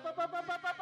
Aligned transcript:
pa, 0.00 0.12
pa. 0.58 0.73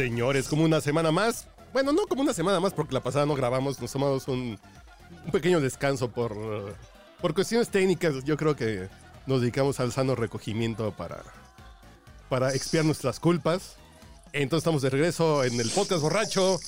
Señores, 0.00 0.48
como 0.48 0.64
una 0.64 0.80
semana 0.80 1.12
más. 1.12 1.46
Bueno, 1.74 1.92
no 1.92 2.06
como 2.06 2.22
una 2.22 2.32
semana 2.32 2.58
más 2.58 2.72
porque 2.72 2.94
la 2.94 3.02
pasada 3.02 3.26
no 3.26 3.34
grabamos, 3.34 3.78
nos 3.82 3.92
tomamos 3.92 4.28
un, 4.28 4.58
pequeño 5.30 5.60
descanso 5.60 6.10
por, 6.10 6.34
por 7.20 7.34
cuestiones 7.34 7.68
técnicas. 7.68 8.24
Yo 8.24 8.38
creo 8.38 8.56
que 8.56 8.88
nos 9.26 9.42
dedicamos 9.42 9.78
al 9.78 9.92
sano 9.92 10.14
recogimiento 10.14 10.92
para, 10.92 11.22
para 12.30 12.54
expiar 12.54 12.86
nuestras 12.86 13.20
culpas. 13.20 13.76
Entonces 14.32 14.62
estamos 14.62 14.80
de 14.80 14.88
regreso 14.88 15.44
en 15.44 15.60
el 15.60 15.68
podcast 15.68 16.00
borracho. 16.00 16.58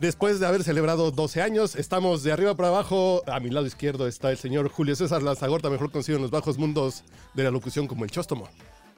Después 0.00 0.38
de 0.38 0.46
haber 0.46 0.62
celebrado 0.62 1.10
12 1.10 1.42
años, 1.42 1.74
estamos 1.74 2.22
de 2.22 2.30
arriba 2.30 2.54
para 2.54 2.68
abajo. 2.68 3.24
A 3.26 3.40
mi 3.40 3.50
lado 3.50 3.66
izquierdo 3.66 4.06
está 4.06 4.30
el 4.30 4.38
señor 4.38 4.68
Julio 4.68 4.94
César 4.94 5.24
Lazagorta, 5.24 5.70
mejor 5.70 5.90
conocido 5.90 6.18
en 6.18 6.22
los 6.22 6.30
bajos 6.30 6.56
mundos 6.56 7.02
de 7.34 7.42
la 7.42 7.50
locución 7.50 7.88
como 7.88 8.04
el 8.04 8.12
Chóstomo. 8.12 8.48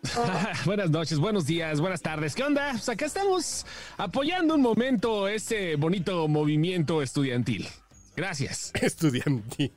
buenas 0.65 0.91
noches, 0.91 1.19
buenos 1.19 1.47
días, 1.47 1.81
buenas 1.81 2.01
tardes. 2.01 2.35
¿Qué 2.35 2.43
onda? 2.43 2.71
Pues 2.73 2.89
acá 2.89 3.05
estamos 3.07 3.67
apoyando 3.99 4.55
un 4.55 4.63
momento 4.63 5.29
ese 5.29 5.77
bonito 5.77 6.27
movimiento 6.29 7.03
estudiantil. 7.03 7.69
Gracias. 8.17 8.73
Estudiantil. 8.83 9.73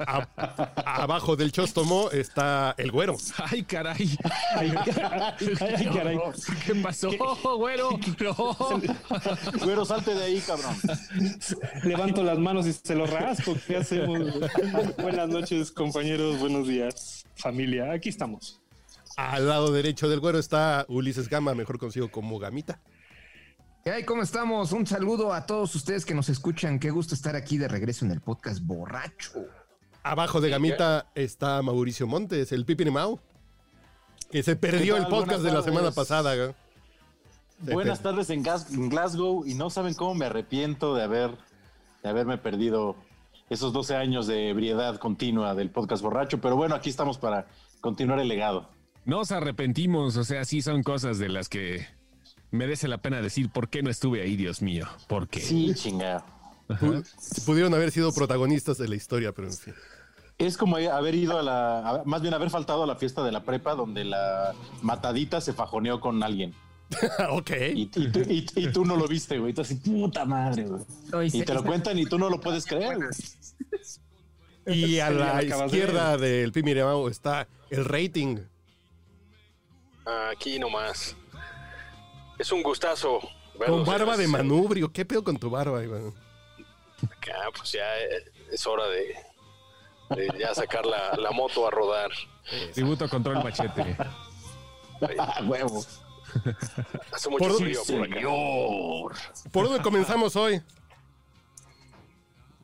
A- 0.00 0.26
abajo 1.02 1.36
del 1.36 1.52
Chóstomo 1.52 2.10
está 2.10 2.74
el 2.78 2.90
güero. 2.90 3.16
Ay, 3.36 3.62
caray. 3.62 4.16
Ay, 4.56 4.74
ay, 5.60 5.86
caray. 5.94 6.18
¿Qué 6.66 6.74
pasó, 6.76 7.10
güero? 7.58 7.90
No. 8.18 8.80
Güero, 9.62 9.84
salte 9.84 10.14
de 10.14 10.24
ahí, 10.24 10.40
cabrón. 10.40 10.74
Levanto 11.84 12.24
las 12.24 12.38
manos 12.38 12.66
y 12.66 12.72
se 12.72 12.94
lo 12.94 13.06
rasco. 13.06 13.54
¿Qué 13.68 13.76
hacemos? 13.76 14.18
Buenas 14.96 15.28
noches, 15.28 15.70
compañeros. 15.70 16.40
Buenos 16.40 16.66
días, 16.66 17.24
familia. 17.36 17.92
Aquí 17.92 18.08
estamos. 18.08 18.60
Al 19.16 19.48
lado 19.48 19.70
derecho 19.72 20.08
del 20.08 20.20
güero 20.20 20.38
está 20.38 20.84
Ulises 20.88 21.28
Gama, 21.28 21.54
mejor 21.54 21.78
conocido 21.78 22.10
como 22.10 22.38
Gamita. 22.38 22.80
¿Qué 23.84 23.90
hay? 23.90 24.04
¿Cómo 24.04 24.22
estamos? 24.22 24.72
Un 24.72 24.86
saludo 24.86 25.32
a 25.32 25.46
todos 25.46 25.74
ustedes 25.74 26.04
que 26.04 26.14
nos 26.14 26.28
escuchan. 26.28 26.78
Qué 26.80 26.90
gusto 26.90 27.14
estar 27.14 27.36
aquí 27.36 27.58
de 27.58 27.68
regreso 27.68 28.04
en 28.04 28.10
el 28.12 28.20
podcast 28.20 28.60
borracho. 28.64 29.44
Abajo 30.02 30.40
de 30.40 30.50
Gamita 30.50 31.06
está 31.14 31.60
Mauricio 31.62 32.06
Montes, 32.06 32.50
el 32.52 32.64
Pipi 32.64 32.90
Mau, 32.90 33.20
que 34.30 34.42
se 34.42 34.56
perdió 34.56 34.96
¿Qué 34.96 35.02
el 35.02 35.06
podcast 35.08 35.42
de 35.42 35.52
la 35.52 35.62
semana 35.62 35.90
pasada. 35.92 36.54
Buenas 37.60 37.98
per- 38.00 38.10
tardes 38.12 38.30
en, 38.30 38.42
Gas- 38.42 38.72
en 38.72 38.88
Glasgow 38.88 39.46
y 39.46 39.54
no 39.54 39.70
saben 39.70 39.94
cómo 39.94 40.14
me 40.14 40.26
arrepiento 40.26 40.94
de 40.94 41.02
haber 41.04 41.30
de 42.02 42.08
haberme 42.10 42.36
perdido 42.36 42.96
esos 43.48 43.72
12 43.72 43.96
años 43.96 44.26
de 44.26 44.50
ebriedad 44.50 44.96
continua 44.98 45.54
del 45.54 45.70
podcast 45.70 46.02
borracho, 46.02 46.38
pero 46.40 46.54
bueno, 46.56 46.74
aquí 46.74 46.90
estamos 46.90 47.16
para 47.16 47.46
continuar 47.80 48.18
el 48.20 48.28
legado. 48.28 48.68
Nos 49.04 49.32
arrepentimos, 49.32 50.16
o 50.16 50.24
sea, 50.24 50.44
sí 50.44 50.62
son 50.62 50.82
cosas 50.82 51.18
de 51.18 51.28
las 51.28 51.48
que 51.48 51.86
merece 52.50 52.88
la 52.88 52.98
pena 52.98 53.20
decir 53.20 53.50
por 53.50 53.68
qué 53.68 53.82
no 53.82 53.90
estuve 53.90 54.22
ahí, 54.22 54.36
Dios 54.36 54.62
mío. 54.62 54.86
¿Por 55.08 55.28
qué? 55.28 55.40
Sí, 55.40 55.72
chingada. 55.74 56.24
pu- 56.68 57.04
pudieron 57.44 57.74
haber 57.74 57.90
sido 57.90 58.12
protagonistas 58.12 58.78
de 58.78 58.88
la 58.88 58.94
historia, 58.94 59.32
pero 59.32 59.48
en 59.48 59.54
fin. 59.54 59.74
Es 60.38 60.56
como 60.56 60.76
haber 60.76 61.14
ido 61.14 61.38
a 61.38 61.42
la, 61.42 62.02
más 62.06 62.22
bien 62.22 62.32
haber 62.34 62.50
faltado 62.50 62.82
a 62.82 62.86
la 62.86 62.96
fiesta 62.96 63.22
de 63.22 63.30
la 63.32 63.44
prepa 63.44 63.74
donde 63.74 64.04
la 64.04 64.52
matadita 64.82 65.40
se 65.40 65.52
fajoneó 65.52 66.00
con 66.00 66.22
alguien. 66.22 66.54
ok. 67.30 67.50
Y, 67.74 67.82
y 67.82 67.86
tú, 67.88 68.20
y- 68.28 68.46
y 68.56 68.72
tú 68.72 68.84
no 68.84 68.96
lo 68.96 69.06
viste, 69.06 69.38
güey. 69.38 69.52
Tú 69.52 69.60
así, 69.60 69.74
puta 69.76 70.24
madre, 70.24 70.64
güey. 70.64 71.28
Y 71.32 71.42
te 71.42 71.52
lo 71.54 71.62
cuentan 71.62 71.98
y 71.98 72.06
tú 72.06 72.18
no 72.18 72.30
lo 72.30 72.40
puedes 72.40 72.64
creer. 72.66 72.98
Y 74.66 74.98
a 75.00 75.10
la 75.10 75.42
izquierda 75.42 76.16
del 76.16 76.50
Pipi 76.52 76.74
Mau 76.74 77.06
está 77.08 77.46
el 77.70 77.84
rating. 77.84 78.38
Aquí 80.04 80.58
nomás. 80.58 81.16
Es 82.38 82.52
un 82.52 82.62
gustazo. 82.62 83.20
verlos 83.58 83.78
Con 83.78 83.84
barba 83.86 84.16
de 84.16 84.26
manubrio. 84.28 84.92
¿Qué 84.92 85.04
pedo 85.04 85.22
con 85.24 85.36
tu 85.36 85.48
barba, 85.50 85.82
Iván? 85.82 86.12
Acá, 87.04 87.34
pues 87.56 87.72
ya 87.72 87.98
eh, 88.00 88.24
es 88.52 88.66
hora 88.66 88.86
de, 88.88 89.14
de 90.16 90.38
ya 90.38 90.54
sacar 90.54 90.84
la, 90.86 91.14
la 91.16 91.30
moto 91.30 91.66
a 91.66 91.70
rodar. 91.70 92.10
Tributo 92.74 93.08
control 93.08 93.42
machete. 93.42 93.96
Ah, 95.18 95.40
huevo. 95.46 95.84
Hace 97.12 97.28
mucho 97.30 97.44
Por- 97.48 97.56
frío 97.58 97.80
por 97.86 98.04
acá. 98.04 99.50
¿Por 99.52 99.64
dónde 99.68 99.82
comenzamos 99.82 100.34
hoy? 100.36 100.60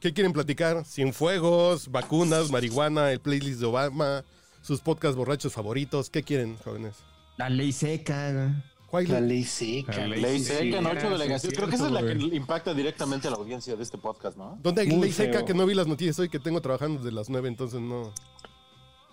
¿Qué 0.00 0.12
quieren 0.14 0.32
platicar? 0.32 0.84
Cienfuegos, 0.84 1.90
vacunas, 1.90 2.50
marihuana, 2.50 3.12
el 3.12 3.20
playlist 3.20 3.60
de 3.60 3.66
Obama, 3.66 4.24
sus 4.62 4.80
podcasts 4.80 5.16
borrachos 5.16 5.52
favoritos. 5.52 6.08
¿Qué 6.08 6.22
quieren, 6.22 6.56
jóvenes? 6.64 6.96
La 7.40 7.48
ley 7.48 7.72
seca. 7.72 8.62
¿Cuál? 8.90 9.08
La 9.08 9.18
ley 9.18 9.44
seca. 9.44 9.96
La 9.96 10.08
Ley 10.08 10.40
seca 10.40 10.78
en 10.78 10.84
ocho 10.84 11.08
delegaciones. 11.08 11.44
es 11.44 11.54
Creo 11.56 11.70
que 11.70 11.76
esa 11.76 11.86
es 11.86 11.92
la 11.92 12.02
que 12.02 12.12
impacta 12.36 12.74
directamente 12.74 13.28
a 13.28 13.30
la 13.30 13.38
audiencia 13.38 13.74
de 13.76 13.82
este 13.82 13.96
podcast, 13.96 14.36
¿no? 14.36 14.58
¿Dónde 14.62 14.82
hay 14.82 14.88
Muy 14.88 15.00
ley 15.04 15.12
seca 15.12 15.46
que 15.46 15.54
no 15.54 15.64
vi 15.64 15.72
las 15.72 15.86
noticias 15.86 16.18
hoy 16.18 16.28
que 16.28 16.38
tengo 16.38 16.60
trabajando 16.60 16.98
desde 16.98 17.12
las 17.12 17.30
9, 17.30 17.48
entonces 17.48 17.80
no. 17.80 18.12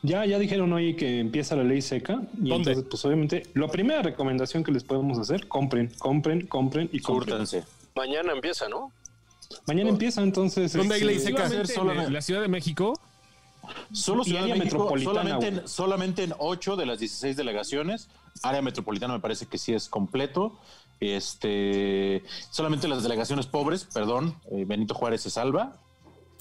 Ya, 0.03 0.25
ya 0.25 0.39
dijeron 0.39 0.73
hoy 0.73 0.97
que 0.97 1.21
empieza 1.21 1.55
la 1.55 1.63
ley 1.63 1.81
seca. 1.81 2.21
Y 2.33 2.49
¿Dónde? 2.49 2.71
entonces, 2.71 2.83
pues 2.89 3.05
obviamente, 3.05 3.43
la 3.53 3.69
primera 3.69 4.01
recomendación 4.01 4.61
que 4.61 4.73
les 4.73 4.83
podemos 4.83 5.17
hacer, 5.19 5.47
compren, 5.47 5.89
compren, 5.97 6.47
compren 6.47 6.89
y 6.91 6.99
compren. 6.99 7.45
Mañana 7.95 8.33
empieza, 8.33 8.67
¿no? 8.67 8.91
Mañana 9.67 9.89
empieza 9.89 10.21
entonces. 10.21 10.73
¿Dónde 10.73 10.95
hay 10.95 10.99
este, 10.99 11.13
ley 11.13 11.19
seca? 11.21 11.43
Solamente 11.47 11.73
solamente- 11.73 12.07
en 12.07 12.13
la 12.13 12.21
Ciudad 12.21 12.41
de 12.41 12.49
México. 12.49 12.93
Solo 13.91 14.23
Ciudad 14.23 14.39
de 14.39 14.51
área 14.51 14.55
México, 14.55 14.77
metropolitana, 14.77 15.13
solamente 15.21 15.47
en, 15.47 15.67
solamente 15.67 16.23
en 16.23 16.33
8 16.37 16.75
de 16.75 16.85
las 16.85 16.99
16 16.99 17.37
delegaciones. 17.37 18.09
Área 18.43 18.61
metropolitana 18.61 19.13
me 19.13 19.19
parece 19.19 19.45
que 19.47 19.57
sí 19.57 19.73
es 19.73 19.87
completo. 19.89 20.57
Este, 20.99 22.23
solamente 22.49 22.87
las 22.87 23.03
delegaciones 23.03 23.45
pobres, 23.45 23.85
perdón, 23.93 24.35
eh, 24.51 24.65
Benito 24.65 24.93
Juárez 24.93 25.21
se 25.21 25.29
salva. 25.29 25.77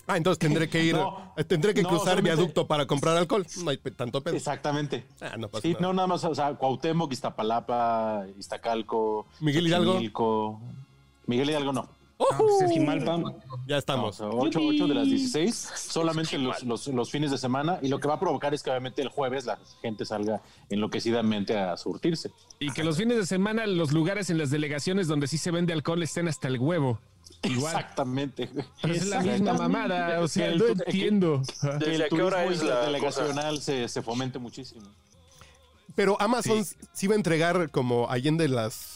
Ah, 0.07 0.17
entonces 0.17 0.39
tendré 0.39 0.69
que 0.69 0.83
ir, 0.85 0.95
No, 0.97 1.33
eh, 1.37 1.45
tendré 1.45 1.75
que 1.75 1.83
no, 1.83 1.89
cruzar 1.89 2.23
viaducto 2.23 2.67
para 2.67 2.87
comprar 2.87 3.17
alcohol. 3.17 3.47
No 3.63 3.71
hay 3.71 3.77
tanto 3.79 4.23
pedo. 4.23 4.37
Exactamente. 4.37 5.05
Ah, 5.21 5.37
no 5.37 5.49
pasa 5.49 5.63
Sí, 5.63 5.73
nada. 5.73 5.83
no, 5.83 5.93
nada 5.93 6.09
más, 6.09 6.25
o 6.25 6.35
sea, 6.35 6.55
Cuauhtémoc, 6.55 7.13
Iztapalapa, 7.13 8.25
Iztacalco, 8.39 9.27
Miguel 9.41 9.67
Hidalgo. 9.67 10.61
Miguel 11.27 11.51
Hidalgo 11.51 11.73
no. 11.73 11.96
Jimalpa. 12.71 13.17
Ya 13.17 13.21
No, 13.69 13.75
o 13.75 13.79
estamos. 13.79 14.17
sea, 14.17 14.29
ocho, 14.29 14.61
ocho 14.63 14.87
de 14.87 14.95
las 14.95 15.07
16, 15.07 15.55
solamente 15.77 16.39
los, 16.39 16.63
los- 16.63 16.87
los 16.89 17.11
fines 17.11 17.31
de 17.31 17.39
semana. 17.39 17.79
Y 17.83 17.89
lo 17.89 18.01
que 18.01 18.09
va 18.09 18.15
a 18.15 18.21
provocar 18.21 18.55
es 18.55 18.63
que 18.63 18.71
obviamente 18.71 19.03
el 19.03 19.09
jueves 19.09 19.45
la 19.45 19.59
gente 19.83 20.05
salga 20.05 20.41
enloquecidamente 20.71 21.59
a 21.59 21.77
surtirse. 21.77 22.31
Y 22.59 22.73
que 22.73 22.85
los 22.85 22.97
fines 22.97 23.17
de 23.19 23.27
semana 23.27 23.67
los 23.67 23.93
lugares 23.93 24.31
en 24.31 24.39
las 24.39 24.51
delegaciones 24.51 25.09
donde 25.09 25.27
sí 25.27 25.37
se 25.39 25.51
vende 25.51 25.73
alcohol 25.73 26.03
estén 26.03 26.29
hasta 26.29 26.49
el 26.49 26.59
huevo. 26.59 26.99
Igual. 27.43 27.75
Exactamente. 27.75 28.49
Pero 28.81 28.95
es 28.95 29.07
la 29.09 29.21
misma 29.21 29.53
mamada. 29.53 30.21
O 30.21 30.29
sea, 30.29 30.47
El- 30.49 30.59
no 30.59 30.67
entiendo. 30.69 31.43
Que 31.61 31.69
¿Desde 31.79 31.95
el 31.97 32.03
a 32.03 32.09
qué 32.09 32.23
hora 32.23 32.45
es 32.47 32.63
la 32.63 32.81
delegacional 32.87 33.61
se, 33.61 33.89
se 33.89 34.01
fomente 34.03 34.39
muchísimo. 34.39 34.87
Pero 35.95 36.21
Amazon 36.21 36.65
sí. 36.93 37.07
va 37.07 37.15
a 37.15 37.17
entregar 37.17 37.71
como 37.71 38.09
allende 38.11 38.49
las, 38.49 38.96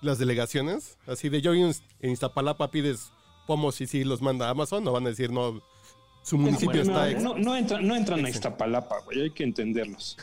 las 0.00 0.18
delegaciones. 0.18 0.96
Así 1.06 1.28
de 1.28 1.40
yo 1.40 1.54
en, 1.54 1.74
en 2.00 2.10
Iztapalapa 2.10 2.70
pides 2.70 3.12
pomos 3.46 3.80
y 3.80 3.86
sí 3.86 4.04
los 4.04 4.22
manda 4.22 4.46
a 4.48 4.50
Amazon. 4.50 4.84
No 4.84 4.92
van 4.92 5.06
a 5.06 5.10
decir, 5.10 5.30
no, 5.32 5.60
su 6.22 6.36
municipio 6.38 6.84
No, 6.84 6.90
está 6.92 7.10
ex- 7.10 7.22
no, 7.22 7.34
no 7.36 7.56
entran, 7.56 7.86
no 7.86 7.96
entran 7.96 8.24
a 8.24 8.28
Iztapalapa, 8.30 9.00
güey. 9.04 9.22
Hay 9.22 9.30
que 9.30 9.44
entenderlos. 9.44 10.16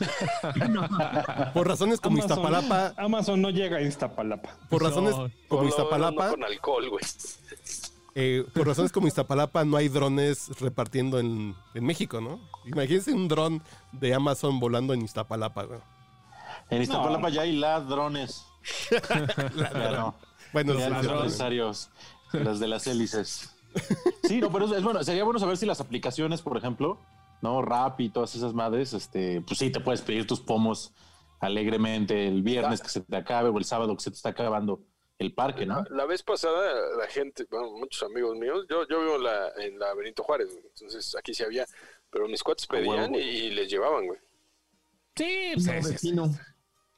Por 1.54 1.66
razones 1.68 2.00
como 2.00 2.18
Amazon- 2.22 2.38
Iztapalapa, 2.38 2.94
Amazon 2.96 3.42
no 3.42 3.50
llega 3.50 3.78
a 3.78 3.82
Iztapalapa. 3.82 4.56
por 4.70 4.82
razones 4.82 5.10
No, 5.16 5.30
como 5.48 5.62
No, 5.62 5.68
no, 5.68 5.68
Iztapalapa, 5.68 6.24
no 6.26 6.30
con 6.30 6.44
alcohol, 6.44 6.88
güey. 6.90 7.04
eh, 8.14 8.44
por 8.54 8.66
razones 8.66 8.92
como 8.92 9.06
Iztapalapa 9.08 9.64
no 9.64 9.76
hay 9.76 9.88
drones 9.88 10.48
repartiendo 10.60 11.18
en, 11.18 11.54
en 11.74 11.84
México, 11.84 12.20
¿no? 12.20 12.40
Imagínense 12.66 13.12
un 13.12 13.28
dron 13.28 13.62
de 13.92 14.14
Amazon 14.14 14.58
volando 14.60 14.94
en 14.94 15.02
Iztapalapa, 15.02 15.64
güey. 15.64 15.80
En 16.70 16.82
Iztapalapa 16.82 17.28
ya 17.30 17.42
hay 17.42 17.52
ladrones. 17.56 18.44
Claro. 19.72 20.14
Bueno, 20.52 20.74
los 20.74 20.82
empresarios, 20.82 21.90
las 22.32 22.58
de 22.60 22.68
las 22.68 22.86
hélices. 22.86 23.54
Sí, 24.24 24.38
no, 24.40 24.50
pero 24.50 24.64
es, 24.66 24.72
es 24.72 24.82
bueno. 24.82 25.02
Sería 25.04 25.24
bueno 25.24 25.38
saber 25.38 25.56
si 25.56 25.66
las 25.66 25.80
aplicaciones, 25.80 26.42
por 26.42 26.56
ejemplo, 26.56 26.98
no 27.42 27.62
Rap 27.62 28.00
y 28.00 28.08
todas 28.08 28.34
esas 28.34 28.54
madres, 28.54 28.92
este, 28.94 29.42
pues 29.42 29.58
sí, 29.58 29.70
te 29.70 29.80
puedes 29.80 30.00
pedir 30.00 30.26
tus 30.26 30.40
pomos 30.40 30.92
alegremente 31.40 32.26
el 32.26 32.42
viernes 32.42 32.80
que 32.80 32.88
se 32.88 33.00
te 33.02 33.16
acabe 33.16 33.48
o 33.50 33.58
el 33.58 33.64
sábado 33.64 33.94
que 33.94 34.02
se 34.02 34.10
te 34.10 34.16
está 34.16 34.30
acabando 34.30 34.80
el 35.18 35.34
parque, 35.34 35.66
¿no? 35.66 35.82
La, 35.90 35.96
la 35.98 36.06
vez 36.06 36.22
pasada, 36.22 36.96
la 36.98 37.06
gente, 37.08 37.44
bueno, 37.50 37.70
muchos 37.76 38.02
amigos 38.04 38.36
míos, 38.36 38.66
yo, 38.70 38.86
yo 38.88 39.00
vivo 39.00 39.16
en 39.16 39.24
la, 39.24 39.48
en 39.58 39.78
la 39.78 39.94
Benito 39.94 40.22
Juárez, 40.24 40.48
entonces 40.64 41.14
aquí 41.16 41.34
sí 41.34 41.42
había, 41.44 41.66
pero 42.10 42.26
mis 42.26 42.42
cuates 42.42 42.66
pedían 42.66 43.14
y, 43.14 43.50
les 43.50 43.68
llevaban, 43.70 44.06
güey. 44.06 44.18
Sí, 45.16 45.50
pues, 45.54 45.66
No, 45.66 45.72
es- 45.74 45.84
es- 45.86 45.92
vecino. 45.92 46.34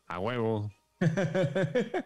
a 0.06 0.18
huevo. 0.18 0.70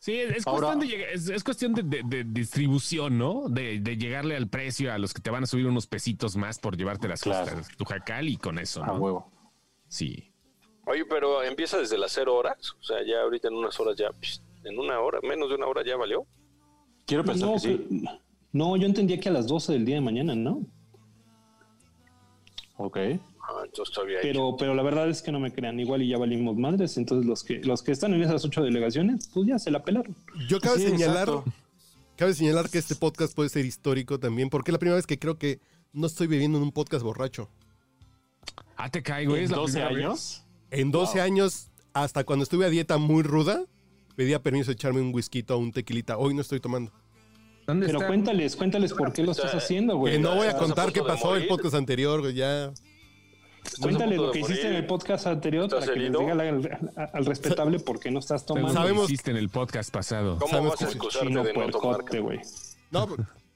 Sí, 0.00 0.12
es, 0.16 0.46
Ahora- 0.46 0.74
cuestión, 0.74 0.88
de, 1.00 1.12
es, 1.12 1.28
es 1.28 1.42
cuestión 1.42 1.74
de, 1.74 1.82
de- 1.82 2.02
de 2.04 2.22
distribución, 2.24 3.18
¿no? 3.18 3.48
De, 3.48 3.80
de 3.80 3.96
llegarle 3.96 4.36
al 4.36 4.48
precio 4.48 4.92
a 4.92 4.98
los 4.98 5.12
que 5.12 5.20
te 5.20 5.28
van 5.28 5.42
a 5.42 5.46
subir 5.46 5.66
unos 5.66 5.88
pesitos 5.88 6.36
más 6.36 6.60
por 6.60 6.76
llevarte 6.76 7.08
las 7.08 7.20
Claro. 7.20 7.50
cosas, 7.50 7.76
tu 7.76 7.84
jacal 7.84 8.28
y 8.28 8.36
con 8.36 8.60
eso, 8.60 8.84
A 8.84 8.86
¿no? 8.86 8.94
huevo. 8.98 9.32
Sí. 9.88 10.32
Oye, 10.86 11.04
pero 11.04 11.42
empieza 11.42 11.78
desde 11.78 11.98
las 11.98 12.12
cero 12.12 12.36
horas, 12.36 12.74
o 12.80 12.82
sea, 12.84 12.98
ya 13.04 13.22
ahorita 13.22 13.48
en 13.48 13.54
unas 13.54 13.78
horas 13.80 13.96
ya, 13.96 14.06
en 14.62 14.78
una 14.78 15.00
hora, 15.00 15.18
menos 15.22 15.48
de 15.48 15.56
una 15.56 15.66
hora 15.66 15.82
ya 15.84 15.96
valió. 15.96 16.24
Quiero 17.04 17.24
pensar 17.24 17.48
No, 17.48 17.54
que 17.54 17.58
sí. 17.60 18.04
no, 18.52 18.76
yo 18.76 18.86
entendía 18.86 19.18
que 19.18 19.30
a 19.30 19.32
las 19.32 19.48
12 19.48 19.72
del 19.72 19.84
día 19.84 19.96
de 19.96 20.00
mañana, 20.00 20.36
¿no? 20.36 20.64
Ok. 22.76 22.98
Entonces 23.64 23.94
todavía 23.94 24.18
hay. 24.18 24.22
Pero, 24.22 24.56
pero 24.58 24.74
la 24.74 24.82
verdad 24.82 25.08
es 25.08 25.22
que 25.22 25.32
no 25.32 25.40
me 25.40 25.52
crean, 25.52 25.78
igual 25.80 26.02
y 26.02 26.08
ya 26.08 26.18
valimos 26.18 26.56
madres. 26.56 26.96
Entonces 26.96 27.26
los 27.26 27.42
que, 27.44 27.58
los 27.60 27.82
que 27.82 27.92
están 27.92 28.14
en 28.14 28.22
esas 28.22 28.44
ocho 28.44 28.62
delegaciones, 28.62 29.28
pues 29.32 29.46
ya 29.48 29.58
se 29.58 29.70
la 29.70 29.82
pelaron. 29.82 30.14
Yo 30.48 30.60
cabe 30.60 30.78
Sí, 30.78 30.88
señalar, 30.88 31.28
exacto. 31.28 31.44
cabe 32.16 32.34
señalar 32.34 32.68
que 32.70 32.78
este 32.78 32.94
podcast 32.94 33.34
puede 33.34 33.48
ser 33.48 33.64
histórico 33.64 34.18
también, 34.18 34.50
porque 34.50 34.70
es 34.70 34.72
la 34.72 34.78
primera 34.78 34.96
vez 34.96 35.06
que 35.06 35.18
creo 35.18 35.38
que 35.38 35.60
no 35.92 36.06
estoy 36.06 36.26
bebiendo 36.26 36.58
en 36.58 36.64
un 36.64 36.72
podcast 36.72 37.02
borracho. 37.02 37.48
Ah, 38.76 38.90
te 38.90 39.00
güey. 39.00 39.38
¿En 39.38 39.44
es 39.44 39.50
la 39.50 39.56
12 39.56 39.72
primera 39.72 39.88
vez. 39.94 40.04
años? 40.06 40.44
En 40.70 40.90
12 40.90 41.20
años, 41.20 41.68
hasta 41.92 42.24
cuando 42.24 42.42
estuve 42.44 42.64
a 42.66 42.70
dieta 42.70 42.98
muy 42.98 43.22
ruda, 43.22 43.64
pedía 44.16 44.42
permiso 44.42 44.66
de 44.66 44.74
echarme 44.74 45.00
un 45.00 45.14
whisky 45.14 45.44
o 45.48 45.56
un 45.58 45.72
tequilita. 45.72 46.18
Hoy 46.18 46.34
no 46.34 46.42
estoy 46.42 46.60
tomando. 46.60 46.92
¿Dónde 47.66 47.86
Pero 47.86 48.06
cuéntales, 48.06 48.56
cuéntales 48.56 48.94
por 48.94 49.12
qué 49.12 49.22
lo 49.22 49.32
estás 49.32 49.54
haciendo, 49.54 49.92
Que 49.94 49.98
güey. 49.98 50.18
no 50.18 50.34
voy 50.36 50.46
a 50.46 50.56
contar 50.56 50.90
qué 50.92 51.02
pasó 51.02 51.36
el 51.36 51.46
podcast 51.46 51.74
anterior, 51.74 52.20
güey, 52.22 52.34
ya. 52.34 52.72
Cuéntale 53.80 54.16
lo 54.16 54.30
que 54.30 54.40
hiciste 54.40 54.66
en 54.68 54.74
el 54.74 54.86
podcast 54.86 55.26
anterior 55.26 55.64
¿Estás 55.64 55.80
para 55.80 55.92
que 55.94 55.98
les 56.00 56.08
herido? 56.08 56.20
diga 56.20 56.32
al, 56.32 57.10
al 57.12 57.26
respetable 57.26 57.78
por 57.80 58.00
qué 58.00 58.10
no 58.10 58.18
estás 58.18 58.44
tomando. 58.46 58.72
Sabemos- 58.72 59.02
lo 59.02 59.04
hiciste 59.04 59.30
en 59.30 59.36
el 59.36 59.48
podcast 59.48 59.92
pasado. 59.92 60.38
¿Cómo 60.38 60.50
Sabes 60.52 60.70
vas 60.70 60.82
a 60.82 60.86
que- 60.86 60.92
excusarte 60.92 61.28
de 61.28 61.34
no 61.34 61.70
tomar? 61.70 62.04
No, 62.90 63.08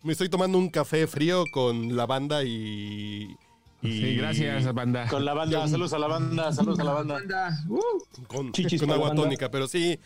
me 0.03 0.13
estoy 0.13 0.29
tomando 0.29 0.59
un 0.59 0.69
café 0.69 1.07
frío 1.07 1.45
con 1.53 1.97
lavanda 1.97 2.43
y. 2.45 3.37
y- 3.83 4.01
Sí, 4.01 4.17
gracias, 4.17 4.73
banda. 4.75 5.09
Con 5.09 5.25
la 5.25 5.35
banda, 5.35 5.67
saludos 5.69 5.93
a 5.93 5.99
la 5.99 6.07
banda, 6.07 6.53
saludos 6.53 6.79
a 6.79 6.85
la 6.85 6.93
banda. 6.93 7.17
Anda. 7.17 7.65
Uh, 7.69 8.25
Con, 8.27 8.53
Chichis 8.53 8.81
con 8.81 8.89
para 8.89 8.97
agua 8.97 9.09
banda. 9.09 9.23
tónica, 9.25 9.51
pero 9.51 9.67
sí, 9.67 9.99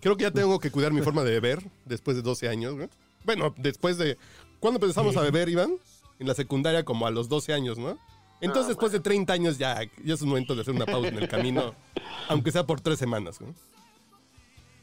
creo 0.00 0.16
que 0.16 0.24
ya 0.24 0.30
tengo 0.30 0.58
que 0.58 0.70
cuidar 0.70 0.92
mi 0.92 1.00
forma 1.00 1.22
de 1.24 1.30
beber 1.32 1.62
después 1.86 2.16
de 2.16 2.22
12 2.22 2.48
años. 2.48 2.74
güey. 2.74 2.88
Bueno, 3.24 3.54
después 3.56 3.96
de... 3.96 4.18
¿Cuándo 4.60 4.78
empezamos 4.78 5.16
a 5.16 5.22
beber, 5.22 5.48
Iván? 5.48 5.76
En 6.18 6.26
la 6.26 6.34
secundaria, 6.34 6.84
como 6.84 7.06
a 7.06 7.10
los 7.10 7.28
12 7.30 7.54
años, 7.54 7.78
¿no? 7.78 7.98
Entonces, 8.40 8.68
después 8.68 8.92
de 8.92 9.00
30 9.00 9.32
años 9.32 9.58
ya, 9.58 9.80
ya 10.04 10.14
es 10.14 10.20
un 10.22 10.28
momento 10.28 10.54
de 10.54 10.60
hacer 10.62 10.74
una 10.74 10.84
pausa 10.86 11.08
en 11.08 11.18
el 11.18 11.28
camino, 11.28 11.74
aunque 12.28 12.50
sea 12.52 12.64
por 12.66 12.80
tres 12.80 12.98
semanas. 12.98 13.40
¿no? 13.40 13.54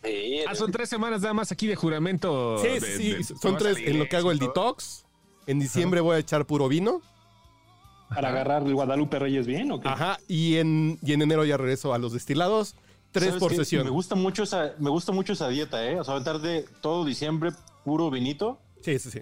Sí, 0.03 0.39
Ah, 0.47 0.55
son 0.55 0.71
tres 0.71 0.89
semanas 0.89 1.21
nada 1.21 1.33
más 1.33 1.51
aquí 1.51 1.67
de 1.67 1.75
juramento. 1.75 2.57
Sí, 2.57 2.67
de- 2.67 2.81
sí, 2.81 3.13
de- 3.13 3.23
son 3.23 3.57
tres 3.57 3.77
en 3.77 3.99
lo 3.99 4.07
que 4.09 4.15
hago 4.17 4.31
el 4.31 4.39
todo. 4.39 4.47
detox. 4.49 5.05
En 5.47 5.59
diciembre 5.59 6.01
voy 6.01 6.15
a 6.15 6.19
echar 6.19 6.45
puro 6.45 6.67
vino. 6.67 7.01
Para 8.09 8.29
agarrar 8.29 8.63
el 8.63 8.73
Guadalupe 8.73 9.19
Reyes 9.19 9.47
bien, 9.47 9.71
¿o 9.71 9.79
qué? 9.79 9.87
Ajá, 9.87 10.19
y 10.27 10.57
en, 10.57 10.99
y 11.01 11.13
en 11.13 11.21
enero 11.21 11.45
ya 11.45 11.55
regreso 11.57 11.93
a 11.93 11.97
los 11.97 12.11
destilados. 12.13 12.75
Tres 13.11 13.25
¿Sabes 13.27 13.39
por 13.39 13.51
qué? 13.51 13.57
sesión. 13.57 13.83
Me 13.83 13.89
gusta 13.89 14.15
mucho 14.15 14.43
esa, 14.43 14.73
me 14.79 14.89
gusta 14.89 15.11
mucho 15.11 15.33
esa 15.33 15.47
dieta, 15.49 15.85
¿eh? 15.85 15.99
O 15.99 16.03
sea, 16.03 16.13
aventar 16.15 16.39
de 16.39 16.65
todo 16.81 17.05
diciembre 17.05 17.51
puro 17.85 18.09
vinito, 18.09 18.59
Sí, 18.81 18.97
sí, 18.99 19.11
sí. 19.11 19.19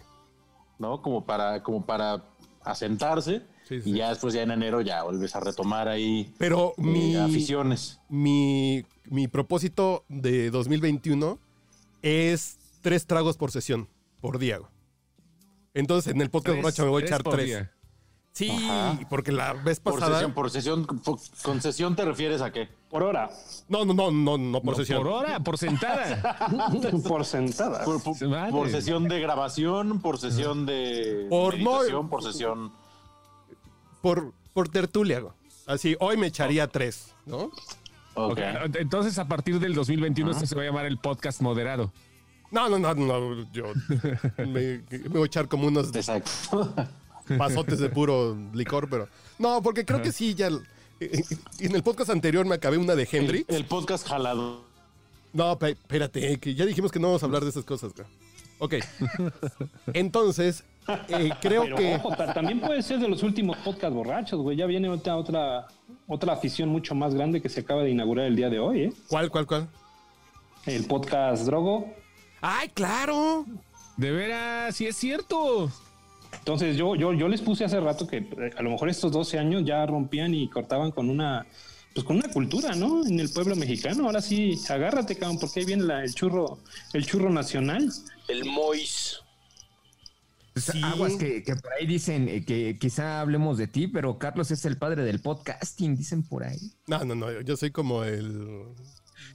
¿no? 0.78 1.02
Como 1.02 1.26
para, 1.26 1.62
como 1.64 1.86
para 1.86 2.24
asentarse. 2.64 3.42
Sí, 3.70 3.82
sí. 3.82 3.92
Y 3.92 3.94
ya 3.94 4.10
después, 4.10 4.34
ya 4.34 4.42
en 4.42 4.52
enero, 4.52 4.82
ya 4.82 5.04
vuelves 5.04 5.36
a 5.36 5.40
retomar 5.40 5.88
ahí 5.88 6.34
Pero 6.40 6.74
eh, 6.78 6.82
mi, 6.82 7.16
aficiones. 7.16 8.00
mi, 8.10 8.84
mi 9.06 9.28
propósito 9.28 10.04
de 10.10 10.50
2021 10.50 11.38
es 12.02 12.58
tres 12.82 13.06
tragos 13.06 13.38
por 13.38 13.52
sesión, 13.52 13.88
por 14.22 14.40
día. 14.40 14.58
güey. 14.58 14.72
Entonces 15.76 16.12
en 16.14 16.20
el 16.22 16.30
podcast 16.32 16.58
borracho 16.58 16.84
me 16.84 16.90
voy 16.90 17.04
a 17.04 17.06
echar 17.06 17.24
por 17.24 17.36
tres. 17.36 17.46
día. 17.46 17.72
Sí, 18.32 18.50
Ajá. 18.50 19.00
porque 19.10 19.32
la 19.32 19.54
vez 19.54 19.80
Por 19.80 19.96
pasada. 19.96 20.14
sesión, 20.16 20.34
por 20.34 20.50
sesión, 20.50 20.86
por- 20.86 21.20
con 21.44 21.62
sesión 21.62 21.96
te 21.96 22.06
refieres 22.06 22.42
a 22.42 22.52
qué? 22.52 22.70
Por 22.90 23.04
hora. 23.04 23.30
No, 23.68 23.84
no, 23.86 23.94
no, 23.94 24.12
no, 24.12 24.38
no 24.38 24.62
por 24.62 24.74
No, 24.74 24.80
sesión. 24.80 25.00
Por 25.04 25.12
hora, 25.12 25.40
por 25.42 25.58
sentada. 25.58 26.38
por 27.08 27.26
sentada. 27.26 27.84
Por, 27.84 28.02
por- 28.02 28.18
por 28.52 28.70
sesión 28.70 29.08
de 29.10 29.20
grabación, 29.20 30.00
por 30.02 30.18
sesión 30.20 30.66
de 30.66 31.28
Por- 31.30 31.60
no, 31.60 31.72
meditación, 31.74 32.10
por 32.10 32.24
sesión. 32.24 32.72
Por, 34.02 34.34
por 34.54 34.70
tertulia. 34.70 35.20
güey. 35.20 35.34
Así, 35.68 35.96
hoy 36.00 36.18
me 36.18 36.28
echaría 36.28 36.68
tres, 36.68 37.14
¿no? 37.26 37.52
Ok. 38.16 38.40
Ok, 38.40 38.40
Entonces, 38.80 39.18
a 39.20 39.28
partir 39.28 39.60
del 39.60 39.74
2021, 39.74 40.32
este 40.32 40.48
se 40.48 40.56
va 40.56 40.64
a 40.64 40.66
llamar 40.66 40.86
el 40.86 40.98
podcast 40.98 41.42
moderado. 41.42 41.92
No, 42.52 42.68
no, 42.68 42.80
no, 42.80 42.94
no. 42.96 43.52
Yo 43.52 43.66
me, 44.38 44.82
me 44.90 45.10
voy 45.10 45.24
a 45.24 45.26
echar 45.26 45.48
como 45.48 45.68
unos 45.68 45.94
Exacto. 45.96 46.74
pasotes 47.38 47.80
de 47.80 47.90
puro 47.90 48.36
licor, 48.54 48.90
pero. 48.90 49.08
No, 49.38 49.62
porque 49.62 49.86
creo 49.86 50.02
que 50.02 50.12
sí, 50.12 50.34
ya. 50.34 50.50
eh, 51.00 51.24
En 51.60 51.76
el 51.76 51.84
podcast 51.84 52.10
anterior 52.10 52.46
me 52.46 52.56
acabé 52.56 52.78
una 52.78 52.96
de 52.96 53.04
El, 53.04 53.10
Henry. 53.12 53.46
el 53.48 53.66
podcast 53.66 54.08
jalado. 54.08 54.64
No, 55.32 55.58
espérate, 55.62 56.40
que 56.40 56.56
ya 56.56 56.66
dijimos 56.66 56.92
que 56.92 57.00
no 57.00 57.08
vamos 57.10 57.22
a 57.22 57.28
hablar 57.28 57.44
de 57.44 57.52
esas 57.52 57.64
cosas. 57.64 57.94
güey. 57.94 58.08
Ok. 58.58 58.74
Entonces, 59.94 60.64
eh, 61.10 61.30
creo 61.42 61.64
Pero 61.64 61.76
que. 61.76 61.96
ojo, 61.96 62.16
también 62.34 62.60
puede 62.60 62.82
ser 62.82 63.00
de 63.00 63.08
los 63.08 63.22
últimos 63.24 63.58
podcast 63.58 63.94
borrachos, 63.94 64.40
güey. 64.42 64.58
Ya 64.58 64.66
viene 64.66 64.90
otra, 64.90 65.18
otra, 65.18 65.68
otra 66.08 66.34
afición 66.34 66.70
mucho 66.70 66.96
más 66.96 67.14
grande 67.14 67.42
que 67.42 67.50
se 67.50 67.60
acaba 67.62 67.84
de 67.84 67.92
inaugurar 67.92 68.26
el 68.26 68.36
día 68.36 68.50
de 68.50 68.60
hoy, 68.60 68.84
¿eh? 68.86 68.94
¿Cuál, 69.08 69.30
cuál, 69.30 69.46
cuál? 69.46 69.68
El 70.66 70.86
podcast 70.86 71.46
Drogo. 71.46 71.94
¡Ay, 72.42 72.70
claro! 72.70 73.46
De 73.98 74.12
veras, 74.12 74.76
sí 74.76 74.88
es 74.88 74.96
cierto. 74.96 75.72
Entonces 76.38 76.78
yo, 76.78 76.96
yo, 76.96 77.14
yo 77.14 77.28
les 77.28 77.42
puse 77.42 77.66
hace 77.66 77.80
rato 77.80 78.08
que 78.08 78.18
eh, 78.18 78.52
a 78.58 78.62
lo 78.62 78.70
mejor 78.72 78.90
estos 78.90 79.12
12 79.12 79.40
años 79.40 79.64
ya 79.66 79.86
rompían 79.86 80.34
y 80.34 80.48
cortaban 80.50 80.92
con 80.92 81.10
una, 81.10 81.46
pues 81.94 82.06
con 82.06 82.18
una 82.18 82.30
cultura, 82.32 82.76
¿no? 82.76 83.06
En 83.06 83.20
el 83.20 83.30
pueblo 83.32 83.56
mexicano. 83.56 84.06
Ahora 84.06 84.22
sí, 84.22 84.60
agárrate, 84.70 85.16
cabrón, 85.18 85.40
porque 85.40 85.60
ahí 85.62 85.66
viene 85.66 85.84
la- 85.84 86.04
el 86.04 86.14
churro, 86.14 86.60
el 86.94 87.06
churro 87.06 87.30
nacional. 87.30 87.90
El 88.28 88.46
Mois. 88.46 89.20
Sí. 90.60 90.82
Aguas 90.84 91.14
que, 91.16 91.44
que 91.44 91.56
por 91.56 91.72
ahí 91.74 91.86
dicen 91.88 92.28
eh, 92.30 92.44
que 92.46 92.78
quizá 92.80 93.22
hablemos 93.22 93.58
de 93.58 93.68
ti, 93.68 93.88
pero 93.88 94.18
Carlos 94.20 94.52
es 94.52 94.66
el 94.66 94.78
padre 94.78 95.04
del 95.04 95.20
podcasting, 95.22 95.96
dicen 95.96 96.24
por 96.24 96.44
ahí. 96.44 96.74
No, 96.88 97.04
no, 97.06 97.16
no. 97.16 97.42
Yo 97.42 97.58
soy 97.58 97.72
como 97.72 98.04
el. 98.04 98.66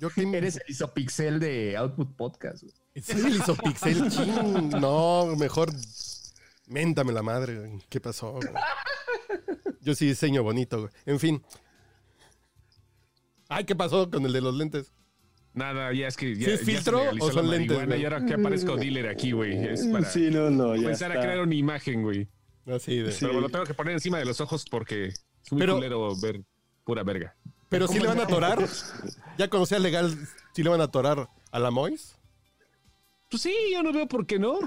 Yo 0.00 0.10
que 0.14 0.22
Eres 0.36 0.56
el 0.56 0.62
isopixel 0.68 1.38
de 1.40 1.76
Output 1.76 2.14
Podcast. 2.16 2.62
güey. 2.62 2.74
Soy 3.02 3.20
el 3.20 3.36
isopixel. 3.36 4.10
chin. 4.10 4.68
No, 4.80 5.34
mejor. 5.36 5.70
Méntame 6.66 7.12
la 7.12 7.22
madre. 7.22 7.58
güey. 7.58 7.78
¿Qué 7.88 8.00
pasó? 8.00 8.32
güey? 8.32 8.48
Yo 9.82 9.94
sí 9.94 10.06
diseño 10.06 10.42
bonito. 10.42 10.80
güey. 10.80 10.92
En 11.06 11.20
fin. 11.20 11.42
Ay, 13.48 13.64
¿qué 13.64 13.76
pasó 13.76 14.10
con 14.10 14.24
el 14.24 14.32
de 14.32 14.40
los 14.40 14.54
lentes? 14.54 14.92
Nada, 15.54 15.92
ya 15.92 16.08
es 16.08 16.16
que. 16.16 16.34
Ya, 16.34 16.46
¿Sí 16.46 16.50
es 16.50 16.60
ya 16.60 16.64
se 16.66 16.72
filtro 16.72 17.02
o 17.20 17.32
son 17.32 17.48
lentes, 17.48 17.86
güey? 17.86 18.00
Y 18.00 18.04
ahora 18.04 18.26
que 18.26 18.34
aparezco 18.34 18.76
dealer 18.76 19.08
aquí, 19.08 19.30
güey. 19.32 19.56
Es 19.66 19.86
para 19.86 20.10
no, 20.30 20.50
no, 20.50 20.74
empezar 20.74 21.12
a 21.12 21.20
crear 21.20 21.40
una 21.40 21.54
imagen, 21.54 22.02
güey. 22.02 22.28
Así 22.66 22.98
de. 22.98 23.14
Pero 23.18 23.34
me 23.34 23.40
lo 23.40 23.48
tengo 23.48 23.64
que 23.64 23.74
poner 23.74 23.94
encima 23.94 24.18
de 24.18 24.24
los 24.24 24.40
ojos 24.40 24.64
porque 24.68 25.06
es 25.06 25.52
muy 25.52 25.60
Pero- 25.60 25.74
culero 25.76 26.16
ver 26.20 26.42
pura 26.84 27.02
verga. 27.04 27.36
Pero 27.68 27.88
sí 27.88 27.98
le 27.98 28.06
van 28.06 28.20
a 28.20 28.24
atorar. 28.24 28.58
Ya 29.38 29.48
cuando 29.48 29.66
sea 29.66 29.78
legal, 29.78 30.16
sí 30.52 30.62
le 30.62 30.70
van 30.70 30.80
a 30.80 30.84
atorar 30.84 31.28
a 31.50 31.58
la 31.58 31.70
Mois. 31.70 32.16
Pues 33.30 33.42
sí, 33.42 33.54
yo 33.72 33.82
no 33.82 33.92
veo 33.92 34.06
por 34.06 34.26
qué 34.26 34.38
no. 34.38 34.58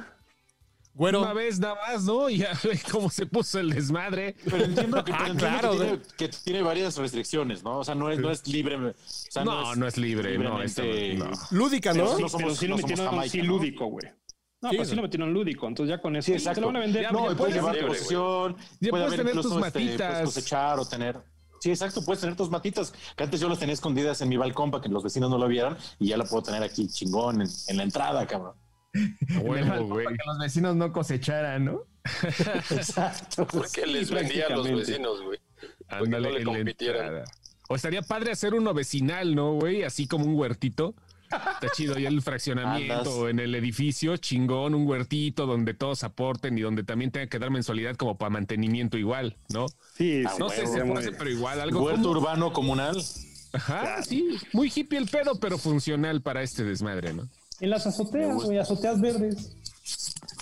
Güero. 0.98 1.22
Una 1.22 1.34
vez 1.34 1.60
nada 1.60 1.76
más, 1.76 2.04
¿no? 2.06 2.28
Y 2.30 2.40
ya 2.40 2.52
ve 2.64 2.80
cómo 2.92 3.10
se 3.12 3.26
puso 3.28 3.60
el 3.60 3.70
desmadre. 3.70 4.36
Pero 4.44 4.66
entiendo 4.66 5.04
que, 5.06 5.12
Ah, 5.14 5.18
pero 5.20 5.32
entiendo 5.34 5.60
claro, 5.60 5.72
que, 5.72 5.78
tiene, 5.78 6.00
que 6.18 6.30
tiene 6.30 6.62
varias 6.64 6.98
restricciones, 6.98 7.64
¿no? 7.64 7.78
O 7.80 7.84
sea, 7.84 7.94
no 7.94 8.10
es, 8.10 8.18
no 8.20 8.32
es 8.32 8.48
libre. 8.48 8.76
o 8.78 8.94
sea, 9.06 9.44
No, 9.46 9.76
no 9.76 9.86
es 9.88 9.96
libre, 9.98 10.38
no, 10.40 10.62
esto 10.62 10.82
libremente- 10.82 11.18
no. 11.52 11.58
Lúdica, 11.58 11.92
Pero, 11.94 12.06
¿no? 12.06 12.16
sí, 12.16 12.22
No 12.24 12.30
somos- 12.30 12.42
pero 12.44 12.56
sí 12.56 12.68
lo 12.68 12.78
metieron 12.78 13.06
Jamaica, 13.06 13.32
sí 13.32 13.42
lúdico, 13.44 13.86
güey. 13.86 14.08
No, 14.60 14.72
Sí, 14.72 14.76
pues 14.78 14.88
sí 14.88 14.92
sí. 14.92 14.96
lo 14.96 15.02
metieron 15.04 15.34
lúdico. 15.34 15.68
Entonces 15.68 15.96
ya 15.96 16.02
con 16.02 16.16
eso 16.16 16.26
Sí, 16.26 16.32
te 16.32 16.38
exacto. 16.40 16.62
lo 16.62 16.68
van 16.68 16.78
a 16.78 16.80
vender. 16.80 17.04
Ya, 17.04 17.12
No, 17.12 17.20
puedes 17.20 17.38
puedes 17.38 17.54
llevar 17.56 17.76
libre, 17.76 17.88
posesión, 17.90 18.56
Ya 18.58 18.90
puede 18.90 18.90
puedes 18.90 19.06
haber 19.06 19.18
tener 19.20 19.34
incluso 19.36 19.50
tus 19.50 19.58
este, 19.68 19.80
pues, 19.80 19.86
matitas. 19.92 20.26
cosechar 20.26 20.80
o 20.80 20.86
tener. 20.86 21.22
Sí, 21.62 21.70
exacto, 21.70 22.04
puedes 22.04 22.22
tener 22.22 22.36
tus 22.36 22.50
matitas, 22.50 22.92
que 23.16 23.24
antes 23.24 23.40
yo 23.40 23.50
las 23.50 23.60
tenía 23.60 23.74
escondidas 23.74 24.20
en 24.22 24.30
mi 24.30 24.38
balcón 24.38 24.72
para 24.72 24.82
que 24.82 24.90
los 24.90 25.04
vecinos 25.04 25.30
no 25.30 25.38
lo 25.38 25.48
vieran 25.48 25.78
y 26.00 26.08
ya 26.08 26.18
la 26.18 26.24
puedo 26.24 26.42
tener 26.44 26.64
aquí 26.64 26.88
chingón 26.88 27.42
en, 27.42 27.48
en 27.68 27.78
la 27.78 27.84
entrada, 27.84 28.26
cabrón. 28.26 28.54
A 28.98 29.34
En 29.34 29.38
el 29.38 29.44
huevo, 29.48 29.68
balcón 29.70 29.90
güey. 29.90 30.06
Para 30.06 30.18
que 30.18 30.24
los 30.26 30.38
vecinos 30.40 30.76
no 30.76 30.92
cosecharan, 30.92 31.66
¿no? 31.66 31.82
Exacto. 32.72 33.48
Porque 33.48 33.86
les 33.86 34.10
vendía 34.12 34.48
a 34.48 34.50
los 34.56 34.70
vecinos, 34.72 35.22
güey. 35.24 35.40
Ándale, 35.88 36.30
no 36.32 36.38
le 36.40 36.44
compitieran. 36.44 37.24
O 37.70 37.76
estaría 37.76 38.02
padre 38.02 38.32
hacer 38.32 38.54
uno 38.54 38.74
vecinal, 38.74 39.36
¿no, 39.36 39.54
güey? 39.54 39.84
Así 39.84 40.08
como 40.08 40.26
un 40.26 40.36
huertito. 40.36 40.96
Está 41.30 41.70
chido, 41.76 42.00
y 42.00 42.06
el 42.06 42.22
fraccionamiento 42.22 42.94
Andas. 42.94 43.30
en 43.32 43.40
el 43.40 43.54
edificio, 43.56 44.16
chingón, 44.16 44.74
un 44.74 44.88
huertito 44.88 45.46
donde 45.46 45.74
todos 45.74 46.06
aporten 46.06 46.58
y 46.58 46.62
donde 46.62 46.84
también 46.86 47.12
tenga 47.12 47.28
que 47.28 47.38
dar 47.38 47.52
mensualidad 47.52 47.98
como 47.98 48.18
para 48.18 48.30
mantenimiento 48.30 48.98
igual, 48.98 49.36
¿no? 49.50 49.66
Sí, 49.98 50.24
Ah, 50.26 50.32
sí, 50.32 50.40
No 50.40 50.50
sé 50.50 50.62
si 50.66 50.68
se 50.72 50.84
muy 50.86 50.94
puede, 50.94 51.08
bien. 51.08 51.16
pero 51.18 51.30
igual 51.30 51.60
algo 51.60 51.84
Huerto 51.84 52.02
como- 52.04 52.12
urbano 52.20 52.54
comunal. 52.54 53.04
Ajá, 53.52 54.02
sí, 54.04 54.38
muy 54.54 54.72
hippie 54.74 55.00
el 55.00 55.08
pedo, 55.10 55.38
pero 55.38 55.58
funcional 55.58 56.22
para 56.22 56.44
este 56.44 56.64
desmadre, 56.64 57.14
¿no? 57.14 57.28
En 57.60 57.70
las 57.70 57.88
azoteas, 57.88 58.36
güey, 58.36 58.58
azoteas 58.60 59.02
verdes. 59.02 59.56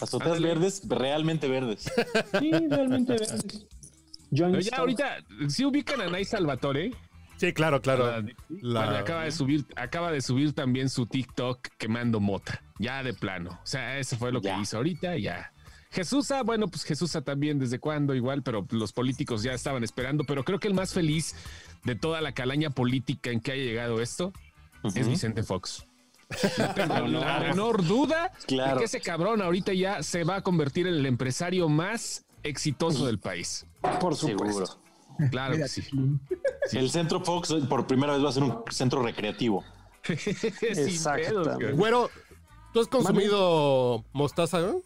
Azoteas 0.01 0.33
Ándale. 0.37 0.47
verdes, 0.53 0.81
realmente 0.87 1.47
verdes. 1.47 1.91
Sí, 2.39 2.51
realmente 2.69 3.13
verdes. 3.13 3.45
Pero 4.31 4.59
ya 4.59 4.77
ahorita, 4.77 5.17
sí 5.47 5.63
ubican 5.65 6.01
a 6.01 6.07
Nay 6.09 6.25
Salvatore. 6.25 6.91
Sí, 7.37 7.53
claro, 7.53 7.81
claro. 7.81 8.05
La- 8.07 8.21
La- 8.49 8.85
Bueno, 8.85 8.97
acaba 8.97 9.23
de 9.23 9.31
subir, 9.31 9.65
acaba 9.75 10.11
de 10.11 10.21
subir 10.21 10.53
también 10.53 10.89
su 10.89 11.05
TikTok 11.05 11.67
quemando 11.77 12.19
mota, 12.19 12.61
ya 12.79 13.03
de 13.03 13.13
plano. 13.13 13.51
O 13.63 13.65
sea, 13.65 13.97
eso 13.99 14.17
fue 14.17 14.31
lo 14.31 14.41
Ya. 14.41 14.55
que 14.55 14.61
hizo 14.61 14.77
ahorita, 14.77 15.17
ya. 15.17 15.51
Jesusa, 15.91 16.43
bueno, 16.43 16.67
pues 16.67 16.83
Jesusa 16.83 17.21
también 17.21 17.57
desde 17.59 17.79
cuándo 17.79 18.13
igual, 18.15 18.43
pero 18.43 18.65
los 18.71 18.91
políticos 18.91 19.43
ya 19.43 19.53
estaban 19.53 19.83
esperando, 19.83 20.25
pero 20.25 20.43
creo 20.43 20.59
que 20.59 20.67
el 20.67 20.73
más 20.73 20.93
feliz 20.93 21.35
de 21.85 21.95
toda 21.95 22.19
la 22.19 22.33
calaña 22.33 22.69
política 22.69 23.29
en 23.31 23.39
que 23.39 23.53
ha 23.53 23.55
llegado 23.55 24.01
esto 24.01 24.33
es 24.83 25.07
Vicente 25.07 25.43
Fox. 25.43 25.85
No 26.57 26.73
tengo 26.73 27.07
la 27.07 27.39
menor 27.39 27.85
duda 27.85 28.31
Claro. 28.47 28.73
de 28.73 28.79
que 28.79 28.85
ese 28.85 29.01
cabrón 29.01 29.41
ahorita 29.41 29.73
ya 29.73 30.01
se 30.03 30.23
va 30.23 30.37
a 30.37 30.41
convertir 30.41 30.87
en 30.87 30.95
el 30.95 31.05
empresario 31.05 31.69
más 31.69 32.25
exitoso 32.43 33.05
del 33.05 33.19
país. 33.19 33.65
por 33.99 34.15
Seguro. 34.15 34.51
supuesto. 34.51 34.79
Claro 35.31 35.55
que 35.55 35.67
sí. 35.67 35.83
El 36.73 36.89
centro 36.89 37.21
Fox 37.21 37.53
por 37.69 37.87
primera 37.87 38.13
vez 38.13 38.23
va 38.25 38.29
a 38.29 38.33
ser 38.33 38.43
un 38.43 38.63
centro 38.69 39.01
recreativo. 39.01 39.63
Güey. 41.57 41.71
Güero, 41.73 42.09
¿tú 42.73 42.79
has 42.81 42.87
consumido 42.87 44.03
mostaza? 44.13 44.59
no? 44.59 44.81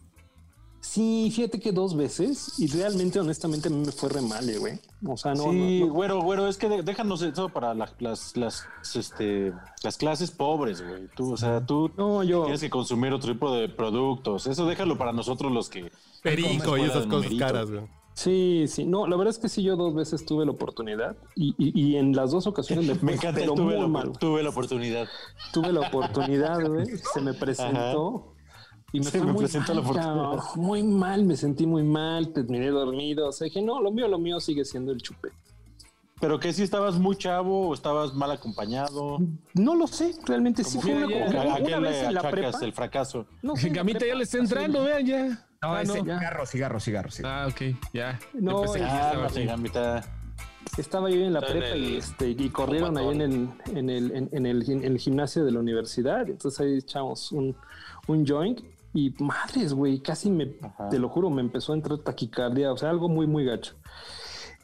Sí, 0.82 1.30
fíjate 1.36 1.60
que 1.60 1.72
dos 1.74 1.96
veces 1.96 2.58
y 2.58 2.68
realmente, 2.68 3.20
honestamente, 3.20 3.68
a 3.68 3.72
mí 3.72 3.84
me 3.86 3.92
fue 3.92 4.10
re 4.10 4.22
mal, 4.22 4.50
eh, 4.50 4.58
güey. 4.58 4.80
O 5.06 5.18
sea, 5.18 5.34
no, 5.34 5.52
sí, 5.52 5.80
no, 5.82 5.88
no. 5.88 5.94
güero, 5.94 6.22
güero, 6.22 6.48
es 6.48 6.58
que 6.58 6.70
de- 6.70 6.84
déjanos 6.84 7.22
eso 7.22 7.50
para 7.50 7.74
la- 7.74 7.92
las, 8.00 8.36
las, 8.38 8.66
este, 8.96 9.52
las 9.84 9.98
clases 9.98 10.32
pobres, 10.32 10.82
güey. 10.82 11.08
Tú, 11.16 11.34
o 11.34 11.38
sea, 11.38 11.66
tú 11.66 11.92
No, 11.98 12.24
yo- 12.24 12.44
tienes 12.44 12.62
que 12.62 12.70
consumir 12.70 13.12
otro 13.14 13.32
tipo 13.34 13.54
de 13.54 13.68
productos. 13.68 14.48
Eso 14.48 14.66
déjalo 14.66 14.98
para 14.98 15.12
nosotros 15.12 15.52
los 15.52 15.70
que... 15.70 15.92
Perico 16.24 16.78
y 16.78 16.82
esas 16.82 17.06
cosas 17.06 17.08
numerito. 17.08 17.46
caras, 17.46 17.70
güey. 17.72 17.84
Sí, 18.14 18.66
sí, 18.68 18.86
no, 18.86 19.08
la 19.08 19.16
verdad 19.16 19.32
es 19.34 19.40
que 19.40 19.48
sí, 19.48 19.64
yo 19.64 19.78
dos 19.78 19.94
veces 19.96 20.26
tuve 20.26 20.44
la 20.46 20.52
oportunidad 20.52 21.16
y, 21.36 21.56
y- 21.58 21.72
y 21.92 21.96
en 21.98 22.14
las 22.16 22.32
dos 22.32 22.48
ocasiones 22.48 22.86
me 22.86 22.96
fue, 22.96 23.06
Me 23.06 23.14
encanta, 23.14 23.40
pero 23.40 23.54
tuve 23.54 23.74
muy 23.76 23.82
la, 23.82 23.88
mal. 23.88 24.12
tuve 24.20 24.44
la 24.44 24.50
oportunidad. 24.50 25.08
Tuve 25.54 25.72
la 25.72 25.82
oportunidad, 25.82 26.66
güey, 26.68 26.86
se 27.14 27.22
me 27.22 27.34
presentó 27.34 28.34
y 28.92 29.00
me 29.00 29.06
Se 29.06 29.18
fue 29.20 29.28
me 29.28 29.34
muy 29.34 29.42
presentó 29.44 29.74
la 29.74 29.82
mal, 29.82 29.92
oportunidad. 29.92 30.16
cabrón, 30.24 30.40
muy 30.56 30.84
mal, 30.84 31.24
me 31.26 31.36
sentí 31.36 31.66
muy 31.66 31.84
mal, 31.84 32.34
terminé 32.34 32.68
dormido, 32.70 33.28
o 33.30 33.32
sea, 33.32 33.46
dije, 33.46 33.62
no, 33.62 33.82
lo 33.82 33.92
mío, 33.92 34.08
lo 34.08 34.18
mío 34.20 34.40
sigue 34.40 34.66
siendo 34.66 34.92
el 34.92 35.02
chupete. 35.02 35.36
Pero 36.22 36.38
que 36.38 36.52
si 36.52 36.64
estabas 36.64 37.00
muy 37.00 37.16
chavo 37.16 37.70
o 37.70 37.74
estabas 37.74 38.14
mal 38.14 38.30
acompañado. 38.32 39.20
No 39.54 39.74
lo 39.76 39.88
sé, 39.88 40.14
realmente 40.26 40.66
sí 40.66 40.78
Como 40.78 40.82
fue 40.82 40.92
que 40.98 41.06
una, 41.06 41.16
ya- 41.16 41.30
una- 41.30 41.42
¿A, 41.42 41.56
a 41.56 41.58
qué 41.60 41.64
una 41.68 41.80
vez 41.80 42.04
en 42.04 42.14
la 42.14 42.30
prepa. 42.30 42.58
el 42.66 42.74
fracaso? 42.74 43.26
No 43.42 43.54
en 43.56 43.68
la 43.70 43.74
Gamita 43.74 44.06
ya 44.06 44.16
le 44.16 44.24
está 44.24 44.38
entrando, 44.38 44.84
vean 44.84 45.06
ya. 45.06 45.28
No, 45.62 45.74
Ah, 45.76 45.82
ese 45.82 45.98
no. 45.98 46.04
cigarro, 46.04 46.46
cigarro, 46.46 46.80
cigarro, 46.80 47.12
cigarro. 47.12 47.36
Ah, 47.36 47.48
ok, 47.48 47.62
ya. 47.94 48.20
No, 48.34 48.62
que 48.64 48.80
ya 48.80 49.12
estaba. 49.12 49.30
Gambita. 49.46 50.02
Estaba 50.78 51.10
yo 51.10 51.18
en 51.22 51.34
la 51.34 51.42
prepa 51.42 51.76
y, 51.76 51.86
el 51.88 51.96
este, 51.98 52.30
y 52.30 52.50
corrieron 52.50 52.98
ahí 52.98 53.08
en 53.10 53.22
el, 53.22 53.50
en, 53.76 53.90
el, 53.90 54.12
en, 54.12 54.30
en 54.32 54.46
el, 54.46 54.70
en 54.70 54.84
el 54.84 54.98
gimnasio 55.00 55.44
de 55.46 55.52
la 55.52 55.60
universidad. 55.60 56.30
Entonces 56.30 56.60
ahí 56.60 56.78
echamos 56.78 57.32
un, 57.32 57.56
un 58.08 58.26
joint 58.26 58.60
y 58.94 59.14
madres, 59.20 59.74
güey, 59.74 60.00
casi 60.00 60.30
me, 60.30 60.56
Ajá. 60.62 60.90
te 60.90 60.98
lo 61.00 61.10
juro, 61.10 61.30
me 61.30 61.42
empezó 61.42 61.74
a 61.74 61.76
entrar 61.76 62.00
taquicardia, 62.00 62.72
o 62.72 62.78
sea, 62.78 62.90
algo 62.90 63.08
muy, 63.10 63.28
muy 63.28 63.46
gacho. 63.46 63.76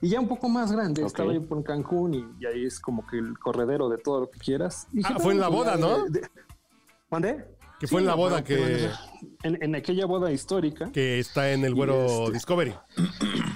Y 0.01 0.09
ya 0.09 0.19
un 0.19 0.27
poco 0.27 0.49
más 0.49 0.71
grande, 0.71 1.05
estaba 1.05 1.33
yo 1.33 1.45
por 1.47 1.63
Cancún 1.63 2.13
y, 2.13 2.25
y 2.39 2.45
ahí 2.45 2.65
es 2.65 2.79
como 2.79 3.07
que 3.07 3.17
el 3.17 3.37
corredero 3.39 3.87
de 3.89 3.97
todo 3.97 4.21
lo 4.21 4.29
que 4.29 4.39
quieras. 4.39 4.87
Y 4.91 4.97
dije, 4.97 5.13
Ah, 5.15 5.19
fue 5.19 5.33
en 5.33 5.39
la 5.39 5.47
boda, 5.47 5.77
¿no? 5.77 6.05
de- 6.05 6.19
de- 6.21 6.29
¿Mandé? 7.09 7.54
Que 7.85 7.89
fue 7.91 8.01
en 8.01 8.07
la 8.07 8.15
boda 8.15 8.43
que, 8.43 8.89
En, 9.43 9.61
en 9.61 9.75
aquella 9.75 10.05
boda 10.05 10.31
histórica, 10.31 10.91
que 10.91 11.19
está 11.19 11.51
en 11.51 11.63
el 11.65 11.73
güero 11.75 12.05
este- 12.25 12.31
Discovery. 12.33 12.73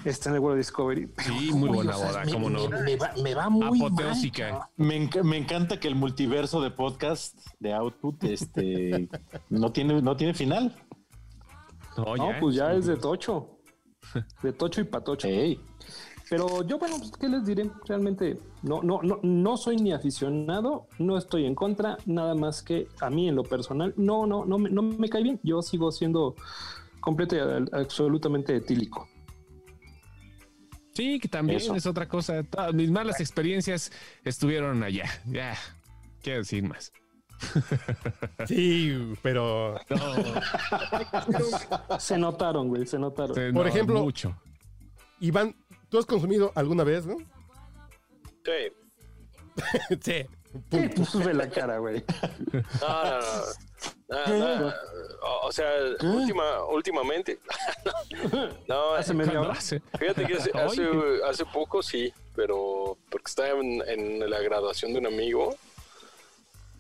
está 0.06 0.30
en 0.30 0.36
el 0.36 0.42
World 0.42 0.58
Discovery. 0.60 1.10
Sí, 1.26 1.52
muy 1.54 1.70
Uy, 1.70 1.76
buena 1.78 1.96
o 1.96 2.00
sea, 2.00 2.08
boda, 2.08 2.26
me- 2.26 2.32
cómo 2.34 2.50
no. 2.50 2.70
Me, 2.70 2.82
me 2.84 2.96
va, 2.96 3.12
me 3.24 3.34
va 3.34 3.50
muy 3.50 3.80
Apoteósica. 3.80 4.70
mal, 4.78 4.90
enc- 4.92 5.24
me 5.24 5.38
encanta 5.38 5.80
que 5.80 5.88
el 5.88 5.96
multiverso 5.96 6.62
de 6.62 6.72
podcast 6.72 7.38
de 7.60 7.74
Output 7.74 8.24
este, 8.26 9.10
no, 9.50 9.72
tiene, 9.72 10.02
no 10.02 10.16
tiene 10.16 10.34
final. 10.34 10.76
No, 11.98 12.16
No, 12.16 12.32
pues 12.40 12.56
ya 12.56 12.74
es 12.74 12.86
de 12.86 12.96
Tocho. 12.96 13.58
De 14.42 14.54
Tocho 14.54 14.82
y 14.82 14.86
Patocho. 14.86 15.28
Ey, 15.28 15.60
Pero 16.30 16.64
yo, 16.68 16.78
bueno, 16.78 16.98
pues, 17.00 17.12
¿qué 17.20 17.28
les 17.28 17.44
diré? 17.46 17.70
Realmente 17.88 18.40
no, 18.62 18.84
no, 18.84 19.02
no, 19.02 19.20
no 19.24 19.58
soy 19.58 19.78
ni 19.78 19.92
aficionado, 19.94 20.88
no 21.00 21.18
estoy 21.18 21.46
en 21.46 21.56
contra, 21.56 21.98
nada 22.06 22.36
más 22.36 22.62
que 22.62 22.88
a 23.02 23.10
mí 23.10 23.28
en 23.28 23.36
lo 23.36 23.44
personal, 23.44 23.94
no, 23.98 24.28
no, 24.28 24.46
no 24.46 24.60
me, 24.60 24.70
no 24.70 24.84
me 24.84 25.10
cae 25.10 25.24
bien. 25.24 25.40
Yo 25.44 25.62
sigo 25.64 25.92
siendo 25.92 26.36
completo 27.00 27.36
y 27.36 27.40
absolutamente 27.76 28.56
etílico. 28.56 29.08
Sí, 30.94 31.20
que 31.20 31.30
también 31.30 31.62
Eso. 31.62 31.76
es 31.76 31.86
otra 31.86 32.08
cosa. 32.08 32.44
Todas 32.44 32.74
mis 32.74 32.92
malas 32.92 33.20
experiencias 33.22 33.92
estuvieron 34.24 34.84
allá. 34.84 35.06
Ya, 35.26 35.56
quiero 36.22 36.40
decir 36.40 36.64
más. 36.64 36.92
Sí, 38.48 39.14
pero 39.22 39.76
Se 42.00 42.18
notaron, 42.18 42.68
güey, 42.68 42.86
se 42.86 43.00
notaron. 43.00 43.34
Por 43.34 43.54
no, 43.54 43.66
ejemplo- 43.66 44.02
mucho. 44.02 44.36
Iván, 45.22 45.56
¿tú 45.90 45.98
has 45.98 46.06
consumido 46.06 46.52
alguna 46.56 46.84
vez, 46.84 47.06
no? 47.06 47.18
Sí. 48.46 48.74
sí. 50.02 50.26
Sí, 50.72 50.90
pues 50.96 51.26
ve 51.26 51.34
la 51.34 51.48
cara, 51.48 51.78
güey. 51.78 52.04
No, 52.82 53.04
no, 53.04 53.20
no. 53.20 54.40
No, 54.40 54.60
no. 54.60 54.74
O, 55.22 55.48
o 55.48 55.52
sea, 55.52 55.70
última, 56.02 56.66
últimamente. 56.66 57.40
no, 58.68 58.96
Hace 58.96 59.14
media 59.14 59.34
¿Cuándo 59.34 59.50
hora. 59.52 59.60
fíjate 60.00 60.26
que 60.26 60.34
hace, 60.34 60.52
hace, 61.26 61.46
poco 61.46 61.84
sí, 61.84 62.12
pero 62.36 62.98
porque 63.12 63.30
estaba 63.30 63.60
en, 63.60 63.84
en 63.88 64.30
la 64.30 64.40
graduación 64.40 64.94
de 64.94 65.00
un 65.00 65.06
amigo 65.06 65.56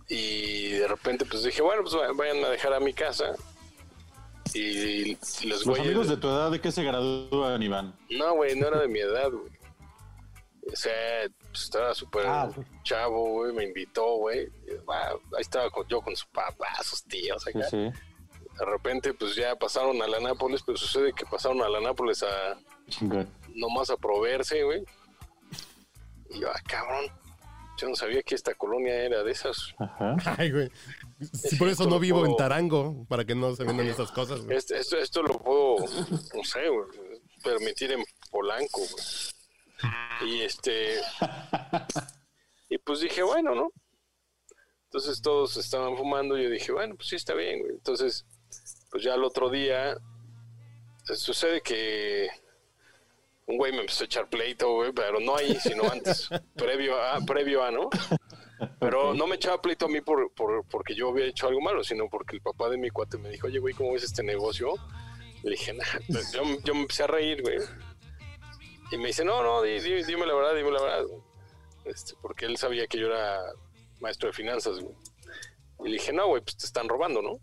y 0.07 0.69
de 0.71 0.87
repente 0.87 1.25
pues 1.25 1.43
dije, 1.43 1.61
bueno, 1.61 1.83
pues 1.83 1.95
vayan 2.17 2.43
a 2.43 2.49
dejar 2.49 2.73
a 2.73 2.79
mi 2.79 2.93
casa 2.93 3.35
y 4.55 5.15
los 5.15 5.45
los 5.45 5.63
güeyes... 5.65 5.85
amigos 5.85 6.07
de 6.09 6.17
tu 6.17 6.27
edad, 6.27 6.51
¿de 6.51 6.61
qué 6.61 6.71
se 6.71 6.83
gradúan, 6.83 7.61
Iván? 7.61 7.95
No, 8.09 8.33
güey, 8.35 8.55
no 8.59 8.67
era 8.67 8.79
de 8.79 8.87
mi 8.87 8.99
edad, 8.99 9.29
güey. 9.31 9.51
O 10.71 10.75
sea, 10.75 10.91
pues, 11.49 11.63
estaba 11.63 11.93
súper 11.95 12.25
Ah. 12.27 12.49
chavo, 12.83 13.29
güey, 13.33 13.53
me 13.53 13.63
invitó, 13.65 14.17
güey. 14.17 14.47
Ah, 14.87 15.13
Ahí 15.35 15.41
estaba 15.41 15.69
con- 15.71 15.87
yo 15.87 16.01
con 16.01 16.15
su 16.15 16.27
papá, 16.29 16.67
sus 16.83 17.03
tíos 17.05 17.41
Sí, 17.43 17.49
acá. 17.57 17.67
sí. 17.69 17.77
De 17.77 18.65
repente, 18.65 19.13
pues 19.13 19.35
ya 19.35 19.55
pasaron 19.55 20.01
a 20.01 20.07
la 20.07 20.19
Nápoles, 20.19 20.61
pero 20.63 20.77
sucede 20.77 21.13
que 21.13 21.25
pasaron 21.25 21.61
a 21.61 21.69
la 21.69 21.79
Nápoles 21.79 22.21
a 22.23 22.57
Chingón. 22.89 23.27
nomás 23.55 23.89
a 23.89 23.97
proveerse, 23.97 24.63
güey. 24.63 24.83
Y 26.29 26.41
yo, 26.41 26.49
ah, 26.51 26.61
cabrón, 26.67 27.05
yo 27.77 27.89
no 27.89 27.95
sabía 27.95 28.21
que 28.21 28.35
esta 28.35 28.53
colonia 28.53 28.93
era 28.93 29.23
de 29.23 29.31
esas. 29.31 29.73
Ajá. 29.79 30.15
Ay, 30.37 30.51
güey. 30.51 30.69
Sí, 31.19 31.57
por 31.57 31.67
eso 31.67 31.83
Esto 31.83 31.89
no 31.93 31.99
vivo 31.99 32.25
en 32.25 32.35
Tarango, 32.35 33.05
para 33.07 33.25
que 33.25 33.35
no 33.35 33.55
se 33.55 33.63
vendan 33.63 33.87
esas 33.87 34.11
cosas, 34.11 34.41
güey. 34.41 34.57
Este- 34.57 34.77
esto, 34.79 34.97
esto 34.97 35.21
lo 35.21 35.37
puedo, 35.37 35.77
no 35.79 36.43
sé, 36.43 36.69
güey, 36.69 36.87
permitir 37.43 37.91
en 37.91 38.03
Polanco, 38.31 38.79
güey. 38.79 40.33
Y 40.33 40.41
este. 40.41 40.99
Y 42.69 42.77
pues 42.77 42.99
dije, 43.01 43.23
bueno, 43.23 43.55
¿no? 43.55 43.71
Entonces 44.85 45.21
todos 45.21 45.55
estaban 45.57 45.95
fumando 45.97 46.37
y 46.37 46.43
yo 46.43 46.49
dije, 46.49 46.71
bueno, 46.71 46.95
pues 46.95 47.09
sí 47.09 47.15
está 47.15 47.33
bien, 47.33 47.59
güey. 47.59 47.71
Entonces, 47.73 48.25
pues 48.91 49.03
ya 49.03 49.13
el 49.15 49.23
otro 49.23 49.49
día 49.49 49.91
eh, 49.91 51.15
sucede 51.15 51.61
que 51.61 52.27
un 53.45 53.57
güey 53.57 53.71
me 53.71 53.81
empezó 53.81 54.03
a 54.03 54.05
echar 54.05 54.29
pleito, 54.29 54.73
güey, 54.73 54.91
pero 54.91 55.19
no 55.19 55.35
ahí, 55.35 55.57
sino 55.59 55.83
antes, 55.89 56.29
previo 56.55 57.01
a, 57.01 57.19
previo 57.21 57.63
a, 57.63 57.71
¿no? 57.71 57.89
Pero 58.79 59.13
no 59.13 59.27
me 59.27 59.35
echaba 59.35 59.61
pleito 59.61 59.85
a 59.85 59.89
mí 59.89 60.01
por, 60.01 60.31
por- 60.33 60.65
porque 60.65 60.95
yo 60.95 61.09
había 61.09 61.25
hecho 61.25 61.47
algo 61.47 61.61
malo, 61.61 61.83
sino 61.83 62.09
porque 62.09 62.35
el 62.35 62.41
papá 62.41 62.69
de 62.69 62.77
mi 62.77 62.89
cuate 62.89 63.17
me 63.17 63.29
dijo, 63.29 63.47
oye, 63.47 63.59
güey, 63.59 63.73
¿cómo 63.73 63.93
ves 63.93 64.03
este 64.03 64.23
negocio? 64.23 64.73
Le 65.43 65.51
dije, 65.51 65.75
pues, 66.07 66.31
yo, 66.33 66.41
yo 66.63 66.73
me 66.75 66.81
empecé 66.81 67.03
a 67.03 67.07
reír, 67.07 67.41
güey. 67.41 67.57
Y 68.91 68.97
me 68.97 69.07
dice, 69.07 69.23
no, 69.23 69.41
no, 69.43 69.61
di- 69.61 69.79
di- 69.79 70.03
dime 70.03 70.25
la 70.25 70.33
verdad, 70.33 70.55
dime 70.55 70.71
la 70.71 70.81
verdad. 70.81 71.03
Este, 71.85 72.13
porque 72.21 72.45
él 72.45 72.57
sabía 72.57 72.87
que 72.87 72.97
yo 72.99 73.07
era 73.07 73.39
maestro 73.99 74.27
de 74.27 74.33
finanzas, 74.33 74.79
güey. 74.79 74.95
Y 75.85 75.89
le 75.89 75.91
dije, 75.93 76.11
no, 76.11 76.27
güey, 76.27 76.41
pues 76.41 76.57
te 76.57 76.65
están 76.65 76.89
robando, 76.89 77.21
¿no? 77.21 77.37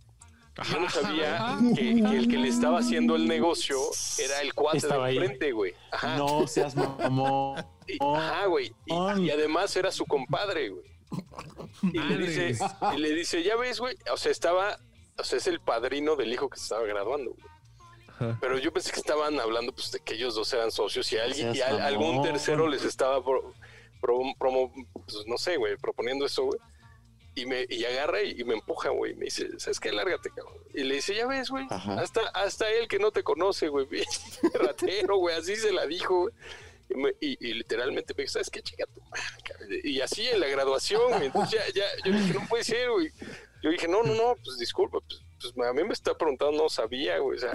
Yo 0.73 0.81
no 0.81 0.89
sabía 0.91 1.59
que, 1.75 2.03
que 2.03 2.17
el 2.17 2.29
que 2.29 2.37
le 2.39 2.49
estaba 2.49 2.79
haciendo 2.79 3.15
el 3.15 3.29
negocio 3.29 3.79
era 4.19 4.41
el 4.41 4.55
cuate 4.55 4.79
Estaba 4.79 5.07
de 5.09 5.17
enfrente, 5.17 5.53
güey. 5.53 5.75
No 6.17 6.47
seas 6.47 6.75
mamón. 6.75 7.63
Y, 7.89 7.99
ajá, 8.03 8.47
güey. 8.47 8.73
Y, 8.87 8.95
y 9.23 9.31
además 9.31 9.75
era 9.77 9.91
su 9.91 10.07
compadre, 10.07 10.71
güey. 10.71 10.85
Y 11.83 11.99
le 11.99 12.17
dice, 12.19 12.57
y 12.95 12.99
le 12.99 13.13
dice, 13.15 13.43
ya 13.43 13.57
ves, 13.57 13.81
güey. 13.81 13.97
O 14.13 14.17
sea, 14.17 14.33
estaba, 14.33 14.79
o 15.19 15.25
sea, 15.25 15.39
es 15.39 15.47
el 15.47 15.61
padrino 15.61 16.17
del 16.17 16.33
hijo 16.33 16.49
que 16.49 16.57
se 16.59 16.65
estaba 16.65 16.83
graduando, 16.87 17.33
güey. 17.33 18.37
Pero 18.41 18.59
yo 18.59 18.73
pensé 18.73 18.93
que 18.93 19.01
estaban 19.01 19.39
hablando 19.39 19.73
pues 19.75 19.93
de 19.93 20.01
que 20.01 20.15
ellos 20.15 20.35
dos 20.35 20.51
eran 20.55 20.71
socios 20.71 21.13
y 21.13 21.19
alguien 21.19 21.55
y 21.55 21.61
al- 21.61 21.81
algún 21.83 22.23
tercero 22.23 22.67
les 22.67 22.83
estaba 22.83 23.23
pro- 23.23 23.53
pro- 24.01 24.23
promo- 24.39 24.73
pues, 24.95 25.27
no 25.27 25.37
sé, 25.37 25.59
güey, 25.59 25.77
proponiendo 25.77 26.25
eso, 26.25 26.45
güey. 26.45 26.59
Y 27.35 27.45
me 27.45 27.67
y 27.69 27.85
agarra 27.85 28.23
y, 28.23 28.41
y 28.41 28.45
me 28.45 28.55
empuja, 28.55 28.89
güey. 28.89 29.15
Me 29.15 29.27
dice, 29.27 29.47
¿sabes 29.59 29.79
qué? 29.79 29.93
Lárgate, 29.93 30.31
cabrón. 30.31 30.55
Y 30.73 30.85
le 30.85 30.95
dice, 30.95 31.15
ya 31.15 31.27
ves, 31.27 31.51
güey. 31.51 31.67
Hasta, 32.01 32.23
hasta 32.33 32.71
él 32.71 32.89
que 32.89 32.99
no 32.99 33.11
te 33.11 33.23
conoce, 33.23 33.69
güey. 33.69 33.87
Ratero, 34.55 35.19
güey. 35.19 35.37
Así 35.37 35.55
se 35.55 35.71
la 35.73 35.85
dijo, 35.87 36.21
güey. 36.23 36.35
Y, 36.89 36.95
me- 36.95 37.15
y- 37.21 37.49
y 37.49 37.55
literalmente 37.55 38.15
me 38.17 38.23
dijo, 38.23 38.33
¿sabes 38.35 38.51
qué? 38.51 38.63
Chica 38.63 38.85
tu 38.87 39.01
madre, 39.03 39.23
cabrón". 39.45 39.69
Y 39.85 40.01
así 40.01 40.27
en 40.29 40.41
la 40.41 40.47
graduación. 40.49 41.23
Entonces 41.23 41.61
ya, 41.75 41.83
ya, 41.83 41.85
yo 42.05 42.13
dije, 42.13 42.35
no 42.35 42.47
puede 42.49 42.65
ser, 42.65 42.91
güey. 42.91 43.11
Yo 43.63 43.71
dije, 43.71 43.89
no, 43.89 44.03
no, 44.03 44.15
no, 44.15 44.37
pues 44.45 44.59
disculpa, 44.59 44.99
pues, 45.01 45.21
pues, 45.55 45.69
a 45.69 45.73
mí 45.73 45.83
me 45.85 45.93
está 45.93 46.15
preguntando, 46.17 46.63
no 46.63 46.69
sabía, 46.69 47.19
güey. 47.19 47.39
O 47.39 47.41
sea, 47.41 47.53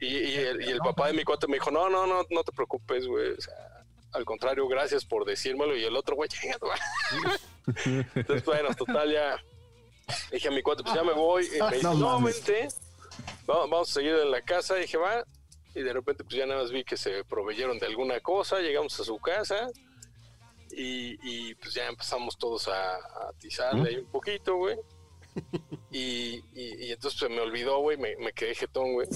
y, 0.00 0.06
y 0.06 0.34
el, 0.36 0.62
y 0.62 0.70
el 0.70 0.78
papá 0.78 1.08
de 1.08 1.12
mi 1.12 1.24
cuate 1.24 1.46
me 1.46 1.54
dijo, 1.54 1.70
no, 1.70 1.88
no, 1.90 2.06
no, 2.06 2.24
no 2.30 2.44
te 2.44 2.52
preocupes, 2.52 3.06
güey. 3.06 3.32
O 3.32 3.40
sea, 3.40 3.54
al 4.12 4.24
contrario, 4.24 4.66
gracias 4.68 5.04
por 5.04 5.24
decírmelo. 5.26 5.76
Y 5.76 5.84
el 5.84 5.94
otro, 5.96 6.16
güey, 6.16 6.28
chinga 6.30 6.58
tu 6.58 6.66
madre". 6.66 6.82
Entonces, 8.14 8.44
bueno, 8.46 8.74
total, 8.74 9.12
ya 9.12 9.36
dije 10.32 10.48
a 10.48 10.50
mi 10.50 10.62
cuate, 10.62 10.82
pues 10.82 10.94
ya 10.94 11.04
me 11.04 11.12
voy. 11.12 11.46
Y 11.46 11.60
me 11.60 11.70
dice, 11.72 11.82
No 11.82 11.94
no, 11.94 12.18
mames. 12.20 12.36
vente, 12.46 12.68
vamos, 13.46 13.70
vamos 13.70 13.90
a 13.90 13.92
seguir 13.92 14.14
en 14.14 14.30
la 14.30 14.40
casa. 14.40 14.76
dije, 14.76 14.96
va. 14.96 15.24
Y 15.78 15.82
de 15.82 15.92
repente, 15.92 16.24
pues 16.24 16.36
ya 16.36 16.46
nada 16.46 16.62
más 16.62 16.72
vi 16.72 16.82
que 16.84 16.96
se 16.96 17.24
proveyeron 17.24 17.78
de 17.78 17.86
alguna 17.86 18.18
cosa. 18.20 18.58
Llegamos 18.60 18.98
a 18.98 19.04
su 19.04 19.18
casa. 19.18 19.68
Y, 20.70 21.16
y, 21.22 21.54
pues 21.54 21.72
ya 21.74 21.86
empezamos 21.88 22.36
todos 22.36 22.68
a, 22.68 22.96
a 22.96 23.28
atizarle 23.30 23.88
ahí 23.90 23.96
un 23.96 24.10
poquito, 24.10 24.56
güey. 24.56 24.76
Y, 25.90 26.42
y, 26.52 26.86
y 26.86 26.92
entonces 26.92 27.18
se 27.18 27.28
me 27.28 27.40
olvidó, 27.40 27.78
güey, 27.78 27.96
me, 27.96 28.16
me 28.16 28.32
quedé 28.32 28.54
jetón, 28.54 28.92
güey. 28.94 29.06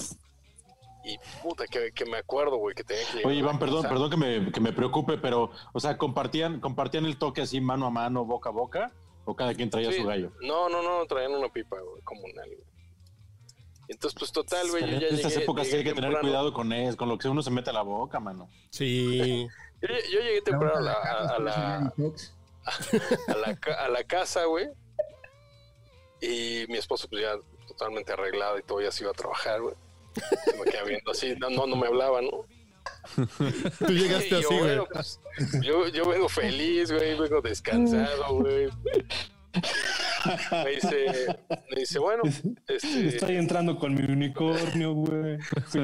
Y 1.05 1.17
puta, 1.43 1.67
que, 1.67 1.91
que 1.91 2.05
me 2.05 2.17
acuerdo, 2.17 2.55
güey, 2.57 2.73
que 2.73 2.83
tenía 2.83 3.03
que 3.05 3.11
llegar 3.17 3.27
Oye, 3.27 3.39
Iván, 3.39 3.59
perdón, 3.59 3.81
casa. 3.83 3.89
perdón 3.93 4.09
que 4.09 4.17
me, 4.17 4.51
que 4.51 4.59
me 4.61 4.71
preocupe, 4.71 5.17
pero, 5.17 5.51
o 5.73 5.79
sea, 5.81 5.97
compartían, 5.97 6.61
compartían 6.61 7.05
el 7.05 7.17
toque 7.17 7.41
así 7.41 7.59
mano 7.59 7.85
a 7.87 7.89
mano, 7.89 8.23
boca 8.25 8.49
a 8.49 8.53
boca, 8.53 8.91
o 9.25 9.35
cada 9.35 9.53
quien 9.53 9.69
traía 9.69 9.91
Sí. 9.91 9.99
su 9.99 10.07
gallo. 10.07 10.31
No, 10.41 10.69
no, 10.69 10.81
no, 10.81 11.05
traían 11.05 11.33
una 11.33 11.49
pipa, 11.49 11.77
güey, 11.79 12.01
comunal, 12.03 12.47
güey. 12.47 12.72
Entonces, 13.89 14.17
pues 14.17 14.31
total, 14.31 14.69
güey, 14.71 14.89
yo 14.89 14.99
ya 14.99 15.07
en 15.09 15.15
estas 15.15 15.35
épocas 15.37 15.71
hay 15.73 15.83
que 15.83 15.93
tener 15.93 16.17
cuidado 16.19 16.53
con 16.53 16.71
eso, 16.73 16.95
con 16.97 17.09
lo 17.09 17.17
que 17.17 17.27
uno 17.27 17.41
se 17.41 17.51
mete 17.51 17.69
a 17.69 17.73
la 17.73 17.81
boca, 17.81 18.19
mano. 18.19 18.49
Sí. 18.69 19.47
Yo, 19.81 19.89
yo 19.89 20.21
llegué 20.21 20.41
temprano 20.41 20.77
a 20.77 20.81
la, 20.81 20.93
a, 20.93 21.35
a 21.35 21.39
la, 21.39 21.75
a 23.27 23.35
la, 23.35 23.55
ca- 23.57 23.83
a 23.83 23.89
la 23.89 24.01
casa, 24.05 24.45
güey. 24.45 24.69
Y 26.21 26.63
mi 26.69 26.77
esposo, 26.77 27.09
pues 27.09 27.21
ya 27.23 27.33
totalmente 27.67 28.13
arreglado 28.13 28.57
y 28.57 28.63
todo, 28.63 28.79
ya 28.81 28.91
se 28.93 29.03
iba 29.03 29.11
a 29.11 29.13
trabajar, 29.13 29.59
güey. 29.61 29.75
Se 30.45 30.57
me 30.57 30.63
quedaba 30.63 30.87
viendo 30.87 31.11
así, 31.11 31.35
no, 31.37 31.49
no, 31.49 31.67
no 31.67 31.75
me 31.75 31.87
hablaba, 31.87 32.21
¿no? 32.21 32.45
Tú 33.79 33.91
llegaste 33.91 34.27
Y 34.27 34.29
yo, 34.29 34.37
así, 34.39 34.45
güey. 34.47 34.59
bueno, 34.61 34.85
pues, 34.89 35.19
yo, 35.61 35.87
yo 35.89 36.05
vengo 36.07 36.29
feliz, 36.29 36.89
güey, 36.89 37.19
vengo 37.19 37.41
descansado, 37.41 38.35
güey. 38.39 38.69
Me 40.51 40.69
dice, 40.71 41.37
me 41.69 41.79
dice, 41.79 41.99
bueno, 41.99 42.23
este, 42.67 43.07
Estoy 43.07 43.35
entrando 43.35 43.77
con 43.77 43.93
mi 43.93 44.01
unicornio, 44.09 44.93
güey. 44.93 45.37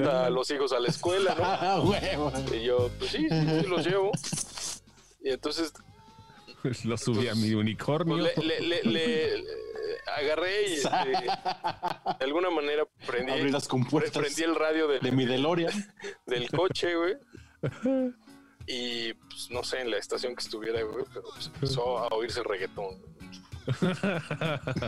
a 0.05 0.29
los 0.29 0.49
hijos 0.51 0.71
a 0.71 0.79
la 0.79 0.87
escuela, 0.87 1.35
¿no? 1.35 1.43
Ah, 1.43 1.81
huevo. 1.81 2.31
Y 2.55 2.63
yo, 2.63 2.89
pues 2.97 3.11
sí, 3.11 3.27
sí, 3.29 3.59
sí, 3.61 3.67
los 3.67 3.85
llevo. 3.85 4.11
Y 5.21 5.29
entonces 5.31 5.73
Lo 6.85 6.97
subí 6.97 7.27
a 7.27 7.35
mi 7.35 7.53
unicornio. 7.53 8.17
pues, 8.17 8.37
le, 8.37 8.61
le- 8.61 8.61
le- 8.61 8.83
le- 8.83 9.37
le 9.41 9.45
agarré 10.17 10.69
y 10.69 10.73
este, 10.75 10.89
de 12.19 12.25
alguna 12.25 12.49
manera 12.49 12.83
prendí, 13.05 13.31
Abrí 13.33 13.51
las 13.51 13.63
pre- 13.63 13.69
compuertas 13.71 14.17
prendí 14.17 14.43
el 14.43 14.55
radio 14.55 14.87
del, 14.87 15.01
de 15.01 15.11
mi 15.11 15.25
DeLorean. 15.25 15.73
del 16.25 16.49
coche, 16.49 16.95
güey. 16.95 17.15
Y 18.67 19.13
pues 19.13 19.49
no 19.51 19.63
sé 19.63 19.81
en 19.81 19.91
la 19.91 19.97
estación 19.97 20.35
que 20.35 20.43
estuviera, 20.43 20.81
güey, 20.83 21.03
pero 21.13 21.23
pues, 21.33 21.47
empezó 21.47 21.97
a 21.99 22.07
oírse 22.09 22.39
el 22.39 22.45
reggaetón. 22.45 23.01
güey. 23.01 23.28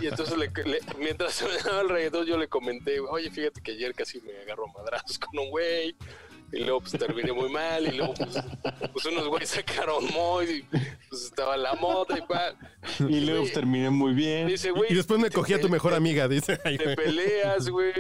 Y 0.02 0.08
entonces, 0.08 0.38
le- 0.38 0.52
le- 0.66 0.80
mientras 1.00 1.34
se 1.36 1.46
me 1.46 1.58
daba 1.58 1.82
el 1.82 1.90
reggaetón, 1.90 2.26
yo 2.26 2.38
le 2.38 2.48
comenté, 2.48 3.00
oye, 3.00 3.30
fíjate 3.32 3.62
que 3.62 3.72
ayer 3.72 3.94
casi 3.94 4.22
me 4.22 4.32
agarro 4.42 4.66
a 4.70 4.74
madrazos 4.74 5.18
con 5.20 5.38
un 5.40 5.50
güey. 5.50 5.96
Y 6.54 6.60
luego 6.66 6.82
pues 6.82 6.92
terminé 6.92 7.32
muy 7.32 7.50
mal. 7.50 7.88
Y 7.88 7.96
luego 7.96 8.14
pues, 8.14 8.30
pues, 8.92 9.06
unos 9.06 9.26
güeyes 9.30 9.50
sacaron 9.52 10.06
Moy. 10.14 10.66
Y 10.74 10.78
pues 11.10 11.24
estaba 11.24 11.56
la 11.56 11.76
moto 11.76 12.18
y 12.18 12.22
pa. 12.24 12.54
Y 13.00 13.22
luego 13.22 13.42
Güey, 13.44 13.54
terminé 13.54 13.90
muy 13.90 14.14
bien. 14.14 14.48
Dice, 14.48 14.72
güey. 14.72 14.92
Y 14.92 14.96
después 14.96 15.18
me 15.20 15.30
cogí 15.30 15.54
a 15.54 15.62
tu 15.62 15.70
mejor 15.70 15.92
te- 15.92 15.98
amiga, 15.98 16.28
dice. 16.28 16.60
Ay, 16.66 16.78
Te 16.78 16.84
güey. 16.84 16.96
peleas, 16.98 17.70
güey. 17.70 17.94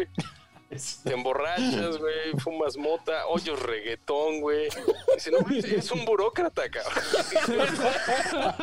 Te 1.03 1.13
emborrachas, 1.13 1.97
güey. 1.97 2.31
Fumas 2.39 2.77
mota. 2.77 3.27
Oyes 3.27 3.60
reggaetón, 3.60 4.39
güey. 4.41 4.69
Dice, 5.15 5.31
no, 5.31 5.39
eres 5.53 5.91
un 5.91 6.05
burócrata, 6.05 6.63
cabrón. 6.69 7.03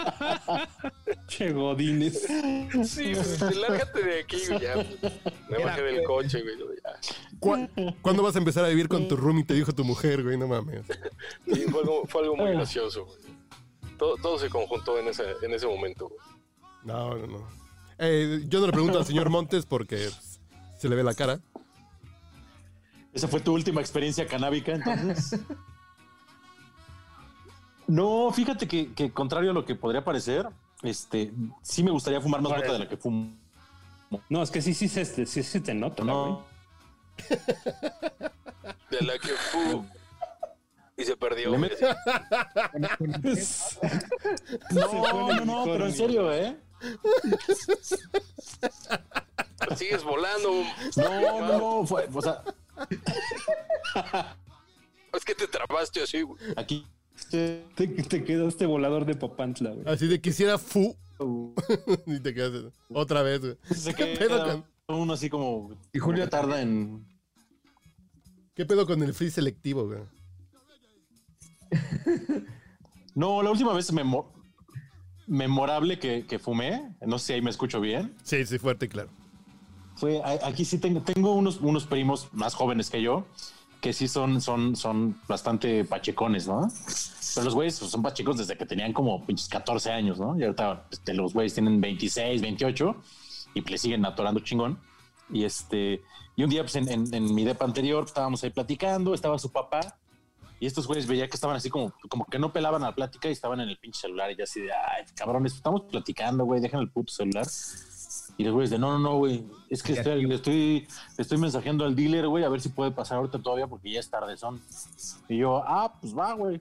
Che, 1.27 1.53
Godines. 1.53 2.23
Sí, 2.85 3.13
pues, 3.15 3.57
lárgate 3.57 4.03
de 4.03 4.21
aquí, 4.21 4.41
güey. 4.49 4.61
Ya, 4.61 4.75
me 5.51 5.65
bajé 5.65 5.83
del 5.83 6.03
coche, 6.05 6.43
güey. 6.43 6.57
Ya. 6.83 6.99
¿Cu- 7.39 7.69
¿Cuándo 8.03 8.23
vas 8.23 8.35
a 8.37 8.39
empezar 8.39 8.65
a 8.65 8.69
vivir 8.69 8.89
con 8.89 9.07
tu 9.09 9.17
roomie? 9.17 9.45
Te 9.45 9.55
dijo 9.55 9.73
tu 9.73 9.85
mujer, 9.85 10.23
güey, 10.23 10.37
no 10.39 10.49
mames. 10.49 10.87
Sí, 11.53 11.63
fue 11.71 11.81
algo, 11.81 12.07
fue 12.07 12.23
algo 12.23 12.37
muy 12.37 12.53
gracioso, 12.53 13.05
güey. 13.05 13.19
Todo, 13.99 14.17
todo 14.17 14.39
se 14.39 14.49
conjuntó 14.49 14.99
en 14.99 15.09
ese, 15.09 15.25
en 15.43 15.53
ese 15.53 15.67
momento, 15.67 16.09
güey. 16.09 16.21
No, 16.85 17.17
no, 17.17 17.27
no. 17.27 17.49
Eh, 17.99 18.43
yo 18.47 18.61
no 18.61 18.67
le 18.67 18.73
pregunto 18.73 18.99
al 18.99 19.05
señor 19.05 19.29
Montes 19.29 19.67
porque 19.67 20.09
se 20.79 20.89
le 20.89 20.95
ve 20.97 21.03
la 21.03 21.15
cara. 21.15 21.41
¿Esa 23.19 23.27
fue 23.27 23.41
tu 23.41 23.53
última 23.53 23.81
experiencia 23.81 24.27
canábica 24.29 24.73
entonces? 24.73 25.41
No, 27.89 28.31
fíjate 28.31 28.69
que, 28.69 28.93
que 28.93 29.11
contrario 29.13 29.51
a 29.51 29.55
lo 29.55 29.65
que 29.65 29.75
podría 29.75 30.05
parecer, 30.05 30.47
este, 30.83 31.33
sí 31.63 31.83
me 31.83 31.91
gustaría 31.91 32.21
fumar 32.21 32.43
más 32.43 32.53
mota 32.53 32.73
de 32.75 32.81
la 32.81 32.87
que 32.87 32.99
fumo. 32.99 33.33
No, 34.29 34.43
es 34.43 34.51
que 34.51 34.61
sí, 34.61 34.75
sí, 34.75 34.89
se, 34.89 35.07
sí, 35.07 35.43
se 35.43 35.61
te 35.61 35.73
nota, 35.73 36.03
güey. 36.03 36.15
No, 36.15 36.45
De 38.91 39.01
la 39.01 39.19
que 39.19 39.29
fu 39.29 39.87
y 40.99 41.05
se 41.05 41.17
perdió. 41.17 41.51
No, 44.71 44.93
no, 45.13 45.45
no, 45.47 45.65
pero 45.65 45.87
en 45.87 45.95
serio, 45.95 46.31
¿eh? 46.31 46.59
Sigues 49.77 50.05
volando. 50.05 50.63
No, 50.97 51.21
no, 51.41 51.59
no, 51.59 51.87
fue, 51.87 52.07
o 52.13 52.21
sea, 52.21 52.43
Es 55.15 55.25
que 55.25 55.35
te 55.35 55.47
trabaste 55.49 56.03
así, 56.03 56.23
güey. 56.23 56.39
aquí 56.57 56.87
Te, 57.31 57.65
te 57.77 58.25
quedó 58.25 58.47
este 58.49 58.67
volador 58.67 59.05
de 59.07 59.15
Popantla, 59.15 59.71
güey. 59.71 59.87
Así 59.89 60.07
de 60.07 60.21
quisiera 60.21 60.59
fu. 60.59 60.97
y 62.07 62.21
te 62.21 62.33
quedas 62.35 62.73
otra 62.91 63.23
vez, 63.23 63.41
güey. 63.41 63.57
se 63.75 63.95
¿Qué 63.95 64.17
pedo 64.19 64.45
con, 64.87 64.97
uno 65.01 65.13
así 65.15 65.29
como 65.29 65.71
Y 65.93 65.99
Julio- 65.99 66.29
tarda 66.29 66.61
en 66.63 67.05
¿Qué 68.55 68.65
pedo 68.67 68.87
con 68.87 69.03
el 69.03 69.15
free 69.15 69.31
selectivo, 69.31 69.87
güey? 69.87 70.01
No, 73.15 73.43
la 73.43 73.51
última 73.51 73.73
vez 73.73 73.93
memo- 73.93 74.33
memorable 75.27 75.99
que, 75.99 76.27
que 76.27 76.39
fumé, 76.39 76.97
no 77.07 77.19
sé 77.19 77.27
si 77.27 77.33
ahí 77.35 77.43
me 77.43 77.51
escucho 77.51 77.81
bien, 77.81 78.15
Sí, 78.23 78.45
sí, 78.47 78.59
fuerte 78.59 78.87
y 78.87 78.89
claro. 78.89 79.11
Fue 79.99 80.23
aquí 80.45 80.65
sí 80.65 80.79
tengo, 80.79 81.01
tengo 81.03 81.35
unos, 81.35 81.59
unos 81.61 81.87
primos 81.87 82.29
más 82.33 82.55
jóvenes 82.55 82.91
que 82.91 83.03
yo 83.03 83.25
que 83.81 83.93
sí 83.93 84.09
son, 84.09 84.41
son, 84.41 84.75
son 84.75 85.21
bastante 85.29 85.85
pachecones, 85.85 86.49
¿no? 86.49 86.69
Pero 87.35 87.45
los 87.45 87.55
güeyes 87.55 87.79
pues, 87.79 87.93
son 87.93 88.03
pachecos 88.03 88.37
desde 88.37 88.57
que 88.57 88.67
tenían 88.67 88.93
como 88.93 89.25
pinches 89.25 89.49
14 89.49 89.93
años, 89.93 90.19
¿no? 90.19 90.37
Y 90.37 90.43
ahorita 90.43 90.87
este, 90.91 91.15
los 91.15 91.33
güeyes 91.33 91.55
tienen 91.55 91.81
26, 91.81 92.43
28 92.43 92.97
y 93.55 93.61
le 93.61 93.79
siguen 93.79 94.05
atorando 94.05 94.41
chingón. 94.41 94.81
Y 95.31 95.45
este, 95.45 96.03
y 96.35 96.43
un 96.43 96.51
día 96.51 96.63
pues 96.65 96.75
en, 96.75 96.89
en- 96.89 97.15
en 97.15 97.33
mi 97.33 97.45
depa 97.45 97.67
anterior 97.67 98.03
estábamos 98.05 98.43
ahí 98.43 98.51
platicando, 98.51 99.15
estaba 99.15 99.39
su 99.39 99.53
papá 99.53 99.97
y 100.59 100.67
estos 100.67 100.89
güeyes 100.89 101.07
veía 101.07 101.29
que 101.29 101.37
estaban 101.37 101.55
así 101.55 101.71
como, 101.71 101.93
como 102.09 102.25
que 102.25 102.41
no 102.41 102.53
pelaban 102.53 102.83
a 102.83 102.87
la 102.87 102.95
plática 102.97 103.29
y 103.29 103.33
estaban 103.33 103.61
en 103.61 103.69
el 103.69 103.77
pinche 103.79 104.01
celular 104.01 104.33
y 104.33 104.37
ya 104.37 104.43
así 104.43 104.61
de, 104.61 104.73
ay, 104.73 105.05
cabrones, 105.15 105.55
estamos 105.55 105.83
platicando, 105.83 106.45
güey, 106.45 106.61
dejen 106.61 106.81
el 106.81 106.91
puto 106.91 107.13
celular. 107.13 107.47
Y 108.39 108.45
los 108.45 108.55
güeyes 108.55 108.71
de, 108.71 108.79
no, 108.79 108.93
no, 108.93 108.99
no, 109.01 109.17
güey, 109.19 109.45
es 109.69 109.83
que 109.83 109.93
estoy, 109.95 110.25
le 110.25 110.37
estoy, 110.37 110.87
estoy 111.19 111.39
mensajeando 111.39 111.85
al 111.85 111.95
dealer, 111.97 112.29
güey, 112.29 112.45
a 112.45 112.49
ver 112.49 112.61
si 112.61 112.69
puede 112.71 112.93
pasar 112.93 113.19
ahorita 113.19 113.41
todavía 113.41 113.67
porque 113.67 113.91
ya 113.91 113.99
es 114.01 114.09
tarde 114.09 114.37
son. 114.37 114.61
Y 115.29 115.39
yo, 115.39 115.63
ah, 115.67 115.93
pues 116.01 116.17
va, 116.17 116.33
güey. 116.35 116.61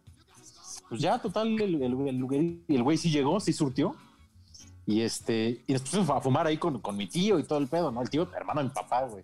Pues 0.89 0.99
ya, 1.01 1.19
total, 1.19 1.49
el, 1.61 1.75
el, 1.75 1.83
el, 1.83 2.23
güey- 2.23 2.61
el 2.67 2.83
güey 2.83 2.97
sí 2.97 3.11
llegó, 3.11 3.39
sí 3.39 3.53
surtió. 3.53 3.95
Y 4.87 5.01
este, 5.01 5.63
y 5.67 5.73
después 5.73 6.09
a 6.09 6.19
fumar 6.21 6.47
ahí 6.47 6.57
con, 6.57 6.79
con 6.79 6.97
mi 6.97 7.07
tío 7.07 7.37
y 7.37 7.43
todo 7.43 7.59
el 7.59 7.67
pedo, 7.67 7.91
¿no? 7.91 8.01
El 8.01 8.09
tío, 8.09 8.27
hermano 8.35 8.61
de 8.61 8.69
mi 8.69 8.73
papá, 8.73 9.03
güey. 9.03 9.23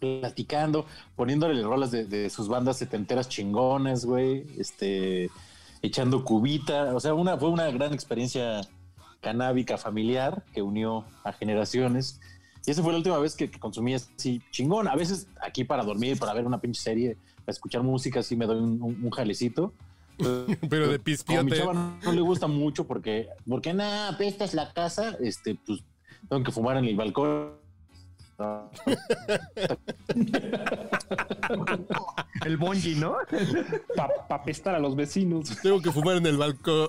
Platicando, 0.00 0.86
poniéndole 1.16 1.62
rolas 1.62 1.90
de, 1.90 2.04
de 2.04 2.30
sus 2.30 2.48
bandas 2.48 2.76
setenteras 2.78 3.28
chingones, 3.28 4.04
güey. 4.04 4.46
Este, 4.58 5.30
echando 5.82 6.24
cubita. 6.24 6.94
O 6.94 7.00
sea, 7.00 7.14
una, 7.14 7.36
fue 7.36 7.48
una 7.50 7.70
gran 7.70 7.92
experiencia 7.92 8.60
canábica 9.24 9.76
familiar 9.78 10.44
que 10.52 10.62
unió 10.62 11.04
a 11.24 11.32
generaciones. 11.32 12.20
Y 12.66 12.70
esa 12.70 12.82
fue 12.82 12.92
la 12.92 12.98
última 12.98 13.18
vez 13.18 13.34
que, 13.34 13.50
que 13.50 13.58
consumí 13.58 13.94
así 13.94 14.40
chingón. 14.50 14.86
A 14.88 14.94
veces 14.94 15.26
aquí 15.42 15.64
para 15.64 15.82
dormir, 15.82 16.18
para 16.18 16.32
ver 16.34 16.46
una 16.46 16.60
pinche 16.60 16.80
serie, 16.80 17.16
para 17.44 17.52
escuchar 17.54 17.82
música, 17.82 18.20
así 18.20 18.36
me 18.36 18.46
doy 18.46 18.58
un, 18.58 18.80
un- 18.80 18.98
un 19.04 19.10
jalecito. 19.10 19.72
Pero 20.16 20.46
de 20.46 20.58
Como 20.66 20.86
a 20.86 20.88
mi 20.92 20.98
pispiote. 20.98 21.56
chava 21.58 21.72
no, 21.74 21.98
no 22.04 22.12
le 22.12 22.20
gusta 22.20 22.46
mucho 22.46 22.86
porque, 22.86 23.28
porque 23.48 23.74
nada, 23.74 24.10
apestas 24.10 24.54
la 24.54 24.72
casa, 24.72 25.16
este, 25.20 25.56
pues 25.66 25.80
tengo 26.28 26.42
que 26.44 26.52
fumar 26.52 26.76
en 26.76 26.84
el 26.84 26.94
balcón. 26.96 27.63
No, 28.38 28.70
El 32.44 32.56
bonji, 32.56 32.94
¿no? 32.96 33.16
Para 33.96 34.12
apestar 34.28 34.74
a 34.74 34.78
los 34.78 34.96
vecinos. 34.96 35.56
Tengo 35.62 35.80
que 35.80 35.92
fumar 35.92 36.16
en 36.16 36.26
el 36.26 36.36
balcón. 36.36 36.88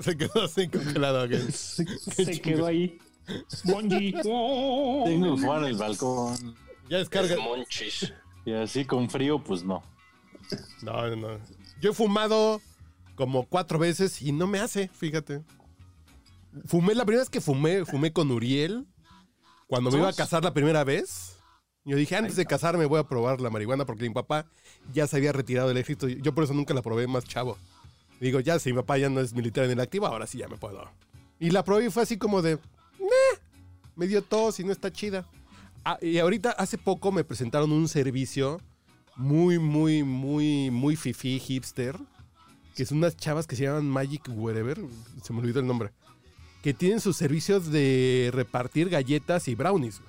Se 0.00 0.16
quedó 0.16 0.42
así 0.44 0.68
congelado. 0.68 1.26
Se, 1.50 1.86
se 1.86 2.40
quedó 2.40 2.66
ahí. 2.66 2.98
Bonji. 3.64 4.12
Tengo 4.22 5.04
que 5.04 5.40
fumar 5.40 5.62
en 5.62 5.68
el 5.68 5.76
balcón. 5.76 6.56
Ya 6.88 6.98
descarga. 6.98 7.36
Monchis. 7.36 8.12
Y 8.44 8.52
así 8.52 8.84
con 8.84 9.08
frío, 9.08 9.42
pues 9.42 9.64
no. 9.64 9.82
No, 10.82 11.08
no, 11.08 11.16
no. 11.16 11.38
Yo 11.80 11.90
he 11.90 11.94
fumado 11.94 12.60
como 13.14 13.46
cuatro 13.46 13.78
veces 13.78 14.20
y 14.20 14.32
no 14.32 14.46
me 14.46 14.58
hace, 14.58 14.88
fíjate. 14.88 15.42
Fumé, 16.66 16.94
la 16.94 17.04
primera 17.04 17.22
vez 17.22 17.30
que 17.30 17.40
fumé, 17.40 17.84
fumé 17.84 18.12
con 18.12 18.30
Uriel. 18.30 18.86
Cuando 19.72 19.90
me 19.90 19.96
iba 19.96 20.10
a 20.10 20.12
casar 20.12 20.44
la 20.44 20.52
primera 20.52 20.84
vez. 20.84 21.38
Yo 21.86 21.96
dije, 21.96 22.14
antes 22.14 22.36
de 22.36 22.44
casarme 22.44 22.84
voy 22.84 23.00
a 23.00 23.04
probar 23.04 23.40
la 23.40 23.48
marihuana 23.48 23.86
porque 23.86 24.06
mi 24.06 24.12
papá 24.12 24.44
ya 24.92 25.06
se 25.06 25.16
había 25.16 25.32
retirado 25.32 25.68
del 25.68 25.78
ejército. 25.78 26.08
Yo 26.08 26.34
por 26.34 26.44
eso 26.44 26.52
nunca 26.52 26.74
la 26.74 26.82
probé 26.82 27.06
más 27.06 27.24
chavo. 27.24 27.56
Digo, 28.20 28.38
ya 28.40 28.58
si 28.58 28.68
mi 28.70 28.76
papá 28.76 28.98
ya 28.98 29.08
no 29.08 29.20
es 29.20 29.32
militar 29.32 29.64
en 29.64 29.70
el 29.70 29.80
activo, 29.80 30.06
ahora 30.06 30.26
sí 30.26 30.36
ya 30.36 30.46
me 30.46 30.58
puedo. 30.58 30.90
Y 31.40 31.52
la 31.52 31.64
probé 31.64 31.86
y 31.86 31.90
fue 31.90 32.02
así 32.02 32.18
como 32.18 32.42
de, 32.42 32.56
"Meh, 33.00 33.40
me 33.96 34.06
dio 34.06 34.20
tos 34.20 34.60
y 34.60 34.64
no 34.64 34.72
está 34.72 34.92
chida. 34.92 35.24
Ah, 35.86 35.96
y 36.02 36.18
ahorita 36.18 36.50
hace 36.50 36.76
poco 36.76 37.10
me 37.10 37.24
presentaron 37.24 37.72
un 37.72 37.88
servicio 37.88 38.60
muy, 39.16 39.58
muy, 39.58 40.02
muy, 40.02 40.70
muy 40.70 40.96
fifi 40.96 41.38
hipster. 41.38 41.96
Que 42.76 42.84
son 42.84 42.98
unas 42.98 43.16
chavas 43.16 43.46
que 43.46 43.56
se 43.56 43.62
llaman 43.62 43.88
Magic 43.88 44.28
Wherever. 44.28 44.78
Se 45.22 45.32
me 45.32 45.38
olvidó 45.38 45.60
el 45.60 45.66
nombre. 45.66 45.92
Que 46.62 46.72
tienen 46.72 47.00
sus 47.00 47.16
servicios 47.16 47.70
de 47.70 48.30
repartir 48.32 48.88
galletas 48.88 49.48
y 49.48 49.54
brownies. 49.54 50.00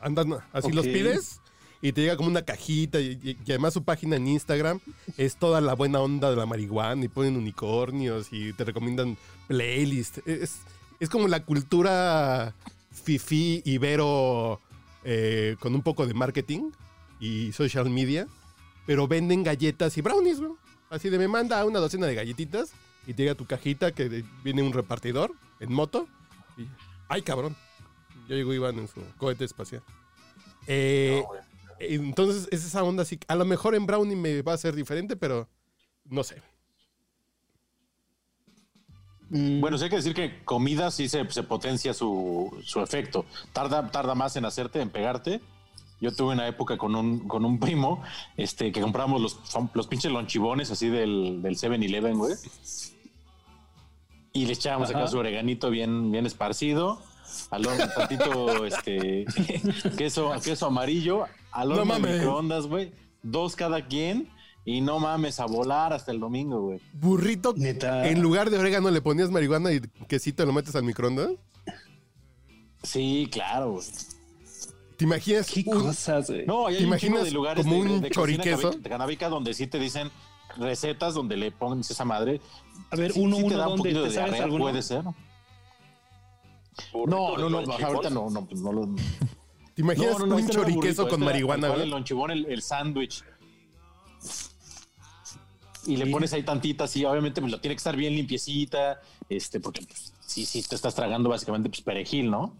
Andan, 0.00 0.34
así 0.52 0.72
los 0.72 0.84
pides 0.86 1.40
y 1.80 1.92
te 1.92 2.02
llega 2.02 2.16
como 2.16 2.28
una 2.28 2.42
cajita. 2.42 3.00
Y, 3.00 3.18
y- 3.22 3.38
y 3.44 3.50
además 3.50 3.74
su 3.74 3.82
página 3.84 4.16
en 4.16 4.28
Instagram 4.28 4.80
es 5.16 5.36
toda 5.36 5.60
la 5.60 5.74
buena 5.74 6.00
onda 6.00 6.30
de 6.30 6.36
la 6.36 6.46
marihuana. 6.46 7.04
Y 7.04 7.08
ponen 7.08 7.36
unicornios 7.36 8.28
y 8.32 8.52
te 8.52 8.64
recomiendan 8.64 9.16
playlists. 9.48 10.22
Es, 10.26 10.60
es 11.00 11.08
como 11.08 11.26
la 11.28 11.44
cultura 11.44 12.54
fifi 12.92 13.62
ibero 13.64 14.60
eh, 15.04 15.56
con 15.60 15.74
un 15.74 15.82
poco 15.82 16.06
de 16.06 16.14
marketing 16.14 16.70
y 17.18 17.52
social 17.52 17.88
media, 17.90 18.28
pero 18.86 19.08
venden 19.08 19.42
galletas 19.42 19.96
y 19.98 20.00
brownies, 20.00 20.38
güey. 20.40 20.52
Así 20.90 21.08
de 21.08 21.18
me 21.18 21.26
manda 21.26 21.64
una 21.64 21.78
docena 21.78 22.06
de 22.06 22.14
galletitas 22.14 22.72
y 23.06 23.14
te 23.14 23.22
llega 23.22 23.34
tu 23.34 23.46
cajita 23.46 23.92
que 23.92 24.24
viene 24.44 24.62
un 24.62 24.72
repartidor 24.72 25.32
en 25.60 25.72
moto. 25.72 26.08
Y, 26.56 26.66
¡Ay, 27.08 27.22
cabrón! 27.22 27.56
Yo 28.28 28.36
llego 28.36 28.54
Iván 28.54 28.78
en 28.78 28.88
su 28.88 29.00
cohete 29.18 29.44
espacial. 29.44 29.82
Eh, 30.66 31.22
entonces, 31.80 32.48
es 32.50 32.64
esa 32.64 32.82
onda 32.84 33.02
así. 33.02 33.18
A 33.28 33.34
lo 33.34 33.44
mejor 33.44 33.74
en 33.74 33.86
brownie 33.86 34.16
me 34.16 34.42
va 34.42 34.52
a 34.52 34.58
ser 34.58 34.74
diferente, 34.74 35.16
pero 35.16 35.48
no 36.04 36.22
sé. 36.22 36.40
Bueno, 39.34 39.78
sí 39.78 39.84
hay 39.84 39.90
que 39.90 39.96
decir 39.96 40.14
que 40.14 40.44
comida 40.44 40.90
sí 40.90 41.08
se, 41.08 41.28
se 41.30 41.42
potencia 41.42 41.94
su, 41.94 42.54
su 42.64 42.80
efecto. 42.80 43.24
Tarda, 43.52 43.90
tarda 43.90 44.14
más 44.14 44.36
en 44.36 44.44
hacerte, 44.44 44.80
en 44.80 44.90
pegarte. 44.90 45.40
Yo 46.02 46.12
tuve 46.14 46.34
una 46.34 46.48
época 46.48 46.76
con 46.76 46.94
un, 46.94 47.28
con 47.28 47.44
un 47.44 47.58
primo 47.58 48.02
este, 48.36 48.72
que 48.72 48.80
compramos 48.80 49.22
los, 49.22 49.38
los 49.72 49.86
pinches 49.86 50.10
lonchibones 50.12 50.70
así 50.70 50.88
del, 50.88 51.40
del 51.40 51.56
7-Eleven, 51.56 52.18
güey. 52.18 52.34
Y 54.32 54.46
le 54.46 54.52
echábamos 54.54 54.90
acá 54.90 55.06
su 55.08 55.18
oreganito 55.18 55.70
bien, 55.70 56.10
bien 56.10 56.26
esparcido. 56.26 57.02
Al 57.50 57.66
horno, 57.66 57.84
tantito 57.96 58.64
este, 58.66 59.24
queso, 59.98 60.32
queso 60.42 60.66
amarillo. 60.66 61.24
Al 61.50 61.68
No 61.68 61.74
horno 61.76 61.94
de 61.94 62.00
mames. 62.00 62.16
microondas, 62.18 62.66
güey. 62.66 62.92
Dos 63.22 63.56
cada 63.56 63.86
quien. 63.86 64.28
Y 64.64 64.80
no 64.80 65.00
mames, 65.00 65.40
a 65.40 65.46
volar 65.46 65.92
hasta 65.92 66.12
el 66.12 66.20
domingo, 66.20 66.60
güey. 66.60 66.80
Burrito, 66.92 67.52
Neta. 67.56 68.06
en 68.08 68.22
lugar 68.22 68.48
de 68.48 68.58
orégano 68.58 68.90
le 68.90 69.02
ponías 69.02 69.30
marihuana 69.30 69.72
y 69.72 69.80
quesito 70.08 70.46
lo 70.46 70.52
metes 70.52 70.74
al 70.76 70.84
microondas. 70.84 71.30
Sí, 72.82 73.28
claro, 73.30 73.72
güey. 73.72 73.84
¿Te 74.96 75.04
imaginas? 75.04 75.50
Qué 75.50 75.64
un- 75.66 75.80
cosas, 75.82 76.28
güey. 76.30 76.46
No, 76.46 76.68
y 76.70 76.74
¿Te 76.74 76.78
hay 76.78 76.82
un 76.84 76.88
imaginas 76.88 77.24
de 77.24 77.30
lugares 77.32 77.64
como 77.64 77.74
de, 77.76 77.80
un 77.90 78.00
de 78.02 78.10
cocina 78.10 78.42
choriqueso? 78.44 78.70
donde 79.30 79.54
sí 79.54 79.66
te 79.66 79.78
dicen 79.78 80.10
recetas 80.56 81.14
donde 81.14 81.36
le 81.36 81.50
pones 81.50 81.90
esa 81.90 82.04
madre. 82.04 82.40
A 82.92 82.96
ver, 82.96 83.12
Sí, 83.12 83.20
uno, 83.20 83.36
sí 83.36 83.42
te 83.42 83.46
uno, 83.48 83.58
da 83.58 83.68
un 83.68 83.76
poquito 83.78 84.02
¿Te 84.02 84.08
de 84.08 84.14
sabes 84.14 84.32
diarrea, 84.34 84.58
puede 84.58 84.82
ser. 84.82 85.04
No, 85.04 85.14
Burrito 86.92 87.06
no, 87.08 87.36
no, 87.38 87.48
lonchibón. 87.48 87.84
ahorita 87.84 88.10
no, 88.10 88.30
no, 88.30 88.46
pues 88.46 88.60
no 88.60 88.72
lo. 88.72 88.86
¿Te 89.74 89.82
imaginas 89.82 90.12
No, 90.12 90.18
no, 90.18 90.26
no, 90.26 90.36
un 90.36 90.40
no 90.42 90.46
era 90.46 90.54
choriqueso 90.54 90.76
burrito, 90.76 91.02
con 91.02 91.08
este 91.10 91.16
era 91.16 91.24
marihuana, 91.24 91.68
güey? 91.68 91.82
El 91.82 91.90
lonchibón, 91.90 92.30
el, 92.30 92.46
el 92.46 92.62
sándwich. 92.62 93.24
Y 95.86 95.96
le 95.96 96.06
pones 96.06 96.32
ahí 96.32 96.44
tantita, 96.44 96.84
así, 96.84 97.04
obviamente, 97.04 97.40
pues 97.40 97.50
lo 97.50 97.60
tiene 97.60 97.74
que 97.74 97.78
estar 97.78 97.96
bien 97.96 98.14
limpiecita, 98.14 99.00
este, 99.28 99.58
porque 99.58 99.84
pues, 99.84 100.12
sí, 100.20 100.46
sí, 100.46 100.62
te 100.62 100.76
estás 100.76 100.94
tragando 100.94 101.28
básicamente 101.30 101.68
pues 101.68 101.80
perejil, 101.80 102.30
¿no? 102.30 102.54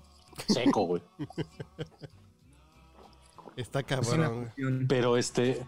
Seco, 0.48 0.86
güey. 0.86 1.02
Está 3.56 3.82
cabrón. 3.82 4.50
Pero 4.88 5.16
este, 5.18 5.62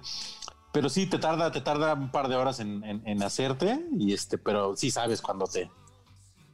pero 0.74 0.88
sí 0.90 1.06
te 1.06 1.18
tarda, 1.18 1.50
te 1.52 1.60
tarda 1.62 1.94
un 1.94 2.10
par 2.10 2.26
de 2.28 2.34
horas 2.34 2.58
en, 2.60 2.82
en- 2.84 3.00
en 3.06 3.22
hacerte 3.22 3.80
y 3.96 4.12
este, 4.12 4.36
pero 4.36 4.76
sí 4.76 4.90
sabes 4.90 5.22
cuando 5.22 5.46
te, 5.46 5.70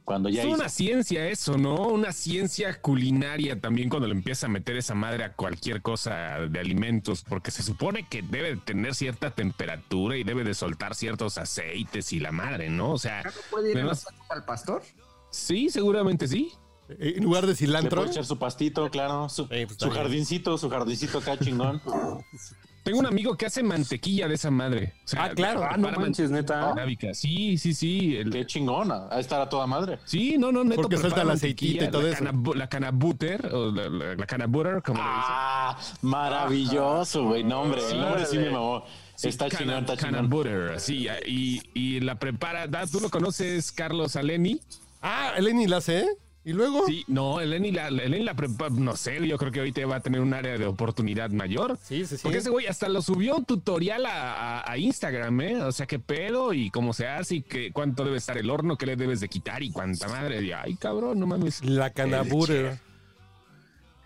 cuando 0.05 0.29
ya 0.29 0.41
Es 0.43 0.47
hizo. 0.47 0.55
una 0.55 0.69
ciencia 0.69 1.27
eso, 1.27 1.57
¿no? 1.57 1.75
Una 1.87 2.11
ciencia 2.11 2.79
culinaria 2.81 3.59
también 3.59 3.89
cuando 3.89 4.07
le 4.07 4.13
empieza 4.13 4.45
a 4.45 4.49
meter 4.49 4.77
esa 4.77 4.93
madre 4.93 5.23
a 5.23 5.33
cualquier 5.33 5.81
cosa 5.81 6.39
de 6.47 6.59
alimentos, 6.59 7.23
porque 7.27 7.49
se 7.49 7.63
supone 7.63 8.07
que 8.07 8.21
debe 8.21 8.55
de 8.55 8.57
tener 8.61 8.93
cierta 8.93 9.31
temperatura 9.31 10.15
y 10.17 10.23
debe 10.23 10.43
de 10.43 10.53
soltar 10.53 10.93
ciertos 10.93 11.37
aceites 11.39 12.13
y 12.13 12.19
la 12.19 12.31
madre, 12.31 12.69
¿no? 12.69 12.91
O 12.91 12.97
sea, 12.99 13.23
¿No 13.23 13.31
puede 13.49 13.71
ir 13.71 13.77
a 13.77 13.81
me 13.81 13.87
los 13.87 14.03
vas- 14.03 14.13
tacos 14.13 14.31
al 14.31 14.45
pastor? 14.45 14.83
sí, 15.31 15.69
seguramente 15.69 16.27
sí. 16.27 16.51
Eh, 16.89 17.13
En 17.17 17.23
lugar 17.23 17.43
de 17.47 17.53
Le 17.53 17.55
cilantro. 17.55 18.01
puede 18.01 18.11
echar 18.11 18.25
su 18.25 18.37
pastito, 18.37 18.87
claro, 18.91 19.29
su, 19.29 19.47
pues, 19.47 19.67
su 19.77 19.89
jardincito, 19.89 20.57
su 20.59 20.69
jardincito 20.69 21.17
acá 21.19 21.39
chingón. 21.39 21.81
Tengo 22.83 22.97
un 22.99 23.05
amigo 23.05 23.35
que 23.37 23.45
hace 23.45 23.61
mantequilla 23.61 24.27
de 24.27 24.33
esa 24.35 24.49
madre. 24.49 24.93
O 25.05 25.07
sea, 25.07 25.25
Ah, 25.25 25.29
claro. 25.35 25.63
Ah, 25.63 25.77
no 25.77 25.91
manches, 25.91 26.31
neta. 26.31 26.69
canábica. 26.73 27.13
Sí, 27.13 27.57
sí, 27.57 27.73
sí. 27.75 28.15
El- 28.17 28.31
Qué 28.31 28.45
chingona, 28.45 29.07
a 29.11 29.19
estar 29.19 29.39
a 29.39 29.47
toda 29.49 29.67
madre. 29.67 29.99
Sí, 30.05 30.35
no, 30.37 30.51
no, 30.51 30.63
neto. 30.63 30.81
Porque 30.81 30.97
suelta 30.97 31.21
aceitito 31.21 31.29
mantequilla, 31.29 31.83
y 31.85 31.91
todo 31.91 32.01
la 32.01 32.09
eso. 32.09 32.23
cana- 32.25 32.55
la 32.55 32.67
cana 32.67 32.91
butter, 32.91 33.45
o 33.53 33.71
la, 33.71 33.87
la, 33.89 34.15
la 34.15 34.25
cana 34.25 34.47
butter, 34.47 34.81
como 34.83 34.97
le 34.97 35.03
dicen. 35.09 35.21
Ah, 35.27 35.77
maravilloso, 36.01 37.25
güey. 37.25 37.43
No, 37.43 37.61
hombre, 37.61 37.81
el 37.91 37.99
nombre 38.01 38.25
sí 38.25 38.37
me 38.37 38.49
mamó. 38.49 38.83
Sí, 39.15 39.27
está 39.29 39.47
cana- 39.49 39.59
chingón, 39.59 39.77
está 39.81 39.97
cana 39.97 40.17
chingón. 40.19 40.29
butter, 40.29 40.79
sí, 40.79 41.07
y, 41.27 41.61
y 41.75 41.99
la 41.99 42.15
prepara. 42.17 42.65
da- 42.67 42.87
¿Tú 42.87 42.99
lo 42.99 43.09
conoces, 43.09 43.71
Carlos 43.71 44.15
Aleni? 44.15 44.59
Ah, 45.01 45.33
Eleni 45.37 45.67
la 45.67 45.77
hace. 45.77 46.07
¿Y 46.43 46.53
luego? 46.53 46.85
Sí, 46.87 47.03
no, 47.07 47.39
Eleni 47.39 47.71
la, 47.71 47.89
Eleni 47.89 48.23
la 48.23 48.33
no 48.71 48.95
sé, 48.95 49.27
yo 49.27 49.37
creo 49.37 49.51
que 49.51 49.59
ahorita 49.59 49.85
va 49.85 49.97
a 49.97 49.99
tener 49.99 50.21
un 50.21 50.33
área 50.33 50.57
de 50.57 50.65
oportunidad 50.65 51.29
mayor. 51.29 51.77
Sí, 51.83 52.03
sí, 52.05 52.17
sí. 52.17 52.23
Porque 52.23 52.39
ese 52.39 52.49
güey 52.49 52.65
hasta 52.65 52.89
lo 52.89 53.01
subió 53.03 53.35
un 53.37 53.45
tutorial 53.45 54.05
a, 54.07 54.59
a- 54.61 54.71
a 54.71 54.77
Instagram, 54.77 55.41
¿eh? 55.41 55.63
O 55.63 55.71
sea, 55.71 55.85
qué 55.85 55.99
pedo 55.99 56.53
y 56.53 56.71
cómo 56.71 56.93
se 56.93 57.07
hace 57.07 57.35
y 57.35 57.41
qué, 57.43 57.71
cuánto 57.71 58.03
debe 58.03 58.17
estar 58.17 58.37
el 58.39 58.49
horno, 58.49 58.75
qué 58.75 58.87
le 58.87 58.95
debes 58.95 59.19
de 59.19 59.29
quitar 59.29 59.61
y 59.61 59.71
cuánta 59.71 60.07
madre. 60.07 60.41
Y, 60.41 60.51
ay, 60.51 60.75
cabrón, 60.77 61.19
no 61.19 61.27
mames. 61.27 61.63
La 61.63 61.91
canabutter. 61.91 62.71
chef. 62.71 62.81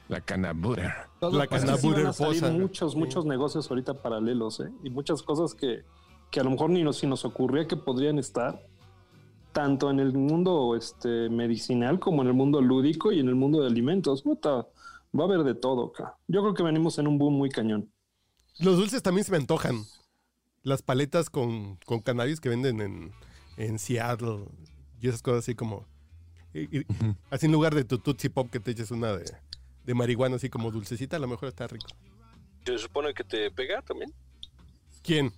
La 0.08 0.22
cana 0.22 0.54
butter. 0.54 0.92
Todo- 1.20 1.38
La 1.38 1.48
que 1.48 1.60
sí 1.60 1.66
muchos, 2.52 2.96
muchos 2.96 3.26
negocios 3.26 3.70
ahorita 3.70 3.96
paralelos, 3.96 4.60
¿eh? 4.60 4.70
Y 4.84 4.90
muchas 4.90 5.24
cosas 5.24 5.56
que, 5.56 5.84
que 6.30 6.40
a 6.40 6.44
lo 6.44 6.52
mejor 6.52 6.70
ni 6.70 6.84
nos, 6.84 6.98
si 6.98 7.08
nos 7.08 7.26
ocurría 7.26 7.66
que 7.68 7.76
podrían 7.76 8.20
estar, 8.20 8.62
tanto 9.56 9.90
en 9.90 10.02
el 10.02 10.12
mundo 10.12 10.76
este, 10.76 11.30
medicinal 11.30 11.98
como 11.98 12.22
en 12.22 12.28
el 12.28 12.34
mundo 12.34 12.60
lúdico 12.62 13.14
y 13.14 13.22
en 13.22 13.30
el 13.30 13.36
mundo 13.36 13.62
de 13.62 13.68
alimentos. 13.68 14.22
Puta, 14.22 14.68
va 15.18 15.22
a 15.22 15.24
haber 15.24 15.46
de 15.46 15.56
todo 15.56 15.86
acá. 15.88 16.18
Yo 16.28 16.42
creo 16.42 16.54
que 16.54 16.62
venimos 16.62 17.00
en 17.00 17.08
un 17.08 17.18
boom 17.18 17.36
muy 17.36 17.50
cañón. 17.50 17.90
Los 18.60 18.76
dulces 18.76 19.02
también 19.02 19.24
se 19.24 19.32
me 19.32 19.38
antojan. 19.38 19.78
Las 20.62 20.82
paletas 20.82 21.30
con, 21.30 21.78
con 21.86 22.02
cannabis 22.02 22.42
que 22.42 22.50
venden 22.50 22.82
en, 22.82 23.12
en 23.56 23.80
Seattle 23.80 24.46
y 25.02 25.08
esas 25.08 25.22
cosas 25.22 25.40
así 25.46 25.56
como. 25.56 25.86
y- 26.54 26.80
y- 26.80 26.86
Así 27.30 27.46
en 27.46 27.54
lugar 27.54 27.74
de 27.76 27.86
tu 27.86 27.98
Tootsie 27.98 28.30
Pop 28.30 28.50
que 28.52 28.60
te 28.60 28.72
eches 28.72 28.92
una 28.92 29.16
de, 29.16 29.24
de 29.86 29.94
marihuana 29.94 30.36
así 30.36 30.50
como 30.50 30.70
dulcecita, 30.70 31.16
a 31.16 31.20
lo 31.20 31.30
mejor 31.30 31.48
está 31.48 31.66
rico. 31.68 31.88
Se 32.66 32.78
supone 32.78 33.14
que 33.14 33.24
te 33.24 33.50
pega 33.52 33.82
también. 33.84 34.12
¿Quién? 35.02 35.32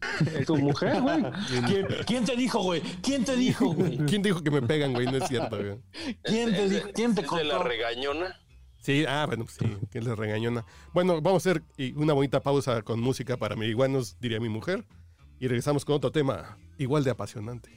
Tu 0.46 0.56
mujer, 0.56 1.00
güey. 1.00 1.22
¿Quién, 1.66 1.86
quién 2.06 2.24
te 2.24 2.36
dijo, 2.36 2.62
güey? 2.62 2.80
¿Quién 3.02 3.24
te 3.24 3.36
dijo, 3.36 3.72
güey? 3.72 3.98
¿Quién 4.06 4.22
dijo 4.22 4.42
que 4.42 4.50
me 4.50 4.62
pegan, 4.62 4.92
güey? 4.92 5.06
No 5.06 5.16
es 5.16 5.28
cierto, 5.28 5.56
güey. 5.56 5.78
¿Quién 6.22 6.52
te, 6.52 6.68
dijo? 6.68 6.88
¿Quién 6.94 7.14
te 7.14 7.22
¿Es 7.22 7.30
de 7.30 7.44
la 7.44 7.54
contó? 7.54 7.68
regañona? 7.68 8.40
Sí, 8.78 9.04
ah, 9.06 9.26
bueno, 9.26 9.44
pues 9.44 9.58
sí, 9.58 9.76
que 9.90 10.00
les 10.00 10.16
regañona. 10.16 10.64
Bueno, 10.94 11.20
vamos 11.20 11.46
a 11.46 11.50
hacer 11.50 11.62
una 11.96 12.14
bonita 12.14 12.40
pausa 12.40 12.80
con 12.82 13.00
música 13.00 13.36
para 13.36 13.54
marihuanos, 13.56 14.18
diría 14.20 14.40
mi 14.40 14.48
mujer. 14.48 14.86
Y 15.38 15.48
regresamos 15.48 15.84
con 15.84 15.96
otro 15.96 16.10
tema 16.10 16.58
igual 16.78 17.04
de 17.04 17.10
apasionante. 17.10 17.70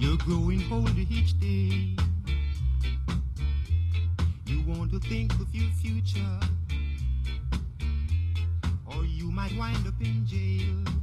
You're 0.00 0.16
growing 0.18 0.62
older 0.72 0.92
each 1.10 1.38
day. 1.40 1.96
You 4.46 4.62
want 4.64 4.92
to 4.92 5.00
think 5.00 5.32
of 5.34 5.52
your 5.52 5.70
future, 5.72 6.38
or 8.86 9.04
you 9.04 9.32
might 9.32 9.56
wind 9.58 9.86
up 9.88 10.00
in 10.00 10.24
jail. 10.24 10.97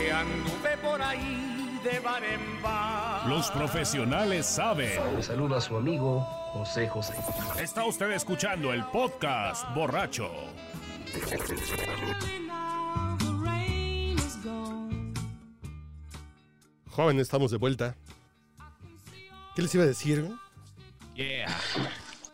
Que 0.00 0.10
anduve 0.12 0.76
por 0.82 1.02
ahí 1.02 1.78
de 1.84 2.00
bar 2.00 2.24
en 2.24 2.62
bar. 2.62 3.28
Los 3.28 3.50
profesionales 3.50 4.46
saben. 4.46 5.16
Le 5.16 5.22
saluda 5.22 5.58
a 5.58 5.60
su 5.60 5.76
amigo 5.76 6.20
José 6.52 6.88
José. 6.88 7.14
Está 7.60 7.84
usted 7.84 8.10
escuchando 8.12 8.72
el 8.72 8.84
podcast 8.86 9.66
borracho. 9.74 10.30
Joven, 16.90 17.20
estamos 17.20 17.50
de 17.50 17.58
vuelta. 17.58 17.94
¿Qué 19.54 19.62
les 19.62 19.74
iba 19.74 19.84
a 19.84 19.86
decir? 19.86 20.22
güey? 20.22 20.38
Yeah. 21.14 21.48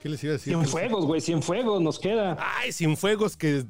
¿Qué 0.06 0.10
les 0.10 0.22
iba 0.22 0.30
a 0.30 0.34
decir? 0.34 0.52
Cien 0.54 0.68
fuegos, 0.68 1.04
güey, 1.04 1.20
cien 1.20 1.42
fuegos 1.42 1.82
nos 1.82 1.98
queda. 1.98 2.36
Ay, 2.38 2.70
Cienfuegos 2.70 3.36
que, 3.36 3.64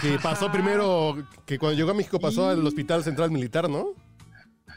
que 0.00 0.20
pasó 0.22 0.52
primero, 0.52 1.16
que 1.44 1.58
cuando 1.58 1.76
llegó 1.76 1.90
a 1.90 1.94
México 1.94 2.20
pasó 2.20 2.48
al 2.48 2.64
Hospital 2.64 3.02
Central 3.02 3.32
Militar, 3.32 3.68
¿no? 3.68 3.94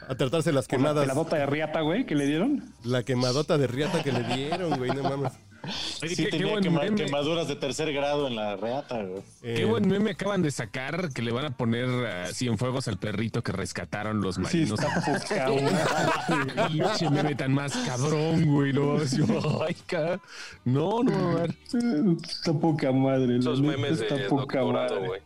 A 0.08 0.14
tratarse 0.14 0.52
las 0.52 0.66
Con 0.68 0.82
la 0.82 0.88
quemadas. 0.90 1.02
peladota 1.04 1.36
de 1.36 1.46
riata, 1.46 1.80
güey, 1.80 2.04
que 2.06 2.14
le 2.14 2.26
dieron. 2.26 2.62
La 2.84 3.02
quemadota 3.02 3.58
de 3.58 3.66
riata 3.66 4.02
que 4.02 4.12
le 4.12 4.22
dieron, 4.22 4.76
güey, 4.78 4.90
no 4.90 5.02
mames. 5.02 5.32
Oye, 6.02 6.14
Sí, 6.14 6.16
qué, 6.16 6.24
qué 6.24 6.30
tenía 6.36 6.52
buen 6.52 6.62
quema- 6.64 6.82
meme, 6.82 6.96
quemaduras 7.04 7.48
de 7.48 7.56
tercer 7.56 7.90
grado 7.94 8.26
en 8.28 8.36
la 8.36 8.54
reata, 8.56 9.02
güey. 9.02 9.22
Eh, 9.42 9.54
qué 9.56 9.64
buen 9.64 9.88
meme 9.88 10.10
acaban 10.10 10.42
de 10.42 10.50
sacar 10.50 11.08
que 11.14 11.22
le 11.22 11.32
van 11.32 11.46
a 11.46 11.56
poner 11.56 11.88
uh, 11.88 12.32
Cienfuegos 12.34 12.86
al 12.86 12.98
perrito 12.98 13.42
que 13.42 13.52
rescataron 13.52 14.20
los 14.20 14.34
Sí, 14.34 14.40
marinos. 14.42 14.78
está 14.78 15.00
poca, 15.06 15.48
güey. 15.48 16.68
Pinche 16.68 17.08
meme 17.08 17.34
tan 17.34 17.54
más 17.54 17.74
cabrón, 17.86 18.44
güey. 18.44 18.74
No, 18.74 18.96
Así, 18.96 19.22
ay, 19.66 19.74
ca- 19.86 20.20
no, 20.66 21.02
no, 21.02 21.30
a 21.30 21.34
ver. 21.42 21.54
Está 22.28 22.52
poca 22.52 22.92
madre. 22.92 23.38
Neta, 23.38 23.50
memes 23.52 24.00
de 24.00 24.06
Está 24.08 24.28
poca 24.28 24.62
madre. 24.64 25.06
güey. 25.06 25.20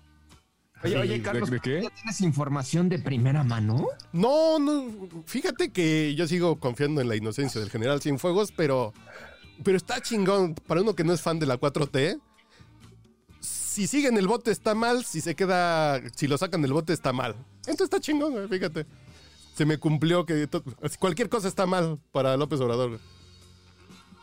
Oye, 0.85 0.93
Sí, 0.95 0.99
oye, 1.01 1.13
¿de- 1.15 1.23
Carlos, 1.23 1.51
de 1.51 1.61
qué? 1.61 1.83
¿ya 1.83 1.91
tienes 1.91 2.21
información 2.21 2.89
de 2.89 2.99
primera 3.01 3.43
mano? 3.43 3.89
No, 4.13 4.59
no, 4.59 4.85
fíjate 5.27 5.71
que 5.73 6.15
yo 6.15 6.27
sigo 6.29 6.61
confiando 6.61 7.01
en 7.01 7.09
la 7.09 7.17
inocencia 7.17 7.61
del 7.61 7.71
general 7.71 8.01
Cienfuegos, 8.01 8.53
pero, 8.53 8.93
pero 9.65 9.77
está 9.77 10.01
chingón. 10.01 10.55
Para 10.55 10.83
uno 10.83 10.95
que 10.95 11.03
no 11.05 11.13
es 11.13 11.21
fan 11.21 11.39
de 11.41 11.47
la 11.47 11.59
4T, 11.59 12.21
si 13.41 13.87
sigue 13.87 14.09
en 14.09 14.17
el 14.19 14.27
bote 14.29 14.51
está 14.51 14.75
mal, 14.75 15.05
si 15.05 15.21
se 15.21 15.35
queda, 15.35 16.01
si 16.17 16.27
lo 16.29 16.39
sacan 16.39 16.63
del 16.63 16.73
bote 16.73 16.93
está 16.93 17.13
mal. 17.13 17.35
Entonces 17.61 17.85
está 17.85 18.01
chingón, 18.01 18.49
fíjate. 18.49 18.87
Se 19.57 19.65
me 19.67 19.79
cumplió 19.79 20.25
que 20.25 20.49
cualquier 21.01 21.29
cosa 21.29 21.49
está 21.49 21.67
mal 21.67 21.99
para 22.13 22.37
López 22.37 22.61
Obrador. 22.61 22.91
güey. 22.91 23.01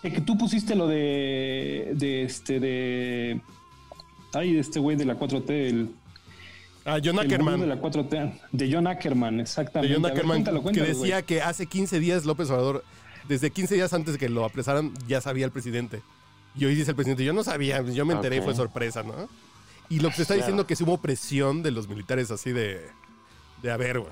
Eh, 0.03 0.11
que 0.13 0.21
tú 0.21 0.37
pusiste 0.37 0.75
lo 0.75 0.87
de, 0.87 1.91
de 1.95 2.23
este, 2.23 2.59
de... 2.61 3.41
Ay, 4.33 4.53
de 4.53 4.59
este 4.61 4.79
güey 4.79 4.95
de 4.95 5.03
la 5.05 5.17
4T, 5.19 5.49
el... 5.49 5.95
Ah, 6.85 6.99
John 7.03 7.17
Ackerman. 7.19 7.59
de 7.59 7.67
la 7.67 7.81
4T, 7.81 8.39
de 8.51 8.71
John 8.71 8.85
Ackerman, 8.85 9.37
de 9.37 9.43
exactamente. 9.43 9.93
John 9.93 10.05
A 10.05 10.09
ver, 10.09 10.17
Ackerman, 10.17 10.43
cuéntalo, 10.43 10.63
que 10.71 10.81
decía 10.81 11.23
que 11.23 11.41
hace 11.41 11.65
15 11.65 11.99
días 11.99 12.25
López 12.25 12.49
Obrador, 12.51 12.83
desde 13.27 13.49
15 13.49 13.73
días 13.75 13.91
antes 13.93 14.13
de 14.13 14.19
que 14.19 14.29
lo 14.29 14.45
apresaran, 14.45 14.93
ya 15.07 15.19
sabía 15.19 15.45
el 15.45 15.51
presidente. 15.51 16.01
Y 16.55 16.65
hoy 16.65 16.75
dice 16.75 16.91
el 16.91 16.95
presidente, 16.95 17.25
yo 17.25 17.33
no 17.33 17.43
sabía, 17.43 17.81
yo 17.81 18.05
me 18.05 18.13
enteré, 18.13 18.37
Ok. 18.39 18.45
fue 18.45 18.55
sorpresa, 18.55 19.01
¿no? 19.03 19.27
Y 19.89 19.99
lo 19.99 20.09
que 20.09 20.15
se 20.17 20.21
está 20.23 20.35
diciendo 20.35 20.65
que 20.67 20.75
sí 20.75 20.83
hubo 20.83 20.97
presión 20.99 21.63
de 21.63 21.71
los 21.71 21.87
militares 21.87 22.29
así 22.31 22.51
de, 22.51 22.85
de 23.63 23.71
a 23.71 23.77
ver, 23.77 23.99
güey. 23.99 24.11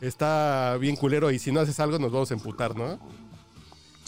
Está 0.00 0.76
bien 0.80 0.96
culero 0.96 1.30
y 1.30 1.38
si 1.38 1.52
no 1.52 1.60
haces 1.60 1.78
algo 1.80 1.98
nos 1.98 2.10
vamos 2.12 2.30
a 2.30 2.34
emputar, 2.34 2.74
¿no? 2.76 2.98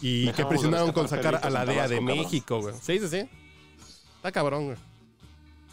Y 0.01 0.27
Dejamos 0.27 0.37
que 0.37 0.43
de 0.43 0.49
presionaron 0.49 0.93
con 0.93 1.09
sacar 1.09 1.41
a 1.43 1.51
la 1.51 1.65
DEA 1.65 1.89
de. 1.89 2.01
México, 2.01 2.61
güey. 2.61 2.75
Sí, 2.81 2.99
sí, 2.99 3.09
sí. 3.09 3.29
Está 4.17 4.33
cabrón, 4.33 4.67
güey. 4.67 4.77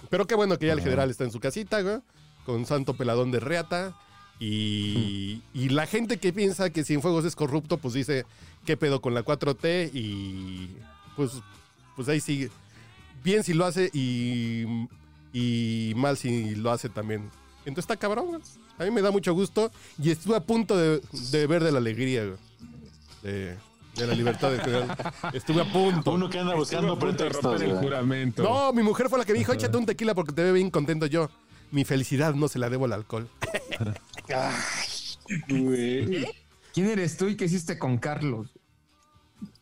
Pero 0.10 0.28
qué 0.28 0.36
bueno 0.36 0.58
que 0.58 0.68
ya 0.68 0.74
el 0.74 0.82
general 0.82 1.10
está 1.10 1.24
en 1.24 1.32
su 1.32 1.40
casita, 1.40 1.82
güey. 1.82 2.00
Con 2.46 2.66
santo 2.66 2.96
peladón 2.96 3.32
de 3.32 3.40
reata. 3.40 3.96
Y, 4.40 5.42
y 5.54 5.70
la 5.70 5.86
gente 5.86 6.18
que 6.18 6.34
piensa 6.34 6.72
que 6.72 6.84
Cienfuegos 6.84 7.26
es 7.26 7.36
corrupto, 7.36 7.78
pues 7.78 7.94
dice, 7.94 8.26
¿qué 8.66 8.76
pedo 8.76 9.00
con 9.02 9.14
la 9.14 9.24
4T? 9.24 9.92
Y 9.94 10.70
pues, 11.16 11.34
pues 11.96 12.10
ahí 12.10 12.20
sigue. 12.20 12.50
Bien 13.24 13.44
si 13.44 13.54
lo 13.54 13.66
hace 13.66 13.92
y, 13.94 14.88
y 15.32 15.94
mal 15.96 16.18
si 16.18 16.56
lo 16.56 16.72
hace 16.72 16.90
también. 16.90 17.30
Entonces 17.60 17.84
está 17.84 17.98
cabrón, 17.98 18.28
güey. 18.28 18.42
A 18.80 18.84
mí 18.84 18.90
me 18.90 19.02
da 19.04 19.12
mucho 19.12 19.34
gusto. 19.34 19.72
Y 20.02 20.10
estuve 20.10 20.36
a 20.36 20.40
punto 20.44 20.76
de, 20.76 21.02
de 21.32 21.48
ver 21.48 21.64
de 21.64 21.72
la 21.72 21.78
alegría, 21.78 22.26
güey. 22.26 22.38
De, 23.22 23.58
de 23.96 24.08
la 24.08 24.14
libertad. 24.14 24.52
Estuve 25.34 25.62
a 25.62 25.66
punto. 25.72 26.12
Uno 26.12 26.30
que 26.30 26.40
anda 26.40 26.56
buscando 26.56 26.98
pretextos, 26.98 27.44
romper 27.44 27.70
el 27.70 27.76
juramento. 27.78 28.44
No, 28.44 28.74
mi 28.74 28.84
mujer 28.84 29.10
fue 29.10 29.20
la 29.20 29.26
que 29.26 29.34
me 29.34 29.40
dijo, 29.40 29.54
échate 29.54 29.78
un 29.78 29.86
tequila 29.86 30.14
porque 30.16 30.32
te 30.34 30.44
ve 30.44 30.52
bien 30.52 30.70
contento 30.70 31.06
yo. 31.06 31.30
Mi 31.72 31.86
felicidad 31.86 32.34
no 32.34 32.48
se 32.48 32.60
la 32.60 32.70
debo 32.70 32.86
al 32.86 32.94
alcohol. 32.94 33.30
Güey. 35.48 36.26
¿Quién 36.74 36.88
eres 36.90 37.18
tú 37.18 37.28
y 37.28 37.36
qué 37.38 37.46
hiciste 37.46 37.78
con 37.78 37.98
Carlos? 37.98 38.48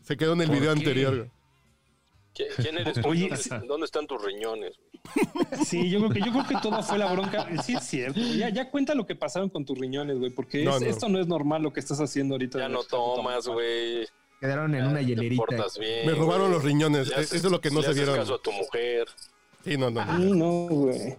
Se 0.04 0.18
quedó 0.18 0.34
en 0.34 0.42
el 0.42 0.48
¿Por 0.48 0.56
video 0.60 0.74
qué? 0.74 0.80
anterior. 0.80 1.16
güey. 1.18 1.30
¿Qui- 2.36 2.56
¿Quién 2.64 2.78
eres 2.78 3.02
tú? 3.02 3.10
Oye, 3.10 3.30
¿Dónde, 3.30 3.68
dónde 3.68 3.86
están 3.86 4.08
tus 4.08 4.24
riñones? 4.24 4.74
Sí, 5.66 5.90
yo 5.90 6.00
creo 6.00 6.12
que 6.12 6.20
yo 6.22 6.32
creo 6.32 6.48
que 6.48 6.56
todo 6.62 6.82
fue 6.84 6.98
la 6.98 7.12
bronca. 7.12 7.48
Sí, 7.64 7.74
es 7.76 7.84
cierto. 7.84 8.20
Ya, 8.20 8.50
ya 8.50 8.70
cuenta 8.70 8.94
lo 8.96 9.06
que 9.06 9.16
pasaron 9.16 9.50
con 9.50 9.66
tus 9.66 9.78
riñones, 9.78 10.18
güey, 10.20 10.32
porque 10.32 10.64
No, 10.64 10.76
es- 10.78 10.82
no. 10.82 10.88
esto 10.88 11.10
no 11.10 11.20
es 11.20 11.28
normal 11.28 11.62
lo 11.64 11.74
que 11.74 11.80
estás 11.80 12.00
haciendo 12.00 12.36
ahorita. 12.36 12.60
Ya 12.60 12.70
no 12.70 12.84
tomas, 12.84 13.48
güey. 13.48 14.08
Quedaron 14.40 14.74
en 14.76 14.86
una 14.88 15.02
hielerita. 15.02 15.44
Me 16.06 16.14
robaron 16.14 16.52
los 16.52 16.64
riñones. 16.64 17.10
Eh, 17.10 17.14
haces- 17.16 17.34
Eso 17.34 17.48
es 17.48 17.52
lo 17.52 17.60
que 17.62 17.72
no 17.72 17.82
se 17.82 17.94
vieron. 17.94 18.16
caso 18.16 18.36
a 18.36 18.42
tu 18.42 18.52
mujer. 18.52 19.08
Sí, 19.64 19.78
no, 19.78 19.90
no. 19.92 20.02
Sí, 20.18 20.32
no, 20.32 20.52
güey. 20.70 21.18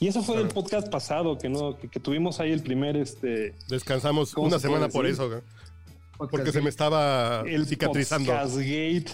Y 0.00 0.08
eso 0.08 0.22
fue 0.22 0.38
del 0.38 0.48
podcast 0.48 0.88
pasado, 0.88 1.38
que 1.38 1.48
no, 1.48 1.78
que, 1.78 1.88
que 1.88 2.00
tuvimos 2.00 2.40
ahí 2.40 2.52
el 2.52 2.62
primer, 2.62 2.96
este, 2.96 3.54
Descansamos 3.68 4.32
¿Cómo 4.34 4.48
una 4.48 4.58
se 4.58 4.66
semana 4.66 4.88
por 4.88 5.06
eso, 5.06 5.28
güey. 5.28 5.40
Porque 6.30 6.52
se 6.52 6.60
me 6.62 6.68
estaba 6.70 7.42
el 7.46 7.66
cicatrizando. 7.66 8.30
podcast 8.32 8.56
gate. 8.56 9.06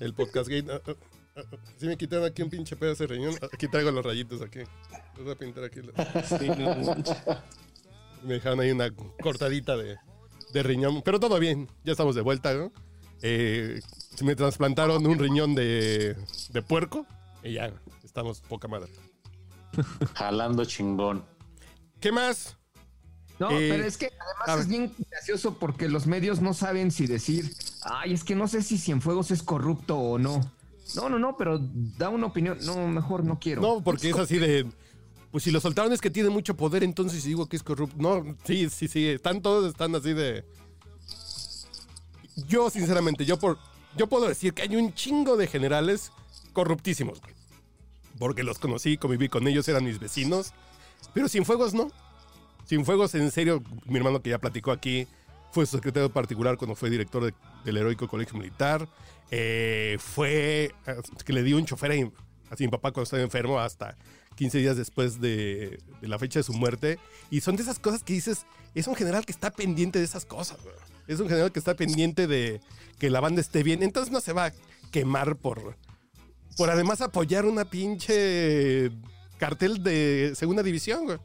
El 0.00 0.14
podcast 0.14 0.48
gate. 0.48 0.66
Ah, 0.72 0.80
ah, 0.86 0.92
ah. 1.36 1.42
Sí 1.78 1.86
me 1.86 1.96
quitaron 1.96 2.24
aquí 2.24 2.42
un 2.42 2.50
pinche 2.50 2.76
pedazo 2.76 3.04
de 3.06 3.14
riñón. 3.14 3.34
Aquí 3.52 3.68
traigo 3.68 3.90
los 3.90 4.04
rayitos 4.04 4.40
aquí. 4.42 4.60
Los 5.16 5.24
voy 5.24 5.32
a 5.32 5.36
pintar 5.36 5.64
aquí. 5.64 5.80
Sí, 6.38 6.48
no, 6.48 6.74
manches. 6.76 7.16
Me 8.22 8.34
dejaron 8.34 8.60
ahí 8.60 8.70
una 8.70 8.90
cortadita 9.22 9.76
de, 9.76 9.96
de 10.52 10.62
riñón. 10.62 11.02
Pero 11.02 11.18
todo 11.20 11.38
bien. 11.38 11.68
Ya 11.84 11.92
estamos 11.92 12.14
de 12.14 12.22
vuelta, 12.22 12.54
¿no? 12.54 12.72
Eh, 13.26 13.80
se 14.14 14.22
me 14.22 14.36
trasplantaron 14.36 15.06
un 15.06 15.18
riñón 15.18 15.54
de, 15.54 16.14
de 16.50 16.62
puerco. 16.62 17.06
Y 17.42 17.54
ya, 17.54 17.72
estamos 18.04 18.42
poca 18.42 18.68
madre. 18.68 18.92
Jalando 20.14 20.66
chingón. 20.66 21.24
¿Qué 22.00 22.12
más? 22.12 22.58
No, 23.38 23.50
Eh, 23.50 23.68
pero 23.70 23.84
es 23.84 23.96
que 23.96 24.10
además 24.46 24.60
es 24.60 24.68
bien 24.68 24.92
gracioso 25.10 25.58
porque 25.58 25.88
los 25.88 26.06
medios 26.06 26.42
no 26.42 26.52
saben 26.52 26.90
si 26.90 27.06
decir, 27.06 27.50
ay, 27.82 28.12
es 28.12 28.24
que 28.24 28.36
no 28.36 28.46
sé 28.46 28.62
si 28.62 28.76
Cienfuegos 28.76 29.30
es 29.30 29.42
corrupto 29.42 29.96
o 29.96 30.18
no. 30.18 30.40
No, 30.94 31.08
no, 31.08 31.18
no, 31.18 31.36
pero 31.38 31.58
da 31.98 32.10
una 32.10 32.26
opinión. 32.26 32.58
No, 32.66 32.86
mejor 32.88 33.24
no 33.24 33.40
quiero. 33.40 33.62
No, 33.62 33.82
porque 33.82 34.10
es 34.10 34.18
así 34.18 34.38
de. 34.38 34.70
Pues 35.30 35.44
si 35.44 35.50
lo 35.50 35.60
soltaron 35.60 35.92
es 35.94 36.00
que 36.02 36.10
tiene 36.10 36.28
mucho 36.28 36.56
poder, 36.56 36.84
entonces 36.84 37.24
digo 37.24 37.48
que 37.48 37.56
es 37.56 37.62
corrupto. 37.62 37.96
No, 37.98 38.36
sí, 38.44 38.68
sí, 38.68 38.86
sí. 38.86 39.08
Están 39.08 39.40
todos, 39.40 39.66
están 39.70 39.94
así 39.94 40.12
de. 40.12 40.44
Yo, 42.36 42.70
sinceramente, 42.70 43.24
yo 43.24 43.38
por 43.38 43.58
yo 43.96 44.08
puedo 44.08 44.26
decir 44.28 44.54
que 44.54 44.62
hay 44.62 44.74
un 44.76 44.92
chingo 44.94 45.36
de 45.36 45.46
generales 45.46 46.10
corruptísimos, 46.52 47.20
güey. 47.20 47.32
Porque 48.18 48.42
los 48.42 48.58
conocí, 48.58 48.96
conviví 48.96 49.28
con 49.28 49.46
ellos, 49.46 49.68
eran 49.68 49.84
mis 49.84 49.98
vecinos. 49.98 50.52
Pero 51.12 51.28
Cienfuegos 51.28 51.74
no. 51.74 51.90
Cienfuegos, 52.66 53.14
en 53.14 53.30
serio, 53.30 53.62
mi 53.86 53.98
hermano 53.98 54.20
que 54.22 54.30
ya 54.30 54.38
platicó 54.38 54.72
aquí, 54.72 55.06
fue 55.52 55.66
secretario 55.66 56.10
particular 56.12 56.56
cuando 56.56 56.74
fue 56.74 56.90
director 56.90 57.24
de- 57.24 57.34
del 57.64 57.76
Heroico 57.76 58.08
Colegio 58.08 58.36
Militar. 58.38 58.88
Eh, 59.30 59.96
fue 60.00 60.74
eh, 60.86 60.96
que 61.24 61.32
le 61.32 61.42
dio 61.42 61.56
un 61.56 61.64
chofer 61.66 61.92
a, 61.92 61.94
a 61.94 62.56
mi 62.58 62.68
papá 62.68 62.90
cuando 62.90 63.02
estaba 63.04 63.22
enfermo 63.22 63.58
hasta 63.60 63.96
15 64.36 64.58
días 64.58 64.76
después 64.76 65.20
de, 65.20 65.78
de 66.00 66.08
la 66.08 66.18
fecha 66.18 66.40
de 66.40 66.44
su 66.44 66.52
muerte. 66.52 66.98
Y 67.30 67.40
son 67.42 67.54
de 67.56 67.62
esas 67.62 67.78
cosas 67.78 68.02
que 68.02 68.12
dices, 68.12 68.46
es 68.74 68.86
un 68.88 68.96
general 68.96 69.24
que 69.24 69.32
está 69.32 69.50
pendiente 69.50 69.98
de 70.00 70.04
esas 70.04 70.24
cosas, 70.24 70.60
güey. 70.62 70.74
Es 71.06 71.20
un 71.20 71.28
general 71.28 71.52
que 71.52 71.58
está 71.58 71.74
pendiente 71.74 72.26
de 72.26 72.60
que 72.98 73.10
la 73.10 73.20
banda 73.20 73.40
esté 73.40 73.62
bien. 73.62 73.82
Entonces 73.82 74.12
no 74.12 74.20
se 74.20 74.32
va 74.32 74.46
a 74.46 74.52
quemar 74.90 75.36
por, 75.36 75.76
por 76.56 76.70
además 76.70 77.00
apoyar 77.00 77.44
una 77.46 77.64
pinche 77.64 78.90
cartel 79.38 79.82
de 79.82 80.32
segunda 80.36 80.62
división, 80.62 81.04
güey. 81.04 81.18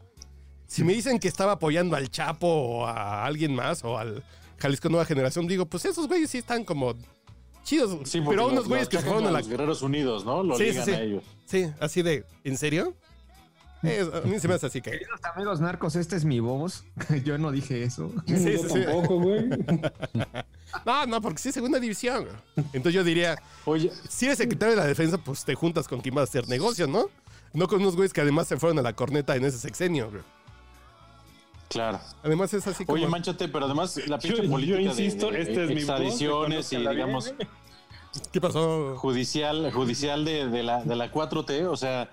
Si 0.68 0.84
me 0.84 0.94
dicen 0.94 1.18
que 1.20 1.28
estaba 1.28 1.54
apoyando 1.54 1.96
al 1.96 2.10
Chapo 2.12 2.48
o 2.48 2.86
a 2.86 3.26
alguien 3.26 3.56
más 3.56 3.84
o 3.84 3.98
al 3.98 4.24
Jalisco 4.58 4.90
Nueva 4.90 5.06
Generación, 5.06 5.48
digo, 5.48 5.66
pues 5.66 5.86
esos 5.86 6.08
güeyes 6.08 6.30
sí 6.30 6.38
están 6.40 6.64
como 6.64 6.94
chidos. 7.64 7.98
Sí, 8.08 8.22
pero 8.22 8.44
los- 8.44 8.52
unos 8.52 8.68
güeyes 8.68 8.88
que 8.90 9.00
fueron 9.00 9.26
a 9.26 9.32
la... 9.32 9.40
los 9.40 9.48
Guerreros 9.48 9.82
Unidos, 9.82 10.26
¿no? 10.26 10.44
Lo 10.44 10.58
Sí, 10.58 10.66
sí, 10.66 10.70
ligan 10.72 10.86
sí. 10.86 10.92
a 10.92 11.02
ellos. 11.02 11.24
Sí, 11.46 11.66
así 11.80 12.02
de, 12.04 12.24
¿en 12.44 12.58
serio? 12.58 12.96
A 13.82 14.28
mí 14.28 14.40
se 14.40 14.48
me 14.48 14.56
hace 14.56 14.66
así 14.68 14.82
que... 14.82 14.92
Queridos 14.92 15.20
amigos 15.34 15.62
narcos, 15.62 15.96
este 15.96 16.16
es 16.18 16.26
mi 16.26 16.40
bobos. 16.42 16.84
Yo 17.24 17.38
no 17.38 17.52
dije 17.52 17.84
eso. 17.84 18.12
Sí, 18.28 18.36
sí, 18.38 18.54
Yo 18.62 18.70
sí. 18.70 18.82
tampoco, 18.86 19.20
güey. 19.20 19.46
No, 20.86 21.06
no, 21.08 21.20
porque 21.22 21.40
sí 21.40 21.50
es 21.50 21.56
segunda 21.56 21.80
división. 21.80 22.26
güey. 22.26 22.36
Entonces 22.74 22.94
yo 22.94 23.04
diría, 23.04 23.42
Oye, 23.66 23.92
si 24.08 24.28
eres 24.28 24.38
secretario 24.38 24.76
de 24.76 24.82
la 24.82 24.86
defensa, 24.88 25.18
pues 25.18 25.44
te 25.44 25.56
juntas 25.56 25.88
con 25.88 26.00
quien 26.00 26.16
va 26.16 26.22
a 26.22 26.26
hacer 26.26 26.48
negocio, 26.48 26.86
¿no? 26.86 27.06
No 27.54 27.68
con 27.68 27.82
unos 27.82 27.96
güeyes 27.96 28.14
que 28.14 28.22
además 28.22 28.48
se 28.48 28.56
fueron 28.58 28.78
a 28.78 28.84
la 28.84 28.94
corneta 28.94 29.36
en 29.36 29.46
ese 29.46 29.58
sexenio, 29.58 30.12
güey. 30.12 30.22
claro. 31.70 32.00
Además 32.24 32.54
es 32.54 32.68
así 32.68 32.86
como... 32.86 32.96
Oye, 32.98 33.08
manchate, 33.08 33.48
pero 33.50 33.66
además 33.66 33.98
la 34.08 34.20
pinche 34.20 34.38
Yo- 34.38 34.44
yo 34.44 34.50
política 34.52 34.78
de- 34.78 34.84
insisto, 34.84 35.32
de, 35.32 35.42
este 35.42 35.54
es 35.64 35.70
mi 35.70 35.74
voz, 35.74 35.78
extradiciones 35.78 36.74
y 36.74 36.78
digamos. 36.78 37.34
¿Qué 38.32 38.40
pasó? 38.42 38.96
judicial, 38.98 39.72
judicial 39.72 40.24
de, 40.26 40.48
de 40.50 40.64
la, 40.64 40.84
de 40.84 40.96
la 40.96 41.12
4T, 41.12 41.66
o 41.68 41.78
sea, 41.78 42.10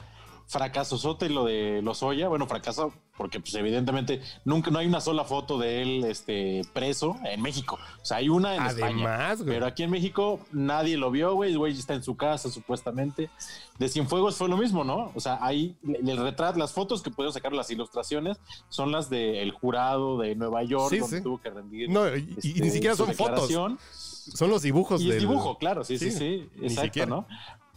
fracasosote 0.49 1.29
lo 1.29 1.45
de 1.45 1.81
Lozoya, 1.83 2.29
bueno, 2.29 2.47
fracaso 2.47 2.93
porque 3.17 3.41
pues 3.41 3.55
evidentemente 3.55 4.21
nunca 4.45 4.71
no 4.71 4.79
hay 4.79 4.87
una 4.87 5.01
sola 5.01 5.25
foto 5.25 5.57
de 5.59 5.81
él 5.83 6.05
este 6.05 6.61
preso 6.75 7.17
en 7.25 7.41
México. 7.41 7.79
O 8.03 8.05
sea, 8.05 8.19
hay 8.19 8.29
una 8.29 8.55
en 8.57 8.63
España. 8.67 9.15
Además, 9.15 9.43
güey. 9.43 9.55
Pero 9.55 9.67
aquí 9.67 9.83
en 9.83 9.91
México 9.91 10.39
nadie 10.53 10.97
lo 10.99 11.11
vio, 11.11 11.35
güey. 11.35 11.51
El 11.53 11.59
güey 11.59 11.73
está 11.73 11.95
en 11.95 12.03
su 12.03 12.17
casa, 12.17 12.51
supuestamente. 12.51 13.31
De 13.79 13.89
Cienfuegos 13.89 14.37
fue 14.37 14.49
lo 14.49 14.57
mismo, 14.59 14.85
¿no? 14.85 15.13
O 15.15 15.21
sea, 15.21 15.39
ahí 15.41 15.77
el 15.87 16.17
retrato, 16.19 16.59
las 16.59 16.73
fotos 16.73 17.03
que 17.03 17.11
pudieron 17.11 17.33
sacar, 17.33 17.53
las 17.55 17.71
ilustraciones, 17.71 18.39
son 18.69 18.93
las 18.93 19.09
del 19.09 19.51
jurado 19.51 20.19
de 20.19 20.35
Nueva 20.37 20.63
York, 20.63 20.91
Sí, 20.91 20.99
donde 20.99 21.17
sí. 21.17 21.23
tuvo 21.23 21.41
que 21.41 21.49
rendir. 21.51 21.89
No, 21.89 22.07
y, 22.15 22.37
y 22.43 22.49
este, 22.51 22.61
ni 22.61 22.71
siquiera 22.71 22.95
son 22.97 23.13
fotos. 23.15 23.51
Son 23.99 24.51
los 24.51 24.61
dibujos 24.63 25.01
Y 25.01 25.05
es 25.09 25.15
del- 25.15 25.21
dibujo, 25.21 25.57
claro, 25.57 25.85
sí, 25.85 25.99
sí, 25.99 26.11
Sí, 26.11 26.19
sí, 26.19 26.51
ni 26.57 26.67
exacto, 26.67 26.83
siquiera. 26.85 27.09
¿no? 27.09 27.27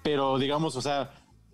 Pero 0.03 0.37
digamos, 0.39 0.75
o 0.75 0.81
sea, 0.81 1.11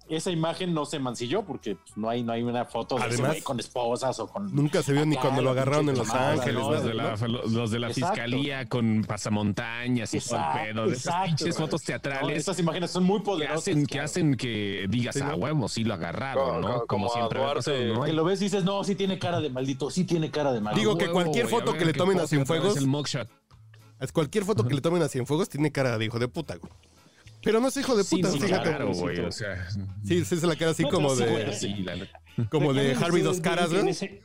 esa 0.07 0.29
imagen 0.31 0.73
no 0.73 0.85
se 0.85 0.99
mancilló 0.99 1.43
porque 1.43 1.75
pues, 1.75 1.97
no 1.97 2.09
hay, 2.09 2.23
no 2.23 2.31
hay 2.33 2.43
una 2.43 2.65
foto 2.65 2.95
de 2.97 3.03
Además, 3.03 3.37
con 3.43 3.59
esposas 3.59 4.19
o 4.19 4.27
con. 4.27 4.53
Nunca 4.55 4.83
se 4.83 4.93
vio 4.93 5.05
ni 5.05 5.15
acá, 5.15 5.23
cuando 5.23 5.41
lo 5.41 5.49
agarraron 5.51 5.89
en 5.89 5.97
Los 5.97 6.09
Ángeles. 6.11 6.53
¿no? 6.61 6.71
Los 6.71 6.81
¿no? 6.83 6.87
de 6.87 6.93
la, 6.93 7.15
los 7.47 7.71
de 7.71 7.79
la 7.79 7.87
Exacto. 7.87 8.13
fiscalía 8.15 8.65
con 8.67 9.03
pasamontañas 9.07 10.13
y 10.13 10.19
todo 10.19 10.37
Exacto, 10.37 10.59
el 10.59 10.67
pedo. 10.73 10.85
De 10.87 10.93
esas 10.93 11.05
exacto, 11.05 11.25
pinches 11.27 11.47
güey. 11.57 11.67
fotos 11.67 11.81
No, 11.81 11.85
teatrales 11.85 12.37
Estas 12.37 12.59
imágenes 12.59 12.91
son 12.91 13.03
muy 13.03 13.19
que 13.19 13.25
poderosas. 13.25 13.59
hacen, 13.61 13.85
que 13.85 13.99
hacen 13.99 14.35
que 14.35 14.85
digas, 14.89 15.15
Sí, 15.15 15.21
ah, 15.23 15.29
¿no? 15.29 15.35
huevo, 15.37 15.67
sí 15.69 15.83
lo 15.83 15.93
agarraron, 15.93 16.61
¿no? 16.61 16.67
como- 16.67 16.85
Como, 16.85 16.85
como 16.87 17.09
siempre. 17.09 17.39
Duarte. 17.39 17.85
¿no? 17.93 18.03
Que 18.03 18.13
lo 18.13 18.23
ves 18.23 18.41
y 18.41 18.45
dices, 18.45 18.63
no, 18.63 18.83
sí 18.83 18.95
tiene 18.95 19.17
cara 19.19 19.39
de 19.39 19.49
maldito, 19.49 19.89
sí 19.89 20.03
tiene 20.05 20.29
cara 20.31 20.53
de 20.53 20.61
maldito. 20.61 20.79
Digo 20.79 20.97
que 20.97 21.05
Huevo, 21.05 21.13
cualquier 21.21 21.47
foto 21.47 21.73
que 21.73 21.85
le 21.85 21.93
tomen 21.93 22.19
a 22.19 22.23
Cienfuegos- 22.27 22.77
El 22.77 22.87
mugshot. 22.87 23.29
Es 23.99 24.11
cualquier 24.11 24.43
foto 24.43 24.67
que 24.67 24.75
le 24.75 24.81
tomen 24.81 25.01
a 25.01 25.07
Cienfuegos 25.07 25.47
tiene 25.49 25.71
cara 25.71 25.97
de 25.97 26.05
hijo 26.05 26.19
de 26.19 26.27
puta, 26.27 26.55
güey. 26.57 26.71
Pero 27.45 27.61
no 27.61 27.69
es 27.69 27.77
hijo 27.77 27.95
de 27.95 28.03
puta, 28.03 28.29
sí, 28.31 28.39
fíjate. 28.39 28.69
claro, 28.69 28.91
güey. 28.93 29.19
O 29.19 29.31
sea, 29.31 29.65
Sí, 30.05 30.25
sí, 30.25 30.35
es 30.35 30.43
la 30.43 30.55
cara 30.57 30.71
así 30.71 30.83
No, 30.83 30.89
como 30.89 31.15
sí, 31.15 31.23
de, 31.23 31.31
güey, 31.31 31.85
la 31.85 32.47
como 32.49 32.73
de 32.73 32.93
Harvey 32.95 33.21
dos 33.21 33.39
caras, 33.39 33.71
en 33.71 33.87
ese- 33.87 34.05
ese 34.05 34.21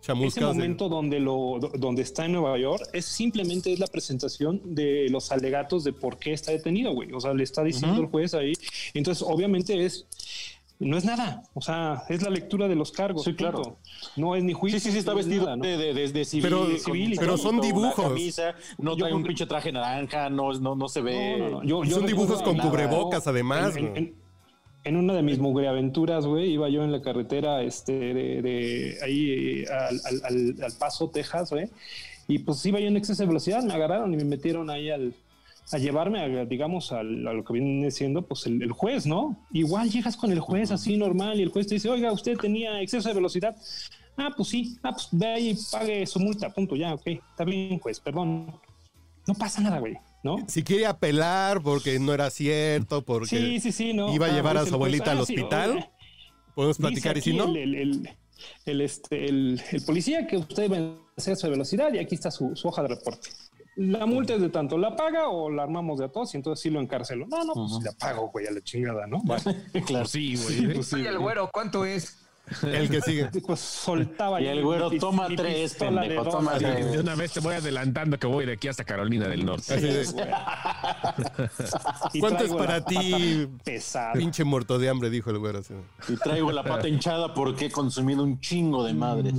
Chamuscas. 0.00 0.40
de- 0.40 0.46
momento 0.54 0.88
donde 0.88 1.20
lo 1.20 1.58
do- 1.60 1.72
donde 1.76 2.00
está 2.00 2.24
en 2.24 2.32
Nueva 2.32 2.56
York 2.58 2.82
es 2.94 3.04
simplemente 3.04 3.70
es 3.70 3.78
la 3.80 3.86
presentación 3.86 4.74
de 4.74 5.08
los 5.10 5.30
alegatos 5.30 5.84
de 5.84 5.92
por 5.92 6.16
qué 6.18 6.32
está 6.32 6.52
detenido, 6.52 6.92
güey. 6.94 7.12
O 7.12 7.20
sea, 7.20 7.34
le 7.34 7.42
está 7.44 7.62
diciendo 7.62 8.00
el 8.00 8.06
juez 8.06 8.32
ahí. 8.32 8.54
Entonces, 8.94 9.22
obviamente 9.28 9.84
es 9.84 10.06
no 10.80 10.96
es 10.96 11.04
nada. 11.04 11.42
O 11.54 11.60
sea, 11.60 12.02
es 12.08 12.22
la 12.22 12.30
lectura 12.30 12.66
de 12.66 12.74
los 12.74 12.90
cargos. 12.90 13.24
Sí, 13.24 13.34
claro. 13.34 13.62
punto. 13.62 13.78
No 14.16 14.34
es 14.34 14.42
ni 14.42 14.52
juicio. 14.54 14.80
Sí, 14.80 14.86
sí, 14.86 14.92
sí, 14.92 14.98
está 14.98 15.12
no 15.12 15.20
es 15.20 15.26
vestido 15.26 15.44
nada, 15.44 15.56
¿no? 15.56 15.62
de, 15.64 15.76
de, 15.76 15.94
de- 15.94 16.08
de 16.08 16.24
civil. 16.24 16.42
Pero- 16.42 16.66
civil 16.78 17.18
son 17.38 17.60
dibujos. 17.60 17.94
camisa, 17.94 18.54
no 18.78 18.92
Yo- 18.96 19.04
trae 19.04 19.14
un 19.14 19.22
pinche 19.22 19.46
traje 19.46 19.70
naranja, 19.72 20.28
no, 20.30 20.52
no, 20.54 20.74
no 20.74 20.88
se 20.88 21.00
ve. 21.02 21.36
No, 21.38 21.44
no, 21.44 21.50
no. 21.60 21.64
Yo- 21.64 21.84
Y 21.84 21.88
yo 21.90 21.96
son 21.96 22.06
dibujos 22.06 22.42
con 22.42 22.56
nada, 22.56 22.68
cubrebocas, 22.70 23.26
además, 23.26 23.76
En, 23.76 23.84
en- 23.84 23.90
güey. 23.92 23.98
en- 24.04 24.14
en 24.82 24.96
una 24.96 25.12
de 25.12 25.22
mis 25.22 25.38
mugreaventuras, 25.38 26.24
güey, 26.24 26.52
iba 26.52 26.68
yo 26.70 26.82
en 26.82 26.90
la 26.92 27.02
carretera 27.02 27.62
este, 27.62 27.92
de, 27.92 28.40
de 28.40 28.98
ahí 29.04 29.30
eh, 29.62 29.66
al, 29.70 30.00
al- 30.06 30.24
al- 30.24 30.64
al 30.64 30.72
Paso, 30.78 31.10
Texas, 31.10 31.50
güey, 31.50 31.68
y 32.28 32.38
pues 32.38 32.64
iba 32.64 32.80
yo 32.80 32.86
en 32.86 32.96
exceso 32.96 33.22
de 33.22 33.26
velocidad, 33.26 33.62
me 33.62 33.74
agarraron 33.74 34.14
y 34.14 34.16
me 34.16 34.24
metieron 34.24 34.70
ahí 34.70 34.88
al, 34.90 35.12
a 35.72 35.78
llevarme, 35.78 36.20
a, 36.20 36.44
digamos, 36.44 36.92
a 36.92 37.02
lo 37.02 37.44
que 37.44 37.52
viene 37.52 37.90
siendo 37.90 38.22
pues 38.26 38.46
el, 38.46 38.62
el 38.62 38.72
juez, 38.72 39.06
¿no? 39.06 39.46
Igual 39.52 39.90
llegas 39.90 40.16
con 40.16 40.32
el 40.32 40.40
juez 40.40 40.70
así 40.70 40.96
normal 40.96 41.38
y 41.38 41.42
el 41.42 41.50
juez 41.50 41.66
te 41.66 41.74
dice, 41.74 41.88
oiga, 41.88 42.12
usted 42.12 42.36
tenía 42.36 42.80
exceso 42.80 43.08
de 43.08 43.14
velocidad. 43.14 43.56
Ah, 44.16 44.30
pues 44.36 44.48
sí, 44.48 44.76
ah, 44.82 44.92
pues 44.92 45.08
ve 45.12 45.26
ahí 45.26 45.50
y 45.50 45.58
pague 45.70 46.06
su 46.06 46.18
multa, 46.20 46.50
punto, 46.52 46.76
ya, 46.76 46.94
ok, 46.94 47.06
está 47.06 47.44
bien, 47.44 47.78
juez, 47.78 48.00
perdón. 48.00 48.58
No 49.26 49.34
pasa 49.34 49.60
nada, 49.60 49.78
güey, 49.78 49.94
¿no? 50.24 50.38
Si 50.48 50.62
quiere 50.62 50.86
apelar 50.86 51.62
porque 51.62 51.98
no 51.98 52.12
era 52.12 52.30
cierto, 52.30 53.02
porque 53.02 53.28
Sí, 53.28 53.60
sí, 53.60 53.72
sí, 53.72 53.92
no. 53.92 54.12
iba 54.14 54.26
a 54.26 54.30
Ah, 54.30 54.34
llevar 54.34 54.56
a 54.56 54.66
su 54.66 54.74
abuelita 54.74 55.12
al 55.12 55.18
ah, 55.18 55.22
hospital, 55.22 55.70
oye, 55.72 55.90
podemos 56.54 56.78
platicar 56.78 57.16
y 57.16 57.20
si 57.20 57.32
no, 57.32 57.44
El, 57.54 57.74
el, 57.76 58.08
el- 58.66 58.80
este, 58.80 59.26
el, 59.28 59.60
policía 59.86 60.26
que 60.26 60.36
usted 60.38 60.70
va 60.70 60.78
a 60.78 60.96
exceso 61.16 61.46
de 61.46 61.50
velocidad 61.52 61.92
y 61.92 61.98
aquí 61.98 62.14
está 62.14 62.30
su, 62.30 62.56
su 62.56 62.68
hoja 62.68 62.82
de 62.82 62.88
reporte. 62.88 63.28
La 63.76 64.04
multa 64.04 64.34
es 64.34 64.40
de 64.40 64.48
tanto, 64.50 64.76
¿la 64.76 64.96
paga 64.96 65.28
o 65.28 65.48
la 65.50 65.62
armamos 65.62 65.98
de 65.98 66.04
a 66.06 66.08
todos 66.08 66.34
y 66.34 66.36
entonces 66.36 66.62
sí 66.62 66.70
lo 66.70 66.80
encarcelo? 66.80 67.26
No, 67.28 67.44
no, 67.44 67.54
pues 67.54 67.84
la 67.84 67.92
pago, 67.92 68.28
güey, 68.30 68.46
a 68.46 68.50
la 68.50 68.60
chingada, 68.60 69.06
¿no? 69.06 69.20
Bueno, 69.22 69.42
claro. 69.72 69.84
Pues 69.86 70.10
sí, 70.10 70.36
güey. 70.36 70.74
pues 70.74 70.86
sí, 70.88 70.96
Oye, 70.96 71.08
el 71.08 71.14
güey. 71.14 71.22
güero, 71.24 71.50
¿cuánto 71.52 71.84
es? 71.84 72.19
El 72.62 72.90
que 72.90 73.00
sigue. 73.00 73.28
Pues 73.46 73.60
soltaba 73.60 74.40
Y 74.40 74.46
el 74.46 74.62
güero, 74.62 74.90
toma 74.90 75.28
mi 75.28 75.36
tres, 75.36 75.74
pendejo, 75.74 76.24
toma 76.24 76.54
tres. 76.58 76.92
De 76.92 76.98
una 77.00 77.14
vez 77.14 77.32
te 77.32 77.40
voy 77.40 77.54
adelantando 77.54 78.18
que 78.18 78.26
voy 78.26 78.46
de 78.46 78.52
aquí 78.54 78.68
hasta 78.68 78.84
Carolina 78.84 79.28
del 79.28 79.44
Norte. 79.44 80.04
Y 82.12 82.20
¿Cuánto 82.20 82.44
es 82.44 82.52
para 82.52 82.84
ti, 82.84 83.46
pata 83.48 83.64
Pesada. 83.64 84.12
pinche 84.14 84.44
muerto 84.44 84.78
de 84.78 84.88
hambre? 84.88 85.10
Dijo 85.10 85.30
el 85.30 85.38
güero. 85.38 85.58
así. 85.60 85.74
Y 86.08 86.16
traigo 86.16 86.50
la 86.52 86.62
pata 86.64 86.88
hinchada 86.88 87.34
porque 87.34 87.66
he 87.66 87.70
consumido 87.70 88.22
un 88.22 88.40
chingo 88.40 88.84
de 88.84 88.94
madres. 88.94 89.34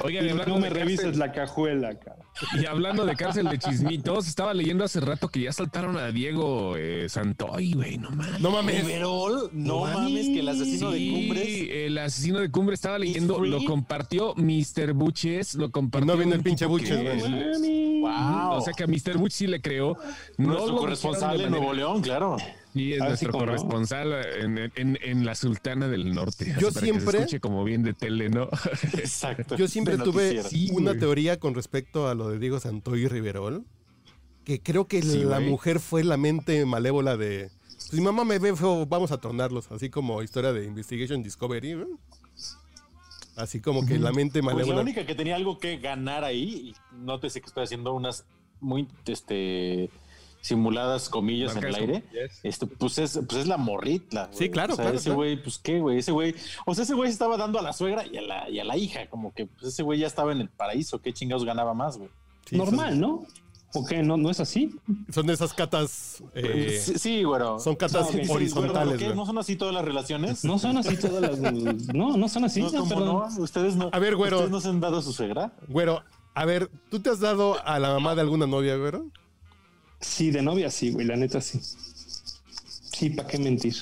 Oigan, 0.00 0.24
y 0.24 0.28
Y 0.28 0.30
hablando 0.30 0.54
no 0.54 0.58
me 0.60 0.68
de 0.68 0.74
revises 0.74 1.06
cárcel- 1.06 1.18
la 1.18 1.32
cajuela, 1.32 1.98
cara. 1.98 2.16
Y 2.60 2.66
hablando 2.66 3.04
de 3.06 3.14
cárcel 3.14 3.48
de 3.48 3.58
chismitos, 3.58 4.26
estaba 4.26 4.52
leyendo 4.54 4.84
hace 4.84 4.98
rato 5.00 5.28
que 5.28 5.42
ya 5.42 5.52
saltaron 5.52 5.96
a 5.96 6.08
Diego 6.10 6.74
eh, 6.76 7.08
Santoy, 7.08 7.72
güey, 7.74 7.96
no 7.98 8.10
mames. 8.10 8.40
No 8.40 8.50
mames. 8.50 8.84
No 9.52 9.80
mames, 9.84 10.26
que 10.26 10.40
el 10.40 10.48
asesino 10.48 10.90
de 10.90 10.98
Sí, 10.98 11.23
Cumbres. 11.28 11.68
El 11.70 11.98
asesino 11.98 12.38
de 12.40 12.50
Cumbre 12.50 12.74
estaba 12.74 12.98
leyendo, 12.98 13.38
lo 13.44 13.64
compartió 13.64 14.34
Mr. 14.36 14.92
Buches, 14.94 15.54
lo 15.54 15.70
compartió. 15.70 16.06
No 16.12 16.16
viene 16.16 16.34
el 16.34 16.42
pinche 16.42 16.66
Buches, 16.66 17.00
güey. 17.02 18.00
Wow. 18.00 18.52
O 18.58 18.60
sea 18.60 18.72
que 18.74 18.84
a 18.84 18.86
Mr. 18.86 19.16
Buches 19.18 19.34
sí 19.34 19.46
le 19.46 19.60
creó. 19.60 19.96
No 20.38 20.48
Nuestro 20.52 20.76
corresponsal 20.76 21.40
en 21.40 21.50
Nuevo 21.50 21.72
León, 21.72 22.02
claro. 22.02 22.36
Sí, 22.72 22.92
es 22.92 22.98
nuestro 22.98 23.30
corresponsal 23.32 24.12
en, 24.40 24.58
en- 24.74 24.98
en 25.00 25.24
la 25.24 25.34
Sultana 25.36 25.86
del 25.88 26.12
Norte. 26.12 26.46
Yo 26.46 26.52
para 26.54 26.60
que 26.68 26.72
se 26.72 26.80
siempre- 26.80 27.18
escuche 27.18 27.38
como 27.40 27.62
bien 27.62 27.82
de 27.84 27.94
tele, 27.94 28.28
¿no? 28.30 28.48
Exacto. 28.98 29.56
Yo 29.56 29.68
siempre 29.68 29.96
tuve. 29.96 30.42
Sí, 30.42 30.70
una 30.72 30.90
güey. 30.90 30.98
teoría 31.00 31.38
con 31.38 31.54
respecto 31.54 32.08
a 32.08 32.14
lo 32.14 32.28
de 32.30 32.38
Diego 32.40 32.58
Santoy 32.58 33.02
y 33.04 33.08
Riverol, 33.08 33.64
que 34.44 34.60
creo 34.60 34.86
que 34.88 35.02
Sí, 35.02 35.22
la 35.22 35.38
güey. 35.38 35.50
mujer 35.50 35.78
fue 35.78 36.02
la 36.04 36.16
mente 36.16 36.66
malévola 36.66 37.16
de... 37.16 37.50
Pues 37.76 37.92
mi 37.92 38.00
mamá 38.00 38.24
me 38.24 38.38
ve 38.38 38.54
feo, 38.56 38.86
vamos 38.86 39.12
a 39.12 39.18
tornarlos, 39.18 39.70
así 39.70 39.90
como 39.90 40.22
historia 40.22 40.52
de 40.52 40.64
Investigation 40.64 41.22
Discovery. 41.22 41.74
¿no? 41.74 41.86
Así 43.36 43.60
como 43.60 43.84
que 43.84 43.98
la 43.98 44.12
mente 44.12 44.40
Pues 44.40 44.52
la 44.54 44.60
malévola... 44.60 44.82
única 44.82 45.04
que 45.06 45.14
tenía 45.14 45.36
algo 45.36 45.58
que 45.58 45.78
ganar 45.78 46.24
ahí, 46.24 46.72
y 46.92 46.96
nótese 46.96 47.40
que 47.40 47.46
estoy 47.46 47.64
haciendo 47.64 47.92
unas 47.92 48.24
muy 48.60 48.88
este, 49.06 49.90
simuladas 50.40 51.08
comillas 51.08 51.56
en 51.56 51.64
el 51.64 51.74
aire. 51.74 52.02
comillas. 52.02 52.40
Este, 52.42 52.66
pues 52.66 52.98
es, 52.98 53.18
pues 53.26 53.42
es 53.42 53.46
la 53.48 53.56
morritla. 53.56 54.30
Sí, 54.32 54.50
claro, 54.50 54.74
O 54.74 54.76
sea, 54.76 54.84
claro, 54.84 54.98
Ese 54.98 55.04
claro. 55.06 55.16
güey, 55.16 55.42
pues 55.42 55.58
qué, 55.58 55.80
güey. 55.80 55.98
Ese 55.98 56.12
güey, 56.12 56.34
o 56.64 56.74
sea, 56.74 56.84
ese 56.84 56.94
güey 56.94 57.10
estaba 57.10 57.36
dando 57.36 57.58
a 57.58 57.62
la 57.62 57.72
suegra 57.72 58.06
y 58.06 58.16
a 58.16 58.22
la, 58.22 58.48
y 58.48 58.60
a 58.60 58.64
la 58.64 58.76
hija, 58.76 59.08
como 59.10 59.34
que 59.34 59.46
pues, 59.46 59.64
ese 59.64 59.82
güey 59.82 59.98
ya 59.98 60.06
estaba 60.06 60.32
en 60.32 60.40
el 60.40 60.48
paraíso. 60.48 61.00
¿Qué 61.02 61.12
chingados 61.12 61.44
ganaba 61.44 61.74
más, 61.74 61.98
güey? 61.98 62.10
Sí, 62.46 62.56
Normal, 62.56 63.00
¿no? 63.00 63.26
¿O 63.76 63.84
qué? 63.84 64.02
¿No, 64.02 64.16
¿No 64.16 64.30
es 64.30 64.38
así? 64.40 64.74
Son 65.12 65.26
de 65.26 65.32
esas 65.34 65.52
catas. 65.52 66.22
eh, 66.34 66.80
sí, 66.82 66.98
sí, 66.98 67.22
güero. 67.24 67.58
Son 67.58 67.74
catas 67.74 68.14
No, 68.14 68.22
sí, 68.24 68.30
horizontales, 68.30 68.98
¿Qué? 68.98 69.06
güey. 69.06 69.16
¿No 69.16 69.26
son 69.26 69.36
así 69.38 69.56
todas 69.56 69.74
las 69.74 69.84
relaciones? 69.84 70.44
No 70.44 70.58
son 70.60 70.78
así 70.78 70.96
todas 70.96 71.20
las. 71.20 71.38
No, 71.92 72.16
no 72.16 72.28
son 72.28 72.44
así. 72.44 72.60
No, 72.62 72.70
no, 72.70 72.78
¿cómo 72.80 72.88
perdón. 72.94 73.06
no? 73.36 73.42
¿Ustedes 73.42 73.74
no? 73.76 73.90
A 73.92 73.98
ver, 73.98 74.14
güero. 74.16 74.36
¿Ustedes 74.36 74.52
no 74.52 74.60
se 74.60 74.68
han 74.68 74.80
dado 74.80 74.98
a 74.98 75.02
su 75.02 75.12
suegra? 75.12 75.52
Güero, 75.68 76.02
a 76.34 76.44
ver, 76.44 76.70
¿tú 76.88 77.00
te 77.00 77.10
has 77.10 77.18
dado 77.20 77.56
a 77.66 77.78
la 77.80 77.88
mamá 77.94 78.14
de 78.14 78.20
alguna 78.20 78.46
novia, 78.46 78.76
güero? 78.76 79.06
Sí, 80.00 80.30
de 80.30 80.42
novia 80.42 80.70
sí, 80.70 80.90
güey, 80.92 81.06
la 81.06 81.16
neta 81.16 81.40
sí. 81.40 81.60
Sí, 81.60 83.10
¿para 83.10 83.26
qué 83.28 83.38
mentir? 83.38 83.74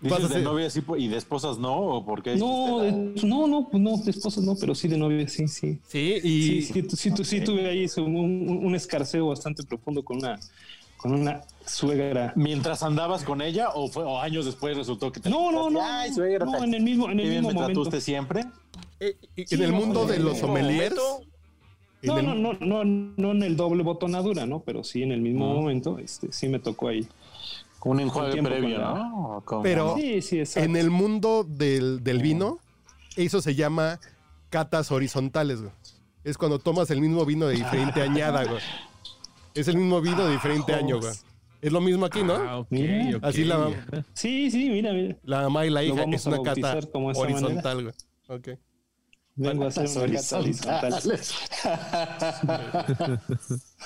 ¿Dices 0.00 0.18
de 0.20 0.24
hacer- 0.26 0.42
novia 0.42 0.70
sí 0.70 0.82
y 0.98 1.08
de 1.08 1.16
esposas 1.16 1.58
no? 1.58 1.76
¿O 1.76 2.04
por 2.06 2.22
qué? 2.22 2.36
No, 2.36 2.78
de- 2.80 2.92
no, 3.22 3.46
no, 3.46 3.68
pues 3.70 3.82
no, 3.82 3.96
de 3.98 4.10
esposos 4.10 4.42
no, 4.44 4.54
pero 4.56 4.74
sí 4.74 4.88
de 4.88 4.96
novia 4.96 5.28
sí, 5.28 5.46
sí. 5.48 5.78
Sí, 5.86 6.14
y. 6.22 6.42
Sí, 6.42 6.62
sí, 6.62 6.82
tu- 6.82 6.96
sí, 6.96 7.10
sí 7.24 7.40
tuve 7.42 7.68
ahí 7.68 7.86
un, 7.98 8.16
un- 8.16 8.66
un 8.66 8.74
escarceo 8.74 9.28
bastante 9.28 9.62
profundo 9.62 10.02
con 10.02 10.16
una, 10.18 10.38
con 10.96 11.12
una 11.12 11.42
suegra. 11.66 12.32
¿Mientras 12.36 12.82
andabas 12.82 13.24
con 13.24 13.42
ella 13.42 13.70
o, 13.74 13.88
fue, 13.88 14.04
o 14.04 14.18
años 14.20 14.46
después 14.46 14.76
resultó 14.76 15.12
que 15.12 15.20
te 15.20 15.28
No, 15.30 15.52
no, 15.52 15.68
no. 15.68 15.80
Ay, 15.82 16.12
suegra, 16.14 16.46
no, 16.46 16.52
te- 16.52 16.64
en 16.64 16.74
el 16.74 16.82
mismo, 16.82 17.10
en 17.10 17.20
el 17.20 17.28
mismo 17.28 17.50
momento. 17.52 18.00
siempre? 18.00 18.44
eh, 19.00 19.16
y- 19.36 19.46
Sí, 19.46 19.54
en 19.54 19.62
el 19.62 19.72
mundo 19.72 20.06
de 20.06 20.14
en 20.16 20.20
el 20.22 20.26
los 20.28 20.38
sommeliers. 20.38 20.94
No, 22.02 22.22
no, 22.22 22.34
no, 22.34 22.54
no, 22.54 22.82
no 22.84 23.30
en 23.32 23.42
el 23.42 23.56
doble 23.58 23.82
botonadura, 23.82 24.46
¿no? 24.46 24.60
Pero 24.60 24.82
sí 24.84 25.02
en 25.02 25.12
el 25.12 25.20
mismo 25.20 25.52
momento, 25.52 25.98
este, 25.98 26.32
sí 26.32 26.48
me 26.48 26.58
tocó 26.58 26.88
ahí. 26.88 27.06
Un 27.84 28.00
enjuague 28.00 28.42
previo, 28.42 28.78
¿no? 28.78 29.44
Pero 29.62 29.94
Sí, 29.96 30.20
sí, 30.22 30.40
exacto. 30.40 30.68
en 30.68 30.76
el 30.76 30.90
mundo 30.90 31.44
del, 31.48 32.02
del 32.04 32.20
vino, 32.20 32.58
eso 33.16 33.40
se 33.40 33.54
llama 33.54 34.00
catas 34.50 34.90
horizontales, 34.92 35.60
güey. 35.62 35.72
Es 36.24 36.36
cuando 36.36 36.58
tomas 36.58 36.90
el 36.90 37.00
mismo 37.00 37.24
vino 37.24 37.46
de 37.46 37.54
diferente 37.56 38.02
añada, 38.02 38.44
güey. 38.44 38.60
Es 39.54 39.68
el 39.68 39.76
mismo 39.76 40.00
vino 40.00 40.24
de 40.26 40.32
diferente 40.32 40.74
año, 40.74 41.00
güey. 41.00 41.12
Es 41.62 41.72
lo 41.72 41.80
mismo 41.80 42.06
aquí, 42.06 42.22
¿no? 42.22 42.34
Ah. 42.34 42.66
Así 43.22 43.44
la, 43.44 43.68
Sí, 44.14 44.50
sí, 44.50 44.70
mira, 44.70 44.92
mira. 44.92 45.16
la 45.24 45.42
mamá 45.42 45.66
y 45.66 45.70
la 45.70 45.82
hija 45.82 46.04
es 46.04 46.26
una 46.26 46.42
cata 46.42 46.78
horizontal, 47.14 47.82
güey. 47.82 47.94
Ok. 48.28 48.48
Vengo 49.36 49.64
a 49.64 49.68
hacer 49.68 49.88
una 49.88 50.16
cata 50.20 50.38
horizontal. 50.38 50.92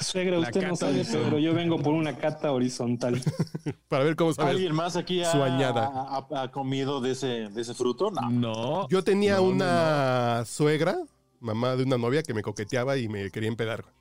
Suegra, 0.00 0.38
usted 0.40 0.66
no 0.68 0.76
sabe, 0.76 0.94
horizontal. 0.94 1.22
pero 1.24 1.38
yo 1.38 1.54
vengo 1.54 1.78
por 1.78 1.94
una 1.94 2.16
cata 2.16 2.50
horizontal. 2.52 3.22
Para 3.88 4.04
ver 4.04 4.16
cómo 4.16 4.32
sabes. 4.32 4.52
¿Alguien 4.52 4.74
más 4.74 4.96
aquí 4.96 5.22
ha, 5.22 5.30
Su 5.30 5.42
añada. 5.42 5.90
ha- 5.94 6.42
ha 6.42 6.50
comido 6.50 7.00
de 7.00 7.12
ese, 7.12 7.26
de 7.50 7.60
ese 7.60 7.74
fruto? 7.74 8.10
No. 8.10 8.30
No. 8.30 8.88
Yo 8.88 9.04
tenía 9.04 9.36
No, 9.36 9.42
no, 9.42 9.48
una 9.48 10.44
suegra, 10.46 10.96
mamá 11.40 11.76
de 11.76 11.84
una 11.84 11.98
novia, 11.98 12.22
que 12.22 12.34
me 12.34 12.42
coqueteaba 12.42 12.96
y 12.96 13.08
me 13.08 13.30
quería 13.30 13.48
empedar, 13.48 13.82
güey. 13.82 13.94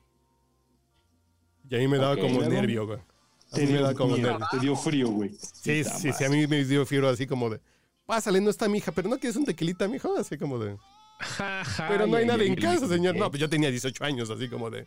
Y 1.70 1.76
a 1.76 1.78
mí 1.78 1.88
me 1.88 1.98
daba 1.98 2.16
como 2.16 2.36
luego. 2.40 2.50
nervio, 2.52 2.86
güey. 2.86 2.98
A 2.98 3.54
Te 3.56 3.60
mí 3.62 3.66
me 3.68 3.72
dio, 3.74 3.82
daba 3.82 3.94
como 3.94 4.14
miedo, 4.16 4.30
nervio. 4.30 4.46
te 4.50 4.58
dio 4.58 4.76
frío, 4.76 5.08
güey. 5.10 5.30
Sí, 5.40 5.84
sí, 5.84 6.12
sí, 6.12 6.24
a 6.24 6.28
mí 6.28 6.46
me 6.46 6.64
dio 6.64 6.84
fiebre 6.84 7.08
así 7.10 7.26
como 7.26 7.48
de, 7.48 7.60
pásale, 8.06 8.40
no 8.40 8.50
está 8.50 8.68
mi 8.68 8.78
hija, 8.78 8.90
pero 8.92 9.08
no 9.08 9.18
quieres 9.18 9.36
un 9.36 9.44
tequilita, 9.44 9.86
mijo, 9.88 10.14
así 10.18 10.36
como 10.36 10.58
de, 10.58 10.76
Ja, 11.20 11.64
ja, 11.64 11.88
pero 11.88 12.06
no 12.06 12.16
hay 12.16 12.28
ay, 12.28 12.46
en 12.48 12.54
casa, 12.56 12.86
señor. 12.88 13.16
No, 13.16 13.30
pues 13.30 13.40
yo 13.40 13.48
tenía 13.48 13.70
18 13.70 14.04
años, 14.04 14.30
así 14.30 14.48
como 14.48 14.68
de, 14.70 14.86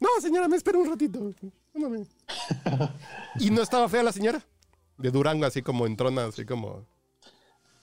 no, 0.00 0.08
señora, 0.20 0.48
me 0.48 0.56
espera 0.56 0.78
un 0.78 0.88
ratito. 0.88 1.32
Y 3.38 3.50
no 3.50 3.62
estaba 3.62 3.88
fea 3.88 4.02
la 4.02 4.12
señora, 4.12 4.42
de 4.98 5.10
Durango, 5.10 5.46
así 5.46 5.62
como 5.62 5.86
en 5.86 5.96
trona, 5.96 6.26
así 6.26 6.44
como, 6.44 6.86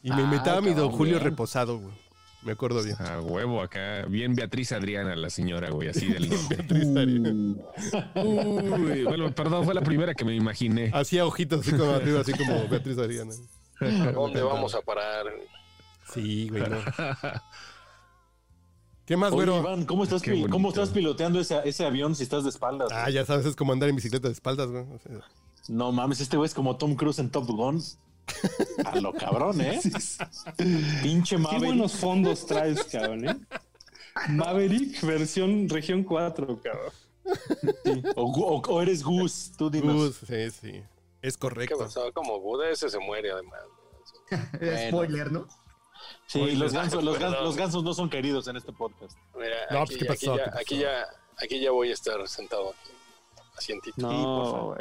y 0.03 0.09
me 0.11 0.17
Ah, 0.17 0.21
invitaba 0.21 0.57
a 0.59 0.61
mi 0.61 0.73
don 0.73 0.91
Julio 0.91 1.15
bien. 1.15 1.23
reposado, 1.25 1.79
güey. 1.79 1.93
Me 2.41 2.53
acuerdo 2.53 2.81
bien. 2.81 2.95
A 3.01 3.19
huevo 3.19 3.61
acá. 3.61 4.05
Bien 4.07 4.33
Beatriz 4.33 4.71
Adriana, 4.71 5.13
la 5.13 5.29
señora, 5.29 5.71
güey, 5.71 5.89
así 5.89 6.07
del 6.07 6.29
nombre. 6.29 6.55
Beatriz 6.57 6.93
Darío. 6.93 7.31
Uy, 8.15 9.03
bueno, 9.07 9.35
perdón, 9.35 9.65
fue 9.65 9.73
la 9.73 9.81
primera 9.81 10.13
que 10.13 10.23
me 10.23 10.33
imaginé. 10.35 10.89
Hacía 10.93 11.25
ojitos 11.25 11.67
así 11.67 11.75
como 11.75 11.91
arriba, 11.91 12.21
así 12.21 12.31
como 12.31 12.65
Beatriz 12.69 12.97
Ariana. 12.97 13.33
¿A 13.81 14.11
dónde 14.13 14.41
vamos 14.41 14.73
a 14.73 14.81
parar? 14.81 15.25
Sí, 16.13 16.47
güey, 16.49 16.63
no. 16.63 16.77
¿Qué 19.09 19.17
más, 19.17 19.33
Oye, 19.33 19.37
güero? 19.47 19.59
Iván, 19.61 19.85
¿cómo 19.85 20.03
estás, 20.03 20.21
Qué 20.21 20.33
pi- 20.33 20.45
¿cómo 20.47 20.69
estás 20.69 20.89
piloteando 20.89 21.39
ese, 21.39 21.59
ese 21.67 21.83
avión 21.83 22.15
si 22.15 22.21
estás 22.21 22.43
de 22.43 22.51
espaldas? 22.51 22.89
Ah, 22.93 23.09
ya 23.09 23.25
sabes, 23.25 23.43
es 23.47 23.55
como 23.55 23.73
andar 23.73 23.89
en 23.89 23.95
bicicleta 23.95 24.27
de 24.27 24.33
espaldas, 24.35 24.69
güey. 24.69 24.83
O 24.83 24.99
sea, 24.99 25.19
No 25.67 25.91
mames, 25.91 26.21
este 26.21 26.37
güey 26.37 26.45
es 26.45 26.53
como 26.53 26.77
Tom 26.77 26.93
Cruise 26.95 27.17
en 27.17 27.31
Top 27.31 27.47
Gun. 27.47 27.81
A 28.85 28.99
lo 28.99 29.11
cabrón, 29.13 29.59
¿eh? 29.61 29.79
Pinche 31.01 31.37
Qué 31.37 31.41
Maverick. 31.41 31.65
buenos 31.65 31.93
fondos 31.95 32.45
traes, 32.45 32.83
cabrón, 32.83 33.27
¿eh? 33.27 33.35
Maverick 34.29 35.01
versión 35.01 35.67
región 35.69 36.03
4, 36.03 36.59
cabrón. 36.61 38.03
O, 38.15 38.23
o- 38.25 38.61
o 38.61 38.81
eres 38.83 39.03
Gus, 39.03 39.53
tú 39.57 39.71
dinos. 39.71 39.95
Gus, 39.95 40.17
sí, 40.27 40.51
sí. 40.51 40.83
Es 41.23 41.35
¿Qué 41.35 41.39
correcto. 41.39 41.79
pasó? 41.79 42.13
Como 42.13 42.39
Buda, 42.39 42.69
ese 42.69 42.89
se 42.91 42.99
muere 42.99 43.31
además. 43.31 43.59
Spoiler, 44.89 45.31
¿no? 45.31 45.47
Sí, 46.29 46.55
los 46.55 46.71
gansos, 46.79 47.03
los, 47.03 47.17
gansos, 47.17 47.43
los 47.43 47.57
gansos 47.57 47.83
no 47.83 47.93
son 47.93 48.09
queridos 48.09 48.47
en 48.47 48.55
este 48.57 48.71
podcast. 48.71 49.17
Mira, 49.35 49.55
No, 49.71 49.79
aquí, 49.81 49.95
pues, 49.97 50.19
¿qué 50.19 50.27
pasó? 50.27 50.33
Aquí, 50.33 50.37
¿Qué 50.37 50.45
ya, 50.45 50.45
pasó? 50.51 50.59
aquí, 50.59 50.77
ya, 50.77 51.05
aquí 51.43 51.59
ya 51.59 51.71
voy 51.71 51.89
a 51.89 51.93
estar 51.93 52.27
sentado 52.27 52.69
aquí, 52.69 52.91
asientito. 53.57 53.95
No, 53.97 54.65
güey. 54.67 54.79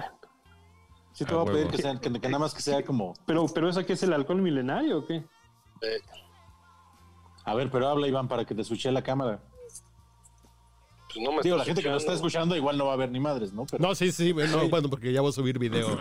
Sí 1.14 1.24
te 1.24 1.32
A 1.32 1.36
voy 1.38 1.42
a 1.42 1.46
pedir 1.46 1.58
huevo. 1.66 1.70
que, 1.76 1.82
sea- 1.82 1.98
que- 2.00 2.12
que 2.20 2.28
nada 2.28 2.38
más 2.38 2.54
que 2.54 2.60
sea 2.62 2.84
como... 2.84 3.14
Pero, 3.26 3.46
pero 3.52 3.68
eso 3.68 3.80
aquí 3.80 3.92
es 3.94 4.02
el 4.02 4.12
alcohol 4.12 4.40
milenario 4.42 4.98
o 4.98 5.06
qué? 5.06 5.16
Eh, 5.80 6.00
A 7.44 7.54
ver, 7.54 7.70
pero 7.70 7.88
habla 7.88 8.06
Iván 8.06 8.28
para 8.28 8.44
que 8.44 8.54
te 8.54 8.60
escuche 8.62 8.92
la 8.92 9.02
cámara. 9.02 9.40
pues 11.12 11.24
no 11.24 11.32
me 11.32 11.42
Digo, 11.42 11.56
la 11.56 11.64
gente 11.64 11.82
que 11.82 11.88
nos 11.88 12.02
está 12.02 12.12
escuchando. 12.12 12.54
igual 12.56 12.76
no 12.76 12.84
va 12.86 12.92
a 12.92 12.96
ver 12.96 13.10
ni 13.10 13.18
madres, 13.20 13.52
¿no? 13.54 13.64
Pero, 13.64 13.82
No, 13.82 13.94
sí, 13.94 14.12
sí, 14.12 14.32
bueno, 14.32 14.68
bueno, 14.68 14.88
porque 14.90 15.12
ya 15.12 15.22
voy 15.22 15.30
a 15.30 15.32
subir 15.32 15.58
video. 15.58 15.98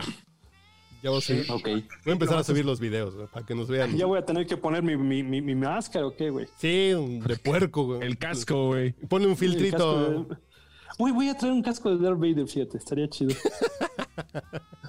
Ya 1.03 1.09
voy 1.11 1.19
a 1.19 1.21
subir. 1.21 1.45
Ok. 1.51 1.63
Voy 1.65 1.83
a 2.07 2.11
empezar 2.11 2.37
a 2.39 2.43
subir 2.43 2.65
los 2.65 2.79
videos, 2.79 3.15
güey, 3.15 3.27
para 3.27 3.45
que 3.45 3.55
nos 3.55 3.67
vean. 3.67 3.95
Ya 3.95 4.05
voy 4.05 4.17
a 4.19 4.25
tener 4.25 4.45
que 4.47 4.57
poner 4.57 4.81
mi, 4.83 4.97
mi, 4.97 5.23
mi, 5.23 5.41
mi 5.41 5.55
máscara 5.55 6.05
o 6.07 6.15
qué, 6.15 6.29
güey. 6.29 6.47
Sí, 6.57 6.91
un- 6.93 7.19
de 7.19 7.37
puerco, 7.37 7.85
güey. 7.85 8.01
El 8.01 8.17
casco, 8.17 8.67
güey. 8.67 8.93
Ponle 9.07 9.27
un 9.27 9.37
filtrito. 9.37 10.25
de- 10.25 10.37
Uy, 10.99 11.11
voy 11.11 11.29
a 11.29 11.37
traer 11.37 11.53
un 11.53 11.61
casco 11.61 11.95
de 11.95 12.03
Darth 12.03 12.17
Vader, 12.19 12.47
fíjate, 12.47 12.77
estaría 12.79 13.07
chido. 13.07 13.35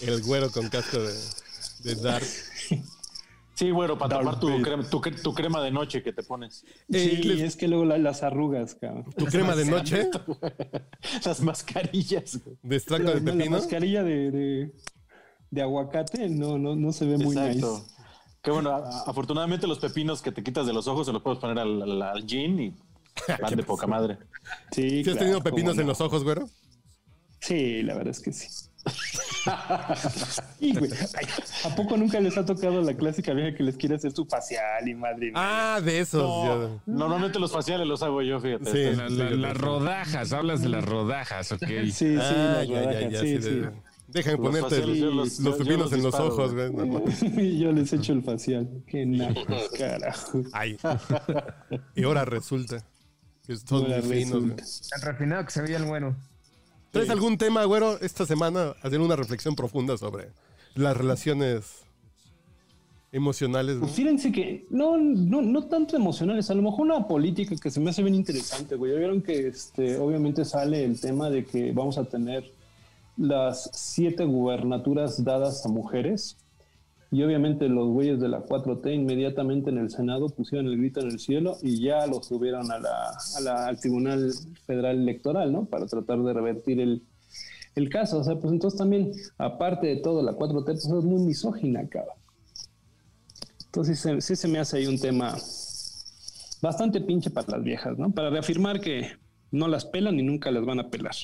El 0.00 0.22
güero 0.22 0.50
con 0.50 0.68
casco 0.68 0.98
de, 0.98 1.14
de 1.84 1.94
Darth. 2.02 2.26
Sí, 3.60 3.70
bueno, 3.72 3.98
para 3.98 4.14
Darth 4.14 4.24
tapar 4.24 4.40
tu 4.40 4.62
crema, 4.62 4.88
tu, 4.88 5.00
cre- 5.02 5.22
tu 5.22 5.34
crema 5.34 5.60
de 5.62 5.70
noche 5.70 6.02
que 6.02 6.14
te 6.14 6.22
pones. 6.22 6.64
Eh, 6.90 7.18
sí, 7.20 7.22
les- 7.24 7.40
es 7.42 7.56
que 7.56 7.68
luego 7.68 7.84
la- 7.84 7.98
las 7.98 8.22
arrugas, 8.22 8.74
cabrón. 8.74 9.04
tu 9.18 9.26
crema 9.26 9.54
de 9.54 9.66
noche 9.66 10.08
Las 11.26 11.42
mascarillas. 11.42 12.40
güey. 12.42 12.56
de 12.62 12.76
extracto 12.76 13.04
La, 13.08 13.14
de 13.14 13.20
la 13.20 13.32
pepino. 13.32 13.50
mascarilla 13.50 14.02
de, 14.02 14.30
de, 14.30 14.72
de 15.50 15.62
aguacate 15.62 16.30
no, 16.30 16.56
no, 16.56 16.74
no 16.74 16.90
se 16.90 17.04
ve 17.04 17.18
muy 17.18 17.36
Exacto. 17.36 17.80
nice. 17.80 17.94
Que 18.42 18.50
bueno, 18.50 18.70
afortunadamente 19.06 19.66
los 19.66 19.78
pepinos 19.78 20.22
que 20.22 20.32
te 20.32 20.42
quitas 20.42 20.66
de 20.66 20.72
los 20.72 20.88
ojos 20.88 21.06
se 21.06 21.12
los 21.12 21.20
puedes 21.20 21.38
poner 21.38 21.58
al, 21.58 21.82
al, 21.82 22.00
al 22.00 22.26
gin 22.26 22.58
y 22.60 22.74
van 23.42 23.54
de 23.56 23.62
poca 23.62 23.86
madre. 23.86 24.16
Sí, 24.72 24.88
¿Sí 24.88 24.98
has 25.00 25.04
claro, 25.04 25.18
tenido 25.18 25.38
cómo 25.42 25.44
pepinos 25.54 25.76
en 25.76 25.86
los 25.86 26.00
ojos, 26.00 26.24
güero? 26.24 26.48
Sí, 27.42 27.82
la 27.82 27.92
verdad 27.92 28.12
es 28.12 28.20
que 28.20 28.32
sí. 28.32 28.69
Y, 30.58 30.76
güey, 30.76 30.90
ay, 30.92 31.26
¿A 31.64 31.74
poco 31.74 31.96
nunca 31.96 32.20
les 32.20 32.36
ha 32.36 32.44
tocado 32.44 32.82
la 32.82 32.94
clásica 32.94 33.32
vieja 33.32 33.56
que 33.56 33.62
les 33.62 33.76
quiere 33.76 33.94
hacer 33.96 34.12
su 34.12 34.26
facial 34.26 34.86
y 34.88 34.94
madre 34.94 35.30
mía? 35.30 35.32
Ah, 35.36 35.80
de 35.80 36.00
esos. 36.00 36.22
No, 36.22 36.80
normalmente 36.86 37.38
los 37.38 37.52
faciales 37.52 37.86
los 37.86 38.02
hago 38.02 38.22
yo, 38.22 38.40
fíjate. 38.40 38.64
Sí. 38.70 38.78
Este, 38.78 38.96
La- 38.96 39.08
la- 39.30 39.36
las 39.36 39.56
rodajas, 39.56 40.32
hablas 40.32 40.62
de 40.62 40.68
las 40.68 40.84
rodajas, 40.84 41.52
ok. 41.52 41.66
Sí, 41.84 41.92
sí, 41.92 42.16
Ah, 42.18 42.56
las 42.58 42.68
ya, 42.68 42.74
ya, 42.74 42.80
rodajas, 42.82 43.12
ya, 43.12 43.20
sí, 43.20 43.36
sí, 43.36 43.42
sí. 43.42 43.50
de- 43.50 44.22
Los 44.24 44.36
ponerte 44.40 44.60
faciales, 44.62 44.98
los, 45.00 45.14
los- 45.14 45.40
los 45.40 45.58
yo 45.58 45.58
pepinos 45.64 45.80
los 45.90 45.92
en 45.92 46.02
los 46.02 46.14
ojos, 46.14 46.54
güey. 46.54 46.68
güey. 46.68 46.88
No, 46.88 46.98
no. 47.00 47.40
Y 47.42 47.58
yo 47.60 47.72
les 47.72 47.92
echo 47.92 48.12
el 48.12 48.22
facial. 48.22 48.68
Qué 48.86 49.06
naco, 49.06 49.40
carajo. 49.78 50.42
Ay. 50.52 50.76
Y 51.94 52.02
ahora 52.04 52.24
resulta 52.24 52.84
que 53.46 53.56
son 53.56 53.88
muy 53.88 54.02
finos. 54.24 54.88
Tan 54.90 55.02
refinado 55.02 55.44
que 55.44 55.50
se 55.50 55.62
veía 55.62 55.76
el 55.78 55.84
bueno. 55.84 56.16
¿Traes 56.90 57.10
algún 57.10 57.38
tema, 57.38 57.64
güero, 57.64 58.00
esta 58.00 58.26
semana? 58.26 58.74
Hacer 58.82 59.00
una 59.00 59.14
reflexión 59.14 59.54
profunda 59.54 59.96
sobre 59.96 60.30
las 60.74 60.96
relaciones 60.96 61.84
emocionales, 63.12 63.76
güey. 63.76 63.82
Pues 63.82 63.92
fíjense 63.92 64.32
que 64.32 64.66
no, 64.70 64.96
no, 64.96 65.40
no 65.42 65.66
tanto 65.66 65.96
emocionales, 65.96 66.50
a 66.50 66.54
lo 66.54 66.62
mejor 66.62 66.86
una 66.86 67.06
política 67.06 67.54
que 67.56 67.70
se 67.70 67.80
me 67.80 67.90
hace 67.90 68.02
bien 68.02 68.14
interesante, 68.14 68.74
güey. 68.74 68.92
Ya 68.92 68.98
vieron 68.98 69.22
que 69.22 69.48
este, 69.48 69.98
obviamente 69.98 70.44
sale 70.44 70.84
el 70.84 71.00
tema 71.00 71.30
de 71.30 71.44
que 71.44 71.72
vamos 71.72 71.96
a 71.96 72.04
tener 72.04 72.52
las 73.16 73.70
siete 73.72 74.24
gubernaturas 74.24 75.22
dadas 75.22 75.64
a 75.64 75.68
mujeres. 75.68 76.36
Y 77.12 77.22
obviamente 77.24 77.68
los 77.68 77.88
güeyes 77.88 78.20
de 78.20 78.28
la 78.28 78.44
4T 78.44 78.94
inmediatamente 78.94 79.70
en 79.70 79.78
el 79.78 79.90
Senado 79.90 80.28
pusieron 80.28 80.68
el 80.68 80.78
grito 80.78 81.00
en 81.00 81.08
el 81.08 81.18
cielo 81.18 81.56
y 81.60 81.80
ya 81.82 82.06
lo 82.06 82.22
subieron 82.22 82.70
a 82.70 82.78
la, 82.78 83.10
a 83.54 83.66
al 83.66 83.80
Tribunal 83.80 84.32
Federal 84.64 84.96
Electoral, 85.00 85.52
¿no? 85.52 85.64
Para 85.64 85.86
tratar 85.86 86.22
de 86.22 86.32
revertir 86.32 86.80
el, 86.80 87.02
el 87.74 87.88
caso. 87.88 88.18
O 88.20 88.24
sea, 88.24 88.36
pues 88.36 88.52
entonces 88.52 88.78
también, 88.78 89.10
aparte 89.38 89.88
de 89.88 89.96
todo, 89.96 90.22
la 90.22 90.32
4T 90.34 90.64
pues, 90.64 90.84
es 90.84 91.04
muy 91.04 91.20
misógina, 91.22 91.88
cabrón. 91.88 92.14
Entonces 93.66 93.98
se- 93.98 94.20
sí 94.20 94.36
se 94.36 94.46
me 94.48 94.58
hace 94.60 94.76
ahí 94.78 94.86
un 94.86 94.98
tema 95.00 95.36
bastante 96.62 97.00
pinche 97.00 97.30
para 97.30 97.48
las 97.56 97.62
viejas, 97.64 97.98
¿no? 97.98 98.10
Para 98.12 98.30
reafirmar 98.30 98.80
que 98.80 99.08
No 99.52 99.66
las 99.66 99.84
pelan 99.84 100.16
y 100.20 100.22
nunca 100.22 100.52
las 100.52 100.64
van 100.64 100.78
a 100.78 100.90
pelar. 100.90 101.14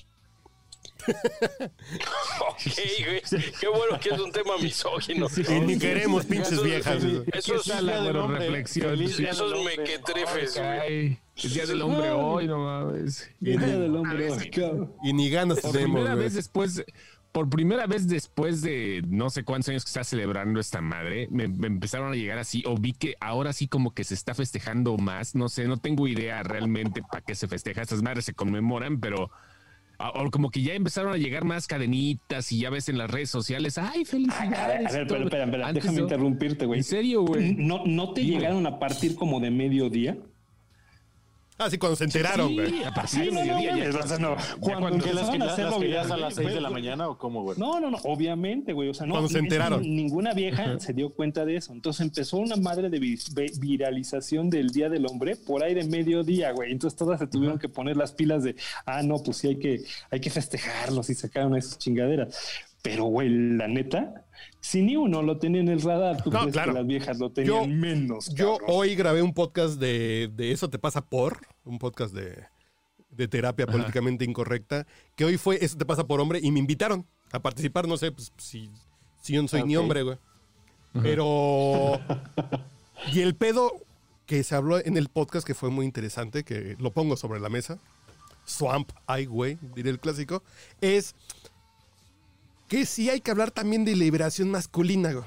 Ok, 2.49 2.61
güey. 3.05 3.23
Qué 3.61 3.69
bueno 3.69 3.99
que 4.01 4.11
es 4.11 4.21
un 4.21 4.33
tema 4.33 4.57
misógino. 4.59 5.27
Y 5.49 5.61
ni 5.61 5.79
queremos 5.79 6.25
pinches 6.27 6.53
Eso- 6.53 6.63
viejas. 6.63 7.03
Eso 7.33 7.55
es, 7.57 7.67
la 7.83 8.13
reflexión. 8.13 8.91
Feliz 8.91 9.17
sí. 9.17 9.23
día 9.23 9.31
eso 9.33 9.45
del 9.49 9.53
es 9.55 9.59
hombre. 9.61 9.77
mequetrefes, 9.79 10.59
güey. 10.59 11.19
El 11.37 11.53
día 11.53 11.67
del 11.67 11.83
hombre 11.83 12.11
hoy, 12.11 12.47
no 12.47 12.59
mames. 12.59 13.31
Y 13.41 13.57
ni, 13.57 13.57
del 13.57 13.95
hombre, 13.97 14.29
cabrón. 14.53 14.95
y 15.03 15.13
ni 15.13 15.31
ganas 15.31 15.61
Por 15.61 15.73
tenemos, 15.73 15.95
primera 15.97 16.15
güey. 16.15 16.25
vez 16.25 16.35
después, 16.35 16.85
por 17.33 17.51
primera 17.51 17.87
vez 17.87 18.09
después 18.09 18.63
de 18.63 19.03
no 19.07 19.29
sé 19.29 19.45
cuántos 19.45 19.69
años 19.69 19.85
que 19.85 19.89
está 19.91 20.03
celebrando 20.05 20.59
esta 20.61 20.81
madre, 20.81 21.29
me, 21.31 21.47
me 21.49 21.67
empezaron 21.67 22.11
a 22.13 22.17
llegar 22.17 22.39
así, 22.39 22.63
o 22.67 22.77
vi 22.79 22.95
que 22.95 23.17
ahora 23.21 23.53
sí 23.53 23.69
como 23.69 23.93
que 23.93 24.05
se 24.05 24.15
está 24.15 24.35
festejando 24.35 24.97
más, 24.97 25.35
no 25.35 25.51
sé, 25.51 25.67
no 25.69 25.77
tengo 25.77 26.09
idea 26.09 26.43
realmente 26.43 27.03
para 27.03 27.21
qué 27.23 27.35
se 27.35 27.47
festeja, 27.49 27.83
estas 27.83 28.03
madres 28.03 28.25
se 28.25 28.33
conmemoran, 28.33 28.99
pero 29.01 29.31
o 29.99 30.31
como 30.31 30.51
que 30.51 30.63
ya 30.63 30.75
empezaron 30.75 31.13
a 31.13 31.17
llegar 31.17 31.45
más 31.45 31.67
cadenitas 31.67 32.53
y 32.53 32.61
ya 32.61 32.71
ves 32.71 32.89
en 32.89 32.99
las 32.99 33.11
redes 33.11 33.31
sociales, 33.31 33.79
ay, 33.79 34.05
felicidades. 34.05 34.59
a 34.93 34.99
ver, 34.99 35.07
pero 35.07 35.25
espera, 35.25 35.45
espera, 35.45 35.73
déjame 35.73 35.97
no. 35.97 36.03
interrumpirte, 36.03 36.67
güey. 36.67 36.81
En 36.81 36.85
serio, 36.85 37.23
güey. 37.23 37.55
¿No, 37.55 37.85
¿No 37.87 38.13
te 38.13 38.25
llegaron 38.25 38.67
a 38.67 38.79
partir 38.79 39.17
como 39.17 39.41
de 39.41 39.51
mediodía? 39.51 40.19
Ah, 41.59 41.71
sí, 41.71 41.79
cuando 41.79 41.97
se 41.97 42.05
enteraron, 42.05 42.53
güey. 42.55 42.69
Sí, 42.71 42.85
a 42.85 42.93
partir 42.93 43.21
Sí, 43.25 43.27
no, 43.31 43.33
no, 43.33 43.41
mediodía 43.41 43.71
ya- 43.71 43.77
mames, 43.77 43.95
o 44.05 44.09
sea, 44.09 44.19
no. 44.19 44.37
Cuando 44.61 44.81
cuando- 44.81 45.05
¿Qué, 45.05 45.15
las, 45.15 45.29
empezaron 45.29 45.39
que, 45.39 45.43
a 45.43 45.47
las 45.47 45.53
hacerlo 45.55 45.77
a 45.77 46.19
las 46.19 46.35
güey, 46.35 46.47
6 46.47 46.55
de 46.55 46.61
la 46.61 46.71
mañana 46.71 47.09
o 47.09 47.17
cómo, 47.19 47.43
güey? 47.43 47.59
No, 47.59 47.81
no, 47.81 47.91
no, 47.91 47.97
obviamente, 48.05 48.73
güey. 48.75 48.91
O 48.91 48.95
sea, 48.95 49.07
no. 49.07 49.15
Cuando 49.15 49.29
se 49.31 49.39
enteraron. 49.39 49.81
Ninguna 49.83 50.35
vieja 50.35 50.79
se 50.79 50.93
dio 50.93 51.11
cuenta 51.15 51.45
de 51.47 51.57
eso. 51.57 51.73
Entonces 51.73 52.03
empezó 52.03 52.37
una 52.37 52.57
madre 52.57 52.91
de 52.91 52.99
vi- 52.99 53.19
vi- 53.35 53.53
viralización 53.59 54.51
del 54.51 54.69
Día 54.71 54.89
del 54.91 55.07
Hombre 55.07 55.37
por 55.37 55.63
ahí 55.65 55.73
de 55.75 55.85
mediodía, 55.85 56.51
güey. 56.53 56.73
Entonces 56.73 56.97
todas 56.99 57.19
se 57.19 57.27
tuvieron 57.27 57.59
que 57.59 57.69
poner 57.71 57.97
las 57.97 58.13
pilas 58.13 58.43
de, 58.43 58.55
ah, 58.85 59.03
no, 59.03 59.17
pues 59.23 59.39
sí 59.39 59.49
hay 59.49 59.57
que, 59.57 59.83
hay 60.11 60.21
que 60.21 60.29
festejarlos 60.31 61.09
y 61.11 61.15
sacaron 61.15 61.57
esas 61.57 61.79
chingaderas. 61.79 62.37
Pero, 62.91 63.05
güey, 63.05 63.29
la 63.31 63.69
neta, 63.69 64.25
si 64.61 64.83
ni 64.83 64.97
uno 64.97 65.23
lo 65.23 65.39
tenía 65.39 65.61
en 65.61 65.69
el 65.69 65.81
radar, 65.83 66.23
tú 66.23 66.31
No, 66.31 66.41
crees 66.41 66.53
claro. 66.53 66.73
que 66.73 66.79
las 66.79 66.87
viejas 66.87 67.19
lo 67.19 67.31
tenían 67.31 67.55
Yo- 67.55 67.67
menos. 67.67 68.35
Yo 68.35 68.59
hoy 68.67 68.95
grabé 68.95 69.23
un 69.23 69.33
podcast 69.35 69.79
de, 69.79 70.31
de 70.35 70.53
Eso 70.53 70.69
te 70.71 70.79
pasa 70.79 71.01
por, 71.05 71.39
un 71.65 71.79
podcast 71.79 72.15
de, 72.15 72.45
de 73.11 73.29
terapia 73.29 73.67
políticamente 73.67 74.25
incorrecta, 74.25 74.87
que 75.15 75.25
hoy 75.25 75.37
fue 75.37 75.59
Eso 75.65 75.77
te 75.77 75.87
pasa 75.87 76.07
por 76.07 76.21
hombre 76.21 76.41
y 76.43 76.51
me 76.51 76.59
invitaron 76.59 77.07
a 77.33 77.41
participar, 77.41 77.89
no 77.89 77.97
sé 77.97 78.13
pues, 78.13 78.33
si, 78.39 78.71
si 79.23 79.33
yo 79.35 79.43
no 79.43 79.49
soy 79.49 79.63
ni 79.65 79.77
Ok. 79.77 79.83
hombre, 79.83 80.03
güey. 80.03 80.19
Pero... 81.03 82.01
y 83.13 83.21
el 83.21 83.35
pedo 83.35 83.73
que 84.27 84.43
se 84.43 84.55
habló 84.55 84.79
en 84.79 84.97
el 84.97 85.09
podcast, 85.09 85.47
que 85.47 85.55
fue 85.55 85.71
muy 85.71 85.87
interesante, 85.87 86.43
que 86.45 86.77
lo 86.79 86.91
pongo 86.91 87.17
sobre 87.17 87.39
la 87.41 87.49
mesa, 87.49 87.79
Swamp 88.45 88.91
güey, 89.29 89.59
diré 89.75 89.91
el 89.91 89.99
clásico, 89.99 90.43
es 90.81 91.15
que 92.69 92.87
sí 92.87 93.11
hay 93.11 93.21
que 93.21 93.31
hablar 93.31 93.51
también 93.51 93.85
de 93.85 93.95
liberación 93.97 94.51
masculina, 94.51 95.13
güey. 95.13 95.25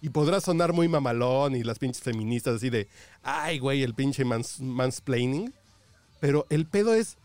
Y 0.00 0.08
podrá 0.10 0.40
sonar 0.40 0.72
muy 0.72 0.88
mamalón 0.88 1.54
y 1.54 1.62
las 1.62 1.78
pinches 1.78 2.02
feministas 2.02 2.56
así 2.56 2.70
de, 2.70 2.88
ay, 3.22 3.58
güey, 3.60 3.82
el 3.84 3.94
pinche 3.94 4.24
mans- 4.24 4.60
mansplaining. 4.60 5.54
Pero 6.18 6.46
el 6.50 6.66
pedo 6.66 6.92
es, 6.94 7.18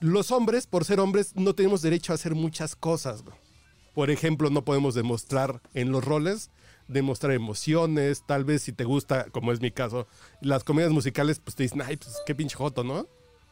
los 0.00 0.30
hombres, 0.30 0.66
por 0.66 0.84
ser 0.86 0.98
hombres, 1.00 1.36
no 1.36 1.54
tenemos 1.54 1.82
derecho 1.82 2.12
a 2.12 2.14
hacer 2.14 2.34
muchas 2.34 2.74
cosas, 2.74 3.22
güey. 3.22 3.36
Por 3.94 4.10
ejemplo, 4.10 4.48
no 4.50 4.64
podemos 4.64 4.94
demostrar 4.94 5.60
en 5.74 5.90
los 5.90 6.04
roles, 6.04 6.50
demostrar 6.88 7.32
emociones, 7.32 8.22
tal 8.26 8.44
vez 8.44 8.62
si 8.62 8.72
te 8.72 8.84
gusta, 8.84 9.24
como 9.30 9.52
es 9.52 9.60
mi 9.60 9.70
caso, 9.70 10.06
las 10.40 10.64
comedias 10.64 10.92
musicales, 10.92 11.38
pues 11.38 11.54
te 11.56 11.62
dicen, 11.64 11.82
ay, 11.82 11.96
pues 11.96 12.14
qué 12.26 12.34
pinche 12.34 12.56
joto, 12.56 12.84
¿no? 12.84 13.06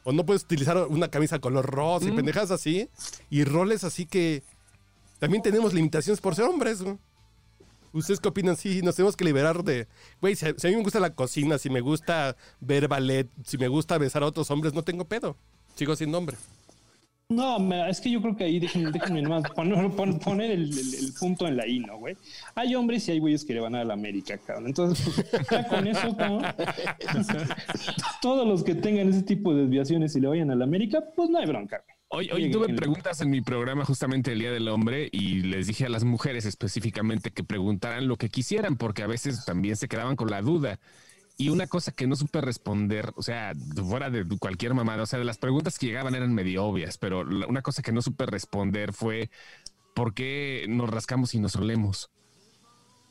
O 0.04 0.12
no 0.12 0.24
puedes 0.26 0.42
utilizar 0.44 0.76
una 0.88 1.08
camisa 1.08 1.38
color 1.38 1.64
rosa 1.66 2.08
y 2.08 2.12
pendejas 2.12 2.50
así, 2.50 2.88
y 3.30 3.44
roles 3.44 3.84
así 3.84 4.04
que 4.04 4.42
también 5.24 5.42
tenemos 5.42 5.72
limitaciones 5.72 6.20
por 6.20 6.34
ser 6.34 6.44
hombres. 6.44 6.84
¿Ustedes 7.94 8.20
qué 8.20 8.28
opinan? 8.28 8.58
Sí, 8.58 8.82
nos 8.82 8.94
tenemos 8.94 9.16
que 9.16 9.24
liberar 9.24 9.64
de... 9.64 9.88
Güey, 10.20 10.36
si, 10.36 10.44
a 10.44 10.50
mí 10.50 10.76
me 10.76 10.82
gusta 10.82 11.00
la 11.00 11.14
cocina, 11.14 11.56
si 11.56 11.70
me 11.70 11.80
gusta 11.80 12.36
ver 12.60 12.88
ballet, 12.88 13.26
si 13.42 13.56
me 13.56 13.68
gusta 13.68 13.96
besar 13.96 14.22
a 14.22 14.26
otros 14.26 14.50
hombres, 14.50 14.74
no 14.74 14.82
tengo 14.82 15.06
pedo. 15.06 15.34
Sigo 15.76 15.96
siendo 15.96 16.18
hombre. 16.18 16.36
No, 17.30 17.56
es 17.86 18.02
que 18.02 18.10
yo 18.10 18.20
creo 18.20 18.36
que 18.36 18.44
ahí 18.44 18.60
déjenme, 18.60 18.90
déjenme 18.92 19.22
nomás 19.22 19.50
poner, 19.54 19.90
pon- 19.92 20.18
poner 20.18 20.50
el, 20.50 20.68
punto 21.18 21.48
en 21.48 21.56
la 21.56 21.66
I, 21.66 21.78
¿no, 21.78 21.96
güey? 21.96 22.18
Hay 22.54 22.74
hombres 22.74 23.08
y 23.08 23.12
hay 23.12 23.18
güeyes 23.18 23.46
que 23.46 23.54
le 23.54 23.60
van 23.60 23.74
a 23.76 23.82
la 23.82 23.94
América, 23.94 24.36
cabrón. 24.36 24.66
Entonces, 24.66 25.24
pues, 25.30 25.48
ya 25.50 25.66
con 25.66 25.86
eso, 25.86 26.14
cabrón, 26.14 26.42
todos 28.20 28.46
los 28.46 28.62
que 28.62 28.74
tengan 28.74 29.08
ese 29.08 29.22
tipo 29.22 29.54
de 29.54 29.62
desviaciones 29.62 30.14
y 30.16 30.20
le 30.20 30.28
vayan 30.28 30.50
a 30.50 30.54
la 30.54 30.64
América, 30.64 31.02
pues 31.16 31.30
no 31.30 31.38
hay 31.38 31.46
bronca, 31.46 31.82
güey. 31.82 31.93
Hoy, 32.16 32.48
tuve 32.52 32.72
preguntas 32.74 33.20
en 33.22 33.30
mi 33.30 33.40
programa 33.40 33.84
justamente 33.84 34.30
el 34.30 34.38
Día 34.38 34.52
del 34.52 34.68
Hombre 34.68 35.08
y 35.10 35.40
les 35.40 35.66
dije 35.66 35.86
a 35.86 35.88
las 35.88 36.04
mujeres 36.04 36.44
específicamente 36.44 37.32
que 37.32 37.42
preguntaran 37.42 38.06
lo 38.06 38.16
que 38.16 38.28
quisieran 38.28 38.76
porque 38.76 39.02
a 39.02 39.08
veces 39.08 39.44
también 39.44 39.74
se 39.74 39.88
quedaban 39.88 40.14
con 40.14 40.30
la 40.30 40.40
duda. 40.40 40.78
Y 41.36 41.48
una 41.48 41.66
cosa 41.66 41.90
que 41.90 42.06
no 42.06 42.14
supe 42.14 42.40
responder, 42.40 43.12
o 43.16 43.22
sea, 43.22 43.52
fuera 43.88 44.10
de 44.10 44.24
cualquier 44.38 44.74
mamada, 44.74 45.02
o 45.02 45.06
sea, 45.06 45.18
de 45.18 45.24
las 45.24 45.38
preguntas 45.38 45.76
que 45.76 45.86
llegaban 45.86 46.14
eran 46.14 46.32
medio 46.32 46.64
obvias, 46.64 46.98
pero 46.98 47.22
una 47.22 47.62
cosa 47.62 47.82
que 47.82 47.90
no 47.90 48.00
supe 48.00 48.26
responder 48.26 48.92
fue 48.92 49.30
¿por 49.94 50.14
qué 50.14 50.66
nos 50.68 50.90
rascamos 50.90 51.34
y 51.34 51.40
nos 51.40 51.56
olemos 51.56 52.13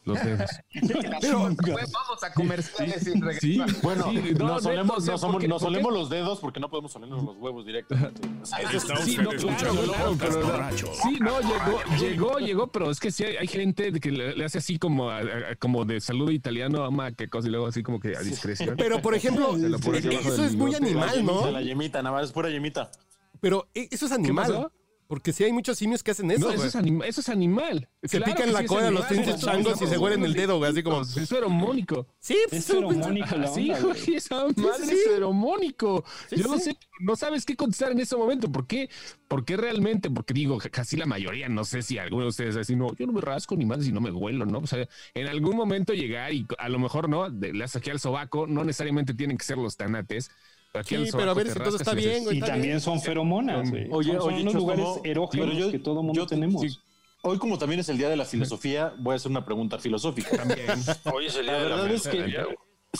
los 0.05 0.23
dedos? 0.23 0.49
Pero 1.21 1.39
vamos 1.41 2.23
a 2.23 2.33
comerciales 2.33 3.07
y 3.07 3.19
regresamos. 3.19 3.71
Sí, 3.71 3.79
Bueno, 3.81 4.03
sí, 4.11 4.15
no, 4.37 4.47
nos 4.47 4.63
neta, 4.63 4.69
olemos, 4.73 4.97
o 4.97 5.01
sea, 5.01 5.11
nos 5.13 5.21
somos- 5.21 5.33
porque- 5.35 5.47
nos 5.47 5.61
porque- 5.61 5.75
olemos 5.75 5.93
los 5.93 6.09
dedos 6.09 6.39
porque 6.39 6.59
no 6.59 6.69
podemos 6.69 6.95
olernos 6.95 7.23
los 7.23 7.37
huevos 7.37 7.65
directamente. 7.65 8.21
O 8.43 8.45
sea, 8.45 8.59
Está 8.59 8.97
Sí, 8.97 9.17
no, 9.17 9.29
claro, 9.29 9.73
claro, 9.85 10.15
pero 10.19 10.41
no. 10.47 10.69
Sí, 10.75 11.17
no, 11.21 11.39
llegó, 11.41 11.81
llegó, 11.99 12.39
llegó, 12.39 12.67
pero 12.67 12.91
es 12.91 12.99
que 12.99 13.11
sí 13.11 13.23
hay, 13.23 13.37
hay 13.37 13.47
gente 13.47 13.91
que 13.93 14.11
le, 14.11 14.35
le 14.35 14.45
hace 14.45 14.57
así 14.57 14.77
como, 14.77 15.09
a- 15.09 15.19
a- 15.19 15.55
como 15.57 15.85
de 15.85 16.01
saludo 16.01 16.31
italiano, 16.31 16.83
ama, 16.83 17.11
qué 17.13 17.29
cosa, 17.29 17.47
y 17.47 17.51
luego 17.51 17.67
así 17.67 17.83
como 17.83 17.99
que 17.99 18.17
a 18.17 18.19
discreción. 18.21 18.75
Pero, 18.77 19.01
por 19.01 19.15
ejemplo, 19.15 19.55
eso 19.55 20.43
es 20.45 20.55
muy 20.55 20.75
animal, 20.75 21.25
¿no? 21.25 21.49
la 21.51 21.61
yemita, 21.61 22.01
nada 22.03 22.15
más, 22.17 22.25
es 22.25 22.31
pura 22.31 22.49
yemita. 22.49 22.91
Pero 23.39 23.67
eh, 23.73 23.87
eso 23.91 24.05
es 24.05 24.11
animal. 24.11 24.69
Porque 25.13 25.31
sí 25.31 25.43
hay 25.43 25.53
muchos 25.53 25.77
simios 25.77 26.01
que 26.01 26.09
hacen 26.09 26.31
eso, 26.31 26.47
No, 26.47 26.51
eso 26.51 26.65
es, 26.65 26.75
anima- 26.75 27.05
eso 27.05 27.21
es 27.21 27.29
animal. 27.29 27.87
Se 28.01 28.17
Claro 28.17 28.33
pican 28.33 28.51
la 28.51 28.59
sí 28.59 28.65
es 28.65 28.69
cola 28.71 28.89
los 28.89 29.05
animal, 29.05 29.25
pinches 29.25 29.41
changos 29.45 29.79
y 29.79 29.85
se 29.85 29.97
huelen 29.99 30.25
el 30.25 30.33
dedo, 30.33 30.57
güey, 30.57 30.71
así 30.71 30.81
como... 30.81 31.01
Es 31.01 31.29
feromónico. 31.29 32.07
Sí, 32.17 32.33
Es 32.33 32.65
pues, 32.65 32.67
güey, 32.67 32.95
feromónico 32.95 33.35
la 33.35 33.47
Sí, 33.47 33.69
onda, 33.69 33.79
güey, 33.81 34.01
güey. 34.05 34.15
esa 34.15 34.35
madre 34.55 34.85
sí. 34.87 34.91
es 34.95 35.03
feromónico. 35.05 36.03
Sí, 36.31 36.37
Yo 36.37 36.47
no 36.47 36.57
sé, 36.57 36.75
no 36.99 37.15
sabes 37.15 37.45
qué 37.45 37.55
contestar 37.55 37.91
en 37.91 37.99
ese 37.99 38.15
momento. 38.15 38.51
¿Por 38.51 38.65
qué? 38.65 38.89
¿Por 39.27 39.45
qué 39.45 39.55
realmente? 39.55 40.09
Porque 40.09 40.33
digo, 40.33 40.57
casi 40.71 40.97
la 40.97 41.05
mayoría, 41.05 41.47
no 41.47 41.63
sé 41.63 41.83
si 41.83 41.99
alguno 41.99 42.23
de 42.23 42.29
ustedes 42.29 42.55
así, 42.55 42.75
no, 42.75 42.95
yo 42.95 43.05
no 43.05 43.13
me 43.13 43.21
rasco 43.21 43.55
ni 43.55 43.65
más 43.67 43.83
si 43.83 43.91
no 43.91 44.01
me 44.01 44.09
huelo, 44.09 44.47
¿no? 44.47 44.57
O 44.57 44.67
sea, 44.67 44.87
en 45.13 45.27
algún 45.27 45.55
momento 45.55 45.93
llegar 45.93 46.33
y 46.33 46.47
a 46.57 46.69
lo 46.69 46.79
mejor, 46.79 47.07
¿no? 47.07 47.29
De- 47.29 47.53
Le 47.53 47.65
aquí 47.65 47.91
al 47.91 47.99
sobaco, 47.99 48.47
no 48.47 48.63
necesariamente 48.63 49.13
tienen 49.13 49.37
que 49.37 49.45
ser 49.45 49.57
los 49.59 49.77
tanates. 49.77 50.31
Aquí 50.79 51.05
Sí, 51.05 51.11
pero 51.11 51.31
a 51.31 51.33
ver 51.33 51.49
si 51.49 51.59
todo 51.59 51.75
está 51.75 51.93
bien, 51.93 52.23
güey. 52.23 52.35
Y 52.37 52.39
está 52.39 52.51
también 52.53 52.71
bien. 52.73 52.81
son 52.81 52.99
feromonas, 53.01 53.69
güey. 53.69 53.87
Oye, 53.91 54.13
son, 54.17 54.33
oye, 54.33 54.41
unos 54.41 54.53
lugares 54.55 54.85
no, 54.85 55.01
erógenos 55.03 55.71
que 55.71 55.79
todo 55.79 56.01
mundo 56.03 56.21
yo- 56.21 56.27
tenemos. 56.27 56.61
sí. 56.61 56.77
Hoy, 57.25 57.37
como 57.37 57.57
también 57.57 57.79
es 57.79 57.87
el 57.87 57.97
día 57.97 58.09
de 58.09 58.17
la 58.17 58.25
filosofía, 58.25 58.93
voy 58.99 59.13
a 59.13 59.15
hacer 59.15 59.31
una 59.31 59.45
pregunta 59.45 59.79
filosófica. 59.79 60.35
También. 60.35 60.67
Hoy 61.13 61.27
es 61.27 61.35
el 61.37 61.45
La 61.45 61.53
día 61.53 61.63
de 61.63 61.69
la 61.69 61.75
verdad 61.77 61.91
es 61.93 62.07
que 62.07 62.45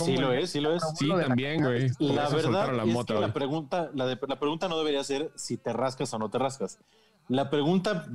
sí 0.02 0.16
lo 0.18 0.32
es, 0.32 0.50
sí 0.50 0.62
lo 0.62 0.74
es. 0.76 0.84
Sí, 0.98 1.10
también, 1.10 1.62
güey. 1.62 1.90
La 2.00 2.30
verdad 2.30 2.72
la 2.72 2.84
es 2.86 3.06
que 3.06 3.14
la 3.16 3.34
pregunta, 3.34 3.92
la, 3.94 4.06
de- 4.06 4.18
la 4.28 4.40
pregunta 4.40 4.70
no 4.70 4.78
debería 4.78 5.04
ser 5.04 5.32
si 5.36 5.58
te 5.58 5.74
rascas 5.74 6.14
o 6.14 6.20
no 6.20 6.30
te 6.30 6.38
rascas. 6.38 6.80
La 7.28 7.50
pregunta 7.50 8.06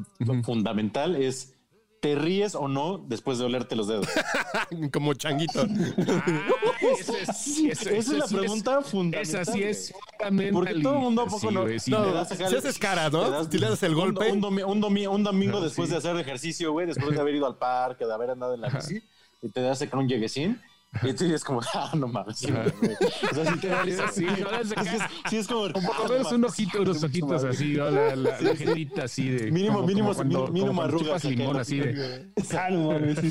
fundamental 0.45 1.17
es, 1.17 1.58
¿te 2.01 2.15
ríes 2.15 2.55
o 2.55 2.69
no 2.69 2.99
después 2.99 3.39
de 3.39 3.45
olerte 3.45 3.75
los 3.77 3.89
dedos? 3.89 4.07
Como 4.93 5.15
changuito. 5.15 5.63
Ah, 5.63 6.73
ese 6.99 7.23
es- 7.23 7.29
ese- 7.59 7.71
Esa 7.71 7.97
es 7.99 8.09
la 8.19 8.27
sí 8.27 8.37
pregunta 8.37 8.83
fundamental. 8.83 9.41
Esa 9.43 9.53
sí 9.53 9.63
es 9.63 9.93
fundamental. 10.19 10.53
Porque 10.53 10.83
todo 10.83 10.93
el 10.95 10.99
mundo 11.01 11.23
a 11.23 11.27
poco 11.27 11.49
Sí, 11.49 11.55
no- 11.55 11.63
güey, 11.63 11.79
sí. 11.79 11.91
No, 11.91 12.05
te 12.05 12.13
das 12.13 12.33
acá 12.33 12.49
si 12.49 12.57
haces 12.57 12.79
cara, 12.79 13.11
¿no? 13.11 13.31
das- 13.31 13.49
Si 13.51 13.59
le 13.59 13.69
das 13.69 13.83
el 13.83 13.95
golpe. 13.95 14.31
Un, 14.33 14.41
domi- 14.41 14.63
un 14.65 14.81
domi- 14.81 15.07
un 15.07 15.23
domingo 15.25 15.61
después 15.61 15.89
sí. 15.89 15.93
de 15.93 15.99
hacer 15.99 16.17
ejercicio, 16.17 16.73
güey, 16.73 16.87
después 16.87 17.15
de 17.15 17.21
haber 17.21 17.35
ido 17.35 17.47
al 17.47 17.57
parque, 17.57 18.05
de 18.07 18.13
haber 18.15 18.31
andado 18.31 18.55
en 18.55 18.61
la 18.61 18.69
bici, 18.69 19.03
y 19.43 19.49
te 19.49 19.61
das 19.61 19.81
acá 19.83 19.97
un 19.97 20.09
lleguesín, 20.09 20.61
y 21.03 21.13
tú 21.13 21.25
dices 21.25 21.45
como, 21.45 21.61
ah, 21.75 21.93
no 21.95 22.09
mames. 22.09 22.39
sí. 22.39 22.49
O 22.51 23.35
sea, 23.35 23.53
sí 23.53 23.61
te 23.61 23.69
da 23.69 23.83
risa. 23.83 24.09
Sí, 24.09 24.25
es. 24.61 24.69
Sí, 24.69 24.75
es- 24.97 25.03
sí 25.31 25.37
es 25.37 25.47
como... 25.47 25.71
Como 25.73 25.93
ah, 25.93 25.97
no 26.05 26.09
menos 26.09 26.33
un 26.33 26.45
ojito, 26.45 26.81
unos 26.83 27.03
ojitos 27.05 27.45
así, 27.45 27.75
¿no? 27.75 27.91
La, 27.91 28.17
la, 28.17 28.41
la 28.41 28.57
jetita 28.57 29.05
así 29.05 29.29
de. 29.29 29.53
Mínimo- 29.53 29.75
como- 29.77 29.87
mínimo- 29.87 30.15
como 30.15 30.31
cuando- 30.31 30.49
mínimo- 30.49 30.83
arrugas 30.83 31.25
limón 31.25 31.59
así 31.59 31.79
de. 31.79 32.29
Ah, 32.59 32.69
no 32.71 32.93
mames, 32.93 33.19
sí, 33.19 33.29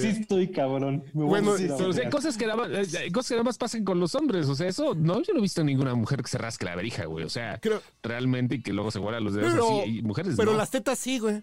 sí- 0.00 0.06
estoy 0.20 0.50
cabrón. 0.50 1.04
Me 1.12 1.24
voy 1.24 1.24
a 1.24 1.28
Bueno, 1.28 1.52
decir 1.54 1.72
Pero, 1.76 1.90
o 1.90 1.92
sea, 1.92 2.08
cosas 2.08 2.36
que, 2.38 2.46
nada 2.46 2.68
más, 2.68 2.94
eh, 2.94 3.10
cosas 3.12 3.28
que 3.28 3.34
nada 3.34 3.44
más 3.44 3.58
pasan 3.58 3.84
con 3.84 3.98
los 3.98 4.14
hombres. 4.14 4.48
O 4.48 4.54
sea, 4.54 4.68
eso 4.68 4.94
no, 4.94 5.20
yo 5.22 5.32
no 5.32 5.40
he 5.40 5.42
visto 5.42 5.60
a 5.60 5.64
ninguna 5.64 5.94
mujer 5.94 6.22
que 6.22 6.28
se 6.28 6.38
rasque 6.38 6.64
la 6.64 6.76
verija, 6.76 7.04
güey. 7.06 7.24
O 7.24 7.30
sea, 7.30 7.58
Creo- 7.60 7.82
realmente 8.02 8.54
y 8.56 8.62
que 8.62 8.72
luego 8.72 8.90
se 8.90 8.98
huela 9.00 9.18
los 9.20 9.34
dedos 9.34 9.52
Pero, 9.52 9.80
así. 9.82 9.98
Y 9.98 10.02
mujeres 10.02 10.34
pero 10.36 10.52
no. 10.52 10.58
las 10.58 10.70
tetas 10.70 10.98
sí, 10.98 11.18
güey. 11.18 11.40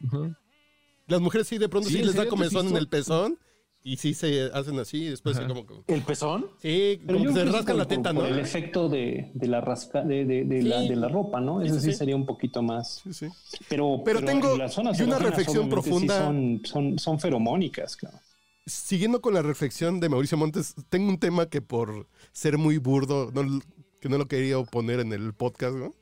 Las 1.07 1.22
mujeres 1.22 1.47
sí, 1.47 1.57
de 1.57 1.68
pronto 1.70 1.89
Sí, 1.89 1.95
sí, 1.95 2.01
¿en 2.01 2.07
les 2.07 2.16
da 2.16 2.28
comezón 2.28 2.68
en 2.70 2.78
el 2.78 2.88
pezón. 2.88 3.38
Y 3.82 3.96
sí 3.98 4.14
se 4.14 4.50
hacen 4.54 4.78
así, 4.78 5.04
y 5.06 5.10
después 5.10 5.38
se 5.38 5.48
como... 5.48 5.66
como- 5.66 5.84
¿El 5.88 6.02
pezón? 6.02 6.48
Sí, 6.62 7.02
Pero 7.06 7.18
como 7.20 7.30
que 7.34 7.40
se 7.40 7.46
por- 7.66 7.76
la 7.76 7.86
teta, 7.88 8.14
por 8.14 8.24
¿no? 8.24 8.26
el 8.30 8.40
efecto 8.40 8.90
de, 8.90 9.32
de 9.34 9.48
la 9.48 9.62
rasca 9.62 10.02
de, 10.02 10.26
de- 10.26 10.44
de 10.44 10.62
la, 10.64 10.82
de 10.82 10.96
la 10.98 11.08
ropa, 11.08 11.40
¿no? 11.40 11.62
Eso 11.62 11.76
sí, 11.76 11.82
sí, 11.82 11.92
sí. 11.94 11.98
sería 11.98 12.16
un 12.18 12.26
poquito 12.26 12.62
más. 12.62 13.02
Sí, 13.04 13.14
sí. 13.14 13.28
Pero, 13.70 14.02
Pero 14.04 14.22
tengo- 14.24 14.58
las 14.58 14.74
zonas 14.74 15.00
y 15.00 15.04
una 15.04 15.18
reflexión 15.18 15.70
profunda. 15.70 16.26
son, 16.26 16.62
son, 16.66 17.00
son 17.00 17.20
feromónicas, 17.20 17.96
claro. 17.96 18.20
Siguiendo 18.66 19.22
con 19.22 19.34
la 19.34 19.42
reflexión 19.42 20.00
de 20.00 20.10
Mauricio 20.10 20.38
Montes, 20.38 20.76
tengo 20.90 21.10
un 21.10 21.18
tema 21.18 21.48
que 21.48 21.62
por 21.62 22.08
ser 22.34 22.58
muy 22.58 22.78
burdo, 22.78 23.32
no, 23.34 23.62
que 24.02 24.10
no 24.10 24.18
lo 24.18 24.28
quería 24.28 24.62
poner 24.64 25.00
en 25.00 25.14
el 25.14 25.34
podcast, 25.34 25.76
¿no? 25.76 25.96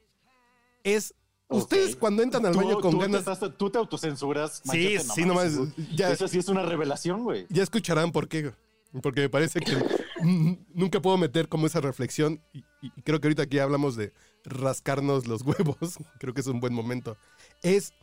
Es, 0.83 1.13
ustedes 1.49 1.95
cuando 1.95 2.23
entran 2.23 2.45
al 2.45 2.53
Tú- 2.53 2.59
baño 2.59 2.79
con 2.79 2.91
tú 2.91 2.99
ganas... 2.99 3.23
Te, 3.25 3.31
estás- 3.31 3.57
tú 3.57 3.69
te 3.69 3.77
autocensuras. 3.77 4.61
Sí, 4.69 4.97
sí, 4.99 5.25
nomás, 5.25 5.45
eso- 5.47 5.67
ya. 5.95 6.11
Eso 6.11 6.27
sí 6.27 6.39
es 6.39 6.47
una 6.49 6.63
revelación, 6.63 7.23
güey. 7.23 7.45
Ya 7.49 7.63
escucharán 7.63 8.11
por 8.11 8.27
qué. 8.27 8.53
Porque 9.01 9.21
me 9.21 9.29
parece 9.29 9.59
que 9.59 9.75
nunca 10.73 11.01
puedo 11.01 11.17
meter 11.17 11.47
como 11.49 11.67
esa 11.67 11.81
reflexión. 11.81 12.41
Y, 12.53 12.63
y 12.81 12.89
creo 13.03 13.19
que 13.19 13.27
ahorita 13.27 13.43
aquí 13.43 13.59
hablamos 13.59 13.95
de 13.95 14.13
rascarnos 14.45 15.27
los 15.27 15.41
huevos. 15.45 15.97
Creo 16.19 16.33
que 16.33 16.41
es 16.41 16.47
un 16.47 16.59
buen 16.59 16.73
momento. 16.73 17.17
Es 17.61 17.93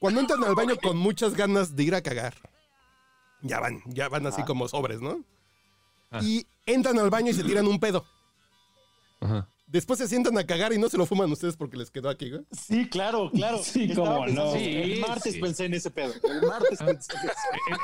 cuando 0.00 0.20
entran 0.20 0.42
al 0.44 0.54
baño 0.54 0.76
con 0.82 0.96
muchas 0.96 1.34
ganas 1.34 1.74
de 1.76 1.82
ir 1.82 1.94
a 1.94 2.00
cagar. 2.02 2.34
Ya 3.42 3.60
van, 3.60 3.80
ya 3.86 4.08
van 4.08 4.26
así 4.26 4.40
Ah. 4.42 4.44
como 4.46 4.68
sobres, 4.68 5.00
¿no? 5.00 5.24
Ah. 6.10 6.20
Y 6.22 6.46
entran 6.66 6.98
al 6.98 7.10
baño 7.10 7.30
y 7.30 7.34
se 7.34 7.44
tiran 7.44 7.66
un 7.66 7.78
pedo. 7.78 8.04
Ajá. 9.20 9.48
Después 9.70 9.98
se 9.98 10.08
sientan 10.08 10.36
a 10.38 10.46
cagar 10.46 10.72
y 10.72 10.78
no 10.78 10.88
se 10.88 10.96
lo 10.96 11.04
fuman 11.04 11.30
ustedes 11.30 11.56
porque 11.56 11.76
les 11.76 11.90
quedó 11.90 12.08
aquí, 12.08 12.30
güey. 12.30 12.42
Sí, 12.52 12.88
claro, 12.88 13.30
claro. 13.30 13.58
Sí, 13.62 13.92
cómo 13.94 14.26
no. 14.26 14.54
El 14.54 15.00
martes 15.00 15.34
sí. 15.34 15.40
pensé 15.40 15.66
en 15.66 15.74
ese 15.74 15.90
pedo. 15.90 16.12
El 16.24 16.42
martes 16.48 16.78
pensé 16.78 17.12
en 17.12 17.28
ese 17.28 17.32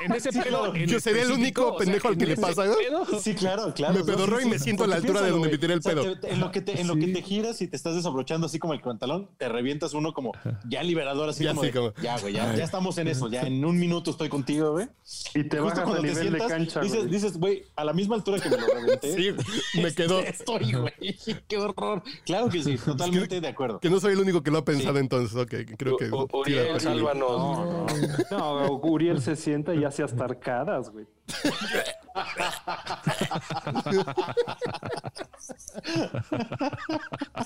En, 0.07 0.11
en 0.11 0.16
ese 0.16 0.32
pedo. 0.32 0.74
en 0.74 0.87
Yo 0.87 0.99
sería 0.99 1.22
el 1.22 1.32
único 1.32 1.76
pendejo 1.76 2.09
al 2.09 2.16
que 2.16 2.26
le 2.26 2.37
pasa, 2.37 2.64
¿no? 2.66 2.74
Sí, 3.20 3.35
claro, 3.35 3.74
claro. 3.74 3.95
Me 3.95 4.03
pedorró 4.05 4.41
y 4.41 4.47
me 4.47 4.59
siento 4.59 4.85
a 4.85 4.87
la 4.87 4.97
altura 4.97 5.20
de 5.20 5.30
donde 5.30 5.51
me 5.51 5.59
tiré 5.59 5.74
el 5.74 5.80
O 5.80 5.82
sea, 5.82 5.93
pedo. 5.95 6.18
te- 6.18 6.32
en 6.32 6.41
lo, 6.41 6.51
que 6.51 6.61
te, 6.62 6.80
en 6.80 6.87
lo 6.89 6.97
que 6.97 7.09
te 7.09 7.20
giras 7.22 7.61
y 7.61 7.68
te 7.68 7.76
estás 7.76 7.95
desabrochando 7.95 8.47
así 8.47 8.59
como 8.59 8.72
el 8.72 8.80
pantalón, 8.80 9.28
te 9.37 9.49
revientas 9.49 9.93
uno 9.95 10.14
como 10.14 10.32
ya 10.68 10.82
liberador, 10.82 11.28
así 11.28 11.45
Ya, 11.45 11.51
como, 11.51 11.61
sí, 11.62 11.66
de, 11.66 11.72
como- 11.72 11.93
ya, 12.03 12.18
güey, 12.18 12.32
ya, 12.35 12.55
ya 12.57 12.64
estamos 12.64 12.97
en 12.99 13.09
eso, 13.09 13.28
ya 13.30 13.43
en 13.43 13.62
un 13.64 13.78
minuto 13.78 14.11
estoy 14.11 14.28
contigo, 14.30 14.72
güey. 14.72 14.89
Y 15.35 15.45
te 15.45 15.59
cuando 15.59 15.80
a 15.93 15.97
te 15.97 16.03
nivel 16.03 16.14
de 16.14 16.20
sientas, 16.22 16.49
cancha, 16.49 16.80
dices, 16.80 16.99
güey. 17.01 17.11
dices, 17.11 17.37
güey, 17.39 17.62
a 17.76 17.85
la 17.85 17.93
misma 17.93 18.14
altura 18.16 18.41
que 18.41 18.49
me 18.49 18.57
lo 18.57 18.66
reventé. 18.68 19.14
Sí, 19.14 19.80
me 19.80 19.95
quedó. 19.95 20.20
Estoy, 20.24 20.72
güey. 20.72 20.93
Qué 21.49 21.59
horror. 21.77 22.03
Claro 22.25 22.49
que 22.49 22.62
sí, 22.62 22.77
totalmente 22.85 23.41
de 23.41 23.49
acuerdo. 23.49 23.81
Que 23.81 23.91
no 23.91 24.01
soy 24.01 24.14
el 24.14 24.20
único 24.20 24.43
que 24.43 24.51
lo 24.51 24.59
ha 24.59 24.64
pensado 24.64 24.99
entonces. 24.99 25.37
Ok, 25.37 25.55
creo 25.77 25.97
que... 25.97 26.11
U- 26.11 26.29
Uriel, 26.33 26.81
sálvanos. 26.81 27.91
No, 28.31 28.72
Uriel 28.83 29.20
se 29.20 29.37
sienta 29.37 29.75
y 29.75 29.85
hace 29.85 30.03
hasta 30.03 30.25
arcadas, 30.25 30.91
güey. 30.91 31.07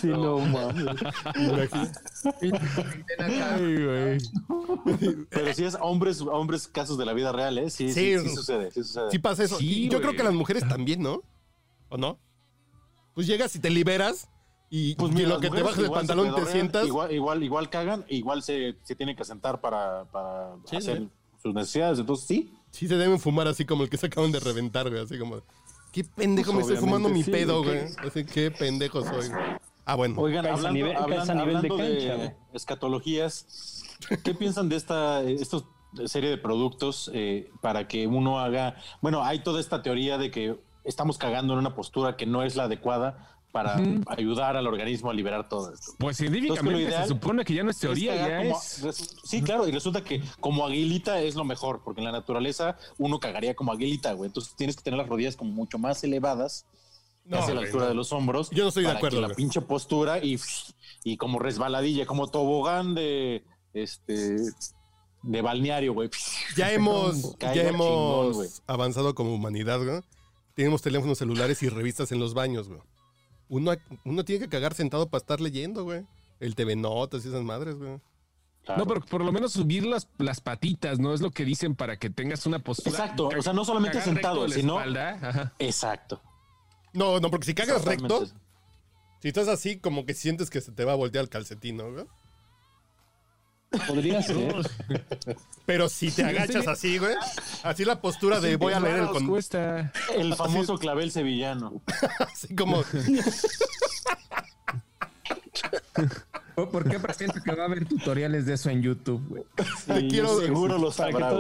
Sí, 0.01 0.09
no 0.09 0.39
mames. 0.39 0.87
Ay, 3.18 3.85
güey. 3.85 4.18
Pero 5.31 5.55
si 5.55 5.64
es 5.64 5.76
hombres, 5.81 6.20
hombres 6.20 6.68
casos 6.68 6.99
de 6.99 7.05
la 7.07 7.12
vida 7.12 7.33
real, 7.33 7.59
¿eh? 7.59 7.70
Sí, 7.70 7.93
sí, 7.93 8.18
Sí. 8.18 8.29
sí, 8.29 8.35
sucede, 8.37 8.70
sí 8.70 8.83
sucede. 8.85 9.11
Sí 9.11 9.18
pasa 9.18 9.45
eso. 9.45 9.57
Sí, 9.59 9.89
yo 9.89 10.01
creo 10.01 10.14
que 10.14 10.22
las 10.22 10.35
mujeres 10.35 10.66
también, 10.68 11.03
¿no? 11.03 11.22
¿O 11.89 11.97
no? 11.97 12.18
Pues 13.19 13.27
llegas 13.27 13.53
y 13.57 13.59
te 13.59 13.69
liberas 13.69 14.29
y, 14.71 14.95
Pues 14.95 15.11
y 15.11 15.14
mira, 15.16 15.29
lo 15.31 15.41
que 15.41 15.49
te 15.51 15.61
mujeres 15.61 15.64
bajas 15.64 15.79
el 15.81 15.85
igual 15.87 16.01
se 16.03 16.07
pantalón 16.07 16.33
y 16.33 16.45
te 16.45 16.53
sientas. 16.53 16.87
Igual, 16.87 17.12
igual, 17.12 17.43
igual 17.43 17.69
cagan, 17.69 18.05
igual 18.09 18.45
se, 18.45 18.77
se 18.85 18.95
tienen 18.95 19.16
que 19.16 19.25
sentar 19.25 19.61
para, 19.61 20.05
para 20.12 20.55
Sí, 20.66 20.77
hacer 20.77 20.99
sí. 20.99 21.09
sus 21.43 21.53
necesidades. 21.53 21.99
Entonces, 21.99 22.27
sí. 22.29 22.55
Sí 22.71 22.87
se 22.87 22.95
deben 22.97 23.19
fumar 23.19 23.49
así 23.49 23.64
como 23.64 23.83
el 23.83 23.91
que 23.91 23.97
se 23.97 24.07
acaban 24.07 24.31
de 24.31 24.39
reventar, 24.39 24.89
güey. 24.89 25.03
Así 25.03 25.19
como, 25.19 25.41
qué 25.91 26.05
pendejo 26.05 26.53
me 26.53 26.61
Pues 26.61 26.71
estoy 26.71 26.87
fumando 26.87 27.09
mi 27.09 27.25
sí, 27.25 27.33
pedo, 27.33 27.64
güey. 27.64 27.81
güey. 27.93 28.07
Así, 28.07 28.25
qué 28.25 28.53
pendejo 28.53 29.03
soy. 29.03 29.27
Ah, 29.85 29.97
bueno. 29.97 30.14
Oigan, 30.21 30.47
a 30.47 30.53
hablando, 30.53 30.79
nivel- 30.79 30.97
hablan- 30.97 31.29
a 31.29 31.35
nivel 31.35 31.61
de 31.61 31.69
hablando 31.69 31.77
de, 31.77 31.99
cancha, 31.99 32.14
güey. 32.14 32.31
escatologías, 32.53 33.83
¿qué 34.23 34.33
piensan 34.33 34.69
de 34.69 34.77
esta 34.77 35.23
estos 35.25 35.64
serie 36.07 36.31
de 36.31 36.39
productos 36.39 37.11
eh, 37.14 37.51
para 37.62 37.89
que 37.89 38.07
uno 38.07 38.39
haga? 38.39 38.77
Bueno, 39.01 39.25
hay 39.25 39.41
toda 39.43 39.59
esta 39.61 39.83
teoría 39.83 40.19
de 40.19 40.31
que 40.31 40.68
estamos 40.89 41.18
cagando 41.18 41.53
en 41.53 41.59
una 41.61 41.74
postura 41.74 42.16
que 42.16 42.26
no 42.26 42.43
es 42.43 42.57
la 42.57 42.64
adecuada 42.64 43.34
para 43.53 43.80
ayudar 44.09 44.57
al 44.57 44.66
organismo 44.66 45.11
a 45.11 45.14
liberar 45.14 45.49
todo 45.49 45.72
esto. 45.72 45.93
Pues 45.99 46.20
Entonces, 46.20 46.30
científicamente 46.30 46.70
lo 46.70 46.80
ideal 46.89 47.03
se 47.05 47.09
supone 47.09 47.45
que 47.45 47.55
ya 47.55 47.62
no 47.62 47.70
es 47.70 47.78
teoría, 47.78 48.14
ya 48.14 48.39
como- 48.43 48.61
es. 48.91 49.16
Sí, 49.24 49.43
claro, 49.43 49.66
y 49.66 49.70
resulta 49.72 50.05
que 50.05 50.22
como 50.41 50.66
aguilita 50.66 51.20
es 51.22 51.34
lo 51.34 51.45
mejor, 51.45 51.80
porque 51.82 52.01
en 52.01 52.05
la 52.05 52.12
naturaleza 52.12 52.76
uno 52.99 53.18
cagaría 53.20 53.55
como 53.55 53.72
aguilita, 53.72 54.12
güey. 54.12 54.28
Entonces 54.28 54.55
tienes 54.55 54.76
que 54.76 54.82
tener 54.82 54.99
las 54.99 55.09
rodillas 55.09 55.34
como 55.34 55.51
mucho 55.53 55.78
más 55.78 56.05
elevadas 56.05 56.66
No, 57.24 57.39
hacia 57.39 57.55
la 57.55 57.62
altura 57.62 57.84
no. 57.84 57.89
de 57.89 57.95
los 57.95 58.12
hombros. 58.12 58.51
Yo 58.51 58.64
no 58.64 58.68
estoy 58.68 58.82
de 58.82 58.89
para 58.89 58.99
acuerdo, 58.99 59.22
que 59.22 59.28
la 59.28 59.34
pinche 59.34 59.61
postura 59.62 60.18
y, 60.22 60.39
y 61.05 61.16
como 61.16 61.39
resbaladilla, 61.39 62.05
como 62.05 62.28
tobogán 62.28 62.95
de 62.95 63.45
este 63.72 64.36
de 65.22 65.43
balneario, 65.43 65.95
güey. 65.95 66.11
Ya 66.57 66.70
hemos, 66.72 67.36
ya 67.39 67.55
hemos 67.55 68.62
avanzado 68.66 69.14
como 69.14 69.34
humanidad, 69.34 69.82
güey. 69.82 70.01
Tenemos 70.59 70.83
teléfonos 70.83 71.19
celulares 71.19 71.63
y 71.63 71.69
revistas 71.69 72.11
en 72.11 72.19
los 72.19 72.35
baños, 72.35 72.67
güey. 72.69 72.81
Uno, 73.49 73.77
uno 74.05 74.25
tiene 74.25 74.41
que 74.45 74.49
cagar 74.49 74.75
sentado 74.75 75.09
para 75.09 75.21
estar 75.21 75.41
leyendo, 75.41 75.85
güey. 75.85 76.05
El 76.41 76.57
TV 76.57 76.75
Notas 76.75 77.25
y 77.25 77.29
esas 77.29 77.45
madres, 77.45 77.77
güey. 77.77 78.01
Claro. 78.65 78.81
No, 78.81 78.87
pero 78.89 79.01
por 79.03 79.25
lo 79.25 79.31
menos 79.31 79.53
subir 79.53 79.87
las, 79.87 80.09
las 80.19 80.41
patitas, 80.41 80.99
¿no? 80.99 81.15
Es 81.15 81.21
lo 81.21 81.31
que 81.31 81.45
dicen 81.45 81.77
para 81.77 81.97
que 81.97 82.11
tengas 82.11 82.45
una 82.45 82.59
postura. 82.59 82.91
Exacto, 82.91 83.29
o 83.29 83.41
sea, 83.41 83.53
no 83.53 83.65
solamente 83.65 84.01
sentado, 84.01 84.49
sino- 84.49 84.79
espalda, 84.81 85.11
ajá. 85.23 85.53
Exacto. 85.61 86.21
No, 86.93 87.21
no, 87.21 87.31
porque 87.31 87.47
si 87.47 87.55
cagas 87.55 87.85
recto, 87.85 88.27
si 89.23 89.29
estás 89.29 89.47
así, 89.47 89.79
como 89.79 90.07
que 90.07 90.15
sientes 90.15 90.51
que 90.51 90.61
se 90.61 90.73
te 90.73 90.85
va 90.85 90.91
a 90.91 90.97
voltear 90.97 91.23
el 91.23 91.29
calcetín, 91.29 91.77
¿no, 91.77 91.93
güey? 91.93 92.05
Podría 93.87 94.23
ser. 94.23 94.55
Pero 95.66 95.89
si 95.89 96.11
te 96.11 96.25
agachas 96.25 96.66
así, 96.66 96.99
güey, 96.99 97.14
así 97.62 97.85
la 97.85 98.01
postura 98.01 98.41
de 98.41 98.57
voy 98.57 98.73
a 98.73 98.81
leer 98.81 99.01
el 99.01 99.09
con... 99.09 99.27
cuesta. 99.27 99.93
El 100.14 100.35
famoso 100.35 100.79
clavel 100.79 101.11
sevillano. 101.11 101.83
Así 102.21 102.55
como... 102.55 102.83
¿Por 106.67 106.89
qué 106.89 106.99
presiento 106.99 107.41
que 107.43 107.55
va 107.55 107.63
a 107.63 107.67
haber 107.67 107.87
tutoriales 107.87 108.47
de 108.47 108.55
eso 108.55 108.71
en 108.71 108.83
YouTube, 108.83 109.23
güey? 109.29 109.43
Te 109.87 110.09
quiero, 110.09 110.41
Seguro 110.41 110.79
lo 110.79 110.91
sabrá. 110.91 111.33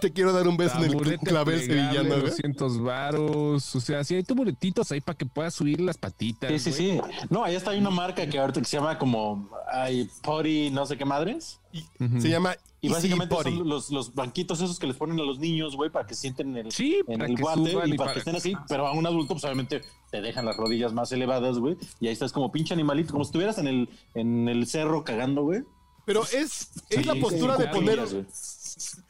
te 0.00 0.12
quiero 0.12 0.32
dar 0.32 0.46
un 0.46 0.56
beso 0.56 0.76
en 0.78 0.84
el 0.84 1.18
clavel 1.18 1.60
sevillano, 1.60 2.10
güey. 2.10 2.20
200 2.22 2.82
varos. 2.82 3.74
O 3.74 3.80
sea, 3.80 4.04
si 4.04 4.14
hay 4.14 4.22
taburetitos 4.22 4.92
ahí 4.92 5.00
para 5.00 5.16
que 5.16 5.26
puedas 5.26 5.54
subir 5.54 5.80
las 5.80 5.98
patitas. 5.98 6.50
Sí, 6.50 6.72
sí, 6.72 6.96
güey. 6.96 7.10
sí. 7.10 7.26
No, 7.30 7.44
ahí 7.44 7.54
está 7.54 7.72
hay 7.72 7.78
una 7.78 7.90
marca 7.90 8.26
que 8.26 8.38
ahorita 8.38 8.60
que 8.60 8.66
se 8.66 8.76
llama 8.76 8.98
como 8.98 9.50
ay, 9.70 10.08
Potty, 10.22 10.70
no 10.70 10.86
sé 10.86 10.96
qué 10.96 11.04
madres. 11.04 11.60
Y 11.74 12.20
Se 12.20 12.28
llama 12.28 12.54
Y 12.80 12.86
Easy 12.86 12.94
básicamente 12.94 13.34
son 13.42 13.68
los, 13.68 13.90
los 13.90 14.14
banquitos 14.14 14.60
esos 14.60 14.78
que 14.78 14.86
les 14.86 14.96
ponen 14.96 15.18
a 15.18 15.24
los 15.24 15.40
niños, 15.40 15.74
güey, 15.74 15.90
para 15.90 16.06
que 16.06 16.14
sienten 16.14 16.56
el, 16.56 16.70
Sí, 16.70 17.00
en 17.08 17.20
el 17.20 17.36
suban 17.36 17.88
y 17.88 17.94
y 17.94 17.96
para, 17.96 17.96
para- 17.96 18.12
que 18.12 18.18
estén 18.20 18.36
así. 18.36 18.54
Pero 18.68 18.86
a 18.86 18.92
un 18.92 19.04
adulto, 19.06 19.34
pues 19.34 19.42
obviamente 19.44 19.82
te 20.12 20.20
dejan 20.20 20.44
las 20.44 20.56
rodillas 20.56 20.92
más 20.92 21.10
elevadas, 21.10 21.58
güey. 21.58 21.76
Y 21.98 22.06
ahí 22.06 22.12
estás 22.12 22.32
como 22.32 22.52
pinche 22.52 22.74
animalito, 22.74 23.10
como 23.12 23.24
si 23.24 23.28
estuvieras 23.30 23.58
en 23.58 23.66
el, 23.66 23.88
en 24.14 24.48
el 24.48 24.66
cerro 24.68 25.02
cagando, 25.02 25.42
güey. 25.42 25.62
Pero 26.06 26.22
es, 26.22 26.70
es 26.90 27.06
la 27.06 27.14
postura 27.16 27.56
sí, 27.56 27.62
de 27.62 27.68
poner 27.68 27.98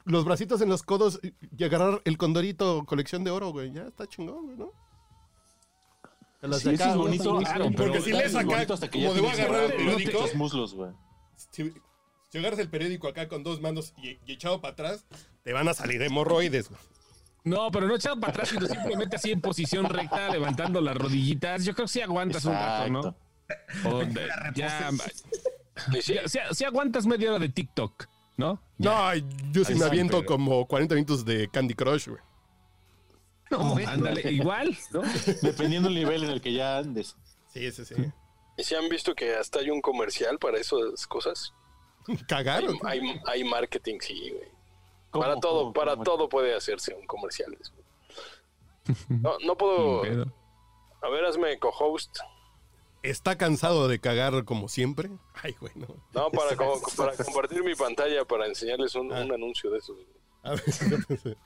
los 0.04 0.24
bracitos 0.24 0.60
en 0.60 0.68
los 0.70 0.82
codos 0.82 1.20
y 1.58 1.64
agarrar 1.64 2.00
el 2.04 2.16
condorito 2.16 2.84
colección 2.86 3.24
de 3.24 3.30
oro, 3.30 3.50
güey. 3.50 3.72
Ya 3.72 3.82
está 3.82 4.06
chingón, 4.06 4.44
güey, 4.46 4.56
¿no? 4.56 4.70
Las 6.40 6.60
Sí, 6.60 6.68
eso 6.70 6.84
acá, 6.84 6.92
es 6.92 6.96
bonito. 6.98 7.38
Ah, 7.46 7.70
Porque 7.76 8.00
si 8.02 8.12
lees 8.12 8.34
acá, 8.34 8.44
como 8.46 9.14
de 9.14 9.20
voy 9.20 9.30
a 9.30 9.32
tienes 9.32 9.38
agarrar 9.40 9.64
el 9.64 9.72
periódico. 9.72 10.20
los 10.20 10.34
muslos, 10.34 10.74
güey. 10.74 10.90
Si, 11.50 11.72
si 12.35 12.39
agarras 12.39 12.59
el 12.59 12.68
periódico 12.68 13.07
acá 13.07 13.28
con 13.28 13.45
dos 13.45 13.61
manos 13.61 13.95
y, 14.03 14.18
y 14.26 14.32
echado 14.32 14.61
para 14.61 14.72
atrás, 14.72 15.05
te 15.45 15.53
van 15.53 15.68
a 15.68 15.72
salir 15.74 16.03
hemorroides, 16.03 16.68
güey. 16.68 16.80
No, 17.45 17.70
pero 17.70 17.87
no 17.87 17.95
echado 17.95 18.18
para 18.18 18.32
atrás, 18.32 18.49
sino 18.49 18.66
simplemente 18.66 19.14
así 19.14 19.30
en 19.30 19.41
posición 19.41 19.85
recta, 19.89 20.30
levantando 20.30 20.80
las 20.80 20.97
rodillitas. 20.97 21.64
Yo 21.64 21.74
creo 21.74 21.87
que 21.87 21.93
sí 21.93 22.01
aguantas 22.01 22.45
un 22.45 22.55
rato, 22.55 22.91
¿no? 22.91 23.16
O 23.89 23.99
de- 24.05 24.28
ya, 24.57 24.91
Y 25.97 26.03
sí, 26.03 26.14
ya- 26.14 26.26
sí- 26.26 26.39
sí 26.51 26.64
aguantas 26.64 27.07
media 27.07 27.30
hora 27.30 27.39
de 27.39 27.51
TikTok, 27.51 28.07
¿no? 28.37 28.61
No, 28.78 29.14
yo 29.53 29.64
sí 29.64 29.74
Ahí 29.74 29.78
me 29.78 29.85
aviento 29.85 30.16
pero- 30.18 30.26
como 30.26 30.66
40 30.66 30.97
minutos 30.97 31.24
de 31.24 31.49
Candy 31.49 31.74
Crush, 31.74 32.09
güey. 32.09 32.20
No, 33.53 33.76
Ándale, 33.87 34.32
igual, 34.32 34.76
¿no? 34.91 35.03
Dependiendo 35.43 35.89
del 35.89 35.99
nivel 35.99 36.24
en 36.24 36.30
el 36.30 36.41
que 36.41 36.53
ya 36.53 36.78
andes. 36.78 37.14
Sí, 37.53 37.70
sí, 37.70 37.85
sí. 37.85 37.95
¿y 38.57 38.64
sí 38.64 38.74
han 38.74 38.89
visto 38.89 39.14
que 39.14 39.37
hasta 39.37 39.61
hay 39.61 39.70
un 39.70 39.80
comercial 39.80 40.39
para 40.41 40.59
esas 40.59 41.07
cosas? 41.07 41.53
¿Cagar 42.28 42.64
Hay, 43.26 43.44
marketing, 43.44 43.98
sí, 44.00 44.30
güey. 44.30 44.48
¿Cómo, 45.11 45.24
Para 45.24 45.40
todo, 45.40 45.61
cómo, 45.61 45.72
para 45.72 45.92
cómo? 45.92 46.05
todo 46.05 46.28
puede 46.28 46.55
hacerse 46.57 46.92
un 46.94 47.07
comercial. 47.07 47.57
No, 49.09 49.38
no 49.44 49.57
puedo. 49.59 50.02
A 51.02 51.09
ver, 51.09 51.24
hazme 51.24 51.59
co-host. 51.59 52.18
¿Está 53.02 53.36
cansado 53.36 53.86
de 53.86 53.98
cagar 54.00 54.44
como 54.44 54.68
siempre? 54.68 55.11
Ay, 55.42 55.55
güey, 55.61 55.72
no. 55.76 55.86
No, 56.12 56.30
para, 56.30 56.57
co- 56.57 56.80
para 56.96 57.16
compartir 57.16 57.62
mi 57.62 57.74
pantalla 57.74 58.24
para 58.24 58.46
enseñarles 58.46 58.94
un, 58.94 59.12
un 59.12 59.32
anuncio 59.32 59.70
de 59.70 59.78
esos. 59.78 59.96
A 60.42 60.50
ver, 60.50 60.62
yo 60.66 60.96
pensé- 61.09 61.36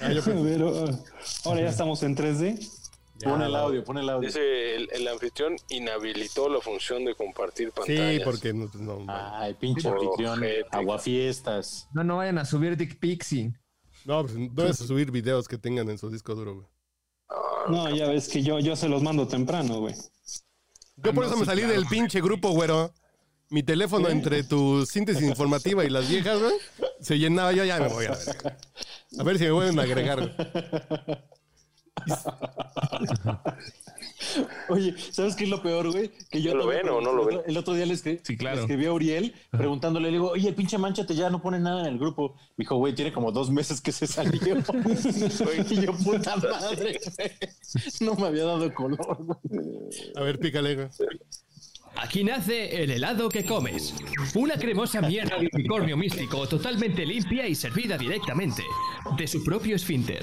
Ah, 0.00 0.12
yo 0.12 0.22
pensé- 0.22 1.02
ahora 1.44 1.60
ya 1.60 1.68
estamos 1.68 2.02
en 2.02 2.16
3D. 2.16 2.79
Pon 3.22 3.42
el 3.42 3.54
audio, 3.54 3.84
pon 3.84 3.98
el 3.98 4.08
audio. 4.08 4.26
Dice 4.28 4.76
el, 4.76 4.88
el 4.92 5.08
anfitrión 5.08 5.56
inhabilitó 5.68 6.48
la 6.48 6.60
función 6.60 7.04
de 7.04 7.14
compartir 7.14 7.70
pantallas. 7.72 8.14
Sí, 8.16 8.20
porque 8.24 8.52
no, 8.52 8.70
no, 8.74 9.04
Ay, 9.08 9.54
pinche 9.54 9.88
anfitrión. 9.88 10.42
Aguafiestas. 10.70 11.88
No, 11.92 12.02
no 12.04 12.16
vayan 12.18 12.38
a 12.38 12.44
subir 12.44 12.76
dick 12.76 12.98
y- 13.32 13.52
no, 14.06 14.22
pues, 14.22 14.34
no 14.36 14.64
es 14.64 14.78
subir 14.78 15.10
videos 15.10 15.46
que 15.46 15.58
tengan 15.58 15.90
en 15.90 15.98
su 15.98 16.08
disco 16.10 16.34
duro, 16.34 16.54
güey. 16.54 16.66
No, 17.68 17.94
ya 17.94 18.08
ves 18.08 18.28
que 18.28 18.42
yo, 18.42 18.58
yo 18.58 18.74
se 18.74 18.88
los 18.88 19.02
mando 19.02 19.28
temprano, 19.28 19.80
güey. 19.80 19.94
Yo 20.96 21.12
por 21.14 21.24
eso 21.24 21.36
me 21.36 21.44
salí 21.44 21.62
del 21.62 21.86
pinche 21.86 22.20
grupo, 22.20 22.50
güero. 22.50 22.92
Mi 23.50 23.62
teléfono 23.62 24.08
entre 24.08 24.44
tu 24.44 24.86
síntesis 24.86 25.22
informativa 25.22 25.84
y 25.84 25.90
las 25.90 26.08
viejas, 26.08 26.38
güey, 26.40 26.54
se 27.00 27.18
llenaba. 27.18 27.52
Yo 27.52 27.64
ya 27.64 27.78
me 27.80 27.88
voy 27.88 28.06
a 28.06 28.10
ver. 28.12 28.58
A 29.18 29.22
ver 29.24 29.38
si 29.38 29.44
me 29.44 29.50
vuelven 29.50 29.78
a 29.78 29.82
agregar. 29.82 30.20
güey. 30.20 31.18
Oye, 34.68 34.94
¿sabes 35.10 35.34
qué 35.34 35.44
es 35.44 35.50
lo 35.50 35.62
peor, 35.62 35.90
güey? 35.90 36.10
Que 36.30 36.40
yo 36.42 36.52
¿No 36.52 36.58
lo 36.60 36.66
ven 36.68 36.88
o 36.88 37.00
no 37.00 37.12
lo 37.12 37.22
el 37.22 37.26
ven? 37.28 37.36
otro- 37.38 37.48
El 37.50 37.56
otro 37.56 37.74
día 37.74 37.86
le, 37.86 37.94
escri- 37.94 38.20
Sí, 38.22 38.36
claro. 38.36 38.56
le 38.56 38.62
escribí 38.62 38.86
a 38.86 38.92
Uriel 38.92 39.34
preguntándole, 39.50 40.06
le 40.08 40.12
digo, 40.18 40.30
oye, 40.30 40.52
pinche 40.52 40.78
manchate 40.78 41.14
ya 41.14 41.30
no 41.30 41.40
pone 41.42 41.58
nada 41.58 41.80
en 41.80 41.86
el 41.94 41.98
grupo. 41.98 42.34
Me 42.56 42.62
dijo, 42.64 42.76
güey, 42.76 42.94
tiene 42.94 43.12
como 43.12 43.32
dos 43.32 43.50
meses 43.50 43.80
que 43.80 43.92
se 43.92 44.06
salió. 44.06 44.40
y 45.70 45.80
yo, 45.80 45.92
puta 46.04 46.36
madre, 46.36 47.00
güey. 47.16 47.30
No 48.00 48.14
me 48.14 48.26
había 48.28 48.44
dado 48.44 48.72
color, 48.74 49.18
güey. 49.24 49.40
A 50.16 50.20
ver, 50.22 50.38
pícale, 50.38 50.74
güey. 50.76 50.88
Aquí 51.96 52.22
nace 52.22 52.82
el 52.84 52.92
helado 52.92 53.28
que 53.28 53.44
comes. 53.44 53.94
Una 54.36 54.54
cremosa 54.56 55.00
mierda 55.02 55.38
de 55.38 55.48
unicornio 55.52 55.96
místico 55.96 56.46
totalmente 56.46 57.04
limpia 57.04 57.48
y 57.48 57.54
servida 57.56 57.98
directamente 57.98 58.62
de 59.18 59.26
su 59.26 59.42
propio 59.42 59.74
esfínter. 59.74 60.20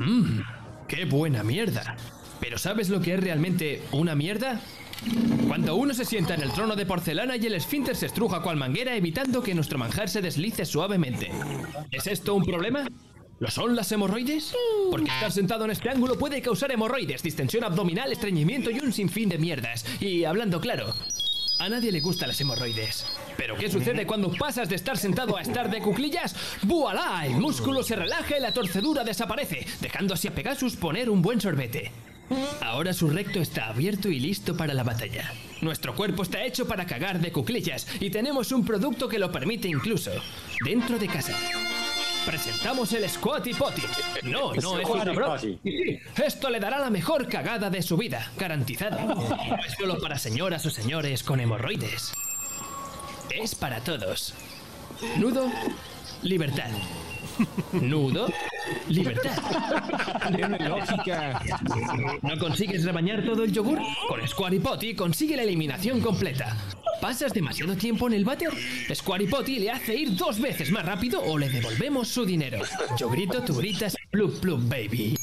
Mmm, 0.00 0.40
qué 0.88 1.04
buena 1.04 1.44
mierda. 1.44 1.94
Pero 2.40 2.56
¿sabes 2.56 2.88
lo 2.88 3.02
que 3.02 3.14
es 3.14 3.20
realmente 3.20 3.82
una 3.92 4.14
mierda? 4.14 4.60
Cuando 5.46 5.76
uno 5.76 5.92
se 5.92 6.06
sienta 6.06 6.34
en 6.34 6.42
el 6.42 6.52
trono 6.52 6.74
de 6.74 6.86
porcelana 6.86 7.36
y 7.36 7.44
el 7.44 7.54
esfínter 7.54 7.94
se 7.94 8.06
estruja 8.06 8.40
cual 8.40 8.56
manguera 8.56 8.96
evitando 8.96 9.42
que 9.42 9.54
nuestro 9.54 9.78
manjar 9.78 10.08
se 10.08 10.22
deslice 10.22 10.64
suavemente. 10.64 11.30
¿Es 11.90 12.06
esto 12.06 12.34
un 12.34 12.44
problema? 12.44 12.86
¿Lo 13.40 13.50
son 13.50 13.76
las 13.76 13.92
hemorroides? 13.92 14.54
Porque 14.90 15.10
estar 15.10 15.32
sentado 15.32 15.64
en 15.64 15.70
este 15.70 15.90
ángulo 15.90 16.18
puede 16.18 16.40
causar 16.42 16.72
hemorroides, 16.72 17.22
distensión 17.22 17.64
abdominal, 17.64 18.12
estreñimiento 18.12 18.70
y 18.70 18.80
un 18.80 18.92
sinfín 18.92 19.28
de 19.28 19.38
mierdas. 19.38 19.84
Y 20.00 20.24
hablando 20.24 20.60
claro, 20.60 20.94
a 21.60 21.68
nadie 21.68 21.92
le 21.92 22.00
gustan 22.00 22.28
las 22.28 22.40
hemorroides. 22.40 23.06
¿Pero 23.36 23.56
qué 23.56 23.70
sucede 23.70 24.06
cuando 24.06 24.32
pasas 24.32 24.68
de 24.68 24.76
estar 24.76 24.96
sentado 24.96 25.36
a 25.36 25.42
estar 25.42 25.70
de 25.70 25.80
cuclillas? 25.80 26.34
¡Voilá! 26.62 27.26
El 27.26 27.34
músculo 27.34 27.82
se 27.82 27.96
relaja 27.96 28.38
y 28.38 28.40
la 28.40 28.52
torcedura 28.52 29.04
desaparece, 29.04 29.66
dejando 29.80 30.14
así 30.14 30.26
a 30.26 30.34
Pegasus 30.34 30.76
poner 30.76 31.10
un 31.10 31.20
buen 31.20 31.40
sorbete. 31.40 31.92
Ahora 32.62 32.94
su 32.94 33.10
recto 33.10 33.40
está 33.40 33.66
abierto 33.66 34.08
y 34.08 34.20
listo 34.20 34.56
para 34.56 34.72
la 34.72 34.84
batalla. 34.84 35.32
Nuestro 35.60 35.94
cuerpo 35.94 36.22
está 36.22 36.42
hecho 36.44 36.66
para 36.66 36.86
cagar 36.86 37.20
de 37.20 37.32
cuclillas 37.32 37.86
y 38.00 38.08
tenemos 38.08 38.52
un 38.52 38.64
producto 38.64 39.08
que 39.08 39.18
lo 39.18 39.30
permite 39.30 39.68
incluso 39.68 40.12
dentro 40.64 40.98
de 40.98 41.08
casa. 41.08 41.36
Presentamos 42.26 42.92
el 42.92 43.08
Squatty 43.08 43.54
Potty. 43.54 43.82
No, 44.24 44.52
no 44.54 44.78
es 44.78 44.88
una 44.88 45.04
broma. 45.04 45.40
Esto 46.24 46.50
le 46.50 46.60
dará 46.60 46.78
la 46.78 46.90
mejor 46.90 47.28
cagada 47.28 47.70
de 47.70 47.82
su 47.82 47.96
vida, 47.96 48.30
garantizado. 48.36 48.98
No 49.00 49.56
es 49.66 49.74
solo 49.78 49.98
para 49.98 50.18
señoras 50.18 50.64
o 50.66 50.70
señores 50.70 51.22
con 51.22 51.40
hemorroides. 51.40 52.12
Es 53.30 53.54
para 53.54 53.80
todos. 53.80 54.34
Nudo, 55.16 55.50
libertad. 56.22 56.70
Nudo, 57.72 58.28
libertad. 58.88 59.32
Tiene 60.34 60.58
lógica. 60.68 61.42
¿No 62.22 62.38
consigues 62.38 62.84
rebañar 62.84 63.24
todo 63.24 63.44
el 63.44 63.52
yogur? 63.52 63.78
Con 64.08 64.26
Squatty 64.28 64.58
Potty 64.58 64.94
consigue 64.94 65.36
la 65.36 65.42
eliminación 65.42 66.00
completa. 66.00 66.56
¿Pasas 67.00 67.32
demasiado 67.32 67.74
tiempo 67.76 68.06
en 68.08 68.12
el 68.12 68.24
váter? 68.24 68.50
Squatty 68.94 69.26
Potty 69.26 69.58
le 69.58 69.70
hace 69.70 69.96
ir 69.96 70.14
dos 70.14 70.38
veces 70.38 70.70
más 70.70 70.84
rápido 70.84 71.22
o 71.22 71.38
le 71.38 71.48
devolvemos 71.48 72.08
su 72.08 72.26
dinero. 72.26 72.60
Yo 72.98 73.08
grito, 73.08 73.42
tú 73.42 73.54
gritas, 73.54 73.96
plup 74.10 74.38
plup 74.38 74.68
baby. 74.68 75.16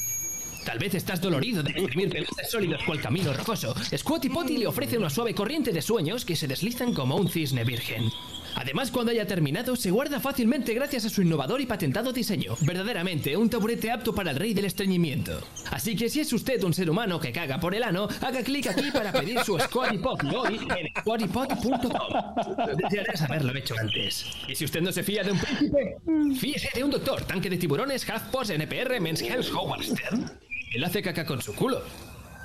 Tal 0.64 0.78
vez 0.78 0.94
estás 0.94 1.20
dolorido 1.20 1.62
de 1.62 1.70
exprimir 1.70 2.10
pelotas 2.10 2.50
sólidos 2.50 2.82
cual 2.84 3.00
camino 3.00 3.32
rocoso. 3.32 3.74
Squatty 3.96 4.28
Potty 4.28 4.58
le 4.58 4.66
ofrece 4.66 4.98
una 4.98 5.08
suave 5.08 5.34
corriente 5.34 5.72
de 5.72 5.80
sueños 5.80 6.24
que 6.24 6.36
se 6.36 6.48
deslizan 6.48 6.92
como 6.92 7.16
un 7.16 7.28
cisne 7.28 7.64
virgen. 7.64 8.10
Además, 8.54 8.90
cuando 8.90 9.12
haya 9.12 9.26
terminado, 9.26 9.76
se 9.76 9.90
guarda 9.90 10.20
fácilmente 10.20 10.74
gracias 10.74 11.04
a 11.04 11.08
su 11.08 11.22
innovador 11.22 11.60
y 11.60 11.66
patentado 11.66 12.12
diseño. 12.12 12.56
Verdaderamente, 12.60 13.36
un 13.36 13.48
taburete 13.50 13.90
apto 13.90 14.14
para 14.14 14.30
el 14.30 14.36
rey 14.36 14.54
del 14.54 14.64
estreñimiento. 14.64 15.40
Así 15.70 15.96
que 15.96 16.08
si 16.08 16.20
es 16.20 16.32
usted 16.32 16.62
un 16.64 16.74
ser 16.74 16.90
humano 16.90 17.20
que 17.20 17.32
caga 17.32 17.58
por 17.60 17.74
el 17.74 17.82
ano, 17.82 18.08
haga 18.20 18.42
clic 18.42 18.66
aquí 18.66 18.90
para 18.90 19.12
pedir 19.12 19.40
su 19.40 19.58
Squatty 19.58 19.98
Potty 19.98 20.34
hoy 20.34 20.56
en 20.56 20.88
squattypotty.com. 21.00 22.76
Desearías 22.76 23.22
haberlo 23.22 23.56
hecho 23.56 23.74
antes. 23.80 24.26
Y 24.48 24.54
si 24.54 24.64
usted 24.64 24.80
no 24.80 24.92
se 24.92 25.02
fía 25.02 25.22
de 25.22 25.32
un 25.32 25.38
príncipe, 25.38 25.96
fíjese 26.38 26.70
de 26.74 26.84
un 26.84 26.90
doctor, 26.90 27.22
tanque 27.24 27.50
de 27.50 27.56
tiburones, 27.56 28.06
HuffPost, 28.08 28.50
NPR, 28.50 29.00
Men's 29.00 29.22
Health, 29.22 29.48
Howard 29.54 29.82
Stern. 29.82 30.30
Él 30.72 30.84
hace 30.84 31.02
caca 31.02 31.24
con 31.24 31.40
su 31.40 31.54
culo. 31.54 31.82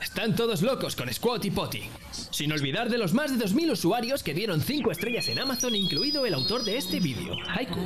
Están 0.04 0.36
todos 0.36 0.62
locos 0.62 0.98
con 0.98 1.12
Squatty 1.12 1.50
Potty. 1.50 1.84
Sin 2.30 2.52
olvidar 2.52 2.90
de 2.90 2.98
los 2.98 3.14
más 3.14 3.32
de 3.32 3.44
2.000 3.44 3.72
usuarios 3.72 4.22
que 4.22 4.34
dieron 4.34 4.60
5 4.60 4.92
estrellas 4.92 5.30
en 5.30 5.40
Amazon, 5.40 5.74
incluido 5.76 6.26
el 6.26 6.34
autor 6.34 6.66
de 6.66 6.78
este 6.78 7.00
vídeo, 7.00 7.34
Haiku. 7.48 7.80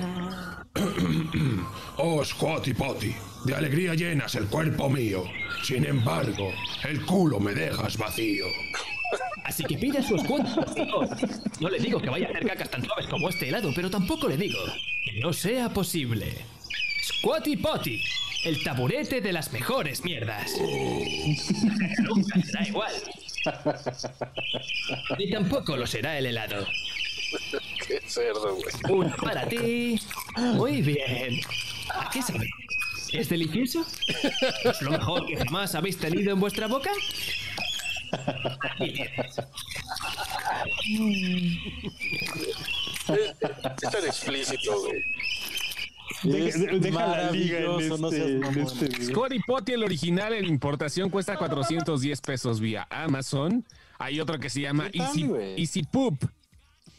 Oh, 1.98 2.24
Squatty 2.24 2.74
Potty, 2.74 3.14
de 3.46 3.56
alegría 3.56 3.94
llenas 3.94 4.36
el 4.36 4.48
cuerpo 4.48 4.90
mío. 4.90 5.24
Sin 5.64 5.86
embargo, 5.86 6.52
el 6.88 7.06
culo 7.06 7.40
me 7.40 7.54
dejas 7.54 7.98
vacío. 7.98 8.46
Así 9.44 9.64
que 9.64 9.78
pida 9.78 10.02
su 10.02 10.18
Squatty 10.18 10.56
Potty 10.56 10.82
hoy. 10.94 11.08
No 11.60 11.70
le 11.70 11.80
digo 11.80 12.00
que 12.00 12.10
vaya 12.10 12.28
a 12.28 12.30
hacer 12.32 12.48
cacas 12.48 12.70
tan 12.70 12.84
suaves 12.84 13.08
como 13.08 13.30
este 13.30 13.48
helado, 13.50 13.72
pero 13.76 13.90
tampoco 13.90 14.28
le 14.28 14.38
digo 14.38 14.60
que 15.06 15.20
no 15.20 15.32
sea 15.34 15.70
posible. 15.70 16.34
Squatty 17.04 17.58
Potty, 17.58 18.04
el 18.44 18.64
taburete 18.64 19.22
de 19.22 19.34
las 19.34 19.52
mejores 19.52 20.04
mierdas. 20.04 20.52
Nunca 22.00 22.42
será 22.42 22.68
igual. 22.68 22.94
Ni 25.18 25.30
tampoco 25.32 25.78
lo 25.78 25.88
será 25.88 26.18
el 26.18 26.28
helado. 26.28 26.66
Qué 27.88 28.02
cerdo, 28.06 28.56
güey. 28.56 28.74
Uno 28.90 29.16
para 29.22 29.48
ti. 29.48 30.00
Muy 30.38 30.82
bien. 30.82 31.40
¿A 31.94 32.10
qué 32.10 32.22
sabe? 32.22 32.50
¿Es 33.12 33.30
delicioso? 33.30 33.86
¿Es 34.64 34.82
lo 34.82 34.92
mejor 34.92 35.26
que 35.26 35.38
jamás 35.38 35.76
habéis 35.76 35.98
tenido 35.98 36.34
en 36.34 36.40
vuestra 36.40 36.68
boca? 36.68 36.92
Tienes. 38.78 39.12
Es 43.08 43.92
tan 43.92 44.06
explícito, 44.06 44.80
güey. 44.82 45.04
Deja, 46.24 46.58
de- 46.58 46.80
deja 46.80 47.08
la 47.08 47.32
liga 47.32 47.60
en 47.60 47.66
no 47.66 48.10
este, 48.10 48.32
en 48.38 48.44
este. 48.60 49.04
Scotty 49.06 49.40
Potty, 49.46 49.74
el 49.74 49.84
original 49.84 50.34
en 50.34 50.46
importación, 50.46 51.10
cuesta 51.10 51.38
410 51.38 52.22
pesos 52.22 52.60
vía 52.60 52.88
Amazon. 52.90 53.66
Hay 54.00 54.20
otro 54.20 54.40
que 54.40 54.50
se 54.50 54.62
llama 54.62 54.90
¿Qué 54.92 55.00
tal, 55.00 55.08
Easy? 55.08 55.30
Easy 55.58 55.84
Poop. 55.84 56.24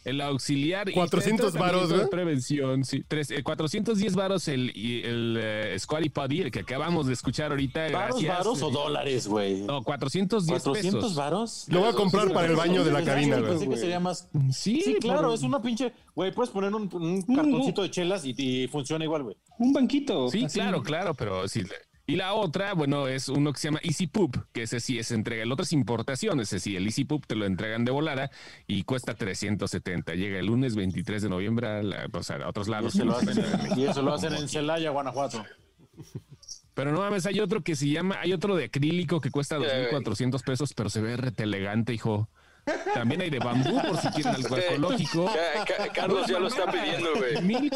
El 0.04 0.20
auxiliar. 0.20 0.88
y 0.88 0.92
400 0.92 1.52
tratamiento 1.52 1.78
varos, 1.80 1.92
güey. 1.92 2.10
Prevención, 2.10 2.84
sí. 2.84 3.04
Tres- 3.06 3.30
eh, 3.30 3.42
410 3.42 4.14
varos 4.14 4.48
el, 4.48 4.70
y 4.74 5.02
el 5.04 5.38
eh, 5.40 5.76
Squatty 5.78 6.08
Potty, 6.08 6.40
el 6.42 6.50
que 6.50 6.60
acabamos 6.60 7.06
de 7.06 7.12
escuchar 7.12 7.50
ahorita. 7.50 7.88
¿Varos, 7.92 8.22
gracias. 8.22 8.38
varos 8.38 8.62
o 8.62 8.70
dólares, 8.70 9.26
güey? 9.28 9.60
No, 9.62 9.82
410 9.82 10.62
¿400 10.64 10.72
pesos. 10.74 11.14
varos? 11.14 11.66
Lo 11.68 11.80
voy 11.80 11.88
a 11.90 11.92
comprar 11.92 12.32
para 12.32 12.46
el 12.48 12.56
baño 12.56 12.84
de 12.84 12.92
la 12.92 13.00
Pensé- 13.00 13.04
cabina, 13.06 13.36
Pensé 13.36 13.66
güey. 13.66 13.68
que 13.70 13.76
sería 13.76 14.00
más. 14.00 14.28
Sí, 14.50 14.80
Sí, 14.84 14.94
claro, 15.00 15.22
por- 15.28 15.34
es 15.34 15.42
una 15.42 15.60
pinche. 15.60 15.92
Güey, 16.14 16.32
puedes 16.32 16.50
poner 16.50 16.74
un, 16.74 16.88
un 16.92 17.22
cartoncito 17.36 17.82
de 17.82 17.90
chelas 17.90 18.24
y, 18.24 18.34
y 18.36 18.68
funciona 18.68 19.04
igual, 19.04 19.22
güey. 19.24 19.36
Un 19.58 19.72
banquito. 19.72 20.28
Sí, 20.30 20.44
así. 20.44 20.58
claro, 20.58 20.82
claro, 20.82 21.14
pero 21.14 21.46
sí. 21.48 21.62
Y 22.10 22.16
la 22.16 22.32
otra, 22.32 22.72
bueno, 22.72 23.06
es 23.06 23.28
uno 23.28 23.52
que 23.52 23.60
se 23.60 23.68
llama 23.68 23.80
Easy 23.82 24.06
Poop, 24.06 24.34
que 24.54 24.62
ese 24.62 24.80
sí 24.80 24.98
es 24.98 25.10
entrega. 25.12 25.42
El 25.42 25.52
otro 25.52 25.64
es 25.64 25.74
importación, 25.74 26.40
ese 26.40 26.58
sí, 26.58 26.74
el 26.74 26.86
Easy 26.86 27.04
Poop 27.04 27.26
te 27.26 27.34
lo 27.34 27.44
entregan 27.44 27.84
de 27.84 27.90
volada 27.92 28.30
y 28.66 28.84
cuesta 28.84 29.12
370. 29.14 30.14
Llega 30.14 30.38
el 30.38 30.46
lunes 30.46 30.74
23 30.74 31.20
de 31.20 31.28
noviembre 31.28 31.68
a, 31.68 31.82
la- 31.82 32.08
pues, 32.08 32.30
a 32.30 32.48
otros 32.48 32.66
Y 32.66 32.70
lados. 32.70 32.94
eso, 32.94 33.04
lo 33.04 33.14
hacen, 33.18 33.44
y 33.76 33.84
eso 33.84 34.00
lo 34.00 34.14
hacen 34.14 34.32
en 34.32 34.48
Celaya, 34.48 34.88
Guanajuato. 34.88 35.44
Pero 36.72 36.92
no 36.92 37.00
mames, 37.00 37.26
hay 37.26 37.40
otro 37.40 37.62
que 37.62 37.76
se 37.76 37.90
llama, 37.90 38.16
hay 38.20 38.32
otro 38.32 38.56
de 38.56 38.64
acrílico 38.64 39.20
que 39.20 39.30
cuesta 39.30 39.58
2.400 39.58 40.42
pesos, 40.42 40.72
pero 40.72 40.88
se 40.88 41.02
ve 41.02 41.14
rete 41.18 41.42
elegante, 41.42 41.92
hijo. 41.92 42.30
También 42.94 43.20
hay 43.22 43.30
de 43.30 43.38
bambú, 43.38 43.80
por 43.82 43.96
si 43.98 44.08
quieren 44.08 44.34
algo 44.34 44.56
ecológico. 44.56 45.26
Ca- 45.26 45.64
Ca- 45.64 45.92
Carlos 45.92 46.26
ya 46.26 46.38
lo 46.38 46.48
está 46.48 46.70
pidiendo, 46.70 47.08
güey. 47.16 47.42
Mil- 47.42 47.70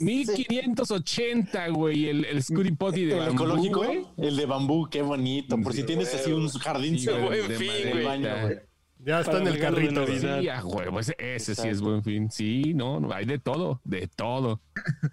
1580, 0.00 1.68
güey, 1.68 2.08
el, 2.08 2.24
el 2.24 2.42
Scooty 2.42 2.72
Potty 2.72 3.04
de 3.04 3.12
El 3.14 3.18
bambú, 3.20 3.34
ecológico, 3.44 3.84
güey. 3.84 4.06
el 4.16 4.36
de 4.36 4.46
bambú, 4.46 4.88
qué 4.90 5.02
bonito. 5.02 5.56
Por 5.60 5.72
si 5.72 5.82
tienes 5.84 6.14
así 6.14 6.32
un 6.32 6.48
jardín 6.48 6.98
Sí, 6.98 7.08
buen 7.08 7.48
de 7.48 7.56
fin, 7.56 7.70
güey. 7.90 8.04
baño, 8.04 8.28
güey. 8.42 8.58
Ya 8.98 9.20
está 9.20 9.32
Para 9.32 9.42
en 9.44 9.48
el 9.54 9.60
carrito. 9.60 10.04
Sí, 10.06 10.48
a 10.48 10.64
huevo, 10.64 10.98
ese, 10.98 11.14
ese 11.18 11.54
sí 11.54 11.68
es 11.68 11.80
buen 11.80 12.02
fin. 12.02 12.28
Sí, 12.30 12.72
no, 12.74 12.98
no, 12.98 13.12
hay 13.12 13.24
de 13.24 13.38
todo, 13.38 13.80
de 13.84 14.08
todo. 14.08 14.60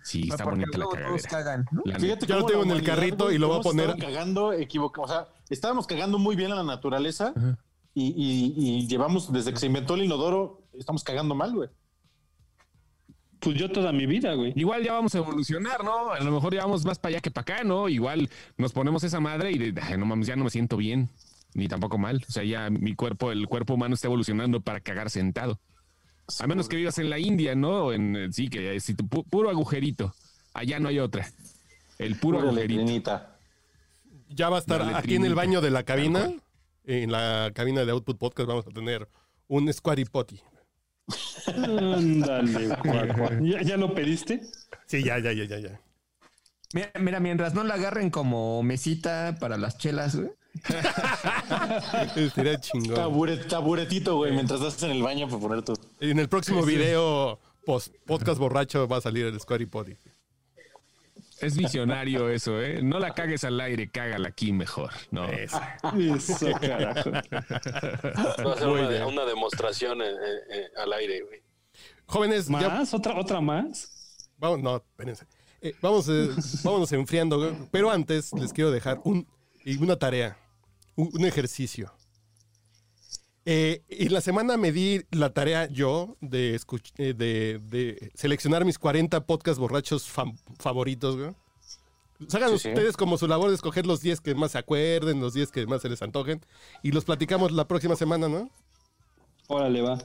Sí, 0.04 0.30
está 0.30 0.44
Porque 0.46 0.62
bonita 0.62 0.78
la 0.80 0.86
cagadera. 0.92 1.30
cagan, 1.30 1.66
¿no? 1.72 1.82
La 1.86 2.00
Fíjate 2.00 2.26
Ya 2.26 2.38
lo 2.38 2.46
tengo 2.46 2.64
en 2.64 2.72
el 2.72 2.82
carrito 2.82 3.26
güey, 3.26 3.36
y 3.36 3.40
lo 3.40 3.50
voy 3.50 3.60
a 3.60 3.62
poner- 3.62 3.96
cagando, 4.00 4.52
equivocado. 4.54 5.06
O 5.06 5.08
sea, 5.10 5.28
estábamos 5.50 5.86
cagando 5.86 6.18
muy 6.18 6.36
bien 6.36 6.52
a 6.52 6.56
la 6.56 6.64
naturaleza 6.64 7.34
Ajá. 7.36 7.58
Y, 7.94 8.06
y- 8.08 8.54
y 8.80 8.88
llevamos, 8.88 9.32
desde 9.32 9.52
que 9.54 9.60
se 9.60 9.68
inventó 9.68 9.96
el 9.96 10.04
inodoro, 10.04 10.62
estamos 10.74 11.04
cagando 11.04 11.36
mal, 11.36 11.54
güey. 11.54 11.70
Pues 13.40 13.58
yo 13.58 13.70
toda 13.70 13.92
mi 13.92 14.06
vida, 14.06 14.34
güey. 14.36 14.54
Igual 14.56 14.84
ya 14.84 14.94
vamos 14.94 15.14
a 15.16 15.18
evolucionar, 15.18 15.84
¿no? 15.84 16.12
A 16.12 16.20
lo 16.22 16.32
mejor 16.32 16.54
ya 16.54 16.62
vamos 16.62 16.86
más 16.86 16.98
para 16.98 17.16
allá 17.16 17.22
que 17.22 17.30
para 17.30 17.42
acá, 17.56 17.64
¿no? 17.66 17.90
Igual 17.90 18.30
nos 18.58 18.72
ponemos 18.72 19.04
esa 19.04 19.20
madre 19.20 19.52
y 19.52 19.58
de, 19.58 19.82
"Ay, 19.82 19.98
no 19.98 20.06
mames, 20.06 20.28
ya 20.28 20.38
no 20.38 20.46
me 20.46 20.50
siento 20.50 20.78
bien, 20.78 21.10
ni 21.54 21.68
tampoco 21.68 21.98
mal. 21.98 22.24
O 22.28 22.32
sea, 22.32 22.44
ya 22.46 22.70
mi 22.70 22.96
cuerpo, 22.96 23.34
el 23.34 23.48
cuerpo 23.50 23.74
humano 23.74 23.96
está 23.96 24.08
evolucionando 24.08 24.62
para 24.62 24.80
cagar 24.80 25.10
sentado. 25.10 25.60
A 26.40 26.48
menos 26.48 26.70
que 26.70 26.78
vivas 26.78 26.98
en 27.00 27.10
la 27.10 27.20
India, 27.20 27.54
¿no? 27.54 27.92
En, 27.92 28.16
eh, 28.16 28.28
sí, 28.32 28.48
que 28.48 28.76
es 28.78 28.90
pu- 28.96 29.26
puro 29.30 29.50
agujerito. 29.50 30.16
Allá 30.54 30.80
no 30.80 30.88
hay 30.88 31.00
otra. 31.00 31.30
El 32.00 32.16
puro 32.16 32.38
Pura 32.40 32.50
agujerito. 32.52 32.80
letrinita. 32.80 33.38
Ya 34.30 34.48
va 34.48 34.56
a 34.56 34.60
estar 34.62 34.82
aquí 34.96 35.16
en 35.16 35.26
el 35.26 35.36
baño 35.36 35.60
de 35.60 35.70
la 35.70 35.84
cabina. 35.84 36.32
En 36.86 37.12
la 37.12 37.52
cabina 37.54 37.86
de 37.86 37.92
Output 37.92 38.18
Podcast 38.18 38.48
vamos 38.48 38.68
a 38.68 38.72
tener 38.72 39.08
un 39.48 39.72
Squatty 39.72 40.06
Potty. 40.06 40.42
Ándale, 41.48 42.70
cuaco. 42.82 43.30
¿Ya, 43.42 43.62
¿Ya 43.62 43.78
lo 43.78 43.94
pediste? 43.94 44.42
Sí, 44.86 45.04
ya, 45.04 45.20
ya, 45.20 45.32
ya, 45.34 45.46
ya, 45.46 45.60
ya. 45.60 45.82
Mira, 46.74 46.92
mira, 47.00 47.20
mientras 47.20 47.54
no 47.54 47.64
la 47.64 47.76
agarren 47.76 48.10
como 48.10 48.64
mesita 48.64 49.38
para 49.40 49.58
las 49.58 49.78
chelas, 49.78 50.16
güey. 50.16 50.30
Estaría 52.16 52.60
chingón. 52.60 52.96
Taburet- 52.96 53.48
taburetito, 53.48 54.16
güey, 54.18 54.32
mientras 54.34 54.62
estás 54.62 54.84
en 54.84 54.92
el 54.92 55.04
baño 55.04 55.28
para 55.28 55.40
poner 55.42 55.62
tu. 55.64 55.74
En 56.00 56.20
el 56.20 56.30
próximo 56.30 56.64
video 56.64 57.40
post 57.66 57.94
podcast 58.06 58.40
borracho 58.40 58.88
va 58.88 58.98
a 58.98 59.02
salir 59.02 59.26
el 59.26 59.40
Squatty 59.40 59.66
Potty. 59.66 59.96
Es 61.44 61.58
visionario 61.58 62.30
eso, 62.30 62.62
¿eh? 62.62 62.82
No 62.82 63.00
la 63.00 63.14
cagues 63.14 63.44
al 63.44 63.60
aire, 63.60 63.90
cágala 63.90 64.30
aquí 64.30 64.52
mejor. 64.52 64.92
No. 65.12 65.26
Eso. 65.26 65.60
Eso, 66.16 66.52
carajo. 66.60 67.12
Va 67.12 68.54
a 68.54 68.58
ser 68.58 69.06
una, 69.06 69.26
demostración 69.26 70.02
eh, 70.02 70.06
eh, 70.06 70.16
eh, 70.52 70.68
al 70.78 70.94
aire, 70.94 71.22
güey. 71.22 71.42
Jóvenes, 72.06 72.48
ya 72.48 72.70
¿Más? 72.70 72.94
¿Otra, 72.94 73.20
¿Otra 73.20 73.42
más? 73.42 74.30
Vamos, 74.38 74.60
no, 74.62 74.76
espérense. 74.78 75.26
Eh, 75.62 75.74
vamos, 75.82 76.08
eh, 76.10 76.30
vámonos 76.64 76.92
enfriando, 76.92 77.68
pero 77.72 77.90
antes 77.90 78.34
les 78.34 78.52
quiero 78.52 78.70
dejar 78.70 79.00
un, 79.06 79.26
una 79.80 79.98
tarea, 79.98 80.38
un, 80.96 81.10
un 81.14 81.26
ejercicio. 81.26 81.94
Eh, 83.46 83.84
en 83.90 84.14
la 84.14 84.22
semana 84.22 84.56
me 84.56 84.72
di 84.72 85.02
la 85.12 85.34
tarea 85.34 85.68
yo 85.68 86.16
de, 86.22 86.56
escuch- 86.56 86.94
eh, 86.98 87.14
de, 87.14 87.60
de 87.60 88.12
seleccionar 88.16 88.64
mis 88.64 88.80
40 88.80 89.26
podcast 89.26 89.60
borrachos 89.60 90.10
fam- 90.14 90.38
favoritos. 90.60 91.18
güey. 91.18 91.32
Hagan 92.34 92.52
Sí, 92.52 92.60
sí. 92.60 92.70
ustedes 92.70 92.96
como 92.96 93.18
su 93.18 93.28
labor 93.28 93.50
de 93.50 93.56
escoger 93.56 93.86
los 93.86 94.00
10 94.00 94.22
que 94.22 94.34
más 94.34 94.52
se 94.52 94.58
acuerden, 94.60 95.20
los 95.20 95.34
10 95.34 95.52
que 95.52 95.66
más 95.68 95.82
se 95.82 95.90
les 95.90 96.02
antojen, 96.02 96.40
y 96.82 96.92
los 96.92 97.04
platicamos 97.04 97.52
la 97.52 97.68
próxima 97.68 97.98
semana, 97.98 98.30
¿no? 98.30 98.50
Órale, 99.48 99.82
va. 99.82 99.98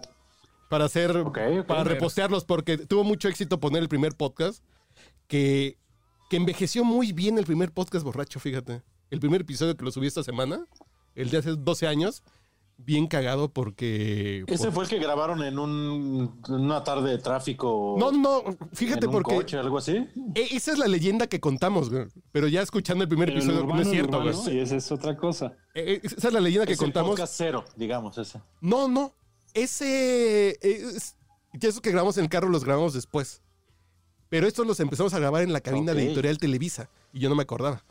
para 0.69 0.87
hacer, 0.87 1.17
Ok, 1.19 1.39
ok. 1.61 1.67
para 1.67 1.85
repostearlos, 1.85 2.45
porque 2.45 2.77
tuvo 2.77 3.05
mucho 3.05 3.29
éxito 3.29 3.61
poner 3.61 3.83
el 3.83 3.89
primer 3.89 4.15
podcast, 4.17 4.65
que, 5.29 5.79
que 6.29 6.37
envejeció 6.37 6.83
muy 6.85 7.13
bien 7.13 7.39
el 7.39 7.45
primer 7.47 7.71
podcast 7.73 8.05
borracho, 8.05 8.41
fíjate. 8.41 8.83
El 9.11 9.21
primer 9.21 9.43
episodio 9.43 9.77
que 9.77 9.85
lo 9.85 9.93
subí 9.93 10.09
esta 10.09 10.25
semana, 10.25 10.67
el 11.15 11.31
de 11.31 11.39
hace 11.39 11.51
12 11.57 11.87
años, 11.87 12.23
bien 12.79 13.07
cagado 13.07 13.51
porque... 13.53 14.45
Ese 14.47 14.71
fue 14.71 14.85
el 14.85 14.91
que 14.91 14.99
grabaron 14.99 15.43
en, 15.43 15.59
un, 15.59 16.41
una 16.49 16.83
tarde 16.85 17.11
de 17.11 17.19
tráfico. 17.19 17.97
No, 17.99 18.11
no, 18.13 18.43
fíjate 18.73 19.05
en 19.05 19.09
un 19.09 19.13
porque... 19.13 19.35
coche, 19.35 19.59
algo 19.59 19.77
así. 19.79 19.97
e- 20.35 20.49
Esa 20.53 20.73
es 20.73 20.79
la 20.79 20.87
leyenda 20.87 21.27
que 21.27 21.39
contamos, 21.41 21.91
güey. 21.91 22.07
Pero 22.33 22.49
ya 22.49 22.63
escuchando 22.63 23.03
el 23.05 23.09
primer 23.09 23.29
Pero 23.29 23.41
el 23.43 23.45
episodio, 23.51 23.75
no 23.75 23.81
es 23.83 23.91
cierto, 23.91 24.19
urbano, 24.19 24.39
güey. 24.43 24.57
Y 24.57 24.61
esa 24.61 24.77
es 24.77 24.91
otra 24.91 25.17
cosa. 25.17 25.55
Eh, 25.75 26.01
Esa 26.03 26.29
es 26.29 26.33
la 26.33 26.41
leyenda 26.41 26.65
que 26.67 26.73
el 26.73 26.79
contamos. 26.79 27.11
podcast 27.11 27.35
cero, 27.37 27.65
digamos, 27.77 28.17
ese. 28.17 28.41
No, 28.61 28.89
no. 28.89 29.13
Ese. 29.55 30.57
Es, 30.63 31.17
ya 31.53 31.69
eso 31.69 31.83
que 31.83 31.91
grabamos 31.91 32.17
en 32.19 32.25
el 32.25 32.31
carro 32.31 32.49
los 32.49 32.65
grabamos 32.65 32.95
después. 32.95 33.43
Pero 34.29 34.47
estos 34.47 34.67
los 34.67 34.79
empezamos 34.81 35.15
a 35.15 35.19
grabar 35.19 35.43
en 35.43 35.53
la 35.53 35.61
cabina 35.61 35.95
de. 35.95 36.07
Editorial 36.07 36.39
Televisa. 36.39 36.89
Y 37.13 37.19
yo 37.21 37.29
no 37.29 37.35
me 37.35 37.43
acordaba. 37.43 37.85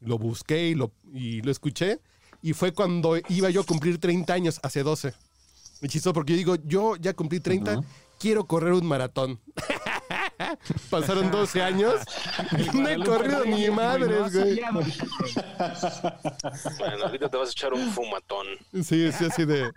Lo 0.00 0.18
busqué 0.18 0.68
y 0.68 0.74
lo, 0.74 0.90
y 1.12 1.42
lo 1.42 1.50
escuché. 1.52 2.00
Y 2.42 2.52
fue 2.54 2.72
cuando 2.72 3.16
iba 3.28 3.50
yo 3.50 3.60
a 3.60 3.64
cumplir 3.64 3.98
30 3.98 4.32
años, 4.32 4.60
hace 4.62 4.82
12. 4.82 5.14
Me 5.80 5.88
chistó 5.88 6.12
porque 6.12 6.32
yo 6.32 6.36
digo, 6.36 6.56
yo 6.64 6.96
ya 6.96 7.14
cumplí 7.14 7.40
30, 7.40 7.80
quiero 8.18 8.44
correr 8.46 8.72
un 8.72 8.86
maratón. 8.86 9.40
Pasaron 10.90 11.30
12 11.30 11.62
años 11.62 11.94
y 12.74 12.76
no 12.76 12.88
he 12.88 13.04
corrido 13.04 13.44
ni 13.44 13.70
madres, 13.70 14.32
güey. 14.32 14.60
Bueno, 16.78 17.04
ahorita 17.04 17.28
te 17.28 17.36
vas 17.36 17.48
a 17.48 17.52
echar 17.52 17.72
un 17.74 17.90
fumatón. 17.90 18.46
Sí, 18.72 19.10
sí, 19.12 19.24
así 19.24 19.44
de. 19.44 19.70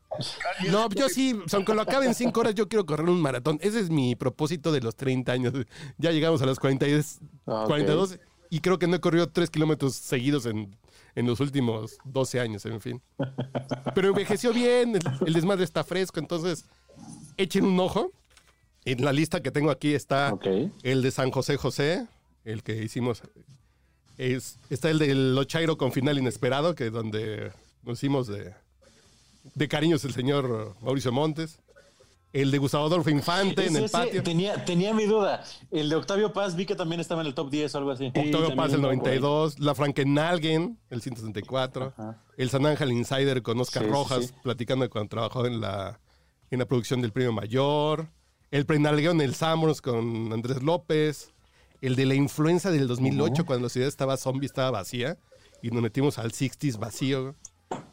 No, 0.70 0.90
yo 0.90 1.10
sí, 1.10 1.40
aunque 1.54 1.74
lo 1.74 1.82
acabe 1.82 2.06
en 2.08 2.16
5 2.16 2.40
horas, 2.40 2.56
yo 2.56 2.68
quiero 2.68 2.86
correr 2.86 3.10
un 3.10 3.22
maratón. 3.22 3.60
Ese 3.62 3.80
es 3.80 3.90
mi 3.90 4.16
propósito 4.16 4.72
de 4.72 4.82
los 4.82 4.96
30 4.96 5.32
años. 5.32 5.54
Ya 5.98 6.12
llegamos 6.12 6.42
a 6.42 6.46
los 6.46 6.60
42, 6.60 7.20
Ah, 7.48 7.62
ok. 7.62 7.68
42 7.68 8.20
y 8.50 8.60
creo 8.60 8.80
que 8.80 8.88
no 8.88 8.96
he 8.96 9.00
corrido 9.00 9.30
3 9.30 9.50
kilómetros 9.50 9.96
seguidos 9.96 10.46
en, 10.46 10.76
en 11.16 11.26
los 11.26 11.40
últimos 11.40 11.98
12 12.04 12.40
años, 12.40 12.66
en 12.66 12.82
fin. 12.82 13.02
Pero 13.94 14.10
envejeció 14.10 14.54
bien, 14.54 14.96
el, 14.96 15.02
el 15.26 15.34
desmadre 15.34 15.64
está 15.64 15.84
fresco, 15.84 16.20
entonces 16.20 16.66
echen 17.38 17.66
un 17.66 17.80
ojo. 17.80 18.12
En 18.84 19.04
la 19.04 19.12
lista 19.14 19.42
que 19.42 19.50
tengo 19.50 19.72
aquí 19.72 19.96
está 19.96 20.32
Ok. 20.34 20.46
el 20.84 21.02
de 21.02 21.10
San 21.12 21.32
José 21.32 21.58
José, 21.58 22.06
el 22.44 22.62
que 22.62 22.84
hicimos. 22.84 23.24
Es, 24.18 24.60
está 24.70 24.90
el 24.92 25.00
del 25.00 25.38
Ochairo 25.38 25.78
con 25.78 25.92
final 25.92 26.18
inesperado, 26.20 26.76
que 26.76 26.88
es 26.88 26.92
donde 26.94 27.52
nos 27.84 27.98
hicimos 27.98 28.28
de, 28.28 28.54
de 29.56 29.68
cariños 29.68 30.06
el 30.06 30.14
señor 30.14 30.76
Mauricio 30.82 31.12
Montes. 31.12 31.60
El 32.36 32.52
de 32.52 32.58
Gustavo 32.58 32.88
Adolfo 32.88 33.10
Infante 33.10 33.66
en 33.66 33.78
el 33.78 33.90
patio. 33.90 34.22
Tenía, 34.22 34.66
tenía 34.66 34.94
mi 34.94 35.06
duda. 35.06 35.42
El 35.72 35.88
de 35.88 35.96
Octavio 35.96 36.34
Paz 36.34 36.58
vi 36.58 36.66
que 36.66 36.76
también 36.76 37.00
estaba 37.00 37.22
en 37.22 37.28
el 37.28 37.34
top 37.34 37.50
10 37.50 37.74
o 37.74 37.78
algo 37.78 37.92
así. 37.92 38.08
Octavio 38.08 38.54
Paz 38.58 38.74
el 38.74 38.82
92, 38.82 39.60
la 39.60 39.74
Frankenalgen, 39.74 40.78
el 40.90 41.02
164, 41.02 41.94
el 42.36 42.50
San 42.50 42.66
Ángel 42.66 42.92
Insider 42.92 43.42
con 43.42 43.58
Oscar 43.62 43.84
Sí, 43.84 43.90
Rojas 43.90 44.26
sí. 44.26 44.34
platicando 44.44 44.90
cuando 44.90 45.08
trabajó 45.08 45.46
en 45.46 45.62
la, 45.62 46.02
en 46.52 46.60
la 46.60 46.66
producción 46.66 47.02
del 47.02 47.14
Premio 47.14 47.32
Mayor, 47.32 48.10
el 48.52 48.66
Prenalgueón 48.66 49.22
el 49.22 49.34
Summers 49.34 49.82
con 49.82 50.34
Andrés 50.34 50.62
López, 50.62 51.32
el 51.80 51.96
de 51.96 52.06
la 52.06 52.16
influenza 52.16 52.70
del 52.70 52.90
2008 52.90 53.46
cuando 53.46 53.68
la 53.68 53.70
ciudad 53.70 53.88
estaba 53.88 54.18
zombie, 54.18 54.46
estaba 54.46 54.72
vacía 54.72 55.18
y 55.62 55.70
nos 55.72 55.82
metimos 55.82 56.20
al 56.20 56.34
60s 56.34 56.78
vacío, 56.80 57.34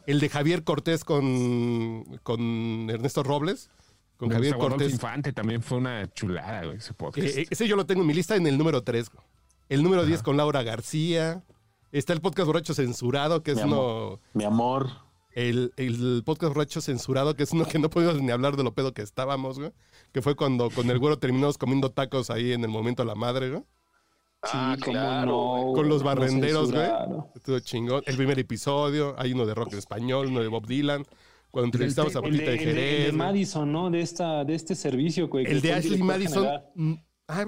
el 0.05 0.19
de 0.19 0.27
Javier 0.27 0.65
Cortés 0.65 1.05
con, 1.05 2.03
con 2.23 2.89
Ernesto 2.89 3.23
Robles, 3.23 3.69
con 4.17 4.29
Javier 4.29 4.57
Cortés. 4.57 4.91
Infante 4.91 5.33
también 5.33 5.61
fue 5.61 5.77
una 5.79 6.11
chulada, 6.11 6.65
güey, 6.65 6.77
ese 6.77 6.93
podcast. 6.93 7.27
Eh, 7.27 7.41
eh, 7.41 7.47
ese 7.49 7.67
yo 7.67 7.75
lo 7.75 7.85
tengo 7.85 8.01
en 8.01 8.07
mi 8.07 8.13
lista 8.13 8.35
en 8.35 8.47
el 8.47 8.57
número 8.57 8.83
3. 8.83 9.09
El 9.69 9.83
número 9.83 10.05
10 10.05 10.23
con 10.23 10.37
Laura 10.37 10.63
García. 10.63 11.43
Está 11.91 12.13
el 12.13 12.21
podcast 12.21 12.47
borracho 12.47 12.73
censurado, 12.73 13.43
que 13.43 13.51
es 13.51 13.57
Mi 13.57 13.63
uno. 13.63 14.19
Mi 14.33 14.43
amor. 14.43 14.89
El, 15.31 15.73
el 15.77 16.23
podcast 16.25 16.53
borracho 16.53 16.81
censurado, 16.81 17.35
que 17.35 17.43
es 17.43 17.51
uno 17.51 17.65
que 17.65 17.79
no 17.79 17.89
pudimos 17.89 18.21
ni 18.21 18.31
hablar 18.31 18.55
de 18.55 18.63
lo 18.63 18.73
pedo 18.73 18.93
que 18.93 19.01
estábamos, 19.01 19.59
güey. 19.59 19.71
Que 20.11 20.21
fue 20.21 20.35
cuando 20.35 20.69
con 20.69 20.89
el 20.89 20.99
güero 20.99 21.17
terminamos 21.17 21.57
comiendo 21.57 21.91
tacos 21.91 22.29
ahí 22.29 22.51
en 22.51 22.63
el 22.63 22.69
momento 22.69 23.03
de 23.03 23.07
la 23.07 23.15
madre, 23.15 23.49
güey. 23.49 23.63
Ah, 24.43 24.75
cómo 24.83 24.91
claro. 24.91 25.25
no, 25.25 25.73
Con 25.73 25.87
los 25.87 26.03
barrenderos, 26.03 26.71
güey. 26.71 26.89
Estuvo 27.35 27.59
chingón. 27.59 28.03
El 28.05 28.17
primer 28.17 28.37
episodio, 28.39 29.15
hay 29.17 29.31
uno 29.31 29.45
de 29.45 29.53
rock 29.53 29.73
en 29.73 29.79
español, 29.79 30.27
uno 30.27 30.41
de 30.41 30.47
Bob 30.49 30.67
Dylan. 30.67 31.05
Cuando 31.53 31.67
entrevistamos 31.67 32.15
a 32.15 32.19
El 32.19 32.23
Polita 32.25 32.45
de, 32.45 32.51
de 32.51 32.53
el 32.57 32.63
de- 32.65 32.71
el 32.71 32.75
de 32.75 32.97
Jerez. 32.97 33.13
Madison, 33.13 33.71
¿no? 33.71 33.91
De, 33.91 34.01
esta, 34.01 34.43
de 34.43 34.55
este 34.55 34.73
servicio, 34.73 35.27
güey. 35.27 35.45
que 35.45 35.51
El 35.51 35.61
de 35.61 35.71
Ashley 35.73 36.01
Madison. 36.01 36.47
mm, 36.73 36.93
ay. 37.27 37.45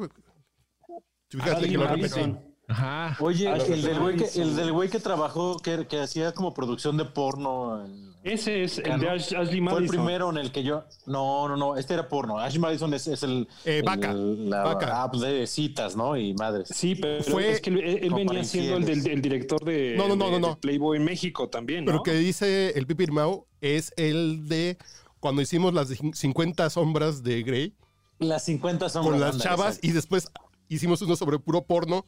Fíjate 1.31 1.51
Ashley 1.51 1.71
que 1.71 1.77
lo 1.77 1.83
Madison. 1.85 2.33
repetí. 2.35 2.55
Ajá. 2.67 3.17
Oye, 3.19 3.47
Ah, 3.47 3.57
el 3.57 3.81
del 3.81 3.99
güey 3.99 4.15
que, 4.17 4.41
el 4.41 4.55
del 4.55 4.71
güey 4.73 4.89
que 4.89 4.99
trabajó, 4.99 5.57
que, 5.57 5.87
que 5.87 5.99
hacía 5.99 6.33
como 6.33 6.53
producción 6.53 6.97
de 6.97 7.05
porno. 7.05 7.83
en- 7.83 8.13
Ese 8.25 8.63
es 8.63 8.79
el 8.79 8.91
Ah, 8.91 8.97
de. 8.97 9.07
Ash- 9.09 9.33
Ashley 9.37 9.45
Fue 9.45 9.53
el 9.55 9.61
Madison. 9.61 9.87
primero 9.95 10.29
en 10.31 10.37
el 10.37 10.51
que 10.51 10.63
yo. 10.63 10.83
No, 11.05 11.47
no, 11.47 11.55
no. 11.55 11.75
Este 11.77 11.93
era 11.93 12.09
porno. 12.09 12.39
Ashley 12.39 12.59
Madison 12.59 12.93
es, 12.95 13.05
es 13.07 13.21
el. 13.21 13.47
Eh, 13.65 13.77
el- 13.79 13.83
Vaca. 13.83 14.13
la 14.13 14.63
Vaca. 14.63 15.03
app 15.03 15.13
de 15.15 15.45
citas, 15.45 15.95
¿no? 15.95 16.17
Y 16.17 16.33
madres. 16.33 16.69
Sí, 16.73 16.95
pero 16.95 17.23
Fue- 17.23 17.51
es 17.51 17.61
que 17.61 17.69
él, 17.69 18.11
venía 18.13 18.43
siendo 18.43 18.77
el, 18.77 18.85
del, 18.85 19.07
el 19.07 19.21
director 19.21 19.63
de, 19.63 19.93
No, 19.95 20.07
no, 20.07 20.15
no, 20.15 20.25
de- 20.25 20.31
no, 20.31 20.39
no. 20.39 20.47
de 20.49 20.55
Playboy 20.55 20.97
en 20.97 21.05
México 21.05 21.49
también, 21.49 21.85
¿no? 21.85 21.91
Pero 21.91 22.03
que 22.03 22.13
dice 22.13 22.71
el 22.77 22.87
Pipi 22.87 23.05
Mau 23.07 23.45
es 23.61 23.93
el 23.95 24.47
de 24.49 24.77
cuando 25.19 25.41
hicimos 25.43 25.73
las 25.75 25.89
cin- 25.91 26.13
50 26.15 26.69
sombras 26.71 27.21
de 27.23 27.43
Grey 27.43 27.75
Las 28.17 28.43
50 28.45 28.89
sombras. 28.89 29.11
con 29.13 29.19
las 29.21 29.31
anda, 29.33 29.43
chavas 29.43 29.67
exacto. 29.75 29.87
y 29.87 29.91
después 29.91 30.27
hicimos 30.67 30.99
uno 31.03 31.15
sobre 31.15 31.37
puro 31.37 31.61
porno 31.63 32.05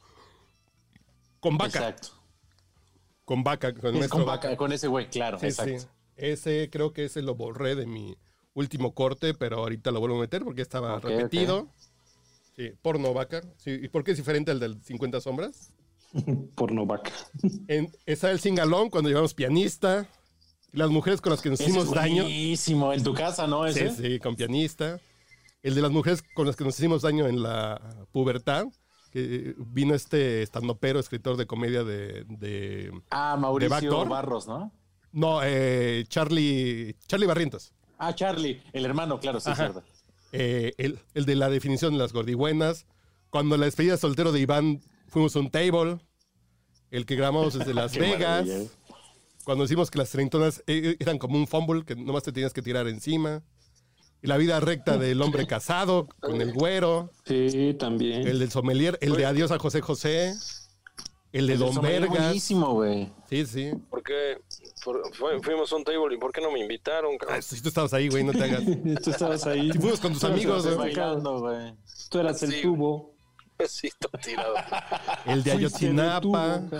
con 1.40 1.56
vaca. 1.56 1.78
Exacto. 1.78 2.08
Con 3.24 3.44
vaca, 3.44 3.72
con 3.74 3.94
el 3.94 4.02
Es 4.02 4.08
con 4.08 4.24
vaca. 4.24 4.48
vaca, 4.48 4.56
con 4.56 4.72
ese 4.72 4.88
güey, 4.88 5.08
claro. 5.10 5.38
Sí, 5.38 5.46
exacto. 5.46 5.78
sí. 5.80 5.86
Ese 6.18 6.68
creo 6.70 6.92
que 6.92 7.04
ese 7.06 7.22
lo 7.22 7.34
borré 7.34 7.74
de 7.74 7.86
mi 7.86 8.16
último 8.54 8.92
corte, 8.92 9.34
pero 9.34 9.58
ahorita 9.58 9.90
lo 9.90 10.00
vuelvo 10.00 10.16
a 10.18 10.20
meter 10.20 10.42
porque 10.44 10.62
estaba 10.62 10.98
repetido. 11.00 11.68
Sí, 12.56 12.72
porno 12.82 13.14
vaca. 13.14 13.40
Sí, 13.56 13.70
¿Y 13.82 13.88
por 13.88 14.02
qué 14.04 14.10
es 14.10 14.16
diferente 14.16 14.50
al 14.50 14.58
del 14.60 14.82
50 14.82 15.20
sombras? 15.20 15.72
Porno 16.56 16.86
vaca. 16.86 17.12
En, 17.68 17.92
está 18.06 18.30
el 18.30 18.40
singalón 18.40 18.90
cuando 18.90 19.08
llevamos 19.10 19.34
pianista. 19.34 20.08
Las 20.72 20.90
mujeres 20.90 21.20
con 21.20 21.30
las 21.30 21.40
que 21.40 21.50
nos 21.50 21.60
Ese 21.60 21.70
es 21.70 21.76
hicimos 21.76 21.94
daño. 21.94 22.24
buenísimo. 22.24 22.92
En 22.92 23.02
tu 23.02 23.14
casa, 23.14 23.46
¿no? 23.46 23.70
Sí, 23.72 23.80
Ese. 23.80 23.94
sí, 23.94 24.18
con 24.18 24.34
pianista. 24.36 24.98
El 25.62 25.74
de 25.74 25.82
las 25.82 25.90
mujeres 25.90 26.22
con 26.34 26.46
las 26.46 26.56
que 26.56 26.64
nos 26.64 26.78
hicimos 26.78 27.02
daño 27.02 27.26
en 27.28 27.42
la 27.42 27.80
pubertad. 28.12 28.66
Que 29.12 29.54
vino 29.58 29.94
este 29.94 30.42
estandopero, 30.42 30.98
escritor 30.98 31.36
de 31.36 31.46
comedia 31.46 31.84
de. 31.84 32.24
de 32.28 32.92
Ah, 33.10 33.36
Mauricio. 33.38 34.04
Barros, 34.06 34.46
¿no? 34.48 34.70
No, 35.12 35.40
eh, 35.42 36.04
Charlie. 36.08 36.96
Charlie 37.06 37.26
Barrientos. 37.26 37.72
Ah, 37.98 38.14
Charlie, 38.14 38.62
el 38.72 38.84
hermano, 38.84 39.18
claro, 39.18 39.40
sí, 39.40 39.50
cierto. 39.54 39.82
Eh, 40.32 40.72
el, 40.78 41.00
el 41.14 41.24
de 41.24 41.34
la 41.34 41.48
definición 41.48 41.92
de 41.94 41.98
las 41.98 42.12
gordibuenas. 42.12 42.86
Cuando 43.30 43.56
la 43.56 43.64
despedida 43.66 43.92
de 43.92 43.98
soltero 43.98 44.32
de 44.32 44.40
Iván 44.40 44.80
fuimos 45.08 45.34
a 45.36 45.40
un 45.40 45.50
table. 45.50 45.98
El 46.90 47.06
que 47.06 47.16
grabamos 47.16 47.54
desde 47.54 47.74
Las 47.74 47.96
Vegas. 47.96 48.46
maravilla, 48.46 48.58
¿eh? 48.62 48.68
Cuando 49.44 49.64
decimos 49.64 49.90
que 49.90 49.98
las 49.98 50.10
treintonas 50.10 50.62
eh, 50.66 50.96
eran 51.00 51.18
como 51.18 51.38
un 51.38 51.46
fumble 51.46 51.84
que 51.84 51.96
nomás 51.96 52.22
te 52.22 52.32
tenías 52.32 52.52
que 52.52 52.62
tirar 52.62 52.86
encima. 52.86 53.42
Y 54.22 54.26
la 54.26 54.36
vida 54.36 54.60
recta 54.60 54.96
del 54.98 55.20
hombre 55.22 55.46
casado 55.46 56.06
con 56.20 56.40
el 56.40 56.52
güero. 56.52 57.10
Sí, 57.24 57.74
también. 57.78 58.26
El 58.26 58.38
del 58.38 58.50
sommelier. 58.50 58.98
El 59.00 59.16
de 59.16 59.26
adiós 59.26 59.50
a 59.50 59.58
José 59.58 59.80
José. 59.80 60.34
El 61.32 61.46
de 61.46 61.52
El 61.54 61.58
Don 61.58 61.80
Vergas. 61.82 62.08
buenísimo, 62.10 62.72
güey. 62.74 63.12
Sí, 63.28 63.44
sí. 63.46 63.72
¿Por 63.90 64.02
qué? 64.02 64.38
Por- 64.82 65.14
fue- 65.14 65.40
fuimos 65.42 65.70
a 65.72 65.76
un 65.76 65.84
table 65.84 66.14
y 66.14 66.18
¿por 66.18 66.32
qué 66.32 66.40
no 66.40 66.50
me 66.50 66.58
invitaron? 66.60 67.18
cabrón? 67.18 67.38
Ah, 67.38 67.42
si 67.42 67.60
tú 67.60 67.68
estabas 67.68 67.92
ahí, 67.92 68.08
güey, 68.08 68.24
no 68.24 68.32
te 68.32 68.44
hagas. 68.44 68.62
Tú 69.04 69.10
estabas 69.10 69.46
ahí. 69.46 69.70
Si 69.70 69.78
fuimos 69.78 70.00
con 70.00 70.12
tus 70.12 70.20
Tú 70.22 70.26
amigos, 70.28 70.64
el 70.64 70.74
güey. 70.76 70.94
Tú 72.08 72.18
eras 72.18 72.42
el 72.42 72.52
Sí. 72.52 72.62
tubo. 72.62 73.14
Sí, 73.68 73.88
está 73.88 74.08
tirado. 74.18 74.54
El 75.26 75.42
de 75.42 75.50
el 75.50 75.56
Ayotzinapa. 75.58 76.60
tubo. 76.70 76.78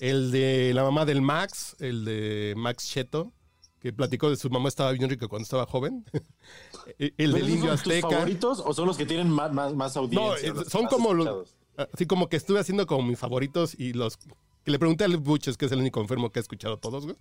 El 0.00 0.30
de 0.30 0.72
la 0.74 0.82
mamá 0.84 1.04
del 1.06 1.22
Max, 1.22 1.76
el 1.80 2.04
de 2.04 2.52
Max 2.56 2.86
Cheto, 2.88 3.32
que 3.80 3.92
platicó 3.92 4.28
de 4.28 4.36
su 4.36 4.50
mamá 4.50 4.68
estaba 4.68 4.92
bien 4.92 5.08
rica 5.08 5.26
cuando 5.28 5.44
estaba 5.44 5.64
joven. 5.66 6.04
el 6.98 7.12
¿Pero 7.16 7.32
del 7.32 7.36
esos 7.36 7.48
indio 7.48 7.68
son 7.68 7.70
tus 7.70 7.80
azteca. 7.92 8.08
favoritos 8.10 8.62
o 8.64 8.74
son 8.74 8.86
los 8.86 8.96
que 8.98 9.06
tienen 9.06 9.30
más, 9.30 9.52
más, 9.52 9.74
más 9.74 9.94
No, 9.96 10.02
audiencia? 10.02 10.48
eh, 10.48 10.52
los 10.54 10.68
son 10.68 10.84
más 10.84 10.92
como 10.92 11.14
los. 11.14 11.54
Así 11.92 12.06
como 12.06 12.28
que 12.28 12.36
estuve 12.36 12.60
haciendo 12.60 12.86
como 12.86 13.02
mis 13.06 13.18
favoritos 13.18 13.74
y 13.78 13.92
los. 13.92 14.16
Que 14.64 14.70
le 14.70 14.78
pregunté 14.78 15.04
al 15.04 15.16
Buches, 15.16 15.56
que 15.56 15.66
es 15.66 15.72
el 15.72 15.78
único 15.80 16.00
enfermo 16.00 16.30
que 16.30 16.38
ha 16.40 16.42
escuchado 16.42 16.76
todos, 16.78 17.04
güey. 17.04 17.16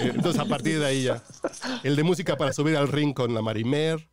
Eh, 0.00 0.12
Entonces, 0.14 0.40
a 0.40 0.44
partir 0.44 0.78
de 0.78 0.86
ahí 0.86 1.02
ya. 1.04 1.22
El 1.82 1.96
de 1.96 2.02
música 2.04 2.36
para 2.36 2.52
subir 2.52 2.76
al 2.76 2.88
ring 2.88 3.14
con 3.14 3.34
la 3.34 3.42
Marimer. 3.42 4.08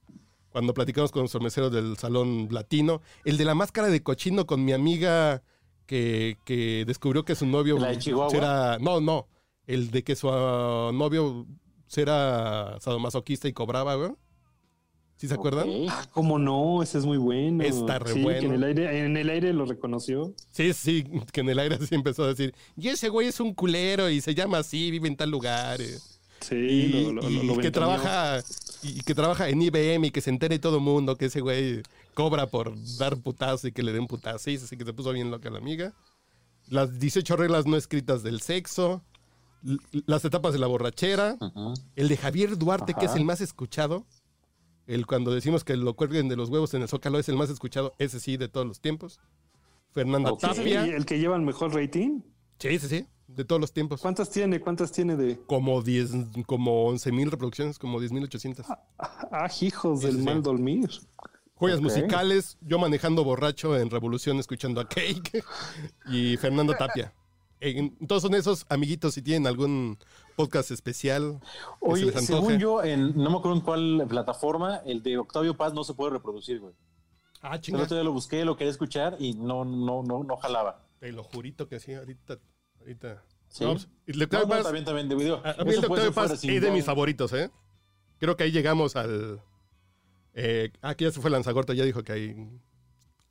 Cuando 0.51 0.73
platicamos 0.73 1.11
con 1.11 1.21
nuestros 1.21 1.43
meseros 1.43 1.71
del 1.71 1.95
salón 1.97 2.47
latino. 2.51 3.01
El 3.23 3.37
de 3.37 3.45
la 3.45 3.55
máscara 3.55 3.87
de 3.89 4.01
cochino 4.01 4.45
con 4.47 4.65
mi 4.65 4.71
amiga 4.73 5.43
que, 5.85 6.37
que 6.45 6.83
descubrió 6.87 7.23
que 7.25 7.35
su 7.35 7.45
novio. 7.45 7.77
¿La 7.77 7.89
de 7.89 7.99
Chihuahua? 7.99 8.35
era- 8.35 8.77
no, 8.79 8.99
no. 8.99 9.27
El 9.67 9.91
de 9.91 10.03
que 10.03 10.15
su 10.15 10.29
ah, 10.31 10.91
novio 10.93 11.45
era 11.95 12.77
sadomasoquista 12.79 13.47
y 13.47 13.53
cobraba, 13.53 13.95
güey. 13.95 14.11
¿Sí 15.19 15.27
se 15.27 15.33
acuerdan? 15.33 15.67
Ah, 15.89 16.07
¿Cómo 16.11 16.39
no? 16.39 16.81
Ese 16.81 16.97
es 16.97 17.05
muy 17.05 17.17
bueno. 17.17 17.61
Está 17.63 17.99
re 17.99 18.13
Sí, 18.13 18.19
que 18.19 18.23
bueno. 18.23 18.47
en 18.47 18.53
el 18.53 18.63
aire, 18.63 18.99
en 19.05 19.17
el 19.17 19.29
aire 19.29 19.51
lo 19.51 19.65
reconoció. 19.65 20.33
Sí, 20.49 20.71
sí, 20.73 21.03
que 21.33 21.41
en 21.41 21.49
el 21.49 21.59
aire 21.59 21.77
sí 21.85 21.93
empezó 21.93 22.23
a 22.23 22.27
decir, 22.29 22.55
y 22.77 22.87
ese 22.87 23.09
güey 23.09 23.27
es 23.27 23.39
un 23.41 23.53
culero 23.53 24.09
y 24.09 24.21
se 24.21 24.33
llama 24.33 24.59
así, 24.59 24.89
vive 24.91 25.09
en 25.09 25.17
tal 25.17 25.29
lugar. 25.29 25.81
eh". 25.81 25.97
Sí, 26.39 26.55
Y, 26.55 27.03
lo, 27.11 27.21
lo- 27.21 27.29
y 27.29 27.43
lo 27.45 27.57
que 27.57 27.69
trabaja 27.69 28.39
y 28.81 29.01
que 29.01 29.13
trabaja 29.13 29.49
en 29.49 29.61
IBM 29.61 30.05
y 30.07 30.11
que 30.11 30.21
se 30.21 30.29
entere 30.29 30.57
todo 30.57 30.77
el 30.77 30.83
mundo 30.83 31.17
que 31.17 31.25
ese 31.25 31.41
güey 31.41 31.81
cobra 32.13 32.47
por 32.47 32.73
dar 32.97 33.17
putazo 33.17 33.67
y 33.67 33.73
que 33.73 33.83
le 33.83 33.91
den 33.91 34.07
putazo. 34.07 34.39
Sí, 34.39 34.55
así 34.55 34.77
que 34.77 34.85
se 34.85 34.93
puso 34.93 35.11
bien 35.11 35.31
loca 35.31 35.49
la 35.49 35.57
amiga. 35.57 35.91
Las 36.69 36.97
18 36.97 37.35
reglas 37.35 37.65
no 37.65 37.75
escritas 37.75 38.23
del 38.23 38.39
sexo. 38.39 39.03
Las 40.05 40.23
etapas 40.23 40.53
de 40.53 40.59
la 40.59 40.67
borrachera. 40.67 41.35
El 41.97 42.07
de 42.07 42.15
Javier 42.15 42.57
Duarte, 42.57 42.93
que 42.93 43.07
es 43.07 43.15
el 43.15 43.25
más 43.25 43.41
escuchado. 43.41 44.05
El 44.89 45.05
cuando 45.05 45.31
decimos 45.31 45.63
que 45.63 45.77
lo 45.77 45.93
cuelguen 45.95 46.29
de 46.29 46.35
los 46.35 46.49
huevos 46.49 46.73
en 46.73 46.81
el 46.81 46.87
zócalo 46.87 47.19
es 47.19 47.29
el 47.29 47.35
más 47.37 47.51
escuchado. 47.51 47.93
Ese 47.99 48.19
sí, 48.19 48.37
de 48.37 48.47
todos 48.47 48.65
los 48.65 48.81
tiempos. 48.81 49.19
Fernanda 49.91 50.31
Ok, 50.31 50.41
Tapia. 50.41 50.87
¿y 50.87 50.89
¿El 50.89 51.05
que 51.05 51.19
lleva 51.19 51.35
el 51.35 51.43
mejor 51.43 51.75
rating? 51.75 52.21
Sí, 52.57 52.79
sí, 52.79 52.87
sí. 52.87 53.07
De 53.27 53.45
todos 53.45 53.61
los 53.61 53.71
tiempos. 53.71 54.01
¿Cuántas 54.01 54.31
tiene? 54.31 54.59
¿Cuántas 54.59 54.91
tiene 54.91 55.15
de...? 55.15 55.39
Como 55.45 55.83
10, 55.83 56.11
como 56.47 56.87
11 56.87 57.11
mil 57.11 57.29
reproducciones, 57.29 57.77
como 57.77 58.01
10.800. 58.01 58.65
Ah, 58.97 59.47
hijos 59.61 59.99
Sí, 59.99 60.05
del 60.07 60.15
sí, 60.15 60.19
sí. 60.21 60.25
mal 60.25 60.41
dormir. 60.41 60.89
Joyas 61.53 61.81
musicales, 61.81 62.57
yo 62.61 62.79
manejando 62.79 63.23
borracho 63.23 63.77
en 63.77 63.91
Revolución 63.91 64.39
escuchando 64.39 64.81
a 64.81 64.87
Cake 64.89 65.43
y 66.11 66.35
Fernando 66.37 66.73
Tapia. 66.73 67.13
En- 67.61 67.95
Todos 68.07 68.21
son 68.23 68.35
esos 68.35 68.65
amiguitos 68.69 69.13
si 69.13 69.21
tienen 69.21 69.45
algún 69.47 69.97
podcast 70.35 70.71
especial. 70.71 71.39
se 71.41 71.75
Oye, 71.81 72.11
según 72.21 72.57
yo, 72.57 72.81
en, 72.83 73.15
no 73.17 73.29
me 73.29 73.37
acuerdo 73.37 73.57
en 73.57 73.61
cuál 73.63 74.05
plataforma, 74.07 74.77
el 74.85 75.03
de 75.03 75.17
Octavio 75.17 75.55
Paz 75.57 75.73
no 75.73 75.83
se 75.83 75.93
puede 75.93 76.11
reproducir, 76.11 76.59
güey. 76.59 76.73
Ah, 77.41 77.55
El 77.55 77.61
chinga. 77.61 77.83
otro 77.83 77.95
día 77.95 78.03
lo 78.03 78.13
busqué, 78.13 78.45
lo 78.45 78.55
quería 78.57 78.71
escuchar 78.71 79.17
y 79.19 79.33
no, 79.33 79.65
no, 79.65 80.03
no, 80.03 80.23
no 80.23 80.37
jalaba. 80.37 80.85
Te 80.99 81.11
lo 81.11 81.23
jurito 81.23 81.67
que 81.67 81.79
sí, 81.79 81.93
ahorita. 81.93 82.37
ahorita. 82.79 83.23
¿Sí? 83.49 83.63
No, 83.63 83.71
el 84.05 84.17
No, 84.19 84.23
Octavio 84.25 84.45
no, 84.47 84.53
Paz- 84.53 84.63
también, 84.63 84.85
también 84.85 85.09
de 85.09 85.15
video. 85.15 85.41
a, 85.45 85.51
a 85.51 85.63
mí 85.65 85.71
el 85.71 85.83
Octavio 85.85 86.13
Paz 86.13 86.31
es 86.43 86.61
de 86.61 86.71
mis 86.71 86.85
favoritos, 86.85 87.33
¿eh? 87.33 87.49
Creo 88.19 88.35
que 88.37 88.43
ahí 88.43 88.51
llegamos 88.51 88.95
al. 88.95 89.41
Eh, 90.33 90.71
aquí 90.81 91.05
ya 91.05 91.11
se 91.11 91.19
fue 91.21 91.29
Lanzagorta, 91.31 91.73
ya 91.73 91.83
dijo 91.83 92.03
que 92.03 92.11
ahí. 92.11 92.49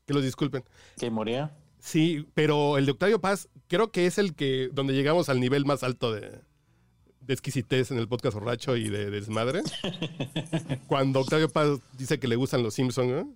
Que 0.06 0.14
los 0.14 0.22
disculpen. 0.22 0.64
Que 0.98 1.10
moría. 1.10 1.54
Sí, 1.88 2.26
pero 2.34 2.76
el 2.76 2.84
de 2.84 2.92
Octavio 2.92 3.18
Paz 3.18 3.48
creo 3.66 3.90
que 3.90 4.04
es 4.04 4.18
el 4.18 4.34
que 4.34 4.68
donde 4.74 4.92
llegamos 4.92 5.30
al 5.30 5.40
nivel 5.40 5.64
más 5.64 5.82
alto 5.82 6.12
de, 6.12 6.20
de 7.22 7.32
exquisitez 7.32 7.90
en 7.90 7.96
el 7.96 8.08
podcast 8.08 8.34
borracho 8.34 8.76
y 8.76 8.90
de, 8.90 9.10
desmadre. 9.10 9.62
Cuando 10.86 11.20
Octavio 11.20 11.48
Paz 11.48 11.78
dice 11.96 12.18
que 12.18 12.28
le 12.28 12.36
gustan 12.36 12.62
los 12.62 12.74
Simpsons, 12.74 13.10
¿no? 13.10 13.34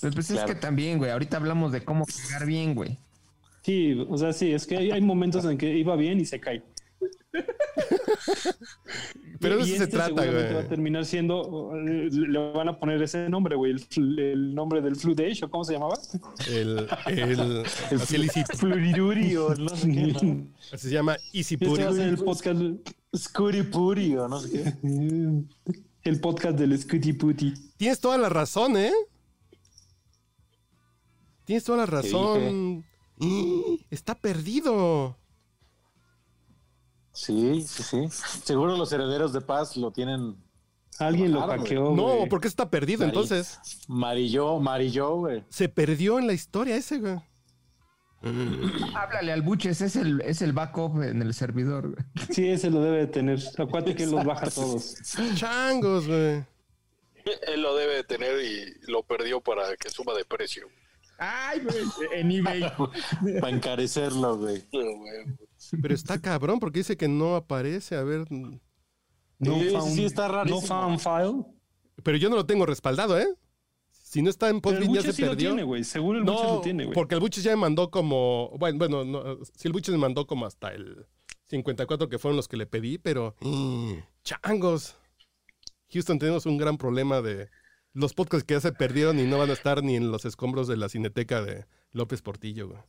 Pues, 0.00 0.14
pues 0.14 0.26
Claro. 0.28 0.40
es 0.48 0.54
que 0.54 0.58
también, 0.58 0.96
güey. 0.96 1.10
Ahorita 1.10 1.36
hablamos 1.36 1.70
de 1.70 1.84
cómo 1.84 2.06
cagar 2.06 2.46
bien, 2.46 2.74
güey. 2.74 2.98
Sí, 3.60 4.02
o 4.08 4.16
sea, 4.16 4.32
sí, 4.32 4.52
es 4.52 4.66
que 4.66 4.78
hay, 4.78 4.90
hay 4.90 5.02
momentos 5.02 5.44
en 5.44 5.58
que 5.58 5.76
iba 5.76 5.96
bien 5.96 6.18
y 6.18 6.24
se 6.24 6.40
cae. 6.40 6.62
Pero 9.40 9.60
Y- 9.60 9.64
de 9.64 9.68
y 9.68 9.72
eso 9.74 9.78
se 9.78 9.84
este 9.84 9.96
trata, 9.96 10.24
güey. 10.26 10.54
va 10.54 10.60
a 10.60 10.68
terminar 10.68 11.04
siendo, 11.04 11.72
eh, 11.76 12.08
le 12.10 12.52
van 12.52 12.68
a 12.68 12.78
poner 12.78 13.02
ese 13.02 13.28
nombre, 13.28 13.56
güey, 13.56 13.72
el, 13.72 14.18
el 14.18 14.54
nombre 14.54 14.80
del 14.80 14.96
Fludash, 14.96 15.44
¿o 15.44 15.50
cómo 15.50 15.64
se 15.64 15.74
llamaba? 15.74 15.98
El, 16.48 16.86
el, 17.08 17.64
así, 18.00 18.16
el 18.16 18.24
easy- 18.30 18.44
Fluriruri 18.56 19.36
o 19.36 19.54
no 19.54 19.68
sé 19.70 19.90
qué. 19.90 20.12
¿no? 20.24 20.46
así 20.72 20.88
se 20.88 20.94
llama 20.94 21.16
Easy 21.32 21.54
Este 21.54 21.66
Puri. 21.66 21.82
va 21.82 21.90
a 21.90 21.92
ser 21.92 22.08
el 22.08 22.18
podcast, 22.18 22.60
Scuripuri 23.16 24.16
o 24.16 24.28
no 24.28 24.40
sé 24.40 24.76
qué. 24.82 25.44
el 26.10 26.20
podcast 26.20 26.58
del 26.58 26.78
Scooty 26.78 27.12
Putty. 27.14 27.52
Tienes 27.76 28.00
toda 28.00 28.16
la 28.18 28.28
razón, 28.28 28.76
¿eh? 28.76 28.92
Tienes 31.44 31.64
toda 31.64 31.78
la 31.78 31.86
razón. 31.86 32.84
Está 33.90 34.14
perdido. 34.14 35.16
Sí, 37.14 37.62
sí, 37.66 37.82
sí. 37.82 38.08
Seguro 38.44 38.76
los 38.76 38.92
herederos 38.92 39.32
de 39.32 39.40
paz 39.40 39.76
lo 39.76 39.90
tienen. 39.92 40.36
Alguien 40.98 41.32
lo 41.32 41.40
hackeó. 41.46 41.94
No, 41.96 42.16
güey. 42.16 42.28
¿por 42.28 42.40
qué 42.40 42.48
está 42.48 42.68
perdido 42.68 43.00
Mari- 43.00 43.08
entonces? 43.08 43.58
Marillo, 43.88 44.60
Marillo, 44.60 45.16
güey. 45.16 45.44
Se 45.48 45.68
perdió 45.68 46.18
en 46.18 46.26
la 46.26 46.32
historia 46.34 46.76
ese, 46.76 46.98
güey. 46.98 47.16
Háblale 48.94 49.32
al 49.32 49.42
buches, 49.42 49.80
es 49.82 49.96
el, 49.96 50.20
es 50.22 50.40
el 50.40 50.52
backup 50.52 51.02
en 51.02 51.20
el 51.20 51.34
servidor, 51.34 51.90
güey. 51.92 52.26
Sí, 52.30 52.48
ese 52.48 52.70
lo 52.70 52.80
debe 52.80 52.98
de 52.98 53.06
tener. 53.06 53.38
Acuérdate 53.58 53.94
que 53.94 54.04
él 54.04 54.10
los 54.12 54.24
baja 54.24 54.48
todos. 54.50 54.96
Changos, 55.34 56.06
güey. 56.06 56.42
Él 57.48 57.62
lo 57.62 57.74
debe 57.76 57.96
de 57.96 58.04
tener 58.04 58.40
y 58.42 58.90
lo 58.90 59.02
perdió 59.02 59.40
para 59.40 59.76
que 59.76 59.90
suba 59.90 60.14
de 60.14 60.24
precio. 60.24 60.66
Ay, 61.18 61.60
güey. 61.60 61.84
En 62.14 62.30
eBay. 62.30 62.64
Para 63.40 63.54
encarecerlo, 63.54 64.36
güey. 64.38 64.64
No, 64.72 64.80
güey. 64.80 65.36
Pero 65.80 65.94
está 65.94 66.20
cabrón 66.20 66.58
porque 66.60 66.80
dice 66.80 66.96
que 66.96 67.08
no 67.08 67.36
aparece. 67.36 67.96
A 67.96 68.02
ver. 68.04 68.26
No 68.30 69.54
Sí, 69.58 69.68
sí, 69.68 69.74
found- 69.74 69.94
sí, 69.94 70.04
está 70.04 70.28
rarísimo. 70.28 70.60
No 70.60 70.66
found 70.66 70.98
file. 71.00 71.44
Pero 72.02 72.16
yo 72.18 72.30
no 72.30 72.36
lo 72.36 72.46
tengo 72.46 72.66
respaldado, 72.66 73.18
¿eh? 73.18 73.28
Si 73.90 74.22
no 74.22 74.30
está 74.30 74.48
en 74.48 74.60
Podbean 74.60 74.92
ya 74.94 75.02
se 75.02 75.12
sí 75.12 75.22
lo 75.22 75.28
perdió. 75.30 75.48
tiene, 75.50 75.62
güey. 75.64 75.82
Seguro 75.84 76.18
el 76.18 76.24
Buches 76.24 76.42
no, 76.42 76.54
lo 76.54 76.60
tiene, 76.60 76.84
güey. 76.84 76.94
porque 76.94 77.14
el 77.14 77.20
Buches 77.20 77.42
ya 77.42 77.50
me 77.50 77.56
mandó 77.62 77.90
como. 77.90 78.50
Bueno, 78.58 78.78
bueno, 78.78 79.04
no, 79.04 79.38
si 79.56 79.66
el 79.68 79.72
Buches 79.72 79.90
me 79.92 79.98
mandó 79.98 80.26
como 80.26 80.46
hasta 80.46 80.72
el 80.72 81.06
54 81.46 82.08
que 82.08 82.18
fueron 82.18 82.36
los 82.36 82.46
que 82.48 82.56
le 82.56 82.66
pedí, 82.66 82.98
pero. 82.98 83.34
¡Changos! 84.22 84.96
Houston, 85.92 86.18
tenemos 86.18 86.46
un 86.46 86.56
gran 86.58 86.76
problema 86.78 87.20
de 87.22 87.48
los 87.92 88.14
podcasts 88.14 88.44
que 88.44 88.54
ya 88.54 88.60
se 88.60 88.72
perdieron 88.72 89.18
y 89.20 89.24
no 89.24 89.38
van 89.38 89.50
a 89.50 89.52
estar 89.52 89.82
ni 89.82 89.96
en 89.96 90.10
los 90.10 90.24
escombros 90.24 90.66
de 90.68 90.76
la 90.76 90.88
cineteca 90.88 91.42
de 91.42 91.66
López 91.92 92.22
Portillo, 92.22 92.68
güey. 92.68 92.80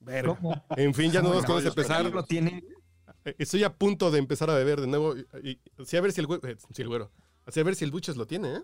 Verga. 0.00 0.34
¿Cómo? 0.34 0.64
En 0.76 0.94
fin, 0.94 1.10
ya 1.12 1.22
no 1.22 1.28
nos 1.32 1.42
No, 1.42 1.46
conoce 1.46 1.64
no, 1.66 1.70
empezar. 1.70 2.04
lo. 2.04 2.20
Eh, 3.24 3.34
Estoy 3.38 3.64
a 3.64 3.72
punto 3.74 4.10
de 4.10 4.18
empezar 4.18 4.48
a 4.50 4.54
beber 4.54 4.80
de 4.80 4.86
nuevo. 4.86 5.14
Y, 5.16 5.26
y- 5.50 5.60
sí, 5.84 5.96
a 5.96 6.00
ver 6.00 6.12
si 6.12 6.20
el 6.20 6.26
güero. 6.26 6.46
eh, 6.48 6.56
sí, 6.74 6.82
el 6.82 6.88
güero. 6.88 7.10
Así 7.46 7.60
a 7.60 7.64
ver 7.64 7.74
si 7.76 7.84
el 7.84 7.90
buches 7.90 8.16
lo 8.16 8.26
tiene, 8.26 8.54
¿eh? 8.56 8.62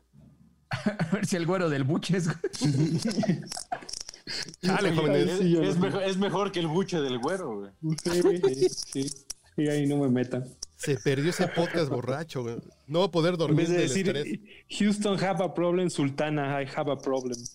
A 0.98 1.08
ver 1.14 1.26
si 1.26 1.36
el 1.36 1.46
güero 1.46 1.68
del 1.70 1.84
buches. 1.84 2.28
Chale, 4.62 4.94
jóvenes. 4.94 5.38
Sí, 5.38 5.56
Es 5.62 5.78
mejor, 5.78 6.02
es 6.02 6.16
mejor 6.16 6.50
que 6.52 6.60
el 6.60 6.66
buche 6.66 7.00
del 7.00 7.18
güero, 7.18 7.60
güey. 7.60 7.70
Sí, 8.02 8.68
sí. 8.70 9.14
Y 9.56 9.68
ahí 9.68 9.86
no 9.86 9.96
me 9.98 10.08
metan. 10.08 10.44
Se 10.76 10.96
perdió 10.98 11.30
ese 11.30 11.46
podcast 11.48 11.88
borracho, 11.88 12.42
güey. 12.42 12.56
No 12.86 12.98
va 13.00 13.04
a 13.06 13.10
poder 13.10 13.34
En 13.34 13.38
dormir 13.38 13.58
vez 13.60 13.68
de 13.70 13.76
del 13.78 13.88
decir 13.88 14.08
estrés. 14.16 14.40
Houston 14.78 15.18
have 15.22 15.42
a 15.44 15.54
problem, 15.54 15.88
Sultana 15.88 16.60
I 16.62 16.66
have 16.76 16.90
a 16.90 16.96
problem. 16.98 17.38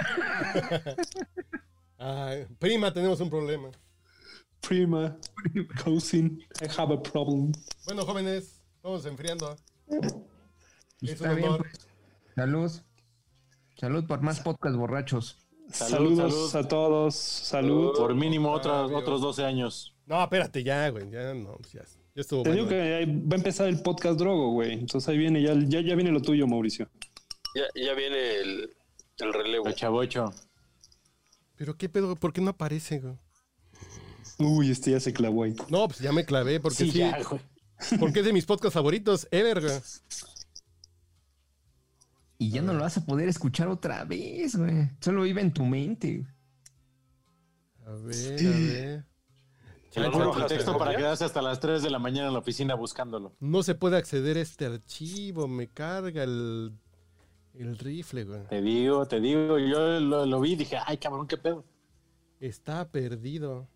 Ay, 2.03 2.45
prima, 2.57 2.91
tenemos 2.91 3.19
un 3.19 3.29
problema. 3.29 3.69
Prima, 4.67 5.17
cousin, 5.83 6.39
I 6.61 6.65
have 6.77 6.91
a 6.93 7.01
problem. 7.01 7.51
Bueno, 7.85 8.05
jóvenes, 8.05 8.59
vamos 8.81 9.05
enfriando. 9.05 9.55
Es 9.87 10.11
un 11.01 11.09
Está 11.09 11.33
bien, 11.33 11.47
honor. 11.47 11.59
pues. 11.61 11.87
Salud. 12.35 12.71
Salud 13.77 14.05
por 14.07 14.21
más 14.21 14.39
podcast 14.39 14.75
borrachos. 14.75 15.37
Salud, 15.71 16.15
Saludos 16.17 16.51
salud. 16.51 16.65
a 16.65 16.67
todos. 16.69 17.15
Salud. 17.15 17.93
Por 17.97 18.15
mínimo 18.15 18.51
otros, 18.51 18.89
Adiós. 18.89 19.01
otros 19.01 19.21
12 19.21 19.45
años. 19.45 19.95
No, 20.05 20.21
espérate, 20.23 20.63
ya, 20.63 20.89
güey. 20.89 21.09
Ya, 21.09 21.33
no, 21.33 21.53
pues 21.57 21.71
ya, 21.73 21.81
ya 21.83 22.21
estuvo 22.21 22.43
Te 22.43 22.51
digo 22.51 22.65
bueno. 22.65 22.83
que 22.83 22.93
ahí 22.95 23.05
va 23.05 23.35
a 23.35 23.37
empezar 23.37 23.67
el 23.67 23.81
podcast 23.81 24.17
drogo, 24.19 24.51
güey. 24.53 24.73
Entonces 24.73 25.07
ahí 25.07 25.17
viene, 25.17 25.41
ya, 25.41 25.53
ya, 25.53 25.81
ya 25.81 25.95
viene 25.95 26.11
lo 26.11 26.21
tuyo, 26.21 26.47
Mauricio. 26.47 26.89
Ya, 27.55 27.63
ya 27.75 27.93
viene 27.93 28.37
el, 28.39 28.75
el 29.19 29.33
relevo. 29.33 29.67
El 29.67 29.75
chavocho. 29.75 30.31
Pero 31.61 31.77
qué 31.77 31.89
pedo, 31.89 32.15
¿por 32.15 32.33
qué 32.33 32.41
no 32.41 32.49
aparece, 32.49 32.99
güey? 32.99 33.19
Uy, 34.39 34.71
este 34.71 34.89
ya 34.89 34.99
se 34.99 35.13
clavó 35.13 35.43
ahí. 35.43 35.55
No, 35.69 35.87
pues 35.87 35.99
ya 35.99 36.11
me 36.11 36.25
clavé, 36.25 36.59
porque 36.59 36.85
sí. 36.85 36.91
Sí, 36.91 36.97
ya, 36.97 37.21
güey. 37.21 37.39
porque 37.99 38.21
es 38.21 38.25
de 38.25 38.33
mis 38.33 38.47
podcasts 38.47 38.73
favoritos, 38.73 39.27
ever, 39.29 39.61
güey. 39.61 39.79
Y 42.39 42.49
ya 42.49 42.63
no 42.63 42.73
lo 42.73 42.79
vas 42.79 42.97
a 42.97 43.05
poder 43.05 43.29
escuchar 43.29 43.67
otra 43.67 44.03
vez, 44.05 44.55
güey. 44.55 44.89
Solo 45.01 45.21
vive 45.21 45.41
en 45.41 45.53
tu 45.53 45.63
mente. 45.63 46.25
A 47.85 47.91
ver, 47.91 48.43
a 48.43 48.49
ver. 48.49 49.05
Chacha. 49.91 50.31
pretexto 50.31 50.79
para 50.79 50.95
quedarse 50.95 51.25
hasta 51.25 51.43
las 51.43 51.59
3 51.59 51.83
de 51.83 51.91
la 51.91 51.99
mañana 51.99 52.29
en 52.29 52.33
la 52.33 52.39
oficina 52.39 52.73
buscándolo. 52.73 53.35
No 53.39 53.61
se 53.61 53.75
puede 53.75 53.97
acceder 53.97 54.37
a 54.37 54.41
este 54.41 54.65
archivo, 54.65 55.47
me 55.47 55.67
carga 55.67 56.23
el, 56.23 56.73
el 57.61 57.77
rifle, 57.77 58.23
güey. 58.23 58.41
Te 58.47 58.61
digo, 58.61 59.05
te 59.07 59.19
digo, 59.19 59.57
yo 59.59 59.99
lo, 59.99 60.25
lo 60.25 60.39
vi 60.41 60.53
y 60.53 60.55
dije, 60.57 60.77
ay, 60.85 60.97
cabrón, 60.97 61.27
qué 61.27 61.37
pedo. 61.37 61.63
Está 62.39 62.89
perdido. 62.89 63.67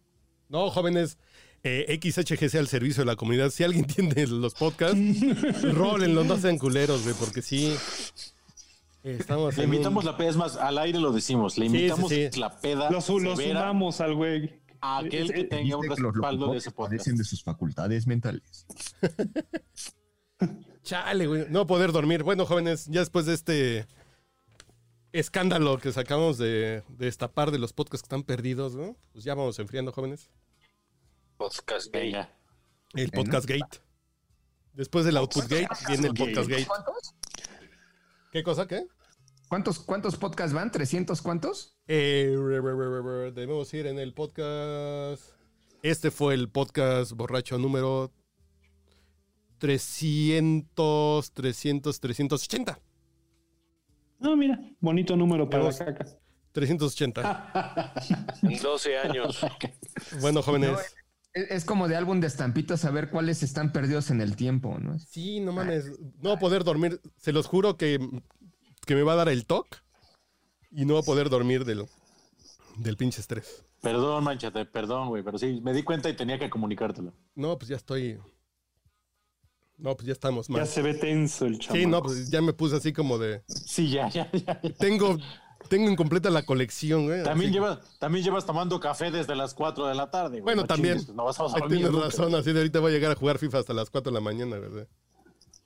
No, 0.50 0.70
jóvenes, 0.70 1.18
eh, 1.64 2.00
XHGC 2.02 2.56
al 2.56 2.68
servicio 2.68 3.02
de 3.02 3.06
la 3.08 3.16
comunidad. 3.16 3.50
Si 3.50 3.64
alguien 3.64 3.86
tiene 3.88 4.28
los 4.28 4.54
podcasts, 4.54 4.98
rólenlo, 5.74 6.24
no 6.24 6.38
sean 6.38 6.58
culeros, 6.58 7.04
güey, 7.04 7.16
porque 7.20 7.42
sí. 7.42 7.76
Estamos 9.04 9.56
Le 9.58 9.66
un- 9.66 9.74
invitamos 9.74 10.04
la 10.04 10.18
peda, 10.18 10.30
es 10.30 10.36
más, 10.38 10.56
al 10.58 10.78
aire 10.80 10.98
lo 11.00 11.12
decimos, 11.12 11.58
le 11.60 11.66
Sí, 11.68 11.72
sí, 11.72 11.78
invitamos 11.78 12.10
sí. 12.10 12.30
la 12.40 12.60
peda 12.60 12.90
Los, 12.90 13.08
los 13.10 13.40
sumamos 13.40 14.02
al 14.02 14.16
güey. 14.16 14.52
a 14.82 14.98
aquel 14.98 15.32
que 15.32 15.44
tenga 15.44 15.78
un 15.78 15.88
respaldo 15.88 16.52
de 16.52 16.58
ese 16.58 16.72
podcast. 16.72 17.06
de 17.08 17.24
sus 17.24 17.44
facultades 17.44 18.08
mentales. 18.08 18.66
Chale, 20.86 21.26
güey. 21.26 21.46
No 21.50 21.66
poder 21.66 21.92
dormir. 21.92 22.24
Bueno, 22.24 22.46
jóvenes, 22.46 22.86
ya 22.86 23.00
después 23.00 23.26
de 23.26 23.34
este 23.34 23.88
escándalo 25.12 25.80
que 25.80 25.92
sacamos 25.92 26.38
de, 26.38 26.84
de 26.88 27.06
destapar 27.06 27.50
de 27.50 27.58
los 27.58 27.74
podcasts 27.74 28.04
que 28.04 28.06
están 28.06 28.24
perdidos, 28.24 28.76
¿no? 28.76 28.96
Pues 29.12 29.24
ya 29.24 29.34
vamos 29.34 29.58
enfriando, 29.58 29.92
jóvenes. 29.92 30.30
Podcast 31.38 31.92
gay. 31.92 32.16
El 32.94 33.12
podcast 33.12 33.48
gate. 33.48 33.82
Después 34.74 35.06
del 35.06 35.18
output 35.18 35.46
gate 35.46 35.68
viene 35.88 36.08
el 36.08 36.14
podcast 36.14 36.48
gate. 36.48 36.68
¿Cuántos? 36.68 37.16
¿Qué 38.32 38.44
cosa? 38.44 38.68
¿Qué? 38.68 38.86
¿Cuántos, 39.50 39.80
cuántos 39.80 40.18
podcasts 40.18 40.54
van? 40.54 40.72
¿300 40.72 41.22
cuántos? 41.22 41.78
Eh, 41.88 42.36
re, 42.38 42.62
re, 42.62 42.76
re, 42.76 42.90
re, 42.90 43.02
re, 43.02 43.32
debemos 43.32 43.74
ir 43.74 43.88
en 43.88 43.98
el 43.98 44.14
podcast. 44.14 45.24
Este 45.82 46.12
fue 46.12 46.36
el 46.36 46.50
podcast 46.50 47.14
borracho 47.14 47.58
número 47.58 48.12
300, 49.58 51.32
300, 51.32 52.00
380. 52.00 52.80
No, 54.20 54.36
mira, 54.36 54.60
bonito 54.80 55.16
número 55.16 55.50
para 55.50 55.64
la 55.64 55.70
Vamos. 55.70 55.80
caca. 55.80 56.06
380. 56.54 57.94
En 58.44 58.62
12 58.62 58.98
años. 58.98 59.40
Bueno, 60.22 60.42
jóvenes. 60.42 60.72
No, 60.72 60.80
Es, 61.34 61.52
es 61.52 61.66
como 61.66 61.88
de 61.88 61.96
álbum 61.98 62.22
de 62.22 62.28
estampitas 62.28 62.80
saber 62.82 63.10
cuáles 63.10 63.44
están 63.44 63.72
perdidos 63.74 64.10
en 64.10 64.22
el 64.22 64.36
tiempo, 64.38 64.78
¿no? 64.80 64.98
Sí, 65.00 65.40
no 65.42 65.52
mames. 65.52 65.88
No 66.00 66.30
voy 66.30 66.34
a 66.34 66.40
poder 66.40 66.64
dormir. 66.64 67.02
Se 67.18 67.34
los 67.34 67.46
juro 67.48 67.76
que, 67.76 68.00
que 68.86 68.96
me 68.96 69.04
va 69.04 69.14
a 69.14 69.18
dar 69.18 69.30
el 69.30 69.46
TOC 69.46 69.68
y 70.72 70.86
no 70.86 70.94
voy 70.94 71.02
a 71.02 71.06
poder 71.06 71.30
dormir 71.30 71.66
del, 71.66 71.86
del 72.78 72.96
pinche 72.98 73.20
estrés. 73.20 73.66
Perdón, 73.82 74.24
manchate, 74.24 74.66
perdón, 74.66 75.10
güey, 75.10 75.24
pero 75.24 75.38
sí, 75.38 75.60
me 75.62 75.74
di 75.74 75.84
cuenta 75.84 76.10
y 76.10 76.16
tenía 76.16 76.40
que 76.40 76.50
comunicártelo. 76.50 77.14
No, 77.36 77.58
pues 77.58 77.68
ya 77.70 77.76
estoy. 77.76 78.18
No, 79.78 79.96
pues 79.96 80.08
ya 80.08 80.14
estamos 80.14 80.50
mal. 80.50 80.62
Ya 80.62 80.66
se 80.66 80.82
ve 80.82 80.94
tenso 80.94 81.46
el 81.46 81.60
chamaco. 81.60 81.76
Sí, 81.78 81.86
no, 81.86 82.02
pues 82.02 82.30
ya 82.30 82.42
me 82.42 82.54
puse 82.54 82.78
así 82.78 82.94
como 82.94 83.18
de. 83.18 83.44
Sí, 83.48 83.90
ya, 83.90 84.08
ya, 84.10 84.30
ya. 84.32 84.60
Tengo, 84.80 85.18
tengo 85.68 85.90
incompleta 85.92 86.30
la 86.30 86.44
colección, 86.46 87.06
güey. 87.08 87.24
También, 87.24 87.50
así- 87.50 87.54
llevas, 87.60 88.00
también 88.00 88.24
llevas 88.24 88.46
tomando 88.46 88.80
café 88.80 89.12
desde 89.12 89.36
las 89.36 89.54
4 89.54 89.88
de 89.88 89.96
la 89.96 90.10
tarde, 90.10 90.30
güey. 90.40 90.42
Bueno, 90.44 90.62
No 90.62 90.68
también. 90.68 91.00
chingues, 91.00 91.14
no 91.16 91.26
vas 91.26 91.40
a 91.40 91.44
Ahí 91.44 91.50
dormir 91.52 91.70
tienes 91.70 91.92
nunca. 91.92 92.06
razón, 92.06 92.36
así 92.36 92.54
de 92.54 92.60
ahorita 92.60 92.80
voy 92.80 92.92
a 92.92 92.96
llegar 92.96 93.12
a 93.12 93.16
jugar 93.16 93.38
FIFA 93.38 93.60
hasta 93.60 93.74
las 93.74 93.90
4 93.90 94.12
de 94.12 94.14
la 94.16 94.22
mañana, 94.22 94.58
¿verdad? 94.58 94.88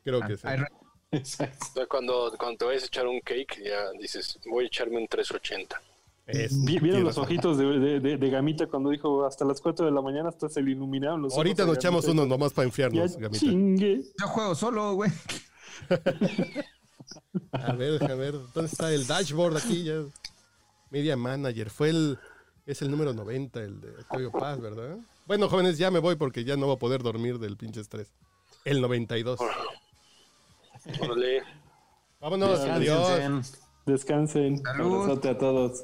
Creo 0.04 0.22
que 0.22 0.38
sí. 0.38 0.48
Exacto. 1.12 1.56
Entonces, 1.66 1.88
Cuando, 1.90 2.32
cuando 2.38 2.58
te 2.58 2.66
vayas 2.66 2.84
a 2.84 2.86
echar 2.88 3.08
un 3.08 3.20
cake, 3.22 3.64
ya 3.64 3.92
dices, 4.00 4.40
voy 4.50 4.66
a 4.66 4.68
echarme 4.68 4.98
un 4.98 5.08
380. 5.08 5.82
Es- 6.32 6.64
¿Vieron 6.64 7.04
los 7.04 7.16
razón. 7.16 7.24
ojitos 7.26 7.58
de, 7.58 7.66
de- 7.66 8.00
de- 8.00 8.18
de 8.18 8.30
Gamita 8.30 8.68
cuando 8.68 8.90
dijo 8.90 9.26
hasta 9.26 9.46
las 9.46 9.60
4 9.62 9.86
de 9.86 9.92
la 9.92 10.02
mañana 10.02 10.30
hasta 10.30 10.48
se 10.50 10.62
le 10.62 10.72
iluminaron 10.72 11.22
los? 11.24 11.34
Ahorita 11.36 11.64
a 11.64 11.66
nos 11.66 11.78
echamos 11.78 12.06
y 12.06 12.12
uno 12.12 12.24
dijo, 12.24 12.36
nomás 12.38 12.54
para 12.54 12.66
Ya 12.66 12.68
enfriarnos, 12.70 13.18
Gamita. 13.18 13.40
chingue. 13.40 14.02
Yo 14.20 14.28
juego 14.28 14.56
solo, 14.56 14.94
güey. 14.94 15.12
A 17.52 17.74
ver, 17.74 17.94
déjame 18.00 18.16
ver. 18.16 18.34
¿Dónde 18.54 18.70
está 18.72 18.92
el 18.94 19.08
dashboard 19.08 19.58
aquí? 19.58 19.84
Ya. 19.84 20.04
Media 20.92 21.18
Manager. 21.18 21.70
Fue 21.70 21.90
el. 21.90 22.20
Es 22.66 22.82
el 22.84 22.92
número 22.92 23.14
90, 23.14 23.64
el 23.64 23.82
de 23.82 23.90
Octavio 23.90 24.32
Paz, 24.32 24.62
¿verdad? 24.62 24.98
Bueno, 25.26 25.50
jóvenes, 25.50 25.78
ya 25.80 25.90
me 25.90 25.98
voy 26.00 26.16
porque 26.16 26.44
ya 26.44 26.56
no 26.56 26.68
voy 26.68 26.76
a 26.76 26.80
poder 26.80 27.02
dormir 27.02 27.40
del 27.40 27.58
pinche 27.58 27.82
estrés. 27.82 28.12
El 28.66 28.80
92. 28.82 29.40
Órale. 31.02 31.42
Vámonos, 32.20 32.60
adiós. 32.60 33.54
Descansen. 33.88 34.62
Salud. 34.62 35.10
A 35.26 35.38
todos. 35.38 35.84